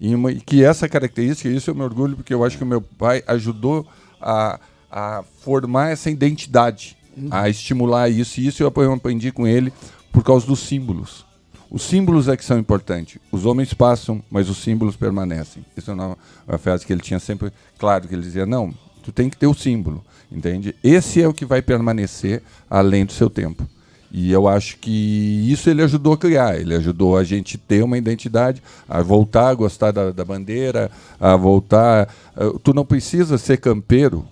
E 0.00 0.14
uma, 0.14 0.32
que 0.32 0.64
essa 0.64 0.88
característica, 0.88 1.48
isso 1.48 1.70
eu 1.70 1.74
me 1.74 1.82
orgulho, 1.82 2.16
porque 2.16 2.32
eu 2.32 2.44
acho 2.44 2.56
que 2.56 2.64
o 2.64 2.66
meu 2.66 2.80
pai 2.80 3.22
ajudou 3.26 3.86
a, 4.20 4.60
a 4.90 5.24
formar 5.42 5.90
essa 5.90 6.10
identidade, 6.10 6.96
uhum. 7.16 7.28
a 7.30 7.48
estimular 7.48 8.08
isso, 8.08 8.40
e 8.40 8.46
isso 8.46 8.62
eu 8.62 8.68
aprendi 8.68 9.32
com 9.32 9.46
ele 9.46 9.72
por 10.12 10.22
causa 10.22 10.46
dos 10.46 10.60
símbolos. 10.60 11.25
Os 11.70 11.82
símbolos 11.82 12.28
é 12.28 12.36
que 12.36 12.44
são 12.44 12.58
importantes. 12.58 13.18
Os 13.30 13.44
homens 13.44 13.74
passam, 13.74 14.22
mas 14.30 14.48
os 14.48 14.58
símbolos 14.58 14.96
permanecem. 14.96 15.64
Isso 15.76 15.90
é 15.90 15.94
uma, 15.94 16.16
uma 16.46 16.58
frase 16.58 16.86
que 16.86 16.92
ele 16.92 17.02
tinha 17.02 17.18
sempre 17.18 17.52
claro, 17.78 18.06
que 18.06 18.14
ele 18.14 18.22
dizia, 18.22 18.46
não, 18.46 18.72
tu 19.02 19.10
tem 19.10 19.28
que 19.28 19.36
ter 19.36 19.46
o 19.46 19.54
símbolo, 19.54 20.04
entende? 20.30 20.74
Esse 20.82 21.20
é 21.20 21.28
o 21.28 21.34
que 21.34 21.44
vai 21.44 21.60
permanecer 21.60 22.42
além 22.70 23.04
do 23.04 23.12
seu 23.12 23.28
tempo. 23.28 23.66
E 24.12 24.30
eu 24.30 24.46
acho 24.46 24.78
que 24.78 25.50
isso 25.50 25.68
ele 25.68 25.82
ajudou 25.82 26.12
a 26.12 26.16
criar, 26.16 26.58
ele 26.58 26.74
ajudou 26.74 27.18
a 27.18 27.24
gente 27.24 27.58
ter 27.58 27.82
uma 27.82 27.98
identidade, 27.98 28.62
a 28.88 29.02
voltar 29.02 29.48
a 29.48 29.54
gostar 29.54 29.90
da, 29.90 30.12
da 30.12 30.24
bandeira, 30.24 30.90
a 31.20 31.36
voltar. 31.36 32.08
Uh, 32.36 32.58
tu 32.60 32.72
não 32.72 32.84
precisa 32.84 33.36
ser 33.36 33.56
campeiro, 33.58 34.24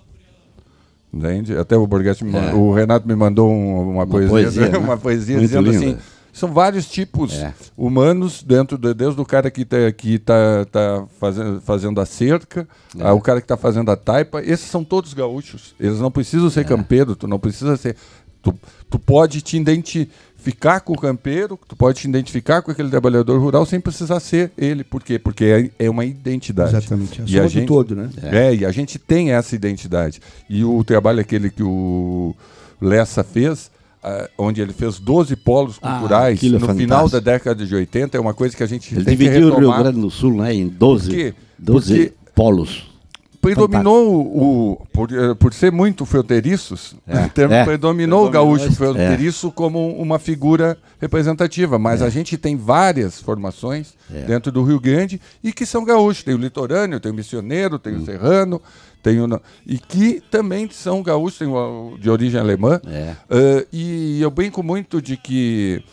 entende? 1.12 1.56
Até 1.56 1.76
o 1.76 1.86
Borghetti, 1.86 2.24
é. 2.24 2.54
o 2.54 2.72
Renato 2.72 3.06
me 3.06 3.16
mandou 3.16 3.50
um, 3.50 3.80
uma, 3.80 3.92
uma, 3.92 4.06
poesia, 4.06 4.30
poesia 4.30 4.68
né? 4.68 4.78
uma 4.78 4.96
poesia 4.96 5.38
dizendo 5.40 5.70
linda. 5.70 5.86
assim 5.86 6.13
são 6.34 6.52
vários 6.52 6.90
tipos 6.90 7.32
é. 7.32 7.54
humanos 7.76 8.42
dentro 8.42 8.76
de, 8.76 8.92
desde 8.92 9.20
o 9.20 9.24
cara 9.24 9.52
que 9.52 9.62
está 9.62 9.92
que 9.92 10.18
tá, 10.18 10.64
tá 10.64 11.06
fazendo, 11.20 11.60
fazendo 11.60 12.00
a 12.00 12.04
cerca, 12.04 12.66
é. 12.98 13.06
ao 13.06 13.20
cara 13.20 13.40
que 13.40 13.44
está 13.44 13.56
fazendo 13.56 13.88
a 13.92 13.96
taipa. 13.96 14.42
Esses 14.42 14.66
são 14.66 14.82
todos 14.82 15.14
gaúchos. 15.14 15.76
Eles 15.78 16.00
não 16.00 16.10
precisam 16.10 16.50
ser 16.50 16.62
é. 16.62 16.64
campeiro, 16.64 17.14
tu 17.14 17.28
não 17.28 17.38
precisa 17.38 17.76
ser. 17.76 17.94
Tu, 18.42 18.52
tu 18.90 18.98
pode 18.98 19.40
te 19.42 19.56
identificar 19.56 20.80
com 20.80 20.94
o 20.94 20.98
campeiro, 20.98 21.58
tu 21.68 21.76
pode 21.76 22.00
te 22.00 22.08
identificar 22.08 22.62
com 22.62 22.72
aquele 22.72 22.90
trabalhador 22.90 23.38
rural 23.38 23.64
sem 23.64 23.80
precisar 23.80 24.18
ser 24.18 24.50
ele. 24.58 24.82
Por 24.82 25.04
quê? 25.04 25.20
Porque 25.20 25.70
é, 25.78 25.84
é 25.86 25.88
uma 25.88 26.04
identidade. 26.04 26.76
Exatamente. 26.76 27.22
É 27.22 27.24
e 27.28 27.38
a 27.38 27.46
gente, 27.46 27.68
todo, 27.68 27.94
né? 27.94 28.10
É. 28.20 28.48
é, 28.48 28.54
e 28.56 28.66
a 28.66 28.72
gente 28.72 28.98
tem 28.98 29.30
essa 29.30 29.54
identidade. 29.54 30.20
E 30.50 30.64
o 30.64 30.82
trabalho 30.82 31.20
aquele 31.20 31.48
que 31.48 31.62
o 31.62 32.34
Lessa 32.80 33.22
fez 33.22 33.70
Uh, 34.04 34.28
onde 34.36 34.60
ele 34.60 34.74
fez 34.74 34.98
12 34.98 35.34
polos 35.34 35.78
ah, 35.80 35.98
culturais 35.98 36.38
ah, 36.42 36.46
no 36.46 36.74
final 36.74 37.08
da 37.08 37.20
década 37.20 37.64
de 37.64 37.74
80, 37.74 38.18
é 38.18 38.20
uma 38.20 38.34
coisa 38.34 38.54
que 38.54 38.62
a 38.62 38.66
gente 38.66 38.94
ele 38.94 39.02
tem 39.02 39.16
que 39.16 39.24
retomar. 39.24 39.40
dividiu 39.46 39.56
o 39.56 39.72
Rio 39.72 39.82
Grande 39.82 39.98
do 39.98 40.10
Sul 40.10 40.34
né, 40.34 40.52
em 40.52 40.68
12, 40.68 41.08
Por 41.08 41.16
quê? 41.16 41.34
12 41.58 41.94
Porque 41.94 42.12
polos. 42.34 42.94
Predominou 43.40 44.22
o, 44.22 44.86
por, 44.90 45.12
eh, 45.12 45.34
por 45.34 45.52
ser 45.52 45.70
muito 45.70 46.06
fronteiriços, 46.06 46.94
é, 47.06 47.28
termo, 47.28 47.54
é, 47.54 47.62
predominou 47.62 48.26
o 48.26 48.30
gaúcho 48.30 48.72
fronteiriço 48.72 49.48
é. 49.48 49.50
como 49.50 49.86
uma 49.98 50.18
figura 50.18 50.78
representativa, 50.98 51.78
mas 51.78 52.00
é. 52.00 52.06
a 52.06 52.08
gente 52.08 52.38
tem 52.38 52.56
várias 52.56 53.20
formações 53.20 53.92
é. 54.10 54.22
dentro 54.22 54.50
do 54.50 54.62
Rio 54.64 54.80
Grande 54.80 55.20
e 55.42 55.52
que 55.52 55.66
são 55.66 55.84
gaúchos. 55.84 56.24
Tem 56.24 56.34
o 56.34 56.38
litorâneo, 56.38 56.98
tem 56.98 57.12
o 57.12 57.14
missioneiro, 57.14 57.78
tem 57.78 57.94
hum. 57.94 57.98
o 57.98 58.04
serrano, 58.06 58.62
tem 59.04 59.20
o, 59.20 59.40
e 59.66 59.78
que 59.78 60.22
também 60.30 60.66
são 60.70 61.02
gaúchos, 61.02 61.38
tem 61.38 61.46
o, 61.46 61.98
de 62.00 62.08
origem 62.08 62.40
alemã. 62.40 62.80
É. 62.86 63.14
Uh, 63.30 63.66
e 63.70 64.22
eu 64.22 64.30
brinco 64.30 64.62
muito 64.62 65.02
de 65.02 65.18
que 65.18 65.84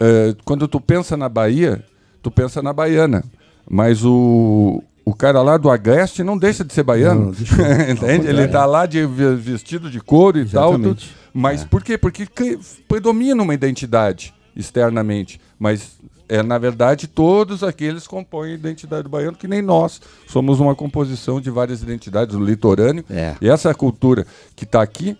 uh, 0.00 0.34
quando 0.42 0.66
tu 0.66 0.80
pensa 0.80 1.18
na 1.18 1.28
Bahia, 1.28 1.84
tu 2.22 2.30
pensa 2.30 2.62
na 2.62 2.72
baiana. 2.72 3.22
Mas 3.68 4.02
o, 4.02 4.82
o 5.04 5.14
cara 5.14 5.42
lá 5.42 5.58
do 5.58 5.68
Agreste 5.68 6.24
não 6.24 6.38
deixa 6.38 6.64
de 6.64 6.72
ser 6.72 6.82
baiano. 6.82 7.26
Não, 7.26 7.32
Entende? 7.92 8.26
Ele 8.26 8.44
está 8.44 8.64
lá 8.64 8.86
de 8.86 9.04
vestido 9.04 9.90
de 9.90 10.00
couro 10.00 10.38
e 10.38 10.42
Exatamente. 10.42 11.08
tal. 11.10 11.16
Mas 11.34 11.60
é. 11.62 11.66
por 11.66 11.84
quê? 11.84 11.98
Porque 11.98 12.26
predomina 12.88 13.42
uma 13.42 13.52
identidade 13.52 14.32
externamente. 14.56 15.38
Mas 15.58 15.98
é, 16.28 16.42
na 16.42 16.58
verdade, 16.58 17.06
todos 17.06 17.62
aqueles 17.62 18.06
compõem 18.06 18.52
a 18.52 18.54
identidade 18.54 19.08
baiana, 19.08 19.36
que 19.36 19.48
nem 19.48 19.62
nós. 19.62 20.00
Somos 20.26 20.60
uma 20.60 20.74
composição 20.74 21.40
de 21.40 21.50
várias 21.50 21.82
identidades, 21.82 22.34
o 22.34 22.42
litorâneo. 22.42 23.04
É. 23.08 23.34
E 23.40 23.48
essa 23.48 23.74
cultura 23.74 24.26
que 24.54 24.64
está 24.64 24.82
aqui, 24.82 25.16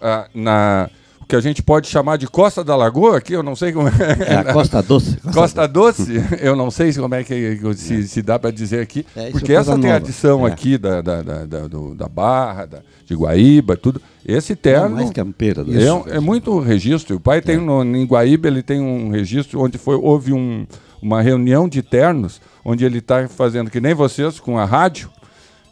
ah, 0.00 0.28
na 0.34 0.90
que 1.28 1.34
a 1.34 1.40
gente 1.40 1.62
pode 1.62 1.88
chamar 1.88 2.16
de 2.16 2.26
Costa 2.26 2.62
da 2.62 2.76
Lagoa, 2.76 3.18
aqui 3.18 3.32
eu 3.32 3.42
não 3.42 3.56
sei 3.56 3.72
como 3.72 3.88
é. 3.88 3.92
É 4.26 4.36
a 4.36 4.52
Costa 4.52 4.80
Doce. 4.82 5.16
Costa, 5.16 5.32
Costa 5.34 5.66
Doce, 5.66 6.12
eu 6.40 6.54
não 6.54 6.70
sei 6.70 6.92
como 6.92 7.14
é 7.14 7.24
que 7.24 7.58
se, 7.74 7.94
é. 7.94 8.02
se 8.02 8.22
dá 8.22 8.38
para 8.38 8.50
dizer 8.50 8.80
aqui, 8.80 9.04
é, 9.16 9.30
porque 9.30 9.52
é 9.52 9.56
essa 9.56 9.76
tradição 9.76 10.46
é. 10.46 10.50
aqui 10.50 10.78
da, 10.78 11.00
da, 11.00 11.22
da, 11.22 11.44
da, 11.44 11.66
do, 11.66 11.94
da 11.94 12.08
Barra, 12.08 12.66
da, 12.66 12.78
de 13.04 13.14
Guaíba, 13.14 13.76
tudo. 13.76 14.00
Esse 14.24 14.54
terno. 14.54 14.86
É 14.98 15.02
mais 15.02 15.10
campeira 15.10 15.64
do 15.64 15.72
é, 15.76 16.16
é 16.16 16.20
muito 16.20 16.58
registro. 16.60 17.16
O 17.16 17.20
pai 17.20 17.40
tem 17.40 17.56
no, 17.56 17.82
em 17.84 18.04
Guaíba, 18.04 18.46
ele 18.46 18.62
tem 18.62 18.80
um 18.80 19.10
registro 19.10 19.60
onde 19.60 19.78
foi, 19.78 19.96
houve 19.96 20.32
um, 20.32 20.66
uma 21.02 21.22
reunião 21.22 21.68
de 21.68 21.82
ternos, 21.82 22.40
onde 22.64 22.84
ele 22.84 22.98
está 22.98 23.28
fazendo 23.28 23.70
que 23.70 23.80
nem 23.80 23.94
vocês 23.94 24.38
com 24.38 24.58
a 24.58 24.64
rádio 24.64 25.10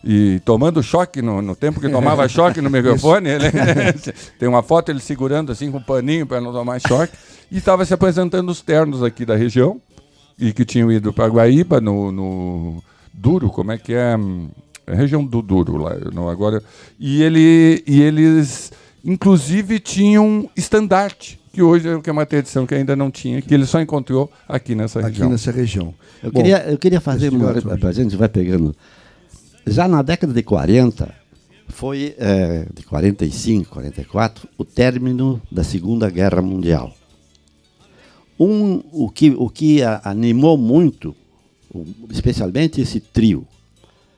e 0.05 0.41
tomando 0.45 0.83
choque 0.83 1.23
no, 1.23 1.41
no 1.41 1.57
tempo 1.57 1.81
que 1.81 1.89
tomava 1.89 2.27
choque 2.29 2.61
no 2.61 2.69
microfone. 2.69 3.31
Ele, 3.31 3.45
tem 4.39 4.49
uma 4.49 4.63
foto 4.63 4.91
ele 4.91 5.01
segurando 5.01 5.51
assim 5.51 5.71
com 5.71 5.79
um 5.79 5.83
paninho 5.83 6.27
para 6.27 6.41
não 6.41 6.53
tomar 6.53 6.79
choque. 6.81 7.15
E 7.51 7.59
estava 7.59 7.85
se 7.85 7.95
apresentando 7.95 8.51
os 8.51 8.61
ternos 8.61 9.03
aqui 9.03 9.25
da 9.25 9.35
região 9.35 9.81
e 10.39 10.53
que 10.53 10.65
tinham 10.65 10.93
ido 10.93 11.13
para 11.13 11.29
Guaíba, 11.29 11.81
no, 11.81 12.13
no, 12.13 12.83
Duro, 13.13 13.49
como 13.49 13.73
é 13.73 13.79
que 13.79 13.95
é? 13.95 14.17
é 14.87 14.95
região 14.95 15.25
do 15.25 15.41
Duro 15.41 15.77
lá, 15.77 15.97
não 16.13 16.29
agora. 16.29 16.63
E, 16.99 17.23
ele, 17.23 17.83
e 17.87 18.03
eles, 18.03 18.73
inclusive, 19.05 19.79
tinham 19.79 20.51
estandarte 20.57 21.41
que 21.53 21.63
hoje 21.63 21.87
é 21.89 22.11
uma 22.11 22.27
tradição 22.27 22.67
que 22.67 22.75
ainda 22.75 22.97
não 22.97 23.13
tinha, 23.13 23.41
que 23.41 23.55
ele 23.55 23.65
só 23.65 23.81
encontrou 23.81 24.29
aqui 24.49 24.75
nessa 24.75 24.99
aqui 24.99 25.09
região. 25.09 25.27
Aqui 25.27 25.33
nessa 25.33 25.53
região. 25.53 25.95
Eu, 26.21 26.33
Bom, 26.33 26.41
queria, 26.41 26.65
eu 26.69 26.77
queria 26.77 27.01
fazer 27.01 27.33
uma. 27.33 27.53
A 27.89 27.93
gente 27.93 28.17
vai 28.17 28.29
pegando 28.29 28.75
já 29.67 29.89
na 29.89 30.03
década 30.03 30.33
de 30.33 30.43
40, 30.43 31.15
foi 31.69 32.15
é, 32.19 32.67
de 32.73 32.83
45, 32.83 33.71
44, 33.71 34.49
o 34.59 34.65
término 34.65 35.41
da 35.51 35.65
Segunda 35.65 36.11
Guerra 36.11 36.43
Mundial. 36.43 36.95
Um, 38.39 38.83
o, 38.93 39.09
que, 39.09 39.31
o 39.31 39.49
que 39.49 39.83
animou 40.03 40.59
muito, 40.59 41.15
especialmente 42.11 42.81
esse 42.81 43.01
trio, 43.01 43.47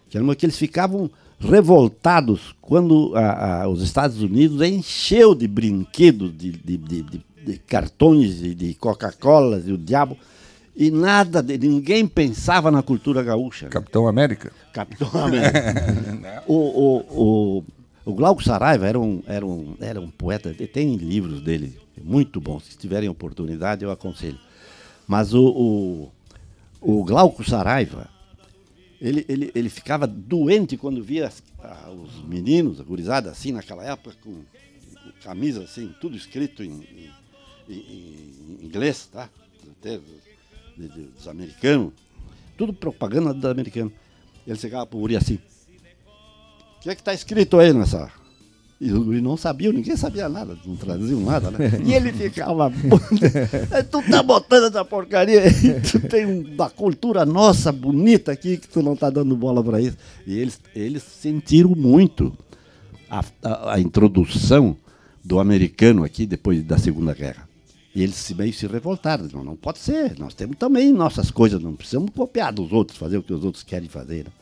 que 0.08 0.16
era 0.16 0.34
que 0.34 0.46
eles 0.46 0.58
ficavam 0.58 1.10
revoltados 1.38 2.54
quando 2.60 3.12
a, 3.14 3.62
a, 3.62 3.68
os 3.68 3.82
Estados 3.82 4.22
Unidos 4.22 4.62
encheu 4.62 5.34
de 5.34 5.46
brinquedos, 5.46 6.36
de, 6.36 6.50
de, 6.50 6.76
de, 6.78 7.02
de 7.44 7.58
cartões, 7.58 8.38
de, 8.38 8.54
de 8.54 8.74
Coca-Cola 8.74 9.62
e 9.64 9.72
o 9.72 9.78
diabo 9.78 10.16
e 10.76 10.90
nada, 10.90 11.42
de, 11.42 11.56
ninguém 11.56 12.06
pensava 12.06 12.70
na 12.70 12.82
cultura 12.82 13.22
gaúcha. 13.22 13.68
Capitão 13.68 14.06
América? 14.06 14.52
Capitão 14.74 15.08
América. 15.14 16.44
o, 16.46 16.54
o, 16.54 16.98
o, 17.10 17.64
o 18.04 18.14
Glauco 18.14 18.44
Saraiva 18.44 18.86
era 18.86 19.00
um, 19.00 19.22
era, 19.26 19.46
um, 19.46 19.74
era 19.80 19.98
um 19.98 20.10
poeta, 20.10 20.52
tem 20.52 20.96
livros 20.96 21.40
dele 21.40 21.78
muito 22.02 22.42
bons, 22.42 22.64
se 22.64 22.76
tiverem 22.76 23.08
oportunidade 23.08 23.84
eu 23.84 23.90
aconselho. 23.90 24.38
Mas 25.08 25.32
o, 25.32 25.46
o, 25.48 26.12
o 26.80 27.04
Glauco 27.04 27.42
Saraiva, 27.42 28.10
ele, 29.00 29.24
ele, 29.30 29.50
ele 29.54 29.70
ficava 29.70 30.06
doente 30.06 30.76
quando 30.76 31.02
via 31.02 31.32
ah, 31.58 31.90
os 31.90 32.22
meninos, 32.22 32.80
a 32.80 32.84
gurizada, 32.84 33.30
assim, 33.30 33.50
naquela 33.50 33.82
época, 33.82 34.14
com, 34.22 34.34
com 34.34 35.12
camisa 35.22 35.64
assim, 35.64 35.94
tudo 36.02 36.16
escrito 36.18 36.62
em, 36.62 36.70
em, 36.70 37.74
em, 37.74 38.58
em 38.60 38.66
inglês, 38.66 39.08
tá? 39.10 39.30
De, 40.76 40.88
de, 40.88 41.02
dos 41.04 41.26
americanos, 41.26 41.92
tudo 42.56 42.72
propaganda 42.72 43.32
dos 43.32 43.44
americanos. 43.50 43.92
Ele 44.46 44.58
chegava 44.58 44.86
pro 44.86 44.98
Uri 44.98 45.16
assim, 45.16 45.38
o 46.76 46.80
que 46.80 46.90
é 46.90 46.94
que 46.94 47.00
está 47.00 47.14
escrito 47.14 47.58
aí 47.58 47.72
nessa 47.72 48.12
e 48.78 48.92
o 48.92 49.02
guri 49.02 49.22
não 49.22 49.38
sabia, 49.38 49.72
ninguém 49.72 49.96
sabia 49.96 50.28
nada, 50.28 50.56
não 50.66 50.76
traziam 50.76 51.20
nada, 51.20 51.50
né? 51.50 51.58
E 51.82 51.94
ele 51.94 52.12
ficava. 52.12 52.70
tu 53.90 54.02
tá 54.02 54.22
botando 54.22 54.66
essa 54.66 54.84
porcaria 54.84 55.44
aí, 55.44 55.80
tu 55.80 55.98
tem 56.00 56.26
uma 56.26 56.68
cultura 56.68 57.24
nossa 57.24 57.72
bonita 57.72 58.32
aqui 58.32 58.58
que 58.58 58.68
tu 58.68 58.82
não 58.82 58.94
tá 58.94 59.08
dando 59.08 59.34
bola 59.34 59.64
para 59.64 59.80
isso. 59.80 59.96
E 60.26 60.38
eles, 60.38 60.60
eles 60.74 61.02
sentiram 61.02 61.70
muito 61.70 62.36
a, 63.08 63.24
a, 63.42 63.74
a, 63.74 63.80
introdução 63.80 64.76
do 65.24 65.40
americano 65.40 66.04
aqui 66.04 66.26
depois 66.26 66.62
da 66.62 66.76
Segunda 66.76 67.14
Guerra. 67.14 67.45
E 67.96 68.02
eles 68.02 68.30
meio 68.32 68.52
se 68.52 68.66
revoltaram. 68.66 69.26
Não, 69.32 69.42
não 69.42 69.56
pode 69.56 69.78
ser, 69.78 70.18
nós 70.18 70.34
temos 70.34 70.58
também 70.58 70.92
nossas 70.92 71.30
coisas, 71.30 71.62
não 71.62 71.74
precisamos 71.74 72.10
copiar 72.14 72.52
dos 72.52 72.70
outros, 72.70 72.98
fazer 72.98 73.16
o 73.16 73.22
que 73.22 73.32
os 73.32 73.42
outros 73.42 73.64
querem 73.64 73.88
fazer. 73.88 74.24
Né? 74.24 74.32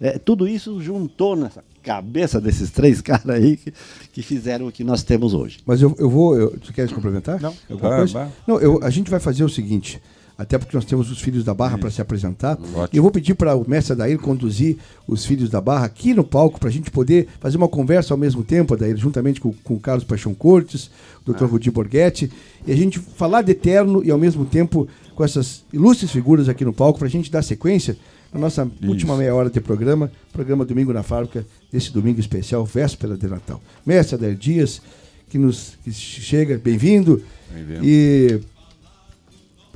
É, 0.00 0.18
tudo 0.18 0.48
isso 0.48 0.80
juntou 0.80 1.36
nessa 1.36 1.62
cabeça 1.82 2.40
desses 2.40 2.70
três 2.70 3.02
caras 3.02 3.28
aí 3.28 3.58
que, 3.58 3.74
que, 4.10 4.22
fizeram 4.22 4.68
o 4.68 4.72
que 4.72 4.82
nós 4.82 5.02
temos 5.02 5.34
hoje. 5.34 5.58
Mas 5.66 5.82
eu, 5.82 5.94
eu 5.98 6.08
vou. 6.08 6.34
Eu, 6.34 6.58
tu 6.58 6.72
queres 6.72 6.90
complementar? 6.90 7.38
Não. 7.42 7.54
Vai, 7.68 8.06
Não, 8.46 8.58
eu, 8.58 8.82
a 8.82 8.88
gente 8.88 9.10
vai 9.10 9.20
fazer 9.20 9.44
o 9.44 9.50
seguinte. 9.50 10.00
Até 10.38 10.56
porque 10.56 10.76
nós 10.76 10.84
temos 10.84 11.10
os 11.10 11.20
filhos 11.20 11.42
da 11.42 11.52
Barra 11.52 11.76
para 11.76 11.90
se 11.90 12.00
apresentar. 12.00 12.52
Ótimo. 12.52 12.88
E 12.92 12.96
eu 12.96 13.02
vou 13.02 13.10
pedir 13.10 13.34
para 13.34 13.56
o 13.56 13.68
mestre 13.68 13.94
Adair 13.94 14.20
conduzir 14.20 14.76
os 15.04 15.26
filhos 15.26 15.50
da 15.50 15.60
Barra 15.60 15.86
aqui 15.86 16.14
no 16.14 16.22
palco 16.22 16.60
para 16.60 16.68
a 16.68 16.72
gente 16.72 16.92
poder 16.92 17.26
fazer 17.40 17.56
uma 17.56 17.66
conversa 17.66 18.14
ao 18.14 18.18
mesmo 18.18 18.44
tempo, 18.44 18.72
Adair, 18.72 18.96
juntamente 18.96 19.40
com, 19.40 19.52
com 19.64 19.74
o 19.74 19.80
Carlos 19.80 20.04
Paixão 20.04 20.32
Cortes, 20.32 20.92
o 21.26 21.32
Dr. 21.32 21.42
Ah. 21.42 21.46
Rudi 21.46 21.72
Borghetti, 21.72 22.30
e 22.64 22.70
a 22.70 22.76
gente 22.76 23.00
falar 23.00 23.42
de 23.42 23.50
eterno 23.50 24.00
e 24.04 24.12
ao 24.12 24.18
mesmo 24.18 24.44
tempo 24.44 24.86
com 25.16 25.24
essas 25.24 25.64
ilustres 25.72 26.12
figuras 26.12 26.48
aqui 26.48 26.64
no 26.64 26.72
palco 26.72 27.00
para 27.00 27.08
a 27.08 27.10
gente 27.10 27.32
dar 27.32 27.42
sequência 27.42 27.96
na 28.32 28.38
nossa 28.38 28.70
Isso. 28.80 28.88
última 28.88 29.16
meia 29.16 29.34
hora 29.34 29.50
de 29.50 29.60
programa, 29.60 30.08
programa 30.32 30.64
Domingo 30.64 30.92
na 30.92 31.02
Fábrica, 31.02 31.44
esse 31.72 31.92
domingo 31.92 32.20
especial, 32.20 32.64
véspera 32.64 33.16
de 33.16 33.26
Natal. 33.26 33.60
Mestre 33.84 34.14
Adair 34.14 34.36
Dias, 34.36 34.80
que 35.28 35.36
nos 35.36 35.76
que 35.82 35.92
chega, 35.92 36.56
bem-vindo. 36.58 37.20
Bem 37.50 37.80
e 37.82 38.40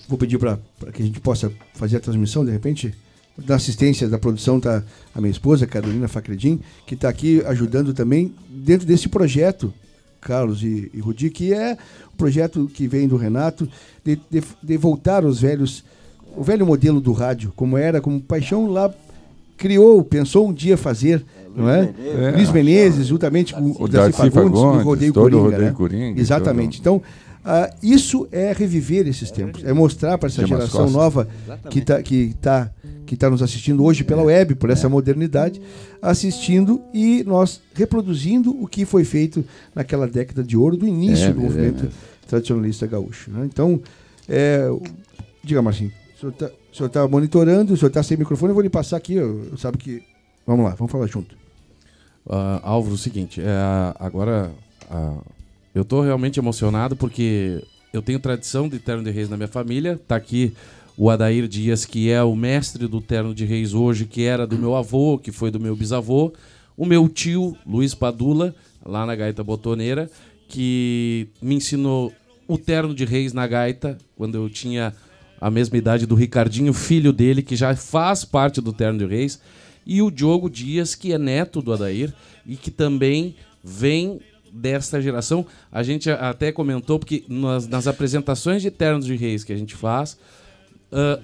vou 0.09 0.19
pedir 0.19 0.39
para 0.39 0.59
que 0.93 1.03
a 1.03 1.07
gente 1.07 1.21
possa 1.21 1.53
fazer 1.75 1.97
a 1.97 2.01
transmissão, 2.01 2.45
de 2.45 2.51
repente, 2.51 2.95
da 3.37 3.57
assistência 3.57 4.09
da 4.09 4.19
produção 4.19 4.59
está 4.59 4.83
a 5.15 5.21
minha 5.21 5.31
esposa, 5.31 5.67
Carolina 5.67 6.09
Facredin, 6.09 6.61
que 6.87 6.95
está 6.95 7.09
aqui 7.09 7.43
ajudando 7.47 7.95
também 7.95 8.35
dentro 8.49 8.87
desse 8.87 9.09
projeto, 9.09 9.73
Carlos 10.21 10.63
e, 10.63 10.91
e 10.93 11.01
Rudi, 11.01 11.31
que 11.31 11.53
é 11.53 11.77
o 12.13 12.17
projeto 12.17 12.71
que 12.73 12.87
vem 12.87 13.09
do 13.09 13.17
Renato, 13.17 13.69
de, 14.05 14.21
de, 14.31 14.43
de 14.63 14.77
voltar 14.77 15.25
os 15.25 15.41
velhos 15.41 15.85
o 16.37 16.43
velho 16.43 16.67
modelo 16.67 17.01
do 17.01 17.13
rádio, 17.13 17.53
como 17.55 17.77
era, 17.77 18.01
como 18.01 18.21
Paixão 18.21 18.67
lá 18.67 18.93
criou, 19.57 20.03
pensou 20.03 20.49
um 20.49 20.53
dia 20.53 20.77
fazer, 20.77 21.25
é, 21.37 21.61
não 21.61 21.69
é? 21.69 21.95
é? 21.99 22.31
Luiz 22.33 22.51
Menezes, 22.51 23.07
juntamente 23.07 23.55
com 23.55 23.77
o 23.79 23.89
Darcy 23.89 24.31
Fagundes, 24.31 24.61
no 24.61 24.83
Rodeio 24.83 25.15
Coringa. 25.15 25.43
Rodeio 25.43 25.63
né? 25.63 25.71
Coringa 25.71 26.21
Exatamente. 26.21 26.81
Então, 26.81 27.03
uh, 27.45 27.77
isso 27.83 28.29
é 28.33 28.53
reviver 28.53 29.07
esses 29.07 29.31
tempos, 29.31 29.65
é 29.65 29.73
mostrar 29.73 30.19
para 30.19 30.29
essa 30.29 30.47
geração 30.47 30.91
nova 30.91 31.29
que 31.71 31.81
está 31.81 32.03
que 32.03 32.35
tá, 32.41 32.71
que 33.07 33.17
tá 33.17 33.31
nos 33.31 33.43
assistindo 33.43 33.85
hoje 33.85 34.05
pela 34.05 34.23
web, 34.23 34.55
por 34.55 34.71
essa 34.71 34.89
modernidade, 34.89 35.61
assistindo 36.01 36.81
e 36.93 37.23
nós 37.25 37.61
reproduzindo 37.75 38.51
o 38.63 38.67
que 38.67 38.85
foi 38.85 39.05
feito 39.05 39.45
naquela 39.75 40.07
década 40.07 40.43
de 40.43 40.57
ouro 40.57 40.77
do 40.77 40.87
início 40.87 41.27
é, 41.27 41.33
do 41.33 41.41
movimento 41.41 41.89
tradicionalista 42.27 42.87
gaúcho. 42.87 43.31
Né? 43.31 43.47
Então, 43.47 43.81
é, 44.29 44.69
diga, 45.45 45.61
Marcinho 45.61 45.93
o 46.27 46.75
senhor 46.75 46.87
está 46.87 47.03
tá 47.03 47.09
monitorando, 47.09 47.75
o 47.75 47.77
senhor 47.77 47.89
está 47.89 48.03
sem 48.03 48.17
microfone, 48.17 48.51
eu 48.51 48.55
vou 48.55 48.63
lhe 48.63 48.71
passar 48.71 48.97
aqui, 48.97 49.15
eu, 49.15 49.49
eu 49.51 49.59
sabe 49.59 49.79
que. 49.79 50.03
Vamos 50.47 50.65
lá, 50.65 50.75
vamos 50.75 50.91
falar 50.91 51.07
junto. 51.07 51.35
Uh, 52.27 52.61
Álvaro, 52.63 52.95
o 52.95 52.99
seguinte, 52.99 53.41
é, 53.41 53.47
agora 53.99 54.51
uh, 54.91 55.23
eu 55.75 55.83
estou 55.83 56.03
realmente 56.03 56.39
emocionado 56.39 56.97
porque 56.97 57.63
eu 57.93 58.03
tenho 58.03 58.19
tradição 58.19 58.69
de 58.69 58.79
terno 58.79 59.05
de 59.05 59.11
reis 59.11 59.29
na 59.29 59.37
minha 59.37 59.49
família. 59.49 59.93
Está 59.93 60.17
aqui 60.17 60.53
o 60.97 61.11
Adair 61.11 61.49
Dias, 61.49 61.85
que 61.85 62.11
é 62.11 62.23
o 62.23 62.35
mestre 62.35 62.87
do 62.87 63.01
terno 63.01 63.35
de 63.35 63.45
reis 63.45 63.75
hoje, 63.75 64.05
que 64.05 64.25
era 64.25 64.47
do 64.47 64.59
meu 64.59 64.77
avô, 64.77 65.19
que 65.19 65.33
foi 65.33 65.51
do 65.51 65.61
meu 65.61 65.75
bisavô. 65.75 66.33
O 66.77 66.85
meu 66.85 67.09
tio, 67.09 67.57
Luiz 67.67 67.95
Padula, 67.95 68.55
lá 68.85 69.07
na 69.07 69.15
Gaita 69.15 69.43
Botoneira, 69.43 70.11
que 70.49 71.29
me 71.41 71.55
ensinou 71.55 72.13
o 72.47 72.59
terno 72.59 72.95
de 72.95 73.05
reis 73.05 73.33
na 73.33 73.47
gaita, 73.47 73.97
quando 74.17 74.35
eu 74.35 74.51
tinha 74.51 74.95
a 75.41 75.51
mesma 75.51 75.79
idade 75.79 76.07
do 76.07 76.15
Ricardinho, 76.15 76.73
filho 76.73 77.13
dele, 77.13 77.43
que 77.43 77.57
já 77.57 77.75
faz 77.75 78.25
parte 78.25 78.61
do 78.61 78.73
Terno 78.73 78.99
de 78.99 79.07
Reis, 79.07 79.41
e 79.85 80.01
o 80.03 80.11
Diogo 80.11 80.49
Dias, 80.49 80.95
que 80.95 81.13
é 81.13 81.19
neto 81.19 81.61
do 81.61 81.73
Adair 81.73 82.13
e 82.47 82.57
que 82.57 82.71
também 82.71 83.35
vem 83.65 84.21
desta 84.53 85.01
geração. 85.01 85.47
A 85.71 85.83
gente 85.83 86.11
até 86.11 86.53
comentou, 86.53 86.99
porque 86.99 87.25
nas, 87.29 87.67
nas 87.67 87.87
apresentações 87.87 88.61
de 88.61 88.71
ternos 88.71 89.07
de 89.07 89.17
reis 89.17 89.43
que 89.43 89.53
a 89.53 89.57
gente 89.57 89.75
faz, 89.75 90.19
uh, 90.93 91.23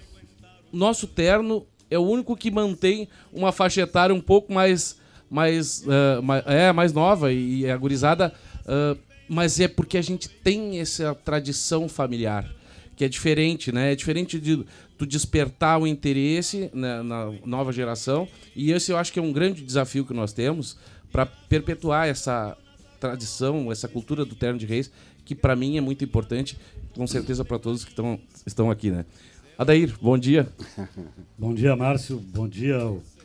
nosso 0.73 1.07
terno 1.07 1.67
é 1.91 1.99
o 1.99 2.03
único 2.03 2.37
que 2.37 2.51
mantém 2.51 3.09
uma 3.33 3.53
faixa 3.53 3.83
etária 3.83 4.15
um 4.15 4.21
pouco 4.21 4.53
mais, 4.53 4.97
mais, 5.31 5.83
uh, 5.83 6.23
mais 6.23 6.45
é, 6.47 6.73
mais 6.73 6.93
nova 6.93 7.33
e, 7.33 7.61
e 7.61 7.71
agorizada, 7.71 8.33
uh, 8.61 8.99
mas 9.29 9.61
é 9.61 9.69
porque 9.69 9.99
a 9.99 10.03
gente 10.03 10.29
tem 10.29 10.81
essa 10.81 11.15
tradição 11.15 11.89
familiar 11.89 12.51
que 12.97 13.05
é 13.05 13.09
diferente, 13.09 13.71
né? 13.71 13.93
É 13.93 13.95
diferente 13.95 14.41
de 14.41 14.65
tu 14.99 15.07
despertar 15.07 15.81
o 15.81 15.87
interesse 15.87 16.69
na, 16.75 17.01
na 17.05 17.33
nova 17.47 17.73
geração. 17.73 18.27
E 18.57 18.73
esse 18.73 18.91
eu 18.91 18.97
acho 18.97 19.13
que 19.13 19.21
é 19.21 19.23
um 19.23 19.33
grande 19.33 19.63
desafio 19.63 20.05
que 20.05 20.13
nós 20.13 20.33
temos 20.33 20.77
para 21.13 21.25
perpetuar 21.25 22.09
essa 22.09 22.57
tradição, 22.99 23.71
essa 23.71 23.89
cultura 23.89 24.25
do 24.25 24.35
terno 24.35 24.59
de 24.59 24.67
reis, 24.67 24.91
que 25.25 25.35
para 25.35 25.55
mim 25.55 25.77
é 25.77 25.81
muito 25.81 26.05
importante, 26.05 26.59
com 26.95 27.07
certeza 27.07 27.45
para 27.45 27.59
todos 27.59 27.85
que 27.85 27.95
tão, 27.95 28.19
estão 28.47 28.71
aqui, 28.71 28.91
né? 28.91 29.05
Adair, 29.59 29.93
bom 30.01 30.17
dia. 30.17 30.49
Bom 31.37 31.53
dia, 31.53 31.75
Márcio. 31.75 32.21
Bom 32.33 32.49
dia. 32.49 32.79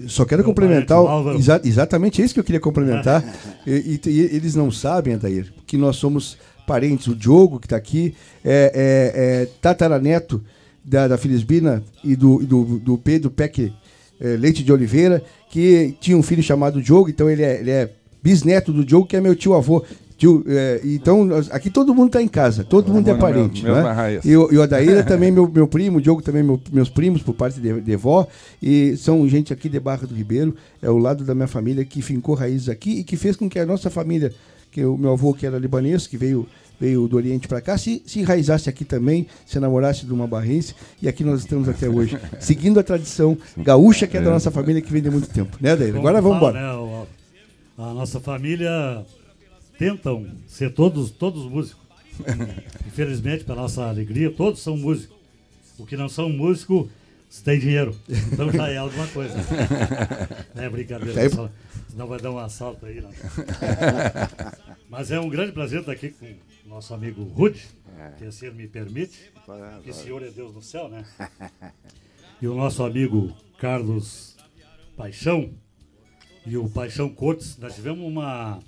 Só 0.07 0.25
quero 0.25 0.43
complementar, 0.43 0.99
exa 1.35 1.61
exatamente 1.63 2.21
isso 2.21 2.33
que 2.33 2.39
eu 2.39 2.43
queria 2.43 2.59
complementar. 2.59 3.23
e, 3.65 3.99
e, 4.05 4.09
e, 4.09 4.19
eles 4.35 4.55
não 4.55 4.71
sabem, 4.71 5.13
Adair, 5.13 5.53
que 5.65 5.77
nós 5.77 5.95
somos 5.95 6.37
parentes, 6.65 7.07
o 7.07 7.15
Diogo, 7.15 7.59
que 7.59 7.67
está 7.67 7.75
aqui, 7.75 8.15
é, 8.43 8.71
é, 8.73 9.41
é, 9.43 9.45
tataraneto 9.61 10.43
da, 10.83 11.07
da 11.07 11.17
Filisbina 11.17 11.83
e 12.03 12.15
do, 12.15 12.39
do, 12.39 12.79
do 12.79 12.97
Pedro 12.97 13.29
Peck 13.29 13.71
é, 14.19 14.27
Leite 14.37 14.63
de 14.63 14.71
Oliveira, 14.71 15.23
que 15.49 15.95
tinha 15.99 16.17
um 16.17 16.23
filho 16.23 16.41
chamado 16.41 16.81
Diogo, 16.81 17.09
então 17.09 17.29
ele 17.29 17.43
é, 17.43 17.59
ele 17.59 17.71
é 17.71 17.91
bisneto 18.23 18.71
do 18.71 18.85
Diogo, 18.85 19.05
que 19.05 19.17
é 19.17 19.21
meu 19.21 19.35
tio 19.35 19.53
avô. 19.53 19.83
Tio, 20.15 20.43
é, 20.47 20.79
então, 20.85 21.27
aqui 21.51 21.69
todo 21.69 21.93
mundo 21.93 22.07
está 22.07 22.21
em 22.21 22.27
casa, 22.27 22.63
todo 22.63 22.93
mundo 22.93 23.09
é 23.09 23.15
parente. 23.15 23.63
Meu, 23.63 23.75
né? 23.75 24.21
e, 24.23 24.37
o, 24.37 24.53
e 24.53 24.57
o 24.57 24.61
Adaíra 24.61 24.99
é 24.99 25.03
também 25.03 25.31
meu, 25.31 25.49
meu 25.49 25.67
primo, 25.67 25.97
o 25.97 26.01
Diogo 26.01 26.21
também 26.21 26.41
meu, 26.41 26.61
meus 26.71 26.89
primos, 26.89 27.21
por 27.21 27.33
parte 27.33 27.59
de, 27.59 27.81
de 27.81 27.95
vó, 27.97 28.25
e 28.61 28.95
são 28.95 29.27
gente 29.27 29.51
aqui 29.51 29.67
de 29.67 29.79
Barra 29.79 30.07
do 30.07 30.15
Ribeiro, 30.15 30.55
é 30.81 30.89
o 30.89 30.97
lado 30.97 31.25
da 31.25 31.35
minha 31.35 31.47
família 31.47 31.83
que 31.83 32.01
fincou 32.01 32.35
raízes 32.35 32.69
aqui 32.69 32.99
e 32.99 33.03
que 33.03 33.17
fez 33.17 33.35
com 33.35 33.49
que 33.49 33.59
a 33.59 33.65
nossa 33.65 33.89
família 33.89 34.31
que 34.71 34.83
o 34.83 34.97
meu 34.97 35.11
avô, 35.11 35.33
que 35.33 35.45
era 35.45 35.59
libanês, 35.59 36.07
que 36.07 36.17
veio 36.17 36.47
veio 36.79 37.07
do 37.07 37.15
Oriente 37.15 37.47
para 37.47 37.61
cá, 37.61 37.77
se, 37.77 38.01
se 38.05 38.19
enraizasse 38.19 38.67
aqui 38.67 38.83
também, 38.83 39.27
se 39.45 39.59
namorasse 39.59 40.05
de 40.05 40.11
uma 40.11 40.27
barrense, 40.27 40.75
e 41.01 41.07
aqui 41.07 41.23
nós 41.23 41.39
estamos 41.39 41.69
até 41.69 41.87
hoje, 41.87 42.17
seguindo 42.41 42.79
a 42.79 42.83
tradição 42.83 43.37
gaúcha, 43.57 44.07
que 44.07 44.17
é 44.17 44.21
da 44.21 44.31
nossa 44.31 44.51
família, 44.51 44.81
que 44.81 44.91
vem 44.91 45.01
de 45.01 45.09
muito 45.09 45.29
tempo. 45.29 45.55
Né, 45.61 45.75
Daí? 45.75 45.91
Agora 45.91 46.21
vamos 46.21 46.37
embora. 46.37 46.59
A 47.77 47.93
nossa 47.93 48.19
família 48.19 49.05
tentam 49.77 50.27
ser 50.47 50.73
todos, 50.73 51.11
todos 51.11 51.43
músicos. 51.45 51.81
Infelizmente, 52.85 53.43
para 53.43 53.55
nossa 53.55 53.85
alegria, 53.85 54.31
todos 54.31 54.61
são 54.61 54.77
músicos. 54.77 55.15
O 55.79 55.85
que 55.85 55.97
não 55.97 56.07
são 56.07 56.29
músicos, 56.29 56.87
tem 57.43 57.59
dinheiro. 57.59 57.97
Então 58.31 58.51
já 58.51 58.69
é 58.69 58.77
alguma 58.77 59.07
coisa. 59.07 59.33
é 60.55 60.69
brincadeira. 60.69 61.29
Só, 61.29 61.49
senão 61.89 62.05
vai 62.05 62.19
dar 62.19 62.31
um 62.31 62.37
assalto 62.37 62.85
aí. 62.85 63.01
Né? 63.01 63.09
Mas 64.87 65.09
é 65.09 65.19
um 65.19 65.29
grande 65.29 65.51
prazer 65.51 65.79
estar 65.79 65.93
aqui 65.93 66.11
com 66.11 66.25
o 66.25 66.69
nosso 66.69 66.93
amigo 66.93 67.23
Rude, 67.23 67.65
é. 67.97 68.11
que 68.19 68.25
assim 68.25 68.51
me 68.51 68.67
permite. 68.67 69.31
Que 69.83 69.89
o 69.89 69.93
Senhor 69.93 70.21
é 70.21 70.29
Deus 70.29 70.53
no 70.53 70.61
céu, 70.61 70.87
né? 70.87 71.03
E 72.39 72.47
o 72.47 72.53
nosso 72.53 72.83
amigo 72.83 73.35
Carlos 73.57 74.35
Paixão 74.95 75.49
e 76.45 76.57
o 76.57 76.69
Paixão 76.69 77.09
Cortes. 77.09 77.57
Nós 77.57 77.75
tivemos 77.75 78.05
uma. 78.05 78.59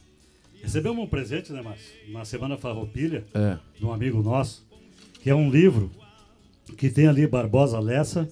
Recebemos 0.62 1.04
um 1.04 1.08
presente, 1.08 1.54
né, 1.54 1.62
Márcio? 1.62 1.94
Uma 2.08 2.26
semana 2.26 2.58
farroupilha 2.58 3.26
é. 3.34 3.58
de 3.78 3.86
um 3.86 3.94
amigo 3.94 4.22
nosso, 4.24 4.66
que 5.22 5.30
é 5.30 5.36
um 5.36 5.50
livro 5.50 5.92
que 6.78 6.90
tem 6.90 7.08
ali 7.08 7.28
Barbosa 7.28 7.80
Lessa 7.80 8.28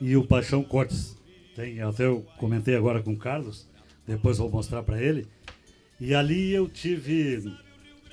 e 0.00 0.16
o 0.16 0.24
Paixão 0.24 0.62
Cortes. 0.62 1.16
Tem, 1.56 1.80
até 1.80 2.06
eu 2.06 2.24
comentei 2.38 2.76
agora 2.76 3.02
com 3.02 3.12
o 3.12 3.16
Carlos, 3.16 3.68
depois 4.06 4.38
vou 4.38 4.50
mostrar 4.50 4.82
para 4.82 5.02
ele. 5.02 5.26
E 6.00 6.14
ali 6.14 6.52
eu 6.52 6.68
tive 6.68 7.52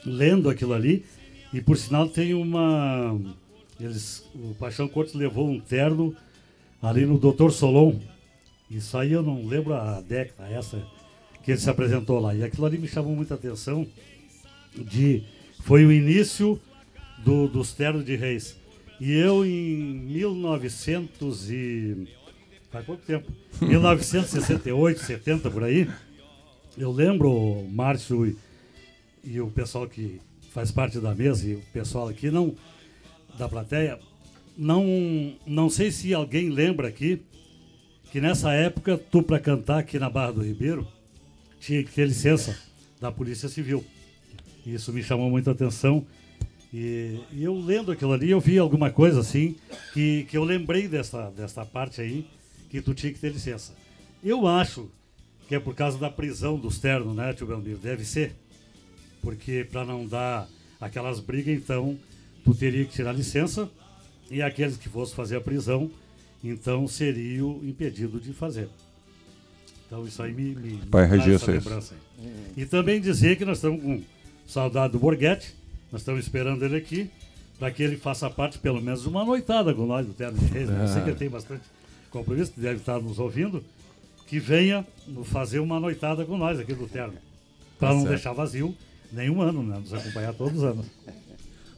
lendo 0.05 0.49
aquilo 0.49 0.73
ali, 0.73 1.05
e 1.53 1.61
por 1.61 1.77
sinal 1.77 2.07
tem 2.07 2.33
uma. 2.33 3.19
Eles, 3.79 4.27
o 4.35 4.53
Paixão 4.55 4.87
Cortes 4.87 5.13
levou 5.13 5.49
um 5.49 5.59
terno 5.59 6.15
ali 6.81 7.05
no 7.05 7.17
Dr. 7.17 7.49
Solon. 7.51 7.99
Isso 8.69 8.97
aí 8.97 9.11
eu 9.11 9.23
não 9.23 9.45
lembro 9.45 9.73
a 9.73 9.99
década, 10.01 10.47
essa 10.49 10.85
que 11.43 11.51
ele 11.51 11.59
se 11.59 11.69
apresentou 11.69 12.19
lá. 12.19 12.35
E 12.35 12.43
aquilo 12.43 12.65
ali 12.65 12.77
me 12.77 12.87
chamou 12.87 13.15
muita 13.15 13.33
atenção. 13.33 13.87
De, 14.75 15.23
foi 15.61 15.85
o 15.85 15.91
início 15.91 16.59
do, 17.23 17.47
dos 17.47 17.73
ternos 17.73 18.05
de 18.05 18.15
reis. 18.15 18.55
E 18.99 19.11
eu 19.13 19.45
em 19.45 19.81
1900 19.81 21.49
e 21.49 22.07
faz 22.69 22.85
pouco 22.85 23.01
tempo, 23.05 23.31
1968, 23.61 24.99
70 24.99 25.49
por 25.49 25.63
aí, 25.63 25.89
eu 26.77 26.91
lembro 26.91 27.65
Márcio 27.71 28.27
e, 28.27 28.37
e, 29.23 29.41
o 29.41 29.49
pessoal 29.49 29.87
que 29.87 30.21
faz 30.51 30.71
parte 30.71 30.99
da 30.99 31.15
mesa 31.15 31.47
e 31.47 31.55
o 31.55 31.61
pessoal 31.73 32.07
aqui 32.07 32.29
não 32.29 32.55
da 33.37 33.49
plateia, 33.49 33.97
não 34.57 35.33
não 35.45 35.69
sei 35.69 35.91
se 35.91 36.13
alguém 36.13 36.49
lembra 36.49 36.87
aqui 36.87 37.21
que 38.11 38.19
nessa 38.19 38.51
época 38.53 38.97
tu 38.97 39.21
para 39.21 39.39
cantar 39.39 39.79
aqui 39.79 39.99
na 39.99 40.09
Barra 40.09 40.33
do 40.33 40.43
Ribeiro 40.43 40.87
tinha 41.59 41.83
que 41.83 41.91
ter 41.91 42.07
licença 42.07 42.57
da 42.99 43.11
Polícia 43.11 43.47
Civil. 43.49 43.85
Isso 44.65 44.91
me 44.91 45.03
chamou 45.03 45.29
muita 45.29 45.51
atenção 45.51 46.05
e, 46.73 47.19
e, 47.31 47.43
eu 47.43 47.55
lendo 47.55 47.91
aquilo 47.91 48.13
ali, 48.13 48.29
eu 48.29 48.39
vi 48.39 48.59
alguma 48.59 48.91
coisa 48.91 49.19
assim 49.21 49.55
que, 49.93 50.25
que 50.29 50.37
eu 50.37 50.43
lembrei 50.43 50.87
dessa, 50.87 51.31
dessa 51.31 51.65
parte 51.65 51.99
aí, 51.99 52.27
que 52.69 52.79
tu 52.79 52.93
tinha 52.93 53.11
que 53.11 53.19
ter 53.19 53.31
licença. 53.31 53.73
Eu 54.23 54.45
acho 54.47 54.89
que 55.47 55.55
é 55.55 55.59
por 55.59 55.73
causa 55.73 55.97
da 55.97 56.11
prisão 56.11 56.57
dos 56.59 56.77
ternos, 56.77 57.15
né, 57.15 57.33
tio 57.33 57.47
Belmiro? 57.47 57.79
Deve 57.79 58.05
ser. 58.05 58.35
Porque 59.21 59.67
para 59.69 59.83
não 59.83 60.05
dar 60.05 60.47
aquelas 60.79 61.19
brigas, 61.19 61.57
então, 61.57 61.97
tu 62.43 62.53
teria 62.53 62.85
que 62.85 62.93
tirar 62.93 63.13
licença 63.13 63.67
e 64.29 64.41
aqueles 64.43 64.77
que 64.77 64.87
fossem 64.87 65.15
fazer 65.15 65.37
a 65.37 65.41
prisão, 65.41 65.89
então, 66.43 66.87
seriam 66.87 67.59
impedidos 67.63 68.23
de 68.23 68.33
fazer. 68.33 68.69
Então, 69.85 70.05
isso 70.05 70.21
aí 70.21 70.33
me, 70.33 70.55
me, 70.55 70.77
Pai 70.85 71.07
me 71.07 71.33
essa 71.33 71.51
lembrança 71.51 71.95
aí. 71.95 72.31
E 72.55 72.65
também 72.65 73.01
dizer 73.01 73.37
que 73.37 73.43
nós 73.43 73.57
estamos 73.57 73.81
com 73.81 74.01
saudade 74.47 74.93
do 74.93 74.99
Borghetti, 74.99 75.55
nós 75.91 76.01
estamos 76.01 76.23
esperando 76.23 76.63
ele 76.63 76.77
aqui 76.77 77.09
para 77.57 77.71
que 77.71 77.83
ele 77.83 77.97
faça 77.97 78.29
parte, 78.29 78.57
pelo 78.57 78.81
menos, 78.81 79.01
de 79.01 79.09
uma 79.09 79.25
noitada 79.25 79.73
com 79.73 79.85
nós 79.85 80.05
do 80.05 80.13
Terno 80.13 80.37
de 80.37 80.45
Reis. 80.45 80.69
Né? 80.69 80.83
Eu 80.83 80.87
sei 80.87 81.01
que 81.01 81.09
ele 81.09 81.17
tem 81.17 81.29
bastante 81.29 81.63
compromisso, 82.09 82.53
deve 82.55 82.77
estar 82.77 82.99
nos 82.99 83.19
ouvindo, 83.19 83.63
que 84.27 84.39
venha 84.39 84.85
fazer 85.25 85.59
uma 85.59 85.79
noitada 85.79 86.23
com 86.23 86.37
nós 86.37 86.57
aqui 86.59 86.73
do 86.73 86.87
Terno. 86.87 87.15
Para 87.77 87.89
tá 87.89 87.93
não 87.93 88.01
certo. 88.01 88.09
deixar 88.09 88.33
vazio 88.33 88.75
nenhum 89.11 89.41
ano, 89.41 89.63
né? 89.63 89.77
Nos 89.79 89.93
acompanhar 89.93 90.33
todos 90.33 90.59
os 90.59 90.63
anos. 90.63 90.85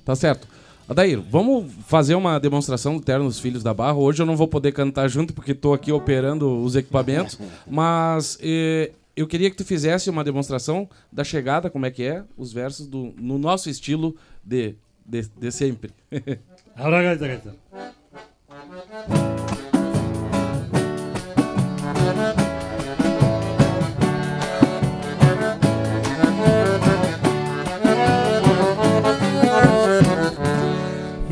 Tá 0.05 0.15
certo. 0.15 0.47
Adair, 0.87 1.21
vamos 1.21 1.71
fazer 1.87 2.15
uma 2.15 2.39
demonstração 2.39 2.97
do 2.97 3.03
Terno 3.03 3.25
dos 3.25 3.39
Filhos 3.39 3.63
da 3.63 3.73
Barra. 3.73 3.95
Hoje 3.95 4.21
eu 4.21 4.25
não 4.25 4.35
vou 4.35 4.47
poder 4.47 4.71
cantar 4.71 5.07
junto 5.07 5.33
porque 5.33 5.51
estou 5.51 5.73
aqui 5.73 5.91
operando 5.91 6.61
os 6.61 6.75
equipamentos, 6.75 7.39
mas 7.65 8.37
eh, 8.41 8.91
eu 9.15 9.27
queria 9.27 9.49
que 9.49 9.55
tu 9.55 9.63
fizesse 9.63 10.09
uma 10.09 10.23
demonstração 10.23 10.89
da 11.11 11.23
chegada, 11.23 11.69
como 11.69 11.85
é 11.85 11.91
que 11.91 12.03
é, 12.03 12.23
os 12.37 12.51
versos 12.51 12.87
do, 12.87 13.13
no 13.17 13.37
nosso 13.37 13.69
estilo 13.69 14.15
de, 14.43 14.75
de, 15.05 15.27
de 15.39 15.51
sempre. 15.51 15.91
Ahora 16.75 17.15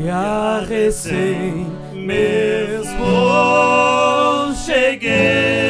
gaita. 0.00 0.06
Já 0.06 0.60
recém 0.66 1.66
mesmo 1.92 3.04
cheguei 4.54 5.69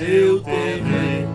seu 0.00 0.40
terreiro 0.40 1.28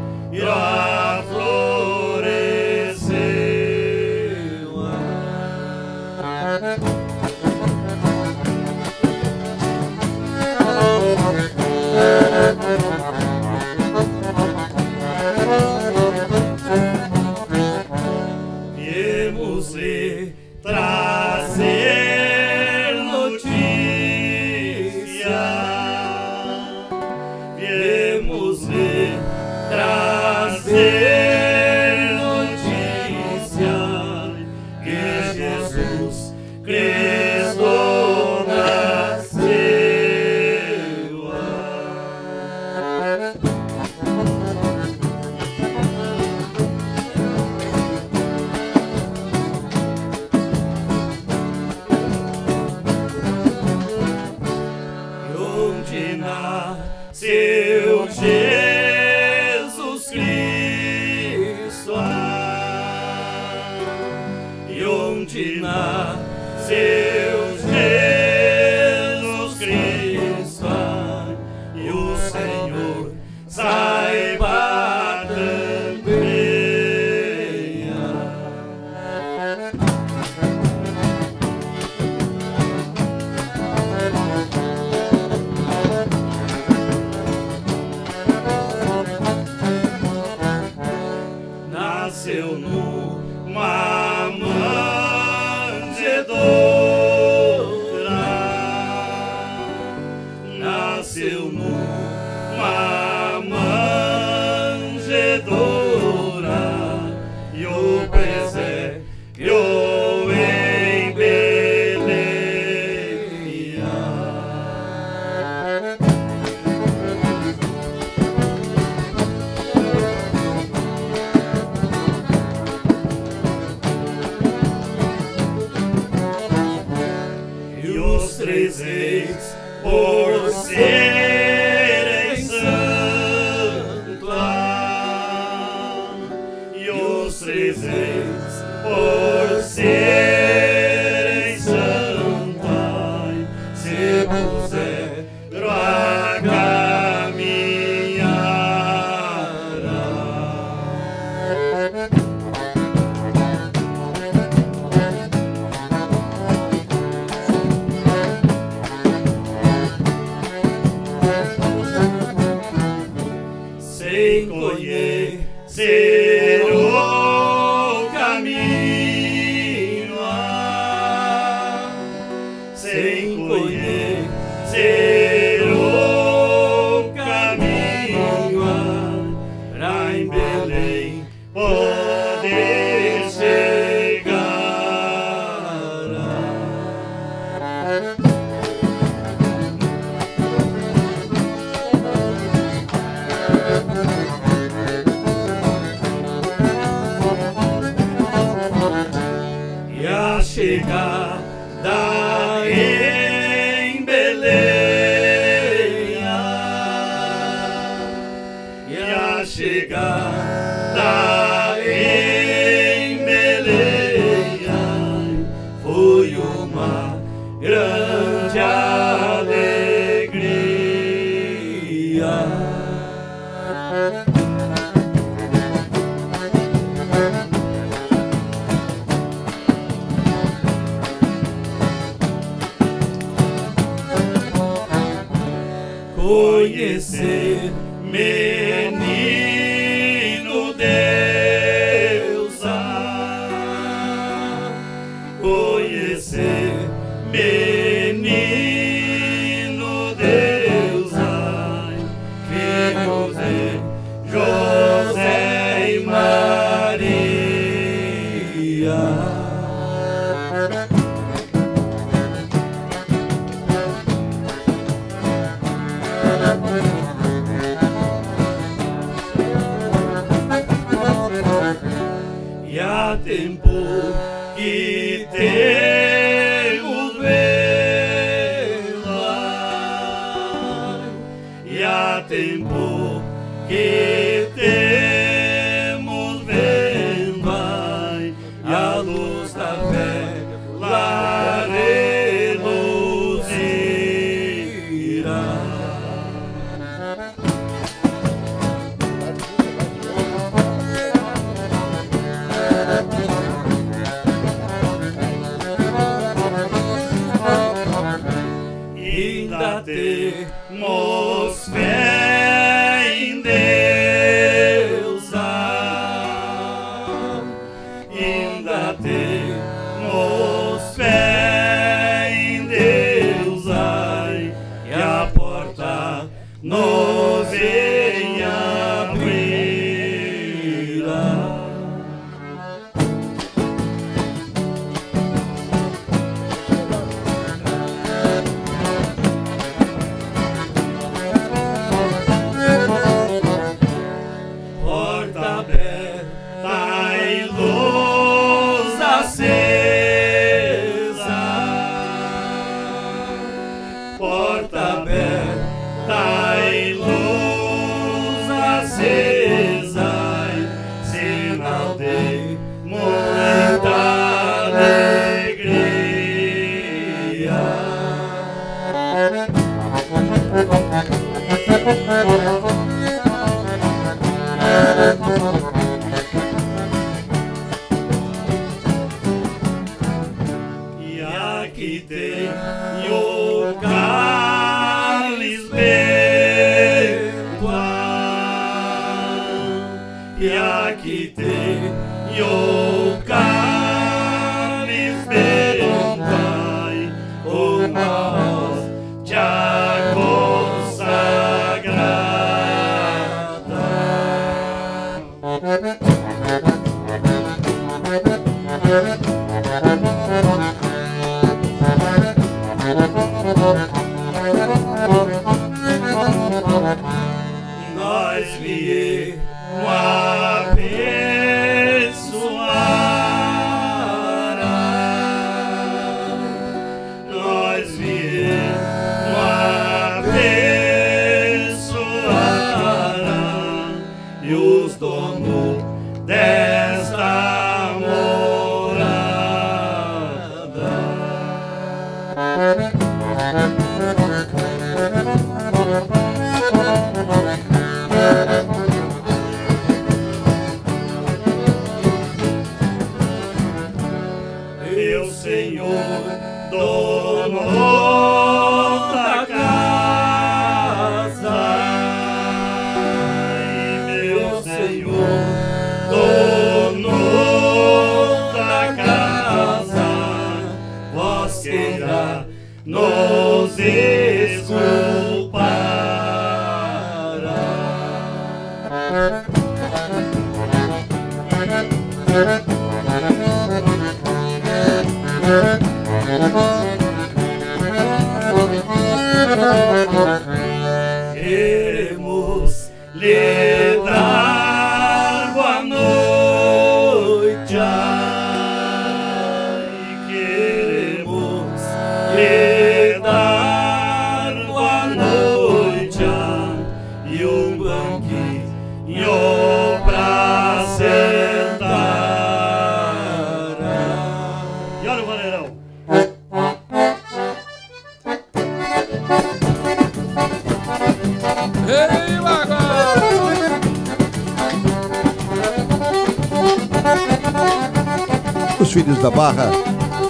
da 529.25 529.31
Barra. 529.31 529.71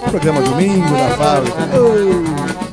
Programa 0.10 0.42
domingo 0.42 0.90
na 0.92 1.10
fábrica. 1.18 2.65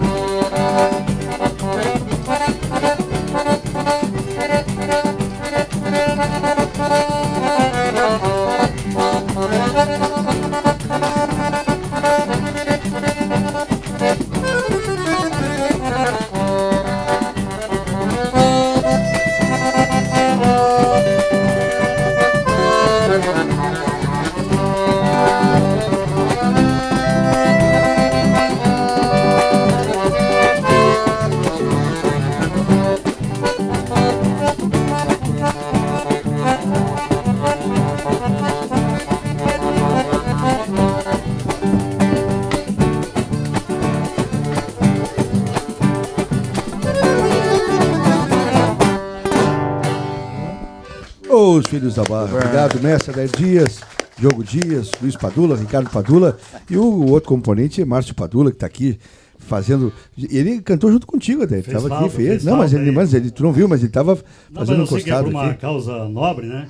Filhos 51.93 51.95
da 51.95 52.05
barra. 52.05 52.35
Obrigado, 52.35 52.81
mestre 52.81 53.13
Adé 53.13 53.27
Dias, 53.27 53.81
Diogo 54.19 54.43
Dias, 54.43 54.91
Luiz 55.01 55.17
Padula, 55.17 55.57
Ricardo 55.57 55.91
Padula 55.91 56.39
e 56.69 56.77
o 56.77 57.07
outro 57.11 57.29
componente, 57.29 57.85
Márcio 57.85 58.15
Padula, 58.15 58.51
que 58.51 58.57
está 58.57 58.67
aqui 58.67 58.99
fazendo. 59.39 59.93
Ele 60.17 60.61
cantou 60.63 60.91
junto 60.91 61.07
contigo, 61.07 61.43
Adé. 61.43 61.59
Estava 61.59 61.95
aqui, 61.95 62.09
fez. 62.11 62.29
fez 62.29 62.45
não, 62.45 62.57
mas 62.57 62.73
ele, 62.73 62.91
mas 62.91 63.15
ele, 63.15 63.31
tu 63.31 63.43
não 63.43 63.53
viu, 63.53 63.69
mas 63.69 63.81
ele 63.81 63.89
estava 63.89 64.19
fazendo 64.53 64.81
um 64.81 64.85
encostado. 64.85 65.25
Por 65.25 65.31
uma 65.31 65.51
aqui. 65.51 65.61
causa 65.61 66.09
nobre, 66.09 66.47
né? 66.47 66.69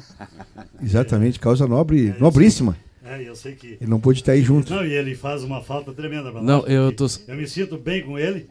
Exatamente, 0.82 1.38
causa 1.38 1.66
nobre, 1.66 2.08
é, 2.08 2.20
nobríssima. 2.20 2.76
É, 3.04 3.22
eu 3.22 3.34
sei 3.34 3.54
que. 3.54 3.78
Ele 3.80 3.90
não 3.90 4.00
pôde 4.00 4.20
estar 4.20 4.32
aí 4.32 4.42
junto. 4.42 4.72
Não, 4.72 4.84
e 4.84 4.92
ele 4.92 5.14
faz 5.14 5.42
uma 5.42 5.60
falta 5.62 5.92
tremenda 5.92 6.30
pra 6.30 6.42
Não, 6.42 6.66
eu 6.66 6.92
tô. 6.92 7.06
Eu 7.28 7.36
me 7.36 7.46
sinto 7.46 7.76
bem 7.76 8.02
com 8.02 8.18
ele, 8.18 8.48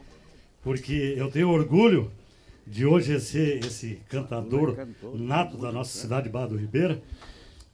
porque 0.62 1.14
eu 1.16 1.30
tenho 1.30 1.48
orgulho 1.48 2.10
de 2.66 2.86
hoje 2.86 3.18
ser 3.20 3.64
esse 3.64 3.98
cantador 4.08 4.76
nato 5.14 5.56
da 5.56 5.72
nossa 5.72 5.98
cidade, 5.98 6.28
Barra 6.28 6.48
do 6.48 6.56
Ribeira, 6.56 7.02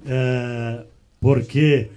é, 0.07 0.85
porque 1.21 1.89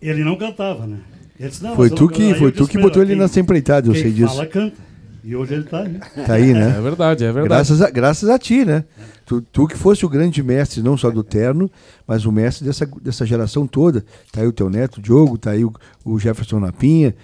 ele 0.00 0.24
não 0.24 0.36
cantava, 0.36 0.86
né? 0.86 1.00
Disse, 1.38 1.66
foi 1.74 1.88
tu 1.88 2.08
que, 2.08 2.34
foi 2.34 2.52
tu 2.52 2.68
que 2.68 2.78
botou 2.78 3.02
ele 3.02 3.14
nessa 3.14 3.40
empreitada, 3.40 3.88
eu 3.88 3.94
sei 3.94 4.12
disso. 4.12 4.34
Fala, 4.34 4.46
canta. 4.46 4.90
E 5.22 5.36
hoje 5.36 5.54
ele 5.54 5.64
está 5.64 5.82
aí. 5.82 6.00
Tá 6.26 6.34
aí, 6.34 6.52
né? 6.52 6.74
É 6.76 6.80
verdade, 6.80 7.24
é 7.24 7.32
verdade. 7.32 7.48
Graças 7.48 7.82
a, 7.82 7.90
graças 7.90 8.28
a 8.28 8.38
ti, 8.38 8.64
né? 8.64 8.84
Tu, 9.26 9.40
tu 9.42 9.66
que 9.66 9.76
fosse 9.76 10.04
o 10.04 10.08
grande 10.08 10.42
mestre, 10.42 10.82
não 10.82 10.96
só 10.96 11.10
do 11.10 11.22
terno, 11.22 11.70
mas 12.06 12.24
o 12.24 12.32
mestre 12.32 12.66
dessa, 12.66 12.86
dessa 13.00 13.26
geração 13.26 13.66
toda. 13.66 14.04
Tá 14.32 14.40
aí 14.40 14.46
o 14.46 14.52
teu 14.52 14.70
neto, 14.70 14.98
o 14.98 15.02
Diogo, 15.02 15.38
tá 15.38 15.50
aí 15.50 15.64
o, 15.64 15.72
o 16.04 16.18
Jefferson 16.18 16.58
Napinha, 16.58 17.14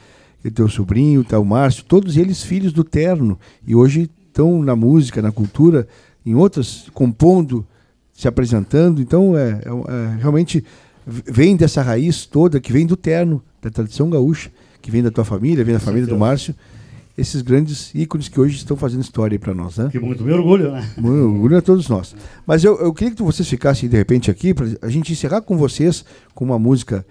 o 0.45 0.51
teu 0.51 0.69
sobrinho, 0.69 1.25
tá 1.25 1.39
o 1.39 1.45
Márcio, 1.45 1.85
todos 1.85 2.17
eles 2.17 2.43
filhos 2.43 2.73
do 2.73 2.85
terno. 2.85 3.39
E 3.67 3.75
hoje 3.75 4.11
estão 4.37 4.63
na 4.63 4.77
música, 4.77 5.23
na 5.23 5.33
cultura, 5.33 5.89
em 6.25 6.35
outras, 6.35 6.91
compondo, 6.93 7.67
se 8.13 8.29
apresentando. 8.29 9.01
Então, 9.01 9.37
é, 9.37 9.51
é, 9.51 9.69
é, 9.69 10.17
realmente 10.21 10.63
vem 11.07 11.57
dessa 11.57 11.81
raiz 11.81 12.27
toda 12.27 12.61
que 12.61 12.73
vem 12.73 12.87
do 12.87 12.97
terno, 12.97 13.43
da 13.63 13.71
tradição 13.71 14.11
gaúcha, 14.11 14.51
que 14.83 14.91
vem 14.91 15.03
da 15.03 15.11
tua 15.11 15.25
família, 15.25 15.65
vem 15.65 15.75
da 15.75 15.81
família 15.81 16.07
do 16.07 16.19
Márcio. 16.19 16.55
Esses 17.17 17.41
grandes 17.41 17.95
ícones 17.95 18.29
que 18.29 18.39
hoje 18.39 18.57
estão 18.57 18.77
fazendo 18.77 19.01
história 19.01 19.39
para 19.39 19.55
nós, 19.55 19.79
né? 19.79 19.89
Que 19.91 19.99
muito 19.99 20.23
me 20.23 20.33
orgulho, 20.33 20.71
né? 20.71 20.87
Muito 20.99 21.25
orgulho 21.25 21.57
a 21.57 21.63
todos 21.63 21.89
nós. 21.89 22.15
Mas 22.47 22.63
eu, 22.63 22.79
eu 22.79 22.93
queria 22.93 23.15
que 23.15 23.23
vocês 23.23 23.49
ficassem 23.49 23.89
de 23.89 23.97
repente 23.97 24.31
aqui 24.31 24.53
para 24.53 24.67
a 24.83 24.91
gente 24.91 25.13
encerrar 25.13 25.41
com 25.41 25.57
vocês 25.57 26.05
com 26.35 26.45
uma 26.45 26.59
música 26.59 27.07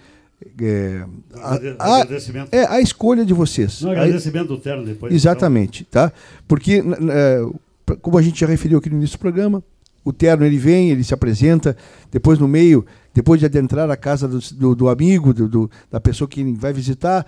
é, 0.62 1.06
a, 1.36 1.56
a, 2.00 2.08
é 2.52 2.66
a 2.68 2.82
escolha 2.82 3.26
de 3.26 3.34
vocês. 3.34 3.82
No 3.82 3.92
agradecimento 3.92 4.48
do 4.48 4.58
terno 4.58 4.86
depois. 4.86 5.14
Exatamente, 5.14 5.86
então. 5.88 6.08
tá? 6.08 6.14
Porque, 6.48 6.84
é, 7.10 7.96
como 8.02 8.18
a 8.18 8.22
gente 8.22 8.40
já 8.40 8.48
referiu 8.48 8.80
aqui 8.80 8.90
no 8.90 8.98
início 8.98 9.18
do 9.18 9.22
programa, 9.22 9.64
o 10.04 10.14
terno 10.14 10.46
ele 10.46 10.58
vem, 10.58 10.92
ele 10.92 11.04
se 11.04 11.14
apresenta, 11.14 11.76
depois 12.12 12.38
no 12.38 12.48
meio, 12.48 12.86
depois 13.14 13.40
de 13.40 13.46
adentrar 13.46 13.90
a 13.90 13.98
casa 13.98 14.28
do, 14.28 14.40
do, 14.40 14.76
do 14.76 14.90
amigo, 14.90 15.34
do, 15.34 15.48
do, 15.48 15.72
da 15.90 16.00
pessoa 16.00 16.28
que 16.28 16.44
vai 16.54 16.72
visitar, 16.72 17.26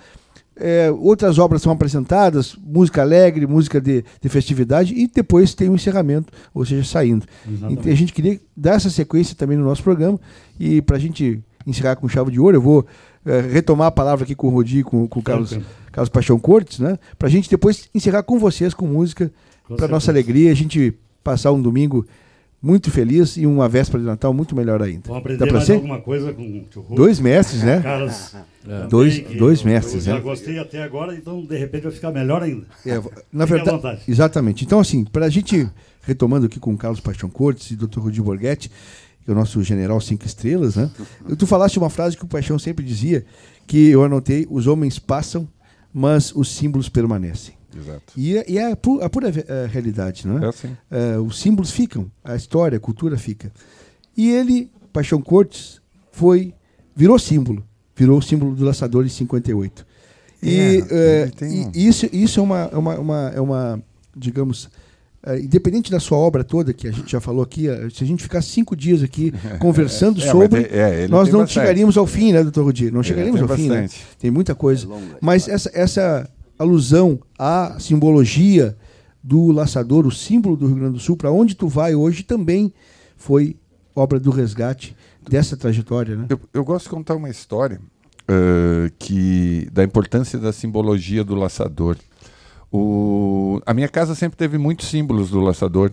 é, 0.59 0.91
outras 0.91 1.39
obras 1.39 1.61
são 1.61 1.71
apresentadas, 1.71 2.55
música 2.55 3.01
alegre, 3.01 3.47
música 3.47 3.79
de, 3.79 4.03
de, 4.21 4.29
festividade, 4.29 4.93
e 4.93 5.07
depois 5.07 5.53
tem 5.53 5.69
o 5.69 5.71
um 5.71 5.75
encerramento, 5.75 6.31
ou 6.53 6.65
seja, 6.65 6.84
saindo. 6.84 7.25
Exatamente. 7.47 7.89
A 7.89 7.95
gente 7.95 8.13
queria 8.13 8.39
dar 8.55 8.75
essa 8.75 8.89
sequência 8.89 9.35
também 9.35 9.57
no 9.57 9.63
nosso 9.63 9.84
programa, 9.84 10.19
e 10.59 10.81
para 10.81 10.97
a 10.97 10.99
gente 10.99 11.43
encerrar 11.68 11.98
com 11.98 12.07
chave 12.07 12.31
de 12.31 12.39
ouro, 12.39 12.57
eu 12.57 12.61
vou 12.61 12.85
é, 13.26 13.41
retomar 13.41 13.88
a 13.88 13.91
palavra 13.91 14.23
aqui 14.23 14.34
com 14.34 14.48
o 14.48 14.49
Rodi, 14.49 14.84
com, 14.84 15.07
com 15.07 15.19
o 15.19 15.23
Carlos, 15.23 15.60
Carlos 15.91 16.10
Paixão 16.10 16.39
Cortes, 16.39 16.80
né? 16.80 16.98
Para 17.19 17.27
a 17.27 17.31
gente 17.31 17.49
depois 17.49 17.89
encerrar 17.94 18.23
com 18.23 18.39
vocês 18.39 18.73
com 18.73 18.88
música, 18.88 19.31
para 19.76 19.88
nossa 19.88 20.10
alegria, 20.10 20.49
a 20.52 20.56
gente 20.56 20.94
passar 21.23 21.52
um 21.52 21.61
domingo 21.61 22.06
muito 22.61 22.89
feliz 22.89 23.38
e 23.38 23.45
uma 23.45 23.69
véspera 23.69 23.99
de 23.99 24.06
Natal 24.06 24.34
muito 24.34 24.56
melhor 24.56 24.81
ainda. 24.81 25.03
Vamos 25.06 25.19
aprender 25.19 25.52
mais 25.52 25.65
ser? 25.65 25.76
alguma 25.76 25.99
coisa 25.99 26.34
com 26.34 26.41
o 26.41 26.61
tio 26.64 26.85
Dois 26.89 27.19
mestres, 27.19 27.61
né? 27.61 27.80
Carlos, 27.84 28.35
é. 28.68 28.88
Dois, 28.88 29.19
dois 29.38 29.64
mestres, 29.64 30.07
eu 30.07 30.14
né? 30.14 30.19
Já 30.19 30.23
gostei 30.23 30.57
até 30.57 30.81
agora, 30.81 31.14
então 31.14 31.45
de 31.45 31.57
repente 31.57 31.84
vai 31.84 31.91
ficar 31.91 32.11
melhor 32.11 32.41
ainda. 32.41 32.65
É, 32.85 33.02
na 33.31 33.45
verdade, 33.45 34.02
exatamente. 34.07 34.65
Então 34.65 34.80
assim, 34.80 35.03
para 35.03 35.26
a 35.26 35.30
gente 35.30 35.69
retomando 36.02 36.45
aqui 36.45 36.60
com 36.60 36.73
o 36.73 36.77
Carlos 36.77 37.02
Paixão 37.02 37.30
Cortes 37.30 37.72
e 37.72 37.73
o 37.73 37.77
Dr. 37.77 37.99
Rudi 37.99 38.22
Borghetti, 38.22 38.72
que 39.27 39.31
é 39.31 39.33
o 39.33 39.35
nosso 39.35 39.61
general 39.61 39.99
cinco 39.99 40.25
estrelas, 40.25 40.77
né? 40.77 40.89
Tu 41.37 41.45
falaste 41.45 41.77
uma 41.77 41.89
frase 41.89 42.15
que 42.15 42.23
o 42.23 42.27
Paixão 42.27 42.57
sempre 42.57 42.85
dizia, 42.85 43.25
que 43.67 43.89
eu 43.89 44.01
anotei, 44.01 44.47
os 44.49 44.67
homens 44.67 44.99
passam, 44.99 45.45
mas 45.93 46.33
os 46.33 46.49
símbolos 46.49 46.87
permanecem. 46.87 47.55
Exato. 47.77 48.13
E, 48.15 48.37
é, 48.37 48.45
e 48.47 48.57
é 48.57 48.71
a, 48.71 48.75
pu 48.77 49.01
a 49.01 49.09
pura 49.09 49.27
uh, 49.27 49.67
realidade, 49.69 50.25
não 50.25 50.39
é? 50.39 50.45
é 50.45 50.47
assim. 50.47 50.67
uh, 50.69 51.21
os 51.23 51.41
símbolos 51.41 51.71
ficam, 51.71 52.09
a 52.23 52.37
história, 52.37 52.77
a 52.77 52.79
cultura 52.79 53.17
fica. 53.17 53.51
E 54.15 54.31
ele, 54.31 54.71
Paixão 54.93 55.21
Cortes, 55.21 55.81
foi, 56.09 56.53
virou 56.95 57.19
símbolo, 57.19 57.65
virou 57.97 58.19
o 58.19 58.21
símbolo 58.21 58.55
do 58.55 58.63
laçador 58.63 59.05
em 59.05 59.09
58. 59.09 59.85
E, 60.41 60.85
é, 60.89 61.25
uh, 61.25 61.45
um... 61.45 61.71
e 61.75 61.85
isso, 61.85 62.07
isso 62.13 62.39
é 62.39 62.43
uma, 62.43 62.59
é 62.71 62.77
uma, 62.77 62.97
uma, 62.97 63.31
é 63.35 63.41
uma 63.41 63.83
digamos, 64.15 64.69
independente 65.41 65.91
da 65.91 65.99
sua 65.99 66.18
obra 66.18 66.44
toda, 66.44 66.73
que 66.73 66.88
a 66.88 66.91
gente 66.91 67.11
já 67.11 67.19
falou 67.19 67.44
aqui, 67.44 67.68
uh, 67.68 67.91
se 67.91 68.03
a 68.03 68.07
gente 68.07 68.23
ficar 68.23 68.41
cinco 68.41 68.76
dias 68.76 69.03
aqui 69.03 69.34
conversando 69.60 70.22
é, 70.22 70.31
sobre, 70.31 70.61
é, 70.64 71.07
nós 71.07 71.30
não 71.30 71.39
bastante. 71.39 71.53
chegaríamos 71.53 71.98
ao 71.98 72.07
fim, 72.07 72.31
né, 72.31 72.44
doutor 72.44 72.64
Rudir? 72.64 72.94
Não 72.94 73.03
chegaríamos 73.03 73.41
ao 73.41 73.48
fim, 73.49 73.69
né? 73.69 73.89
Tem 74.19 74.31
muita 74.31 74.56
coisa. 74.56 74.85
É 74.85 74.88
longa, 74.88 75.18
Mas 75.22 75.48
essa, 75.48 75.72
essa 75.73 76.30
alusão 76.57 77.19
à 77.38 77.77
simbologia 77.80 78.76
do 79.23 79.52
laçador, 79.52 80.07
o 80.07 80.11
símbolo 80.11 80.56
do 80.56 80.68
Rio 80.68 80.76
Grande 80.76 80.94
do 80.94 80.99
Sul, 80.99 81.18
para 81.18 81.31
onde 81.31 81.56
tu 81.56 81.68
vai 81.68 81.94
hoje, 81.94 82.23
também 82.23 82.73
foi 83.18 83.57
obra 83.95 84.19
do 84.19 84.31
resgate 84.31 84.95
dessa 85.30 85.57
trajetória, 85.57 86.15
né? 86.15 86.26
Eu, 86.30 86.39
eu 86.53 86.64
gosto 86.64 86.85
de 86.85 86.91
contar 86.91 87.15
uma 87.15 87.30
história 87.30 87.81
uh, 88.23 88.91
que 88.98 89.68
da 89.72 89.84
importância 89.84 90.39
da 90.39 90.53
simbologia 90.53 91.23
do 91.23 91.35
laçador. 91.35 91.98
O, 92.72 93.61
a 93.65 93.73
minha 93.73 93.88
casa 93.88 94.14
sempre 94.15 94.38
teve 94.38 94.57
muitos 94.57 94.89
símbolos 94.89 95.30
do 95.30 95.39
laçador. 95.39 95.91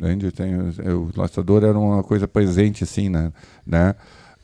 Entende? 0.00 0.30
Tenho, 0.32 0.72
o 0.96 1.10
laçador 1.14 1.62
era 1.62 1.78
uma 1.78 2.02
coisa 2.02 2.26
presente, 2.26 2.84
assim, 2.84 3.08
né? 3.08 3.32
né? 3.66 3.94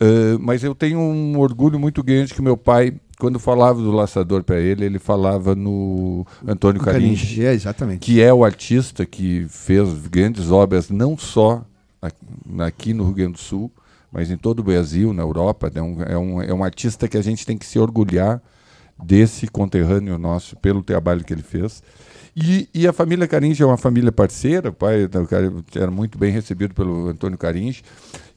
Uh, 0.01 0.39
mas 0.39 0.63
eu 0.63 0.75
tenho 0.75 0.99
um 0.99 1.39
orgulho 1.39 1.81
muito 1.81 2.03
grande 2.03 2.35
que 2.35 2.43
meu 2.43 2.57
pai, 2.57 2.93
quando 3.19 3.39
falava 3.39 3.81
do 3.81 3.91
laçador 3.91 4.45
para 4.45 4.61
ele, 4.61 4.85
ele 4.85 4.99
falava 4.99 5.55
no 5.55 6.27
Antônio 6.47 6.83
Caringe, 6.83 7.43
é, 7.43 7.55
exatamente. 7.55 8.01
que 8.01 8.21
é 8.21 8.33
o 8.33 8.45
artista 8.45 9.07
que 9.07 9.47
fez 9.49 10.07
grandes 10.09 10.51
obras, 10.51 10.91
não 10.91 11.17
só 11.17 11.65
aqui 12.59 12.93
no 12.93 13.05
Rio 13.05 13.15
Grande 13.15 13.33
do 13.33 13.39
Sul, 13.39 13.73
mas 14.13 14.31
em 14.31 14.37
todo 14.37 14.61
o 14.61 14.63
Brasil, 14.63 15.15
na 15.15 15.23
Europa. 15.23 15.73
É 15.75 15.83
um, 15.83 16.03
é 16.03 16.19
um, 16.19 16.43
é 16.43 16.55
um 16.55 16.63
artista 16.63 17.09
que 17.09 17.17
a 17.17 17.23
gente 17.23 17.47
tem 17.47 17.57
que 17.57 17.67
se 17.67 17.79
orgulhar 17.79 18.43
desse 19.03 19.47
conterrâneo 19.47 20.19
nosso 20.19 20.57
pelo 20.57 20.83
trabalho 20.83 21.25
que 21.25 21.33
ele 21.33 21.43
fez. 21.43 21.83
E, 22.37 22.69
e 22.75 22.87
a 22.87 22.93
família 22.93 23.27
Caringe 23.27 23.63
é 23.63 23.67
uma 23.67 23.79
família 23.79 24.13
parceira, 24.13 24.69
o 24.69 24.73
pai 24.73 25.09
era 25.75 25.91
muito 25.91 26.19
bem 26.19 26.31
recebido 26.31 26.75
pelo 26.75 27.09
Antônio 27.09 27.39
Caringe. 27.39 27.83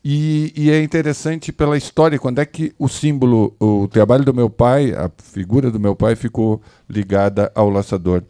E, 0.03 0.53
e, 0.56 0.72
é 0.72 0.81
interessante 0.81 1.52
pela 1.52 1.77
história, 1.77 2.18
quando 2.18 2.40
é 2.40 2.45
que 2.45 2.73
o 2.80 2.88
símbolo, 2.88 3.53
o 3.60 3.90
trabalho 3.90 4.23
do 4.23 4.34
meu 4.34 4.49
pai, 4.49 4.94
a 4.94 5.11
figura 5.22 5.69
do 5.69 5.80
meu 5.80 5.94
pai 5.94 6.15
ficou 6.15 6.61
ligada 6.90 7.52
ao 7.53 7.69
laçador. 7.69 8.23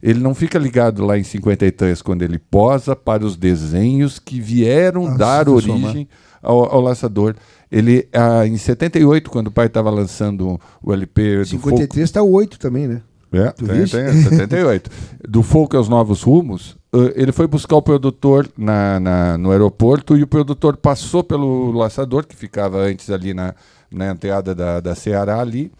Ele 0.00 0.20
não 0.20 0.32
fica 0.32 0.56
ligado 0.56 1.04
lá 1.04 1.18
em 1.18 1.24
53, 1.24 2.00
quando 2.02 2.22
ele 2.22 2.38
posa 2.38 2.94
para 2.94 3.26
os 3.26 3.36
desenhos 3.36 4.20
que 4.20 4.40
vieram 4.40 5.06
Nossa, 5.06 5.18
dar 5.18 5.48
origem 5.48 6.08
ao, 6.40 6.72
ao 6.72 6.80
laçador 6.80 7.34
Ele, 7.70 8.08
ah, 8.12 8.46
em 8.46 8.56
78, 8.56 9.30
quando 9.30 9.48
o 9.48 9.52
pai 9.52 9.66
estava 9.66 9.90
lançando 9.90 10.58
o 10.82 10.92
LP 10.92 11.38
do 11.38 11.44
53 11.46 12.04
está 12.04 12.22
o 12.22 12.32
8 12.32 12.58
também, 12.58 12.88
né? 12.88 13.02
É, 13.30 13.50
tu 13.50 13.66
tem, 13.66 13.84
tem, 13.84 14.22
78. 14.22 14.90
do 15.28 15.42
Folk 15.42 15.76
aos 15.76 15.88
Novos 15.88 16.22
Rumos, 16.22 16.78
uh, 16.94 17.12
ele 17.14 17.30
foi 17.30 17.46
buscar 17.46 17.76
o 17.76 17.82
produtor 17.82 18.48
na, 18.56 18.98
na, 18.98 19.38
no 19.38 19.50
aeroporto 19.50 20.16
e 20.16 20.22
o 20.22 20.26
produtor 20.26 20.78
passou 20.78 21.22
pelo 21.22 21.70
laçador, 21.72 22.26
que 22.26 22.34
ficava 22.34 22.78
antes 22.78 23.10
ali 23.10 23.34
na, 23.34 23.54
na 23.90 24.10
entrada 24.10 24.54
da, 24.54 24.80
da 24.80 24.94
Ceará 24.94 25.40
ali, 25.40 25.70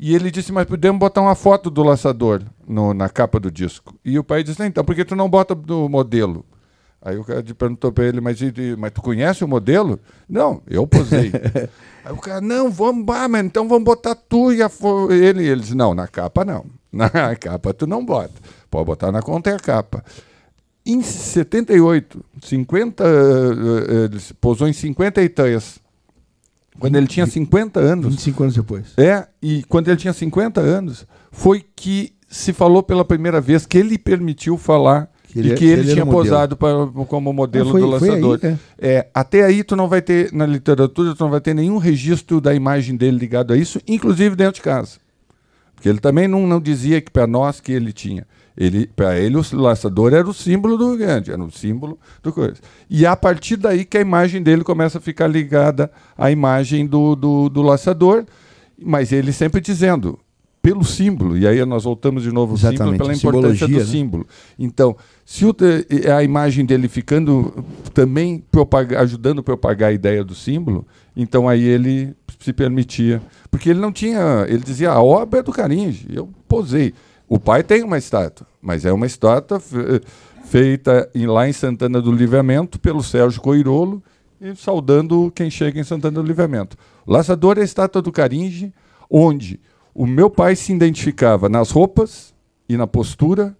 e 0.00 0.14
ele 0.14 0.30
disse, 0.30 0.52
mas 0.52 0.66
podemos 0.66 0.98
botar 0.98 1.20
uma 1.20 1.34
foto 1.34 1.70
do 1.70 1.82
laçador 1.82 2.42
no, 2.66 2.94
na 2.94 3.08
capa 3.08 3.40
do 3.40 3.50
disco. 3.50 3.94
E 4.04 4.18
o 4.18 4.24
pai 4.24 4.42
disse, 4.42 4.62
então, 4.64 4.84
por 4.84 4.94
que 4.94 5.04
tu 5.04 5.16
não 5.16 5.28
bota 5.28 5.54
do 5.54 5.88
modelo? 5.88 6.44
Aí 7.00 7.16
o 7.16 7.24
cara 7.24 7.42
perguntou 7.56 7.92
para 7.92 8.04
ele, 8.04 8.20
mas, 8.20 8.38
mas 8.78 8.92
tu 8.92 9.00
conhece 9.00 9.44
o 9.44 9.48
modelo? 9.48 10.00
Não, 10.28 10.62
eu 10.66 10.86
posei. 10.86 11.30
Aí 12.04 12.12
o 12.12 12.16
cara, 12.16 12.40
não, 12.40 12.70
vamos, 12.70 13.04
mas 13.30 13.44
então 13.44 13.68
vamos 13.68 13.84
botar 13.84 14.14
tu 14.14 14.52
e 14.52 14.62
a 14.62 14.70
ele. 15.10 15.46
Ele 15.46 15.60
disse, 15.60 15.74
não, 15.74 15.94
na 15.94 16.06
capa 16.08 16.44
não. 16.44 16.64
Na 16.92 17.36
capa 17.36 17.74
tu 17.74 17.86
não 17.86 18.04
bota. 18.04 18.32
Pode 18.70 18.86
botar 18.86 19.12
na 19.12 19.20
conta 19.20 19.50
e 19.50 19.52
a 19.52 19.58
capa. 19.58 20.02
Em 20.84 21.02
78, 21.02 22.24
50, 22.42 23.04
ele 23.04 24.20
posou 24.40 24.66
em 24.66 24.72
53. 24.72 25.78
Quando 26.78 26.96
ele 26.96 27.06
tinha 27.06 27.26
50 27.26 27.80
anos. 27.80 28.06
25 28.06 28.42
anos 28.42 28.54
depois. 28.54 28.86
É, 28.96 29.26
e 29.42 29.62
quando 29.64 29.88
ele 29.88 29.96
tinha 29.96 30.12
50 30.12 30.60
anos, 30.60 31.06
foi 31.30 31.64
que 31.74 32.14
se 32.28 32.52
falou 32.52 32.82
pela 32.82 33.04
primeira 33.04 33.40
vez 33.40 33.66
que 33.66 33.78
ele 33.78 33.98
permitiu 33.98 34.56
falar 34.56 35.10
ele, 35.38 35.52
e 35.52 35.54
que 35.54 35.64
ele, 35.64 35.80
ele 35.82 35.92
tinha 35.92 36.06
posado 36.06 36.56
para, 36.56 36.86
como 37.08 37.32
modelo 37.32 37.68
ah, 37.68 37.72
foi, 37.72 37.80
do 37.80 37.86
lançador. 37.86 38.40
Aí, 38.42 38.56
é. 38.80 38.94
é. 38.94 39.10
até 39.12 39.44
aí 39.44 39.62
tu 39.62 39.76
não 39.76 39.88
vai 39.88 40.00
ter, 40.00 40.32
na 40.32 40.46
literatura, 40.46 41.14
tu 41.14 41.22
não 41.22 41.30
vai 41.30 41.40
ter 41.40 41.54
nenhum 41.54 41.78
registro 41.78 42.40
da 42.40 42.54
imagem 42.54 42.96
dele 42.96 43.18
ligado 43.18 43.52
a 43.52 43.56
isso, 43.56 43.80
inclusive 43.86 44.34
dentro 44.36 44.54
de 44.54 44.62
casa. 44.62 44.98
Porque 45.74 45.88
ele 45.88 45.98
também 45.98 46.26
não, 46.26 46.46
não 46.46 46.60
dizia 46.60 47.00
que 47.00 47.10
para 47.10 47.26
nós 47.26 47.60
que 47.60 47.72
ele 47.72 47.92
tinha. 47.92 48.26
Ele, 48.56 48.86
para 48.86 49.18
ele, 49.18 49.36
o 49.36 49.44
laçador 49.56 50.14
era 50.14 50.26
o 50.26 50.32
símbolo 50.32 50.78
do 50.78 50.96
grande, 50.96 51.30
era 51.30 51.42
o 51.42 51.50
símbolo 51.50 51.98
do 52.22 52.32
coisa. 52.32 52.56
E 52.88 53.04
a 53.04 53.14
partir 53.14 53.56
daí 53.56 53.84
que 53.84 53.98
a 53.98 54.00
imagem 54.00 54.42
dele 54.42 54.64
começa 54.64 54.96
a 54.96 55.00
ficar 55.00 55.26
ligada 55.26 55.90
à 56.16 56.30
imagem 56.30 56.86
do, 56.86 57.14
do, 57.14 57.50
do 57.50 57.60
laçador, 57.60 58.24
mas 58.82 59.12
ele 59.12 59.30
sempre 59.30 59.60
dizendo, 59.60 60.18
pelo 60.66 60.84
símbolo, 60.84 61.38
e 61.38 61.46
aí 61.46 61.64
nós 61.64 61.84
voltamos 61.84 62.24
de 62.24 62.32
novo 62.32 62.54
ao 62.54 62.58
símbolo, 62.58 62.98
pela 62.98 63.14
importância 63.14 63.68
do 63.68 63.78
né? 63.78 63.84
símbolo. 63.84 64.26
Então, 64.58 64.96
se 65.24 65.46
o, 65.46 65.54
a 66.12 66.24
imagem 66.24 66.66
dele 66.66 66.88
ficando 66.88 67.64
também 67.94 68.42
propaga, 68.50 68.98
ajudando 69.00 69.38
a 69.38 69.42
propagar 69.44 69.90
a 69.90 69.92
ideia 69.92 70.24
do 70.24 70.34
símbolo, 70.34 70.84
então 71.16 71.48
aí 71.48 71.62
ele 71.62 72.16
se 72.40 72.52
permitia. 72.52 73.22
Porque 73.48 73.70
ele 73.70 73.78
não 73.78 73.92
tinha. 73.92 74.44
Ele 74.48 74.58
dizia, 74.58 74.90
a 74.90 75.00
obra 75.00 75.38
é 75.38 75.42
do 75.44 75.52
Caringe. 75.52 76.08
Eu 76.12 76.28
posei. 76.48 76.92
O 77.28 77.38
pai 77.38 77.62
tem 77.62 77.84
uma 77.84 77.96
estátua, 77.96 78.44
mas 78.60 78.84
é 78.84 78.92
uma 78.92 79.06
estátua 79.06 79.62
feita 80.46 81.08
em, 81.14 81.28
lá 81.28 81.48
em 81.48 81.52
Santana 81.52 82.02
do 82.02 82.10
Livramento 82.10 82.80
pelo 82.80 83.04
Sérgio 83.04 83.40
Coirolo, 83.40 84.02
e 84.40 84.52
saudando 84.56 85.30
quem 85.32 85.48
chega 85.48 85.78
em 85.78 85.84
Santana 85.84 86.20
do 86.20 86.26
Livramento. 86.26 86.76
O 87.06 87.12
laçador 87.12 87.56
é 87.56 87.60
a 87.60 87.64
estátua 87.64 88.02
do 88.02 88.10
Caringe, 88.10 88.74
onde 89.08 89.60
o 89.96 90.06
meu 90.06 90.28
pai 90.28 90.54
se 90.54 90.72
identificava 90.72 91.48
nas 91.48 91.70
roupas 91.70 92.34
e 92.68 92.76
na 92.76 92.86
postura, 92.86 93.56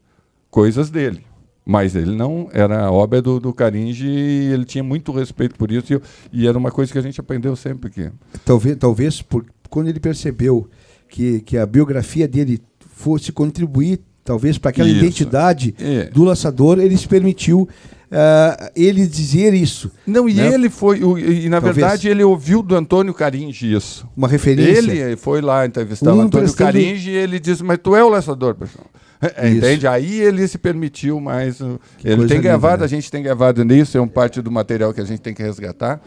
coisas 0.50 0.90
dele. 0.90 1.24
Mas 1.64 1.96
ele 1.96 2.14
não 2.14 2.48
era 2.52 2.84
a 2.84 2.92
obra 2.92 3.22
do, 3.22 3.40
do 3.40 3.52
Caringe 3.52 4.06
e 4.06 4.52
ele 4.52 4.64
tinha 4.64 4.84
muito 4.84 5.10
respeito 5.10 5.56
por 5.56 5.72
isso. 5.72 5.94
E, 5.94 6.00
e, 6.42 6.46
era 6.46 6.56
uma 6.56 6.70
coisa 6.70 6.92
que 6.92 6.98
a 6.98 7.02
gente 7.02 7.18
aprendeu 7.18 7.56
sempre. 7.56 7.90
Que... 7.90 8.12
Talvez, 8.44 8.76
talvez 8.76 9.22
por, 9.22 9.46
quando 9.70 9.88
ele 9.88 9.98
percebeu 9.98 10.68
que, 11.08 11.40
que 11.40 11.56
a 11.56 11.66
biografia 11.66 12.28
dele 12.28 12.62
fosse 12.78 13.32
contribuir, 13.32 14.00
talvez, 14.22 14.58
para 14.58 14.70
aquela 14.70 14.88
isso. 14.88 14.98
identidade 14.98 15.74
é. 15.80 16.04
do 16.04 16.22
laçador, 16.22 16.78
ele 16.78 16.96
se 16.96 17.08
permitiu 17.08 17.68
Uh, 18.06 18.70
ele 18.76 19.04
dizer 19.06 19.52
isso. 19.52 19.90
Não, 20.06 20.28
e 20.28 20.34
né? 20.34 20.54
ele 20.54 20.70
foi, 20.70 20.98
e 20.98 21.48
na 21.48 21.60
Talvez. 21.60 21.76
verdade 21.76 22.08
ele 22.08 22.22
ouviu 22.22 22.62
do 22.62 22.76
Antônio 22.76 23.12
Caringe 23.12 23.72
isso. 23.72 24.08
Uma 24.16 24.28
referência. 24.28 24.92
Ele 24.92 25.16
foi 25.16 25.40
lá 25.40 25.66
entrevistar 25.66 26.12
um 26.12 26.18
o 26.18 26.20
Antônio 26.20 26.46
prestando... 26.46 26.72
Caringe 26.72 27.10
e 27.10 27.14
ele 27.14 27.40
disse, 27.40 27.64
mas 27.64 27.78
tu 27.82 27.96
é 27.96 28.04
o 28.04 28.08
laçador, 28.08 28.54
pessoal. 28.54 28.86
É, 29.20 29.48
entende? 29.48 29.86
Aí 29.88 30.20
ele 30.20 30.46
se 30.46 30.58
permitiu 30.58 31.20
mais. 31.20 31.58
Ele 32.04 32.26
tem 32.26 32.40
gravado, 32.40 32.74
linda, 32.74 32.80
né? 32.80 32.84
a 32.84 32.88
gente 32.88 33.10
tem 33.10 33.22
gravado 33.22 33.64
nisso, 33.64 33.96
é 33.96 34.00
um 34.00 34.08
parte 34.08 34.40
do 34.40 34.50
material 34.50 34.92
que 34.92 35.00
a 35.00 35.04
gente 35.04 35.20
tem 35.20 35.34
que 35.34 35.42
resgatar, 35.42 36.00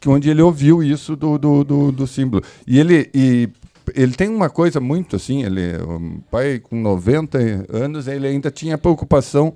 que 0.00 0.08
onde 0.08 0.28
ele 0.28 0.42
ouviu 0.42 0.82
isso 0.82 1.16
do, 1.16 1.38
do, 1.38 1.64
do, 1.64 1.92
do 1.92 2.06
símbolo. 2.06 2.42
E 2.66 2.78
ele, 2.78 3.08
e 3.14 3.48
ele 3.94 4.12
tem 4.12 4.28
uma 4.28 4.50
coisa 4.50 4.80
muito 4.80 5.16
assim, 5.16 5.44
ele, 5.44 5.76
o 5.76 6.20
pai 6.30 6.58
com 6.58 6.80
90 6.80 7.38
anos, 7.72 8.08
ele 8.08 8.26
ainda 8.26 8.50
tinha 8.50 8.76
preocupação 8.76 9.54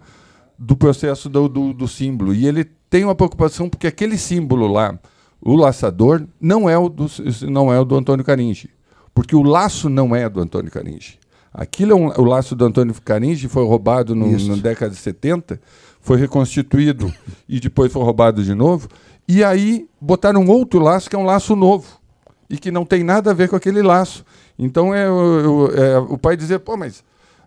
do 0.65 0.77
processo 0.77 1.29
do, 1.29 1.49
do, 1.49 1.73
do 1.73 1.89
símbolo. 1.89 2.33
E 2.33 2.47
ele 2.47 2.65
tem 2.89 3.05
uma 3.05 3.17
preocupação 3.17 3.69
porque 3.69 3.89
aquele 3.89 4.17
símbolo 4.17 4.69
lá, 4.69 4.97
o 5.41 5.57
laçador, 5.57 6.25
não 6.41 6.71
é 6.71 6.79
o 6.79 6.89
do, 6.89 7.07
não 7.51 7.73
é 7.73 7.81
o 7.81 7.85
do 7.85 7.97
Antônio 7.97 8.25
Caringe. 8.25 8.71
Porque 9.13 9.35
o 9.35 9.43
laço 9.43 9.89
não 9.89 10.15
é 10.15 10.29
do 10.29 10.41
Antônio 10.41 10.71
Caringe. 10.71 11.19
Aquilo 11.53 11.93
é 11.93 11.95
um, 11.97 12.07
o 12.17 12.25
laço 12.25 12.55
do 12.55 12.65
Antônio 12.65 12.95
Caringe, 13.05 13.49
foi 13.49 13.65
roubado 13.65 14.15
no, 14.15 14.31
na 14.47 14.55
década 14.55 14.93
de 14.93 14.97
70, 14.97 15.61
foi 16.01 16.17
reconstituído 16.17 17.13
e 17.49 17.59
depois 17.59 17.93
foi 17.93 18.03
roubado 18.03 18.43
de 18.45 18.55
novo. 18.55 18.89
E 19.27 19.43
aí 19.43 19.89
botaram 20.01 20.43
um 20.43 20.49
outro 20.49 20.79
laço, 20.79 21.11
que 21.11 21.17
é 21.17 21.19
um 21.19 21.25
laço 21.25 21.57
novo, 21.57 22.01
e 22.49 22.57
que 22.57 22.71
não 22.71 22.85
tem 22.85 23.03
nada 23.03 23.33
a 23.33 23.35
ver 23.35 23.49
com 23.49 23.57
aquele 23.57 23.83
laço. 23.83 24.25
Então 24.57 24.95
é, 24.95 25.07
é 25.07 25.99
o 25.99 26.17
pai 26.17 26.37
dizer, 26.37 26.61
pô, 26.61 26.77
mas 26.77 27.03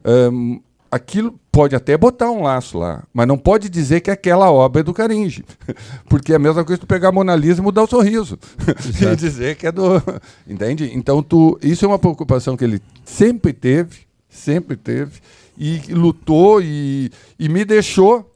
um, 0.06 0.60
aquilo 0.96 1.38
pode 1.52 1.76
até 1.76 1.98
botar 1.98 2.32
um 2.32 2.44
laço 2.44 2.78
lá, 2.78 3.04
mas 3.14 3.28
não 3.28 3.38
pode 3.38 3.70
dizer 3.70 4.00
que 4.00 4.10
aquela 4.10 4.50
obra 4.50 4.80
é 4.80 4.84
do 4.84 4.94
Caringe. 4.94 5.44
Porque 6.08 6.32
é 6.32 6.38
a 6.38 6.40
mesma 6.40 6.64
coisa 6.64 6.80
tu 6.80 6.88
pegar 6.88 7.10
a 7.10 7.12
Mona 7.12 7.36
Lisa 7.36 7.60
e 7.60 7.64
mudar 7.64 7.84
o 7.84 7.88
sorriso. 7.88 8.40
e 9.02 9.16
dizer 9.16 9.56
que 9.56 9.68
é 9.68 9.72
do. 9.72 10.02
Entende? 10.48 10.90
Então, 10.94 11.22
tu, 11.22 11.60
isso 11.62 11.84
é 11.84 11.88
uma 11.88 12.00
preocupação 12.00 12.56
que 12.56 12.64
ele 12.64 12.82
sempre 13.04 13.52
teve, 13.52 14.00
sempre 14.30 14.78
teve, 14.78 15.20
e 15.58 15.82
lutou 15.90 16.62
e, 16.62 17.12
e 17.38 17.50
me 17.50 17.66
deixou 17.66 18.32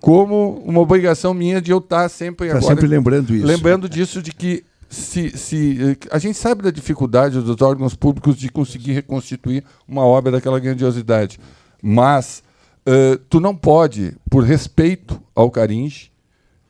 como 0.00 0.62
uma 0.64 0.80
obrigação 0.80 1.34
minha 1.34 1.60
de 1.60 1.70
eu 1.70 1.78
estar 1.78 2.08
sempre 2.08 2.48
tá 2.48 2.56
agora. 2.56 2.74
sempre 2.74 2.86
lembrando 2.86 3.34
isso. 3.34 3.46
Lembrando 3.46 3.88
disso, 3.88 4.22
de 4.22 4.32
que 4.32 4.64
se, 4.88 5.36
se, 5.36 5.98
a 6.10 6.18
gente 6.18 6.38
sabe 6.38 6.62
da 6.62 6.70
dificuldade 6.70 7.40
dos 7.40 7.60
órgãos 7.60 7.94
públicos 7.94 8.36
de 8.36 8.48
conseguir 8.48 8.92
reconstituir 8.92 9.62
uma 9.86 10.02
obra 10.04 10.32
daquela 10.32 10.58
grandiosidade. 10.58 11.38
Mas 11.82 12.42
uh, 12.86 13.18
tu 13.28 13.40
não 13.40 13.54
pode, 13.54 14.16
por 14.30 14.44
respeito 14.44 15.20
ao 15.34 15.50
Caringe, 15.50 16.10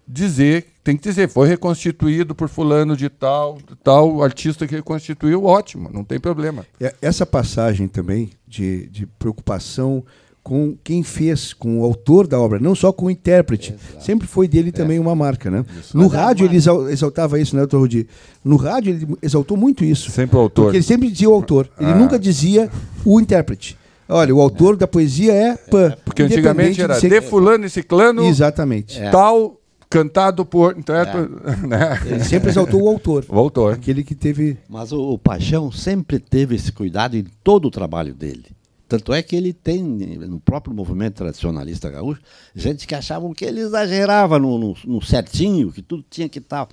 dizer, 0.07 0.67
tem 0.83 0.97
que 0.97 1.03
dizer, 1.03 1.29
foi 1.29 1.49
reconstituído 1.49 2.35
por 2.35 2.49
fulano 2.49 2.97
de 2.97 3.09
tal, 3.09 3.59
tal 3.85 4.23
artista 4.23 4.67
que 4.67 4.75
reconstituiu, 4.75 5.45
ótimo, 5.45 5.91
não 5.93 6.03
tem 6.03 6.19
problema. 6.19 6.65
Essa 7.03 7.27
passagem 7.27 7.87
também 7.87 8.31
de, 8.47 8.87
de 8.89 9.07
preocupação 9.07 10.03
com 10.49 10.75
quem 10.83 11.03
fez, 11.03 11.53
com 11.53 11.81
o 11.81 11.85
autor 11.85 12.27
da 12.27 12.41
obra, 12.41 12.59
não 12.59 12.75
só 12.75 12.91
com 12.91 13.05
o 13.05 13.11
intérprete. 13.11 13.75
Exato. 13.75 14.03
Sempre 14.03 14.27
foi 14.27 14.49
dele 14.49 14.73
também 14.73 14.97
é. 14.97 15.01
uma 15.01 15.15
marca, 15.15 15.51
né? 15.51 15.63
Isso. 15.79 15.95
No 15.95 16.05
Mas 16.05 16.13
rádio 16.15 16.47
ele 16.47 16.57
exaltava 16.57 17.39
isso, 17.39 17.55
né, 17.55 17.61
doutor 17.61 17.81
Rudi? 17.81 18.09
No 18.43 18.57
rádio 18.57 18.95
ele 18.95 19.07
exaltou 19.21 19.59
muito 19.59 19.85
isso. 19.85 20.11
Sempre 20.11 20.39
o 20.39 20.41
autor. 20.41 20.63
Porque 20.65 20.79
ele 20.79 20.85
sempre 20.85 21.11
dizia 21.11 21.29
o 21.29 21.35
autor. 21.35 21.69
Ele 21.79 21.91
ah. 21.91 21.95
nunca 21.95 22.19
dizia 22.19 22.71
o 23.05 23.21
intérprete. 23.21 23.77
Olha, 24.09 24.35
o 24.35 24.41
autor 24.41 24.77
da 24.77 24.87
poesia 24.87 25.33
é 25.33 25.57
Pan. 25.57 25.95
Porque 26.05 26.23
antigamente 26.23 26.81
era 26.81 26.95
de, 26.95 27.01
ser... 27.01 27.11
de 27.11 27.21
fulano 27.21 27.67
e 27.67 27.71
ciclano. 27.71 28.25
Exatamente. 28.25 28.99
É. 28.99 29.11
Tal, 29.11 29.61
cantado 29.91 30.47
por. 30.47 30.75
Então 30.79 30.97
é. 30.97 31.05
né? 31.67 32.01
Ele 32.07 32.25
sempre 32.25 32.49
exaltou 32.49 32.83
o 32.83 32.89
autor. 32.89 33.27
O 33.29 33.39
autor. 33.39 33.75
Aquele 33.75 34.03
que 34.03 34.15
teve. 34.15 34.57
Mas 34.69 34.93
o, 34.93 35.01
o 35.13 35.19
Paixão 35.19 35.71
sempre 35.71 36.19
teve 36.19 36.57
esse 36.57 36.73
cuidado 36.73 37.17
em 37.17 37.27
todo 37.45 37.69
o 37.69 37.71
trabalho 37.71 38.15
dele. 38.15 38.47
Tanto 38.89 39.13
é 39.13 39.23
que 39.23 39.37
ele 39.37 39.53
tem, 39.53 39.83
no 39.83 40.41
próprio 40.41 40.75
movimento 40.75 41.17
tradicionalista 41.17 41.91
gaúcho, 41.91 42.23
gente 42.55 42.87
que 42.87 42.95
achavam 42.95 43.35
que 43.35 43.45
ele 43.45 43.61
exagerava 43.61 44.39
no, 44.39 44.59
no, 44.59 44.75
no 44.87 45.03
certinho, 45.03 45.71
que 45.71 45.83
tudo 45.83 46.03
tinha 46.09 46.27
que 46.27 46.39
estar 46.39 46.67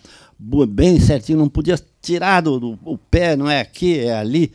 bem 0.69 0.97
certinho, 0.97 1.37
não 1.37 1.49
podia 1.49 1.77
tirar 2.01 2.39
do, 2.39 2.57
do 2.57 2.79
o 2.85 2.97
pé, 2.97 3.35
não 3.35 3.49
é 3.49 3.59
aqui, 3.59 3.99
é 3.99 4.15
ali 4.15 4.53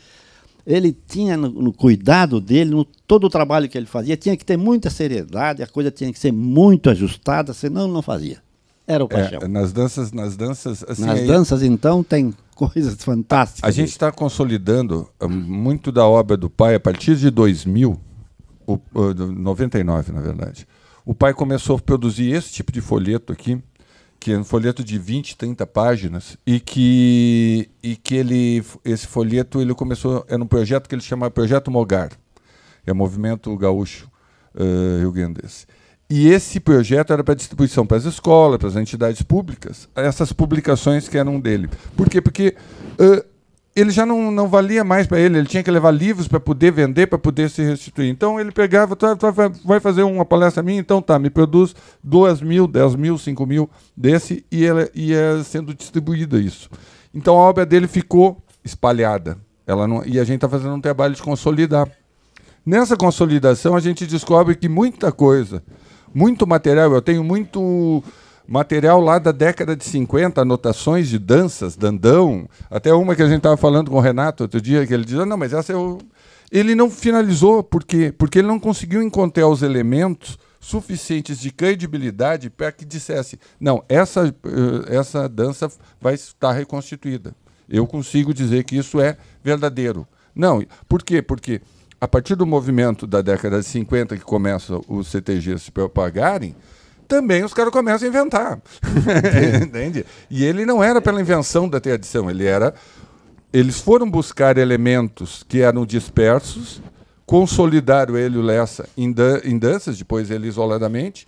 ele 0.71 0.97
tinha 1.07 1.37
no, 1.37 1.49
no, 1.49 1.73
cuidado 1.73 2.41
dele, 2.41 2.71
no 2.71 2.85
todo 2.85 3.25
o 3.25 3.31
trabalho 3.31 3.69
que 3.69 3.77
ele 3.77 3.87
fazia, 3.87 4.17
tinha 4.17 4.37
que 4.37 4.45
ter 4.45 4.57
muita 4.57 4.89
seriedade, 4.91 5.63
a 5.63 5.67
coisa 5.67 5.91
tinha 5.91 6.13
que 6.13 6.19
ser 6.19 6.33
muito 6.33 6.89
ajustada, 6.89 7.53
senão 7.53 7.89
não 7.89 8.03
fazia. 8.03 8.39
Era 8.87 9.05
o 9.05 9.09
é, 9.11 9.15
paixão. 9.15 9.41
É, 9.43 9.49
nas 9.49 9.73
danças, 9.73 10.13
nas 10.13 10.37
danças, 10.37 10.85
assim, 10.89 11.05
nas 11.05 11.21
aí, 11.21 11.27
danças 11.27 11.63
então 11.63 12.03
tem 12.03 12.35
coisas 12.55 13.03
fantásticas. 13.03 13.69
A 13.69 13.71
gente 13.71 13.91
está 13.91 14.11
consolidando 14.11 15.09
hum, 15.21 15.29
muito 15.29 15.91
da 15.91 16.07
obra 16.07 16.37
do 16.37 16.51
pai 16.51 16.75
a 16.75 16.81
partir 16.81 17.17
de 17.17 17.31
2000, 17.31 17.99
o, 18.67 18.79
o, 18.95 19.15
99 19.15 20.13
na 20.13 20.21
verdade. 20.21 20.67
O 21.05 21.15
pai 21.15 21.33
começou 21.35 21.77
a 21.77 21.81
produzir 21.81 22.33
esse 22.33 22.53
tipo 22.53 22.71
de 22.71 22.81
folheto 22.81 23.33
aqui 23.33 23.61
que 24.21 24.33
é 24.33 24.39
um 24.39 24.45
folheto 24.45 24.85
de 24.85 24.99
20, 24.99 25.35
30 25.37 25.67
páginas, 25.67 26.37
e 26.47 26.61
que, 26.61 27.71
e 27.83 27.97
que 27.97 28.15
ele, 28.15 28.63
esse 28.85 29.07
folheto 29.07 29.63
ele 29.63 29.75
começou, 29.75 30.25
era 30.29 30.41
um 30.41 30.47
projeto 30.47 30.87
que 30.87 30.95
ele 30.95 31.03
chamava 31.03 31.31
Projeto 31.31 31.71
Mogar, 31.71 32.11
é 32.87 32.93
Movimento 32.93 33.57
Gaúcho 33.57 34.11
uh, 34.55 35.01
Rio 35.01 35.11
Grandense. 35.11 35.67
E 36.09 36.29
esse 36.29 36.59
projeto 36.61 37.13
era 37.13 37.23
para 37.23 37.35
distribuição 37.35 37.87
para 37.87 37.97
as 37.97 38.05
escolas, 38.05 38.59
para 38.59 38.69
as 38.69 38.77
entidades 38.77 39.23
públicas, 39.23 39.89
essas 39.95 40.33
publicações 40.33 41.09
que 41.09 41.17
eram 41.17 41.41
dele. 41.41 41.71
Por 41.97 42.11
quê? 42.11 42.21
Porque 42.21 42.57
uh, 42.99 43.25
ele 43.75 43.91
já 43.91 44.05
não, 44.05 44.31
não 44.31 44.49
valia 44.49 44.83
mais 44.83 45.07
para 45.07 45.21
ele, 45.21 45.39
ele 45.39 45.47
tinha 45.47 45.63
que 45.63 45.71
levar 45.71 45.91
livros 45.91 46.27
para 46.27 46.41
poder 46.41 46.73
vender, 46.73 47.07
para 47.07 47.19
poder 47.19 47.49
se 47.49 47.63
restituir. 47.63 48.11
Então 48.11 48.41
ele 48.41 48.51
pegava, 48.51 48.97
tu, 48.97 49.07
tu 49.17 49.27
vai 49.65 49.79
fazer 49.79 50.03
uma 50.03 50.25
palestra 50.25 50.63
minha, 50.63 50.81
então 50.81 51.01
tá, 51.01 51.19
me 51.19 51.31
produz 51.31 51.75
duas 52.03 52.41
mil, 52.41 52.67
dez 52.67 52.95
mil, 52.97 53.17
cinco 53.17 53.47
mil 53.47 53.71
desse 53.97 54.45
e 54.51 54.65
ela 54.65 54.89
ia 54.95 55.43
sendo 55.45 55.73
distribuída 55.73 56.39
isso. 56.39 56.69
Então 57.15 57.37
a 57.37 57.49
obra 57.49 57.65
dele 57.65 57.87
ficou 57.87 58.43
espalhada. 58.65 59.39
Ela 59.67 59.87
não, 59.87 60.05
e 60.05 60.19
a 60.19 60.25
gente 60.25 60.37
está 60.37 60.49
fazendo 60.49 60.75
um 60.75 60.81
trabalho 60.81 61.15
de 61.15 61.23
consolidar. 61.23 61.89
Nessa 62.67 62.97
consolidação 62.97 63.77
a 63.77 63.81
gente 63.81 64.05
descobre 64.05 64.57
que 64.57 64.69
muita 64.69 65.13
coisa, 65.13 65.63
muito 66.13 66.47
material, 66.47 66.93
eu 66.93 67.01
tenho 67.01 67.23
muito 67.23 68.03
material 68.51 69.01
lá 69.01 69.21
da 69.21 69.31
década 69.31 69.77
de 69.77 69.85
50, 69.85 70.41
anotações 70.41 71.09
de 71.09 71.21
danças, 71.21 71.77
dandão, 71.77 72.49
até 72.69 72.93
uma 72.93 73.15
que 73.15 73.23
a 73.23 73.29
gente 73.29 73.37
estava 73.37 73.57
falando 73.57 73.93
com 73.93 73.97
o 73.97 74.01
Renato 74.01 74.43
outro 74.43 74.61
dia, 74.61 74.85
que 74.85 74.93
ele 74.93 75.05
dizia, 75.05 75.25
não, 75.25 75.37
mas 75.37 75.53
essa 75.53 75.73
eu... 75.73 75.99
Ele 76.51 76.75
não 76.75 76.91
finalizou, 76.91 77.63
por 77.63 77.85
quê? 77.85 78.13
Porque 78.19 78.41
ele 78.41 78.49
não 78.49 78.59
conseguiu 78.59 79.01
encontrar 79.05 79.47
os 79.47 79.63
elementos 79.63 80.37
suficientes 80.59 81.39
de 81.39 81.53
credibilidade 81.53 82.51
para 82.51 82.73
que 82.73 82.85
dissesse, 82.85 83.39
não, 83.61 83.85
essa, 83.89 84.27
uh, 84.27 84.33
essa 84.89 85.29
dança 85.29 85.71
vai 86.01 86.15
estar 86.15 86.51
reconstituída. 86.51 87.33
Eu 87.69 87.87
consigo 87.87 88.35
dizer 88.35 88.65
que 88.65 88.77
isso 88.77 89.01
é 89.01 89.17
verdadeiro. 89.45 90.09
Não, 90.35 90.61
por 90.89 91.05
quê? 91.05 91.23
Porque 91.23 91.61
a 92.01 92.09
partir 92.09 92.35
do 92.35 92.45
movimento 92.45 93.07
da 93.07 93.23
década 93.23 93.61
de 93.61 93.67
50 93.67 94.17
que 94.17 94.25
começa 94.25 94.81
os 94.89 95.07
CTGs 95.07 95.67
se 95.67 95.71
propagarem, 95.71 96.57
também 97.11 97.43
os 97.43 97.53
caras 97.53 97.73
começam 97.73 98.07
a 98.07 98.09
inventar. 98.09 98.63
Entende? 99.61 100.07
E 100.31 100.45
ele 100.45 100.65
não 100.65 100.83
era 100.83 101.03
pela 101.03 101.21
invenção 101.21 101.69
da 101.69 101.81
tradição, 101.81 102.31
ele 102.31 102.47
era. 102.47 102.73
Eles 103.53 103.81
foram 103.81 104.09
buscar 104.09 104.57
elementos 104.57 105.45
que 105.49 105.61
eram 105.61 105.85
dispersos, 105.85 106.81
consolidaram 107.27 108.17
ele 108.17 108.39
o 108.39 108.43
Lessa 108.43 108.89
em, 108.97 109.13
dan 109.13 109.41
em 109.43 109.59
danças, 109.59 109.99
depois 109.99 110.31
ele 110.31 110.47
isoladamente, 110.47 111.27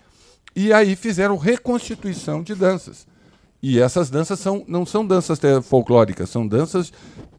e 0.55 0.73
aí 0.73 0.95
fizeram 0.95 1.37
reconstituição 1.37 2.45
de 2.45 2.55
danças. 2.55 3.07
E 3.61 3.81
essas 3.81 4.09
danças 4.09 4.39
são, 4.39 4.65
não 4.69 4.87
são 4.87 5.05
danças 5.05 5.41
folclóricas, 5.65 6.31
são 6.31 6.47
danças 6.47 6.93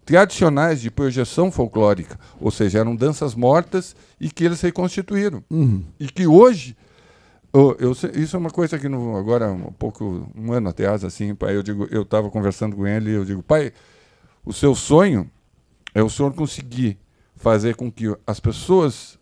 tradicionais 0.05 0.81
de 0.81 0.91
projeção 0.91 1.49
folclórica, 1.49 2.19
ou 2.41 2.51
seja, 2.51 2.79
eram 2.79 2.93
danças 2.93 3.35
mortas 3.35 3.95
e 4.19 4.29
que 4.29 4.43
eles 4.43 4.59
reconstituíram. 4.59 5.41
Uhum. 5.49 5.83
E 5.97 6.07
que 6.07 6.27
hoje 6.27 6.75
eu, 7.53 7.91
isso 7.91 8.35
é 8.35 8.39
uma 8.39 8.49
coisa 8.49 8.79
que 8.79 8.89
no, 8.89 9.15
agora, 9.15 9.51
um 9.51 9.71
pouco, 9.71 10.27
um 10.35 10.51
ano 10.51 10.69
atrás, 10.69 11.03
assim, 11.03 11.35
pai, 11.35 11.55
eu 11.55 11.61
digo, 11.61 11.87
eu 11.91 12.01
estava 12.01 12.29
conversando 12.31 12.75
com 12.75 12.87
ele 12.87 13.11
e 13.11 13.13
eu 13.13 13.23
digo, 13.23 13.43
pai, 13.43 13.71
o 14.43 14.51
seu 14.51 14.73
sonho 14.73 15.29
é 15.93 16.01
o 16.01 16.09
senhor 16.09 16.33
conseguir 16.33 16.97
fazer 17.35 17.75
com 17.75 17.91
que 17.91 18.05
as 18.25 18.39
pessoas 18.39 19.19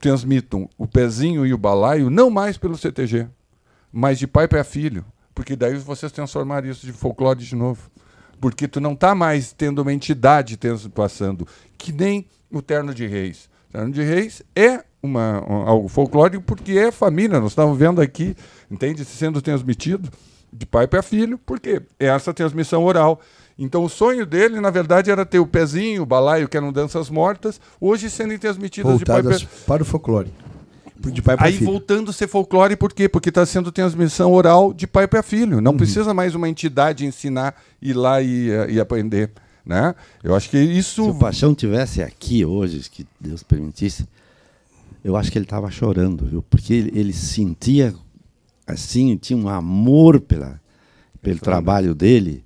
transmitam 0.00 0.68
o 0.76 0.86
pezinho 0.86 1.46
e 1.46 1.54
o 1.54 1.58
balaio 1.58 2.10
não 2.10 2.28
mais 2.28 2.58
pelo 2.58 2.76
CTG, 2.76 3.28
mas 3.92 4.18
de 4.18 4.26
pai 4.26 4.48
para 4.48 4.64
filho, 4.64 5.04
porque 5.34 5.54
daí 5.54 5.76
vocês 5.76 6.10
transformaram 6.10 6.68
isso 6.68 6.84
de 6.84 6.92
folclore 6.92 7.38
de 7.38 7.54
novo. 7.54 7.90
Porque 8.40 8.66
tu 8.66 8.80
não 8.80 8.92
está 8.92 9.14
mais 9.14 9.52
tendo 9.52 9.80
uma 9.80 9.92
entidade 9.92 10.58
passando, 10.92 11.46
que 11.78 11.92
nem 11.92 12.26
o 12.50 12.60
Terno 12.60 12.92
de 12.92 13.06
Reis. 13.06 13.48
O 13.68 13.72
Terno 13.72 13.92
de 13.92 14.02
Reis 14.02 14.42
é 14.54 14.84
uma, 15.04 15.44
um, 15.46 15.68
algo 15.68 15.88
folclórico 15.88 16.42
porque 16.42 16.72
é 16.72 16.90
família. 16.90 17.38
Nós 17.38 17.50
estamos 17.50 17.76
vendo 17.76 18.00
aqui, 18.00 18.34
entende? 18.70 19.04
Sendo 19.04 19.42
transmitido 19.42 20.08
de 20.50 20.64
pai 20.64 20.86
para 20.86 21.02
filho, 21.02 21.38
porque 21.44 21.82
é 22.00 22.06
essa 22.06 22.32
transmissão 22.32 22.84
oral. 22.84 23.20
Então 23.58 23.84
o 23.84 23.88
sonho 23.88 24.24
dele, 24.24 24.60
na 24.60 24.70
verdade, 24.70 25.10
era 25.10 25.26
ter 25.26 25.38
o 25.38 25.46
pezinho, 25.46 26.02
o 26.02 26.06
balaio, 26.06 26.48
que 26.48 26.56
eram 26.56 26.72
danças 26.72 27.10
mortas, 27.10 27.60
hoje 27.80 28.08
sendo 28.08 28.36
transmitidas 28.38 28.90
Voltadas 28.90 29.40
de 29.40 29.46
pai 29.46 29.56
para 29.66 29.82
o 29.82 29.86
folclore. 29.86 30.32
De 30.96 31.20
pai 31.20 31.36
Aí 31.38 31.52
filho. 31.52 31.66
voltando 31.66 32.10
a 32.10 32.14
ser 32.14 32.26
folclore, 32.26 32.76
por 32.76 32.92
quê? 32.92 33.08
Porque 33.08 33.28
está 33.28 33.44
sendo 33.44 33.70
transmissão 33.70 34.32
oral 34.32 34.72
de 34.72 34.86
pai 34.86 35.06
para 35.06 35.22
filho. 35.22 35.60
Não 35.60 35.72
uhum. 35.72 35.76
precisa 35.76 36.14
mais 36.14 36.34
uma 36.34 36.48
entidade 36.48 37.04
ensinar, 37.04 37.54
ir 37.82 37.92
lá 37.92 38.22
e, 38.22 38.48
e 38.70 38.80
aprender. 38.80 39.30
Né? 39.66 39.94
Eu 40.22 40.34
acho 40.34 40.48
que 40.48 40.58
isso. 40.58 41.04
Se 41.04 41.10
o 41.10 41.14
Paixão 41.14 41.54
tivesse 41.54 42.02
aqui 42.02 42.44
hoje, 42.44 42.88
que 42.88 43.06
Deus 43.20 43.42
permitisse, 43.42 44.08
eu 45.04 45.16
acho 45.16 45.30
que 45.30 45.36
ele 45.36 45.44
estava 45.44 45.70
chorando, 45.70 46.24
viu? 46.24 46.42
Porque 46.42 46.72
ele, 46.72 46.98
ele, 46.98 47.12
sentia 47.12 47.94
assim, 48.66 49.14
tinha 49.18 49.38
um 49.38 49.48
amor 49.48 50.18
pela, 50.18 50.58
pelo 51.20 51.38
trabalho 51.38 51.94
dele 51.94 52.42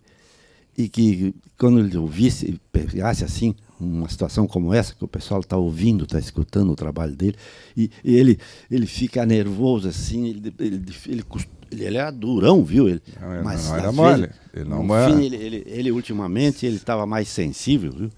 e 0.77 0.89
que 0.89 1.33
quando 1.57 1.79
ele 1.79 1.97
ouvisse, 1.97 2.61
pegasse 2.73 3.25
assim 3.25 3.55
uma 3.81 4.09
situação 4.09 4.47
como 4.49 4.75
essa 4.75 4.93
que 4.93 5.05
o 5.05 5.09
pessoal 5.09 5.41
está 5.41 5.57
ouvindo, 5.57 6.05
está 6.05 6.19
escutando 6.19 6.73
o 6.73 6.77
trabalho 6.77 7.15
dele 7.15 7.37
e, 7.77 7.91
e, 8.05 8.17
ele 8.17 8.39
ele 8.69 8.87
fica 8.87 9.25
nervoso 9.25 9.89
assim, 9.89 10.27
ele 10.27 10.53
ele, 10.59 10.75
ele, 10.75 10.85
ele, 11.07 11.25
ele 11.71 11.97
era 11.97 12.11
durão, 12.11 12.65
viu? 12.65 12.89
Ele, 12.89 13.01
não, 13.21 13.45
mas 13.45 13.69
não 13.69 13.77
era 13.77 13.93
mole. 13.93 14.31
Ele 14.53 14.69
não 14.69 14.97
era. 14.97 15.15
Fim, 15.15 15.25
ele, 15.25 15.37
ele, 15.37 15.65
ele 15.67 15.93
ultimamente 15.93 16.67
ele 16.67 16.77
estava 16.77 17.07
mais 17.07 17.29
sensível, 17.29 17.93
viu? 17.93 18.11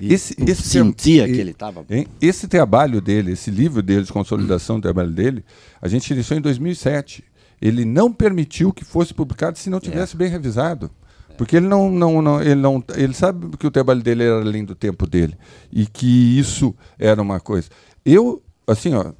Esse, 0.00 0.34
esse 0.46 0.62
sentia 0.62 1.26
que 1.26 1.38
ele 1.38 1.50
estava. 1.50 1.84
Esse 2.20 2.48
trabalho 2.48 3.00
dele, 3.00 3.32
esse 3.32 3.50
livro 3.50 3.82
dele 3.82 4.04
de 4.04 4.12
consolidação 4.12 4.78
do 4.78 4.82
trabalho 4.82 5.10
dele, 5.10 5.44
a 5.80 5.88
gente 5.88 6.12
iniciou 6.12 6.38
em 6.38 6.42
2007. 6.42 7.24
Ele 7.60 7.84
não 7.84 8.12
permitiu 8.12 8.72
que 8.72 8.84
fosse 8.84 9.14
publicado 9.14 9.58
se 9.58 9.70
não 9.70 9.78
tivesse 9.78 10.14
é. 10.14 10.18
bem 10.18 10.28
revisado. 10.28 10.90
Porque 11.36 11.56
ele 11.56 11.66
não, 11.66 11.90
não, 11.90 12.20
não, 12.20 12.42
ele 12.42 12.54
não, 12.56 12.84
ele 12.94 13.14
sabe 13.14 13.56
que 13.56 13.66
o 13.66 13.70
trabalho 13.70 14.02
dele 14.02 14.24
era 14.24 14.40
além 14.40 14.64
do 14.64 14.74
tempo 14.74 15.06
dele 15.06 15.36
e 15.72 15.86
que 15.86 16.38
isso 16.38 16.74
era 16.98 17.20
uma 17.20 17.40
coisa. 17.40 17.68
Eu, 18.04 18.42
assim, 18.66 18.94
ó, 18.94 19.12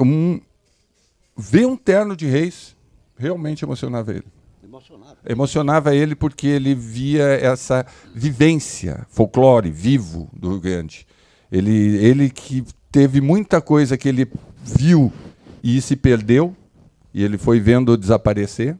um, 0.00 0.40
ver 1.36 1.66
um 1.66 1.76
terno 1.76 2.14
de 2.14 2.26
reis 2.26 2.76
realmente 3.18 3.64
emocionava 3.64 4.12
ele. 4.12 4.24
Emocionava. 4.70 5.16
Emocionava 5.28 5.94
ele 5.96 6.14
porque 6.14 6.46
ele 6.46 6.76
via 6.76 7.24
essa 7.24 7.84
vivência, 8.14 9.04
folclore 9.10 9.68
vivo 9.68 10.30
do 10.32 10.50
Rio 10.50 10.60
Grande. 10.60 11.06
Ele, 11.50 11.96
ele 11.96 12.30
que 12.30 12.64
teve 12.92 13.20
muita 13.20 13.60
coisa 13.60 13.98
que 13.98 14.08
ele 14.08 14.30
viu 14.62 15.12
e 15.62 15.80
se 15.80 15.96
perdeu, 15.96 16.54
e 17.12 17.24
ele 17.24 17.36
foi 17.36 17.58
vendo 17.58 17.96
desaparecer. 17.96 18.78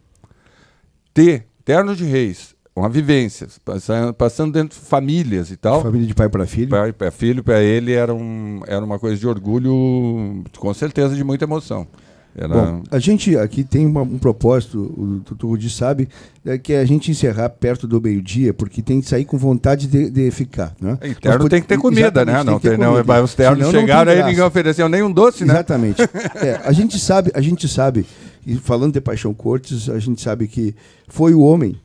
Ter 1.12 1.46
Terno 1.64 1.96
de 1.96 2.04
Reis, 2.04 2.54
uma 2.74 2.88
vivência, 2.88 3.48
passando, 3.64 4.14
passando 4.14 4.52
dentro 4.52 4.78
de 4.78 4.86
famílias 4.86 5.50
e 5.50 5.56
tal. 5.56 5.82
Família 5.82 6.06
de 6.06 6.14
pai 6.14 6.28
para 6.28 6.46
filho. 6.46 6.70
Pai 6.70 6.92
para 6.92 7.10
filho, 7.10 7.42
para 7.42 7.60
ele 7.60 7.92
era, 7.92 8.14
um, 8.14 8.60
era 8.66 8.84
uma 8.84 8.98
coisa 8.98 9.16
de 9.16 9.26
orgulho, 9.26 10.44
com 10.56 10.72
certeza 10.72 11.16
de 11.16 11.24
muita 11.24 11.46
emoção. 11.46 11.86
Bom, 12.34 12.82
a 12.90 12.98
gente 12.98 13.36
aqui 13.36 13.64
tem 13.64 13.84
uma, 13.84 14.02
um 14.02 14.18
propósito, 14.18 14.78
o 14.78 15.20
Dr. 15.34 15.46
Rudi 15.46 15.68
sabe, 15.68 16.08
é 16.44 16.56
que 16.56 16.72
é 16.72 16.80
a 16.80 16.84
gente 16.84 17.10
encerrar 17.10 17.48
perto 17.50 17.88
do 17.88 18.00
meio-dia, 18.00 18.54
porque 18.54 18.80
tem 18.82 19.00
que 19.00 19.08
sair 19.08 19.24
com 19.24 19.36
vontade 19.36 19.88
de, 19.88 20.08
de 20.08 20.30
ficar. 20.30 20.74
Né? 20.80 20.96
É, 21.00 21.14
terno 21.14 21.48
tem 21.48 21.60
que 21.60 21.66
ter 21.66 21.78
comida, 21.78 22.24
né? 22.24 22.42
Não, 22.44 22.60
tem, 22.60 22.78
não, 22.78 22.92
comida. 22.92 23.22
os 23.22 23.34
ternos 23.34 23.66
Senão 23.66 23.80
chegaram 23.80 24.12
aí 24.12 24.22
ninguém 24.22 24.44
ofereceu 24.44 24.88
nem 24.88 25.02
um 25.02 25.10
doce, 25.10 25.44
né? 25.44 25.54
Exatamente. 25.54 26.02
é, 26.36 26.60
a 26.64 26.72
gente 26.72 26.98
sabe, 27.00 27.32
a 27.34 27.40
gente 27.40 27.66
sabe, 27.66 28.06
e 28.46 28.54
falando 28.56 28.92
de 28.92 29.00
Paixão 29.00 29.34
Cortes, 29.34 29.88
a 29.88 29.98
gente 29.98 30.22
sabe 30.22 30.46
que 30.46 30.74
foi 31.08 31.34
o 31.34 31.40
homem, 31.40 31.76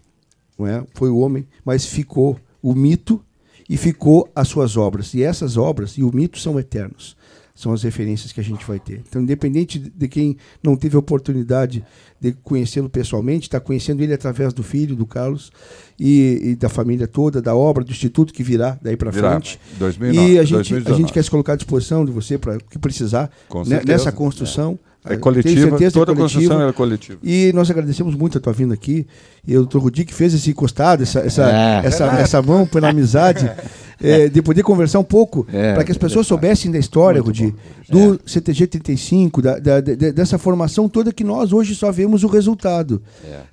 não 0.59 0.67
é? 0.67 0.84
Foi 0.93 1.09
o 1.09 1.17
homem, 1.17 1.47
mas 1.65 1.85
ficou 1.85 2.39
o 2.61 2.76
mito 2.76 3.19
e 3.67 3.77
ficou 3.77 4.30
as 4.35 4.47
suas 4.47 4.77
obras. 4.77 5.13
E 5.15 5.23
essas 5.23 5.57
obras 5.57 5.97
e 5.97 6.03
o 6.03 6.15
mito 6.15 6.38
são 6.38 6.59
eternos 6.59 7.17
são 7.56 7.72
as 7.72 7.84
referências 7.84 8.34
que 8.34 8.40
a 8.41 8.44
gente 8.44 8.65
vai 8.65 8.77
ter. 8.77 9.02
Então, 9.07 9.22
independente 9.22 9.80
de 9.80 10.07
quem 10.10 10.38
não 10.61 10.76
teve 10.76 10.98
a 10.98 10.99
oportunidade 10.99 11.84
de 12.19 12.34
conhecê-lo 12.44 12.90
pessoalmente, 12.90 13.44
está 13.44 13.61
conhecendo 13.61 14.03
ele 14.03 14.14
através 14.14 14.53
do 14.53 14.61
filho, 14.61 14.94
do 14.94 15.06
Carlos, 15.06 15.52
e, 15.98 16.40
e, 16.44 16.56
da 16.56 16.68
família 16.68 17.07
toda, 17.07 17.41
da 17.41 17.56
obra, 17.56 17.84
do 17.84 17.91
instituto 17.91 18.34
que 18.34 18.44
virá 18.44 18.77
daí 18.82 18.98
para 18.98 19.11
frente. 19.11 19.57
2009, 19.80 20.32
e 20.34 20.38
a 20.38 20.44
gente, 20.44 20.76
a 20.76 20.94
gente 20.94 21.14
quer 21.14 21.23
se 21.23 21.32
colocar 21.32 21.53
à 21.53 21.56
disposição 21.56 22.03
de 22.03 22.11
você 22.11 22.38
para 22.38 22.57
o 22.57 22.60
que 22.60 22.77
precisar 22.77 23.32
né, 23.65 23.82
nessa 23.86 24.11
construção. 24.11 24.77
É, 25.07 25.14
é 25.14 25.18
coletiva, 25.18 25.77
toda 25.91 26.11
a 26.11 26.15
construção 26.15 26.68
é 26.68 26.73
coletiva. 26.73 27.19
E 27.23 27.53
nós 27.53 27.69
agradecemos 27.69 28.15
muito 28.15 28.40
a 28.40 28.41
tua 28.41 28.52
vinda 28.52 28.73
aqui. 28.73 29.06
E 29.48 29.56
o 29.56 29.60
doutor 29.60 29.84
Rudi 29.84 30.03
que 30.03 30.14
fez 30.14 30.34
esse 30.34 30.49
encostado, 30.49 31.03
essa, 31.03 31.19
essa, 31.19 31.49
é. 31.49 31.86
essa, 31.86 32.06
essa 32.06 32.41
mão 32.41 32.65
pela 32.65 32.90
amizade. 32.90 33.49
é, 34.01 34.27
de 34.27 34.41
poder 34.41 34.63
conversar 34.63 34.99
um 34.99 35.03
pouco, 35.03 35.45
é, 35.51 35.73
para 35.73 35.84
que 35.84 35.91
as 35.91 35.97
pessoas 35.97 36.27
soubessem 36.27 36.72
da 36.72 36.80
história, 36.80 37.22
Rudi, 37.22 37.53
do 37.89 38.19
CTG 38.26 38.67
35, 38.67 39.41
da, 39.41 39.59
da, 39.59 39.81
da, 39.81 39.93
dessa 39.93 40.38
formação 40.38 40.89
toda 40.89 41.13
que 41.13 41.23
nós 41.23 41.53
hoje 41.53 41.76
só 41.76 41.91
vemos 41.91 42.23
o 42.23 42.27
resultado. 42.27 43.01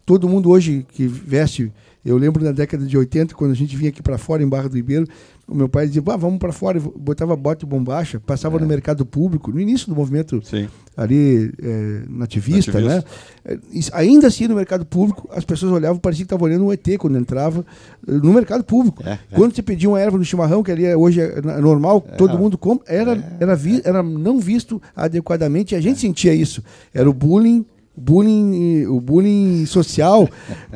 Todo 0.05 0.29
mundo 0.29 0.51
hoje 0.51 0.87
que 0.93 1.07
veste 1.07 1.73
eu 2.05 2.17
lembro 2.17 2.45
na 2.45 2.51
década 2.51 2.85
de 2.85 2.99
80, 2.99 3.35
quando 3.35 3.53
a 3.53 3.55
gente 3.55 3.77
vinha 3.77 3.91
aqui 3.91 4.03
para 4.03 4.19
fora, 4.19 4.43
em 4.43 4.49
Barra 4.49 4.69
do 4.69 4.75
Ribeiro, 4.75 5.07
o 5.53 5.55
meu 5.55 5.69
pai 5.69 5.87
dizia, 5.87 6.03
ah, 6.07 6.17
vamos 6.17 6.39
para 6.39 6.51
fora, 6.51 6.81
botava 6.81 7.37
bota 7.37 7.65
e 7.65 7.69
bombacha, 7.69 8.19
passava 8.19 8.57
é. 8.57 8.61
no 8.61 8.67
mercado 8.67 9.05
público, 9.05 9.53
no 9.53 9.61
início 9.61 9.87
do 9.87 9.95
movimento 9.95 10.41
Sim. 10.43 10.67
ali 10.97 11.53
é, 11.63 12.03
nativista, 12.09 12.81
nativista, 12.81 12.81
né? 12.81 13.05
É, 13.45 13.59
ainda 13.93 14.29
assim, 14.29 14.49
no 14.49 14.55
mercado 14.55 14.87
público, 14.87 15.29
as 15.33 15.45
pessoas 15.45 15.71
olhavam, 15.73 15.99
parecia 15.99 16.25
que 16.25 16.27
estavam 16.27 16.47
olhando 16.47 16.65
um 16.65 16.73
ET 16.73 16.87
quando 16.99 17.19
entrava 17.19 17.65
no 18.07 18.33
mercado 18.33 18.65
público. 18.65 19.03
É, 19.07 19.13
é. 19.13 19.19
quando 19.35 19.55
você 19.55 19.63
pedia 19.63 19.89
uma 19.89 20.01
erva 20.01 20.17
no 20.17 20.25
chimarrão, 20.25 20.63
que 20.63 20.73
ali 20.73 20.87
é, 20.87 20.97
hoje 20.97 21.21
é 21.21 21.41
normal, 21.61 22.01
todo 22.01 22.39
mundo 22.39 22.57
compra, 22.57 22.93
era, 22.93 23.37
era, 23.39 23.55
vi, 23.55 23.83
era 23.85 24.03
não 24.03 24.41
visto 24.41 24.81
adequadamente, 24.97 25.75
e 25.75 25.77
a 25.77 25.81
gente 25.81 26.01
sentia 26.01 26.35
isso. 26.35 26.63
Era 26.95 27.09
o 27.09 27.13
bullying 27.13 27.67
bullying, 27.97 28.87
o 28.87 29.01
bullying 29.01 29.67
social 29.67 30.29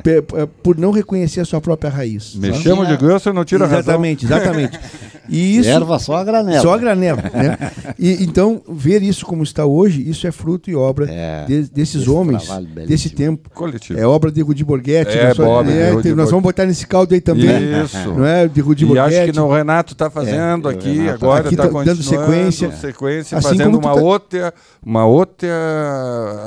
por 0.62 0.76
não 0.76 0.90
reconhecer 0.90 1.40
a 1.40 1.44
sua 1.44 1.60
própria 1.60 1.90
raiz. 1.90 2.34
Mexemos 2.36 2.88
de 2.88 2.96
grosso 2.96 3.28
e 3.28 3.32
não 3.32 3.44
tira 3.44 3.64
exatamente, 3.64 4.26
razão. 4.26 4.38
Exatamente, 4.38 4.80
E 5.28 5.58
isso, 5.58 5.68
Erva 5.68 5.98
só 5.98 6.16
a 6.16 6.24
granela. 6.24 6.60
Só 6.60 6.74
a 6.74 6.78
granela. 6.78 7.22
né? 7.34 7.72
e, 7.98 8.24
então, 8.24 8.62
ver 8.68 9.02
isso 9.02 9.26
como 9.26 9.42
está 9.42 9.64
hoje, 9.64 10.08
isso 10.08 10.26
é 10.26 10.32
fruto 10.32 10.70
e 10.70 10.76
obra 10.76 11.10
é, 11.10 11.44
de, 11.44 11.62
desses 11.70 12.08
homens, 12.08 12.48
desse 12.86 13.10
tempo. 13.10 13.50
Coletivo. 13.54 13.98
É 13.98 14.06
obra 14.06 14.30
de 14.30 14.40
Rudi 14.42 14.64
Borghetti. 14.64 15.16
É, 15.16 15.28
nós, 15.28 15.36
Bob, 15.36 15.70
é, 15.70 15.90
Rudi 15.90 16.14
nós 16.14 16.30
vamos 16.30 16.42
botar 16.42 16.66
nesse 16.66 16.86
caldo 16.86 17.14
aí 17.14 17.20
também. 17.20 17.82
Isso. 17.84 18.12
Não 18.12 18.24
é? 18.24 18.46
De 18.48 18.60
Rudi 18.60 18.84
e 18.84 18.86
Borghetti. 18.86 19.16
acho 19.16 19.32
que 19.32 19.40
o 19.40 19.52
Renato 19.52 19.92
está 19.92 20.10
fazendo 20.10 20.70
é, 20.70 20.74
aqui, 20.74 21.08
agora 21.08 21.48
está 21.48 21.68
tá 21.68 21.82
dando 21.82 22.02
sequência. 22.02 22.70
sequência 22.72 23.38
assim 23.38 23.48
fazendo 23.48 23.78
uma 23.78 23.94
tá... 23.94 24.00
outra, 24.00 24.54
uma 24.84 25.06
outra, 25.06 25.48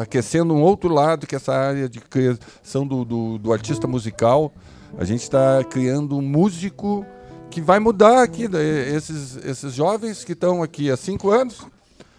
aquecendo 0.02 0.54
um 0.54 0.62
outro 0.62 0.94
lado 0.94 1.28
que 1.28 1.36
essa 1.36 1.54
área 1.54 1.90
de 1.90 2.00
criação 2.00 2.86
do, 2.86 3.04
do, 3.04 3.38
do 3.38 3.54
artista 3.54 3.88
musical. 3.88 4.52
A 4.98 5.06
gente 5.06 5.22
está 5.22 5.64
criando 5.70 6.18
um 6.18 6.22
músico 6.22 7.06
que 7.50 7.62
vai 7.62 7.80
mudar 7.80 8.22
aqui. 8.24 8.48
Esses, 8.96 9.38
esses 9.38 9.74
jovens 9.74 10.24
que 10.24 10.34
estão 10.34 10.62
aqui 10.64 10.90
há 10.90 10.98
cinco 10.98 11.32
anos, 11.32 11.66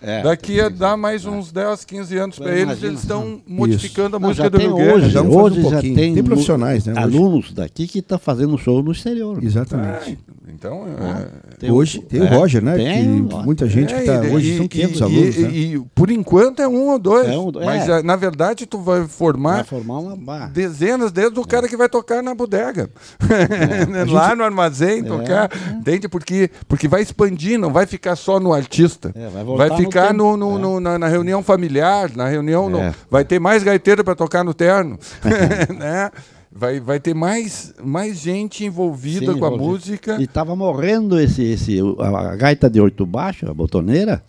é, 0.02 0.22
Daqui 0.22 0.60
a 0.60 0.70
dar 0.70 0.96
mais 0.96 1.26
uns 1.26 1.52
10, 1.52 1.84
15 1.84 2.16
anos 2.16 2.38
para 2.38 2.56
eles, 2.56 2.82
eles 2.82 3.00
estão 3.00 3.40
modificando 3.46 4.16
Isso. 4.16 4.24
a 4.24 4.28
música 4.28 4.44
Não, 4.44 4.50
do 4.50 4.58
Rio 4.58 4.94
Hoje, 4.94 5.10
já, 5.10 5.22
hoje 5.22 5.60
um 5.60 5.70
já 5.70 5.80
tem, 5.80 5.94
tem 5.94 6.24
profissionais, 6.24 6.86
né? 6.86 6.94
Alunos 6.96 7.46
hoje. 7.46 7.54
daqui 7.54 7.86
que 7.86 7.98
estão 7.98 8.18
fazendo 8.18 8.56
show 8.56 8.82
no 8.82 8.92
exterior. 8.92 9.42
Exatamente. 9.44 10.18
É, 10.26 10.30
então, 10.52 10.84
é, 10.86 11.56
tem 11.58 11.70
hoje 11.70 12.00
tem 12.00 12.20
o 12.20 12.24
é, 12.24 12.28
Roger, 12.28 12.62
né? 12.62 12.76
Tem, 12.76 13.26
que 13.26 13.34
muita 13.36 13.68
gente 13.68 13.94
que 13.94 14.00
está. 14.00 14.20
Hoje 14.20 14.56
são 14.56 14.68
500 14.68 14.98
e, 14.98 15.02
alunos. 15.02 15.36
E, 15.36 15.42
né? 15.42 15.50
e, 15.50 15.82
por 15.94 16.10
enquanto 16.10 16.60
é 16.60 16.68
um 16.68 16.88
ou 16.88 16.98
dois. 16.98 17.28
É 17.28 17.38
um, 17.38 17.52
mas 17.52 17.88
é. 17.88 18.02
na 18.02 18.16
verdade 18.16 18.66
tu 18.66 18.78
vai 18.78 19.06
formar, 19.06 19.56
vai 19.56 19.64
formar 19.64 19.98
uma 19.98 20.46
dezenas 20.48 21.12
desde 21.12 21.38
o 21.38 21.46
cara 21.46 21.68
que 21.68 21.76
vai 21.76 21.88
tocar 21.88 22.22
na 22.22 22.34
bodega. 22.34 22.90
Lá 24.10 24.28
gente... 24.28 24.38
no 24.38 24.44
armazém, 24.44 25.04
tocar. 25.04 25.50
Entende? 25.72 26.08
Porque, 26.08 26.50
porque 26.66 26.88
vai 26.88 27.02
expandir, 27.02 27.58
não 27.58 27.72
vai 27.72 27.86
ficar 27.86 28.16
só 28.16 28.40
no 28.40 28.52
artista. 28.52 29.14
vai, 29.32 29.68
vai 29.68 29.76
ficar 29.90 30.14
no, 30.14 30.36
no, 30.36 30.58
no 30.58 30.80
na, 30.80 30.98
na, 30.98 31.08
reunião 31.08 31.42
familiar, 31.42 32.10
na 32.14 32.28
reunião. 32.28 32.70
No, 32.70 32.94
vai 33.10 33.24
ter 33.24 33.38
mais 33.38 33.62
gaiteiro 33.62 34.04
para 34.04 34.14
tocar 34.14 34.44
no 34.44 34.54
terno. 34.54 34.98
né? 35.78 36.10
vai, 36.50 36.80
vai 36.80 36.98
ter 36.98 37.14
mais, 37.14 37.74
mais 37.82 38.18
gente 38.18 38.64
envolvida 38.64 39.32
Sim, 39.32 39.38
com 39.38 39.44
a 39.44 39.50
música. 39.50 40.16
E 40.20 40.24
estava 40.24 40.56
morrendo 40.56 41.18
esse, 41.20 41.42
esse, 41.42 41.78
a 41.98 42.36
gaita 42.36 42.68
de 42.68 42.80
oito 42.80 43.06
baixo, 43.06 43.48
a 43.48 43.54
botoneira, 43.54 44.22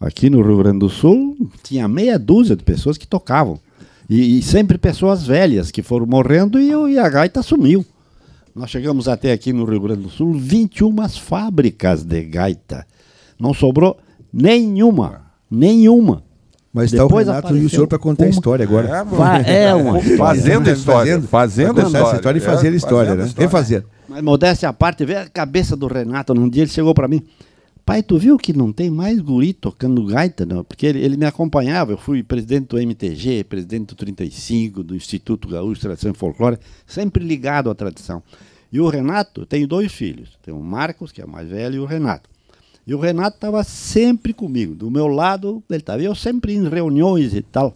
aqui 0.00 0.30
no 0.30 0.42
Rio 0.42 0.58
Grande 0.58 0.78
do 0.78 0.88
Sul, 0.88 1.36
tinha 1.62 1.88
meia 1.88 2.18
dúzia 2.18 2.54
de 2.54 2.62
pessoas 2.62 2.96
que 2.96 3.06
tocavam. 3.06 3.58
E, 4.08 4.38
e 4.38 4.42
sempre 4.42 4.78
pessoas 4.78 5.26
velhas 5.26 5.70
que 5.70 5.82
foram 5.82 6.06
morrendo 6.06 6.60
e, 6.60 6.70
e, 6.92 6.98
a 6.98 7.08
gaita 7.08 7.42
sumiu. 7.42 7.84
Nós 8.54 8.68
chegamos 8.68 9.08
até 9.08 9.32
aqui 9.32 9.52
no 9.52 9.64
Rio 9.64 9.80
Grande 9.80 10.02
do 10.02 10.10
Sul, 10.10 10.34
21 10.34 11.08
fábricas 11.08 12.04
de 12.04 12.22
gaita. 12.24 12.86
Não 13.40 13.54
sobrou 13.54 13.96
nenhuma, 14.32 15.22
nenhuma. 15.50 16.22
Mas 16.72 16.90
está 16.90 17.04
o 17.04 17.08
Renato 17.08 17.54
e 17.54 17.66
o 17.66 17.68
senhor 17.68 17.86
para 17.86 17.98
contar 17.98 18.24
a 18.24 18.28
história 18.28 18.64
agora. 18.64 19.04
É, 19.46 19.64
é 19.64 19.74
uma 19.74 20.00
Fazendo 20.16 20.70
história. 20.70 21.20
Fazendo, 21.20 21.28
fazendo 21.28 21.80
história. 21.82 22.06
essa 22.06 22.16
história 22.16 22.38
e 22.38 22.40
fazer 22.40 22.72
é, 22.72 22.76
história, 22.76 23.14
né? 23.14 23.26
História. 23.26 23.46
Refazer. 23.46 23.84
Mas 24.08 24.22
modéstia 24.22 24.70
à 24.70 24.72
parte, 24.72 25.04
vê 25.04 25.16
a 25.16 25.28
cabeça 25.28 25.76
do 25.76 25.86
Renato. 25.86 26.34
Num 26.34 26.48
dia 26.48 26.62
ele 26.62 26.70
chegou 26.70 26.94
para 26.94 27.06
mim. 27.06 27.22
Pai, 27.84 28.02
tu 28.02 28.16
viu 28.16 28.38
que 28.38 28.52
não 28.52 28.72
tem 28.72 28.88
mais 28.88 29.20
guri 29.20 29.52
tocando 29.52 30.06
gaita? 30.06 30.46
Não? 30.46 30.64
Porque 30.64 30.86
ele, 30.86 31.04
ele 31.04 31.16
me 31.16 31.26
acompanhava. 31.26 31.92
Eu 31.92 31.98
fui 31.98 32.22
presidente 32.22 32.68
do 32.68 32.78
MTG, 32.78 33.44
presidente 33.44 33.88
do 33.88 33.94
35, 33.96 34.82
do 34.82 34.94
Instituto 34.94 35.48
Gaúcho 35.48 35.74
de 35.74 35.80
Tradição 35.80 36.12
e 36.12 36.14
Folclore, 36.14 36.58
sempre 36.86 37.22
ligado 37.22 37.68
à 37.68 37.74
tradição. 37.74 38.22
E 38.72 38.80
o 38.80 38.88
Renato 38.88 39.44
tem 39.44 39.66
dois 39.66 39.92
filhos. 39.92 40.38
Tem 40.42 40.54
o 40.54 40.60
Marcos, 40.60 41.12
que 41.12 41.20
é 41.20 41.24
o 41.24 41.28
mais 41.28 41.48
velho, 41.48 41.74
e 41.74 41.78
o 41.80 41.84
Renato. 41.84 42.30
E 42.86 42.94
o 42.94 42.98
Renato 42.98 43.36
estava 43.36 43.62
sempre 43.62 44.32
comigo, 44.32 44.74
do 44.74 44.90
meu 44.90 45.06
lado 45.06 45.62
ele 45.70 45.78
estava. 45.78 46.02
Eu 46.02 46.14
sempre 46.14 46.54
em 46.54 46.68
reuniões 46.68 47.34
e 47.34 47.42
tal. 47.42 47.74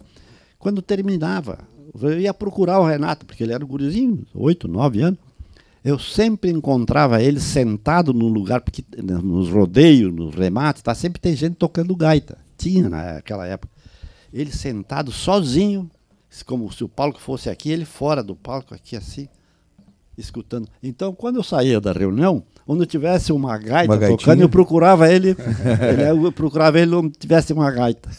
Quando 0.59 0.81
terminava, 0.81 1.59
eu 2.01 2.19
ia 2.19 2.33
procurar 2.33 2.79
o 2.79 2.85
Renato, 2.85 3.25
porque 3.25 3.43
ele 3.43 3.53
era 3.53 3.63
um 3.63 3.67
gurizinho, 3.67 4.25
oito, 4.33 4.67
nove 4.67 5.01
anos. 5.01 5.19
Eu 5.83 5.97
sempre 5.97 6.51
encontrava 6.51 7.21
ele 7.21 7.39
sentado 7.39 8.13
num 8.13 8.27
lugar, 8.27 8.59
porque 8.59 8.83
nos 9.01 9.49
rodeios, 9.49 10.13
nos 10.13 10.35
remates, 10.35 10.81
tá, 10.81 10.93
sempre 10.93 11.21
tem 11.21 11.33
gente 11.35 11.55
tocando 11.55 11.95
gaita. 11.95 12.37
Tinha 12.57 12.89
naquela 12.89 13.47
época. 13.47 13.71
Ele 14.33 14.51
sentado 14.51 15.11
sozinho, 15.11 15.89
como 16.45 16.69
se 16.73 16.83
o 16.83 16.89
palco 16.89 17.21
fosse 17.21 17.49
aqui, 17.49 17.71
ele 17.71 17.85
fora 17.85 18.21
do 18.21 18.35
palco, 18.35 18.73
aqui 18.73 18.97
assim, 18.97 19.29
escutando. 20.17 20.67
Então, 20.81 21.13
quando 21.13 21.37
eu 21.37 21.43
saía 21.43 21.79
da 21.79 21.91
reunião, 21.91 22.43
onde 22.67 22.85
tivesse 22.85 23.31
uma 23.31 23.57
gaita 23.57 23.93
uma 23.93 24.07
tocando, 24.07 24.41
eu 24.41 24.49
procurava 24.49 25.11
ele, 25.11 25.29
ele, 25.89 26.25
eu 26.25 26.31
procurava 26.31 26.79
ele 26.79 26.93
onde 26.93 27.17
tivesse 27.17 27.53
uma 27.53 27.71
gaita. 27.71 28.09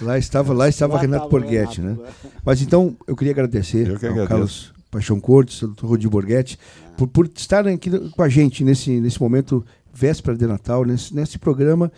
Lá 0.00 0.18
estava, 0.18 0.52
lá 0.52 0.68
estava 0.68 0.94
lá 0.94 1.00
Renato 1.00 1.28
Borghetti, 1.28 1.80
né? 1.80 1.96
Mas 2.44 2.62
então 2.62 2.96
eu 3.06 3.16
queria 3.16 3.32
agradecer 3.32 3.88
eu 3.88 3.98
que 3.98 4.06
ao 4.06 4.26
Carlos 4.26 4.72
Paixão 4.90 5.18
Cortes, 5.18 5.62
ao 5.62 5.70
Dr. 5.70 5.86
Rodi 5.86 6.08
Borghetti, 6.08 6.58
por, 6.96 7.08
por 7.08 7.30
estarem 7.34 7.74
aqui 7.74 7.90
com 8.10 8.22
a 8.22 8.28
gente 8.28 8.62
nesse, 8.62 9.00
nesse 9.00 9.20
momento 9.20 9.64
véspera 9.92 10.36
de 10.36 10.46
Natal, 10.46 10.84
nesse, 10.84 11.14
nesse 11.14 11.38
programa 11.38 11.90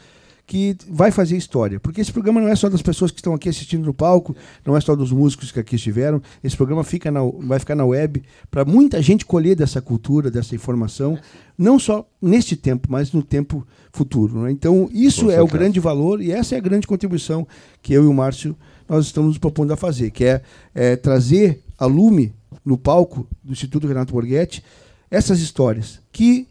que 0.47 0.77
vai 0.89 1.11
fazer 1.11 1.37
história. 1.37 1.81
Porque 1.81 2.01
esse 2.01 2.13
programa 2.13 2.41
não 2.41 2.49
é 2.49 2.57
só 2.57 2.69
das 2.69 2.83
pessoas 2.83 3.11
que 3.11 3.19
estão 3.19 3.35
aqui 3.35 3.49
assistindo 3.49 3.85
no 3.85 3.95
palco, 3.95 4.37
não 4.65 4.77
é 4.77 4.81
só 4.81 4.95
dos 4.95 5.11
músicos 5.11 5.51
que 5.51 5.61
aqui 5.61 5.77
estiveram. 5.77 6.23
Esse 6.43 6.57
programa 6.57 6.85
fica 6.85 7.11
na, 7.11 7.21
vai 7.41 7.59
ficar 7.59 7.75
na 7.75 7.85
web 7.85 8.23
para 8.51 8.65
muita 8.65 9.01
gente 9.01 9.25
colher 9.25 9.57
dessa 9.57 9.81
cultura, 9.81 10.31
dessa 10.31 10.55
informação, 10.55 11.19
não 11.57 11.79
só 11.79 12.07
neste 12.21 12.57
tempo, 12.57 12.89
mas 12.91 13.13
no 13.13 13.23
tempo 13.23 13.67
futuro. 13.93 14.43
Né? 14.43 14.51
Então, 14.51 14.89
isso 14.93 15.31
é 15.31 15.41
o 15.41 15.47
grande 15.47 15.81
valor 15.81 16.21
e 16.21 16.31
essa 16.31 16.55
é 16.55 16.59
a 16.59 16.61
grande 16.61 16.87
contribuição 16.87 17.47
que 17.81 17.93
eu 17.93 18.05
e 18.05 18.07
o 18.07 18.15
Márcio 18.15 18.57
nós 18.89 19.07
estamos 19.07 19.29
nos 19.29 19.39
propondo 19.39 19.73
a 19.73 19.77
fazer, 19.77 20.11
que 20.11 20.25
é, 20.25 20.43
é 20.75 20.95
trazer 20.95 21.63
a 21.79 21.87
lume 21.87 22.35
no 22.65 22.77
palco 22.77 23.27
do 23.43 23.53
Instituto 23.53 23.87
Renato 23.87 24.13
Borghetti 24.13 24.63
essas 25.11 25.41
histórias 25.41 26.01
que 26.13 26.47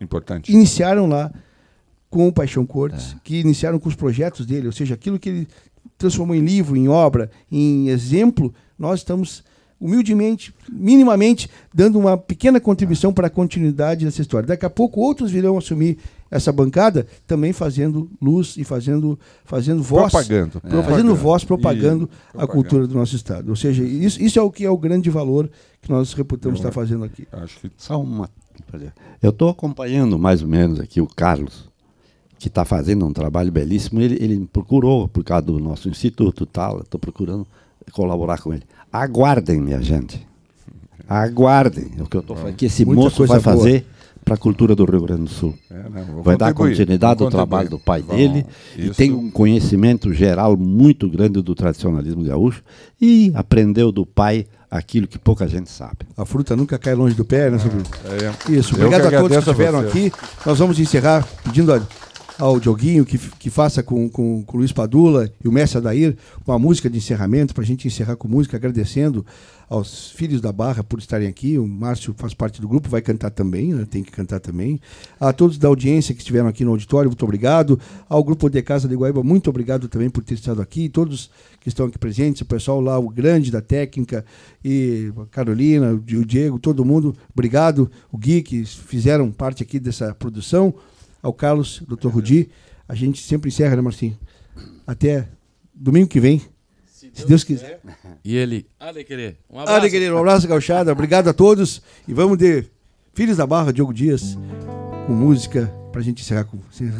Importante. 0.00 0.52
iniciaram 0.52 1.06
lá 1.06 1.32
com 2.14 2.28
o 2.28 2.32
Paixão 2.32 2.64
Cortes, 2.64 3.12
é. 3.12 3.16
que 3.24 3.40
iniciaram 3.40 3.76
com 3.76 3.88
os 3.88 3.96
projetos 3.96 4.46
dele, 4.46 4.68
ou 4.68 4.72
seja, 4.72 4.94
aquilo 4.94 5.18
que 5.18 5.28
ele 5.28 5.48
transformou 5.98 6.36
em 6.36 6.40
livro, 6.40 6.76
em 6.76 6.86
obra, 6.86 7.28
em 7.50 7.88
exemplo, 7.88 8.54
nós 8.78 9.00
estamos 9.00 9.42
humildemente, 9.80 10.54
minimamente, 10.70 11.50
dando 11.74 11.98
uma 11.98 12.16
pequena 12.16 12.60
contribuição 12.60 13.12
para 13.12 13.26
a 13.26 13.30
continuidade 13.30 14.04
dessa 14.04 14.22
história. 14.22 14.46
Daqui 14.46 14.64
a 14.64 14.70
pouco 14.70 15.00
outros 15.00 15.32
virão 15.32 15.58
assumir 15.58 15.98
essa 16.30 16.52
bancada, 16.52 17.04
também 17.26 17.52
fazendo 17.52 18.08
luz 18.22 18.56
e 18.56 18.62
fazendo, 18.62 19.18
fazendo 19.44 19.82
voz. 19.82 20.12
Propagando. 20.12 20.62
É. 20.62 20.82
Fazendo 20.84 21.16
voz, 21.16 21.42
propagando 21.42 22.08
e, 22.32 22.40
a 22.40 22.46
cultura 22.46 22.86
do 22.86 22.94
nosso 22.94 23.16
Estado. 23.16 23.48
Ou 23.48 23.56
seja, 23.56 23.82
isso, 23.82 24.22
isso 24.22 24.38
é 24.38 24.42
o 24.42 24.52
que 24.52 24.64
é 24.64 24.70
o 24.70 24.78
grande 24.78 25.10
valor 25.10 25.50
que 25.82 25.90
nós 25.90 26.12
reputamos 26.12 26.60
Eu, 26.60 26.68
estar 26.68 26.72
fazendo 26.72 27.02
aqui. 27.02 27.26
Acho 27.32 27.58
que... 27.58 27.72
Só 27.76 28.00
uma. 28.00 28.30
Eu 29.20 29.30
estou 29.30 29.48
acompanhando 29.48 30.16
mais 30.16 30.42
ou 30.42 30.48
menos 30.48 30.78
aqui 30.78 31.00
o 31.00 31.08
Carlos 31.08 31.73
que 32.38 32.48
está 32.48 32.64
fazendo 32.64 33.06
um 33.06 33.12
trabalho 33.12 33.50
belíssimo, 33.50 34.00
ele, 34.00 34.16
ele 34.20 34.38
me 34.38 34.46
procurou 34.46 35.08
por 35.08 35.24
causa 35.24 35.46
do 35.46 35.58
nosso 35.58 35.88
instituto 35.88 36.44
tal, 36.46 36.80
estou 36.80 36.98
procurando 37.00 37.46
colaborar 37.92 38.38
com 38.38 38.52
ele. 38.52 38.62
Aguardem, 38.92 39.60
minha 39.60 39.80
gente. 39.80 40.26
Aguardem 41.08 41.90
o 41.98 42.06
que 42.06 42.16
eu 42.16 42.20
estou 42.20 42.36
falando, 42.36 42.54
que 42.54 42.66
esse 42.66 42.84
Muita 42.84 43.02
moço 43.02 43.26
vai 43.26 43.40
boa. 43.40 43.56
fazer 43.56 43.86
para 44.24 44.34
a 44.34 44.38
cultura 44.38 44.74
do 44.74 44.84
Rio 44.86 45.02
Grande 45.02 45.24
do 45.24 45.28
Sul. 45.28 45.54
É, 45.70 45.88
não, 45.88 46.22
Vai 46.22 46.36
dar 46.36 46.54
continuidade 46.54 47.22
ao 47.22 47.30
trabalho 47.30 47.68
do 47.68 47.78
pai 47.78 48.00
Bom, 48.02 48.16
dele 48.16 48.46
isso. 48.76 48.92
e 48.92 48.94
tem 48.94 49.12
um 49.12 49.30
conhecimento 49.30 50.12
geral 50.14 50.56
muito 50.56 51.08
grande 51.10 51.42
do 51.42 51.54
tradicionalismo 51.54 52.24
gaúcho 52.24 52.62
e 52.98 53.30
aprendeu 53.34 53.92
do 53.92 54.06
pai 54.06 54.46
aquilo 54.70 55.06
que 55.06 55.18
pouca 55.18 55.46
gente 55.46 55.70
sabe. 55.70 55.98
A 56.16 56.24
fruta 56.24 56.56
nunca 56.56 56.78
cai 56.78 56.94
longe 56.94 57.14
do 57.14 57.24
pé, 57.24 57.50
né, 57.50 57.58
Sobrinho? 57.58 57.84
É. 58.48 58.52
Isso, 58.52 58.74
obrigado 58.74 59.06
a 59.06 59.20
todos 59.20 59.36
que 59.36 59.50
estiveram 59.50 59.80
aqui. 59.80 60.12
Nós 60.44 60.58
vamos 60.58 60.80
encerrar 60.80 61.26
pedindo 61.44 61.72
a 61.72 61.82
ao 62.38 62.58
Dioguinho 62.58 63.04
que, 63.04 63.18
que 63.18 63.48
faça 63.48 63.82
com, 63.82 64.08
com, 64.08 64.42
com 64.42 64.56
o 64.56 64.58
Luiz 64.58 64.72
Padula 64.72 65.30
e 65.42 65.48
o 65.48 65.52
mestre 65.52 65.78
Adair 65.78 66.16
uma 66.46 66.58
música 66.58 66.90
de 66.90 66.98
encerramento, 66.98 67.54
para 67.54 67.62
a 67.62 67.66
gente 67.66 67.86
encerrar 67.86 68.16
com 68.16 68.28
música, 68.28 68.56
agradecendo 68.56 69.24
aos 69.68 70.10
filhos 70.10 70.40
da 70.40 70.52
Barra 70.52 70.82
por 70.82 70.98
estarem 70.98 71.26
aqui. 71.28 71.58
O 71.58 71.66
Márcio 71.66 72.14
faz 72.16 72.34
parte 72.34 72.60
do 72.60 72.68
grupo, 72.68 72.88
vai 72.88 73.00
cantar 73.00 73.30
também, 73.30 73.72
né? 73.72 73.86
tem 73.88 74.02
que 74.02 74.10
cantar 74.10 74.40
também. 74.40 74.80
A 75.18 75.32
todos 75.32 75.58
da 75.58 75.68
audiência 75.68 76.14
que 76.14 76.20
estiveram 76.20 76.48
aqui 76.48 76.64
no 76.64 76.72
auditório, 76.72 77.08
muito 77.08 77.24
obrigado. 77.24 77.78
Ao 78.08 78.22
grupo 78.22 78.48
de 78.48 78.60
Casa 78.62 78.88
de 78.88 78.94
Guaíba, 78.94 79.22
muito 79.22 79.48
obrigado 79.48 79.88
também 79.88 80.10
por 80.10 80.22
ter 80.22 80.34
estado 80.34 80.60
aqui. 80.60 80.88
Todos 80.88 81.30
que 81.60 81.68
estão 81.68 81.86
aqui 81.86 81.98
presentes, 81.98 82.42
o 82.42 82.46
pessoal 82.46 82.80
lá, 82.80 82.98
o 82.98 83.08
grande 83.08 83.50
da 83.50 83.62
técnica, 83.62 84.24
e 84.62 85.12
a 85.16 85.26
Carolina, 85.26 85.92
o 85.92 86.24
Diego, 86.24 86.58
todo 86.58 86.84
mundo, 86.84 87.14
obrigado. 87.32 87.90
O 88.12 88.18
Gui, 88.18 88.42
que 88.42 88.64
fizeram 88.64 89.30
parte 89.30 89.62
aqui 89.62 89.78
dessa 89.78 90.14
produção 90.14 90.74
ao 91.24 91.32
Carlos, 91.32 91.82
Dr. 91.88 92.08
Rudi. 92.08 92.50
A 92.86 92.94
gente 92.94 93.20
sempre 93.22 93.48
encerra, 93.48 93.74
né, 93.74 93.82
Marcinho? 93.82 94.18
Até 94.86 95.26
domingo 95.74 96.06
que 96.06 96.20
vem. 96.20 96.40
Se 96.86 97.06
Deus, 97.06 97.18
se 97.18 97.26
Deus 97.26 97.44
quiser. 97.44 97.80
E 98.22 98.36
ele, 98.36 98.66
querer. 99.06 99.38
Um 99.50 99.58
abraço. 99.58 99.90
querer, 99.90 100.12
um 100.12 100.18
abraço, 100.18 100.46
gauchada. 100.46 100.92
Obrigado 100.92 101.28
a 101.28 101.32
todos. 101.32 101.82
E 102.06 102.12
vamos 102.12 102.36
de 102.36 102.66
Filhos 103.14 103.38
da 103.38 103.46
Barra, 103.46 103.72
Diogo 103.72 103.94
Dias, 103.94 104.36
com 105.06 105.14
música, 105.14 105.66
pra 105.90 106.02
gente 106.02 106.20
encerrar, 106.20 106.46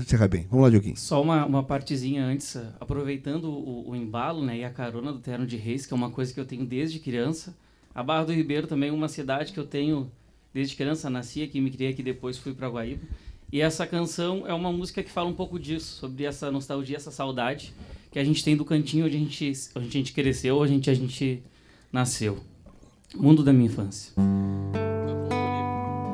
encerrar 0.00 0.28
bem. 0.28 0.46
Vamos 0.48 0.64
lá, 0.64 0.70
Dioguinho. 0.70 0.96
Só 0.96 1.20
uma, 1.20 1.44
uma 1.44 1.62
partezinha 1.62 2.24
antes, 2.24 2.56
aproveitando 2.80 3.50
o, 3.50 3.90
o 3.90 3.96
embalo 3.96 4.42
né, 4.42 4.58
e 4.58 4.64
a 4.64 4.70
carona 4.70 5.12
do 5.12 5.18
Terno 5.18 5.46
de 5.46 5.56
Reis, 5.56 5.84
que 5.84 5.92
é 5.92 5.96
uma 5.96 6.10
coisa 6.10 6.32
que 6.32 6.40
eu 6.40 6.46
tenho 6.46 6.64
desde 6.64 6.98
criança. 6.98 7.54
A 7.94 8.02
Barra 8.02 8.24
do 8.24 8.32
Ribeiro 8.32 8.66
também 8.66 8.88
é 8.88 8.92
uma 8.92 9.08
cidade 9.08 9.52
que 9.52 9.60
eu 9.60 9.66
tenho 9.66 10.10
desde 10.54 10.76
criança, 10.76 11.10
nasci 11.10 11.42
aqui, 11.42 11.60
me 11.60 11.70
criei 11.70 11.90
aqui, 11.90 12.02
depois 12.02 12.38
fui 12.38 12.54
para 12.54 12.68
Guaíba. 12.68 13.02
E 13.54 13.60
essa 13.60 13.86
canção 13.86 14.42
é 14.48 14.52
uma 14.52 14.72
música 14.72 15.00
que 15.00 15.08
fala 15.08 15.28
um 15.28 15.32
pouco 15.32 15.60
disso, 15.60 16.00
sobre 16.00 16.24
essa 16.24 16.50
nostalgia, 16.50 16.96
essa 16.96 17.12
saudade 17.12 17.72
que 18.10 18.18
a 18.18 18.24
gente 18.24 18.42
tem 18.42 18.56
do 18.56 18.64
cantinho 18.64 19.06
onde 19.06 19.16
a 19.16 19.18
gente, 19.20 19.52
onde 19.76 19.86
a 19.86 19.90
gente 19.92 20.12
cresceu, 20.12 20.58
onde 20.58 20.90
a 20.90 20.94
gente 20.94 21.40
nasceu. 21.92 22.38
Mundo 23.14 23.44
da 23.44 23.52
minha 23.52 23.66
infância. 23.66 24.12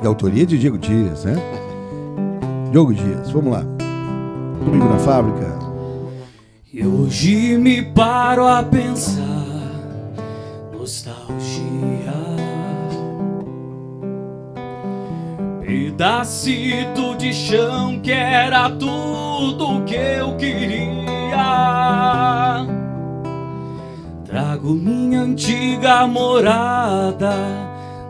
Da 0.03 0.07
autoria 0.07 0.45
de 0.45 0.55
Diego 0.59 0.77
Dias, 0.77 1.25
né? 1.25 1.33
Diogo 2.71 2.93
Dias, 2.93 3.31
vamos 3.31 3.53
lá. 3.53 3.63
Domingo 4.63 4.85
na 4.85 4.99
fábrica. 4.99 5.57
E 6.71 6.85
hoje 6.85 7.57
me 7.57 7.81
paro 7.81 8.45
a 8.45 8.61
pensar, 8.61 9.47
nostalgia. 10.71 11.10
Pedacito 15.91 17.15
de 17.17 17.33
chão 17.33 17.99
que 17.99 18.11
era 18.13 18.69
tudo 18.69 19.83
que 19.83 19.93
eu 19.93 20.37
queria. 20.37 21.35
Trago 24.25 24.69
minha 24.69 25.19
antiga 25.19 26.07
morada 26.07 27.35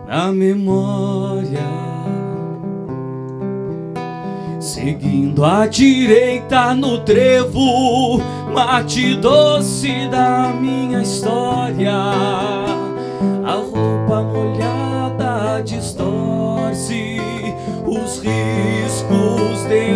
na 0.08 0.32
memória. 0.32 1.60
Seguindo 4.60 5.44
à 5.44 5.66
direita 5.66 6.76
no 6.76 7.00
trevo, 7.00 8.22
mate 8.54 9.16
doce 9.16 10.08
da 10.08 10.54
minha 10.54 11.02
história. 11.02 11.92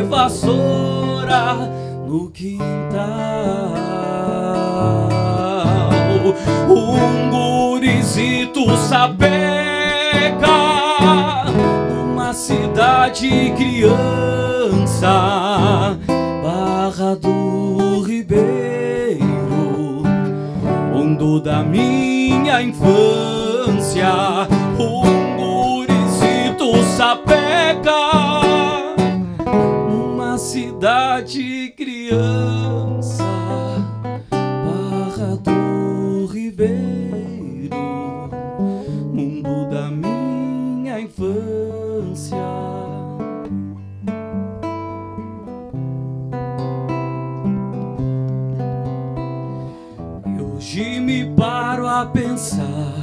Vassoura 0.04 1.56
no 2.08 2.30
quintal. 2.30 2.66
Um 6.70 7.30
gurizito 7.30 8.76
sapeca 8.78 9.28
numa 11.90 12.34
cidade 12.34 13.54
criança, 13.56 15.16
Barra 16.44 17.16
do 17.16 18.02
Ribeiro, 18.02 19.24
mundo 20.94 21.40
da 21.40 21.64
minha 21.64 22.62
infância. 22.62 24.14
Um 24.80 25.36
gurizito 25.38 26.84
sapeca 26.98 28.45
cidade 30.56 31.74
criança, 31.76 33.26
Barra 34.32 35.36
do 35.36 36.28
Ribeiro, 36.28 37.76
mundo 39.12 39.70
da 39.70 39.92
minha 39.92 41.02
infância. 41.02 42.38
E 50.26 50.42
hoje 50.42 51.02
me 51.02 51.36
paro 51.36 51.86
a 51.86 52.06
pensar 52.06 52.95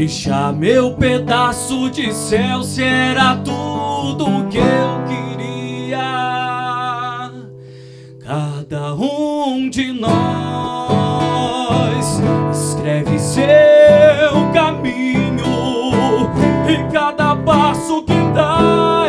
Deixar 0.00 0.50
meu 0.54 0.94
pedaço 0.94 1.90
de 1.90 2.10
céu 2.10 2.62
se 2.62 2.82
era 2.82 3.36
tudo 3.36 4.48
que 4.48 4.56
eu 4.56 5.04
queria. 5.06 6.00
Cada 8.24 8.94
um 8.94 9.68
de 9.68 9.92
nós 9.92 10.18
escreve 12.50 13.18
seu 13.18 13.44
caminho 14.54 15.44
e 16.66 16.78
cada 16.90 17.36
passo 17.36 18.02
que 18.02 18.16
dá 18.34 18.99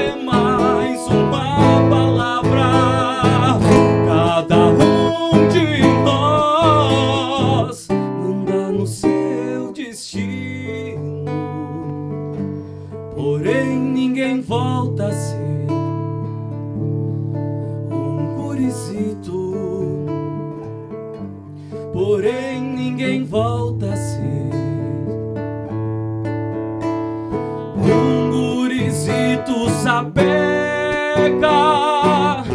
sapeca 30.01 31.51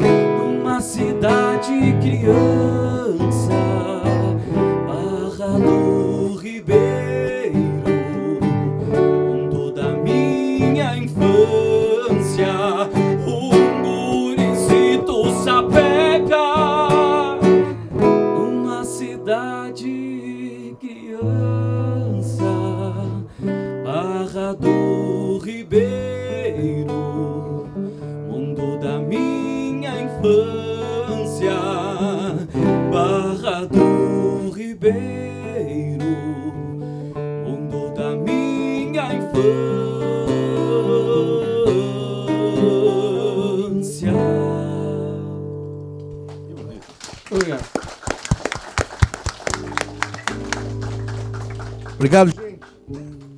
numa 0.01 0.81
cidade 0.81 1.95
criança, 2.03 2.96
Obrigado, 52.07 52.31
gente. 52.31 52.61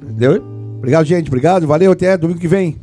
Deu? 0.01 0.43
Obrigado, 0.77 1.05
gente. 1.07 1.29
Obrigado. 1.29 1.67
Valeu. 1.67 1.93
Até 1.93 2.19
domingo 2.19 2.39
que 2.39 2.49
vem. 2.49 2.79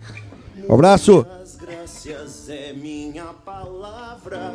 Um 0.68 0.74
abraço. 0.74 1.26
Graças 1.62 2.50
é 2.50 2.74
minha 2.74 3.26
palavra 3.26 4.54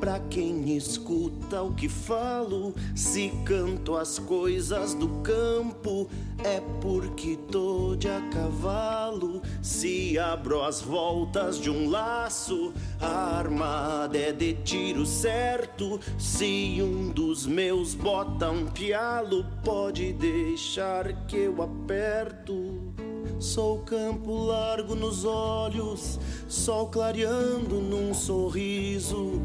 para 0.00 0.18
quem 0.30 0.76
escuta 0.76 1.62
o 1.62 1.74
que 1.74 1.88
falo. 1.88 2.74
Se 3.12 3.28
canto 3.44 3.94
as 3.94 4.18
coisas 4.18 4.94
do 4.94 5.06
campo, 5.20 6.08
é 6.42 6.62
porque 6.80 7.36
tô 7.50 7.94
de 7.94 8.08
a 8.08 8.22
cavalo. 8.30 9.42
Se 9.60 10.18
abro 10.18 10.62
as 10.62 10.80
voltas 10.80 11.60
de 11.60 11.68
um 11.68 11.90
laço, 11.90 12.72
a 12.98 13.36
armada 13.36 14.16
é 14.16 14.32
de 14.32 14.54
tiro 14.54 15.04
certo. 15.04 16.00
Se 16.18 16.78
um 16.80 17.10
dos 17.10 17.46
meus 17.46 17.94
bota 17.94 18.50
um 18.50 18.64
pialo, 18.64 19.44
pode 19.62 20.14
deixar 20.14 21.26
que 21.26 21.36
eu 21.36 21.62
aperto. 21.62 22.94
Sou 23.38 23.80
campo 23.80 24.46
largo 24.46 24.94
nos 24.94 25.26
olhos, 25.26 26.18
sol 26.48 26.88
clareando 26.88 27.74
num 27.78 28.14
sorriso. 28.14 29.38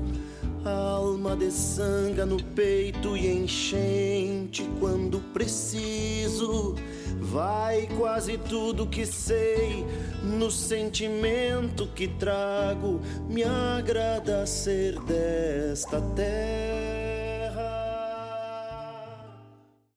Alma 0.68 1.34
de 1.36 1.50
sanga 1.50 2.26
no 2.26 2.44
peito 2.44 3.16
e 3.16 3.28
enchente 3.28 4.70
quando 4.80 5.20
preciso. 5.34 6.76
Vai 7.22 7.88
quase 7.98 8.38
tudo 8.38 8.86
que 8.86 9.06
sei 9.06 9.86
no 10.22 10.52
sentimento 10.52 11.88
que 11.96 12.08
trago. 12.08 13.00
Me 13.30 13.44
agrada 13.44 14.46
ser 14.46 15.00
desta 15.04 16.02
terra 16.16 16.68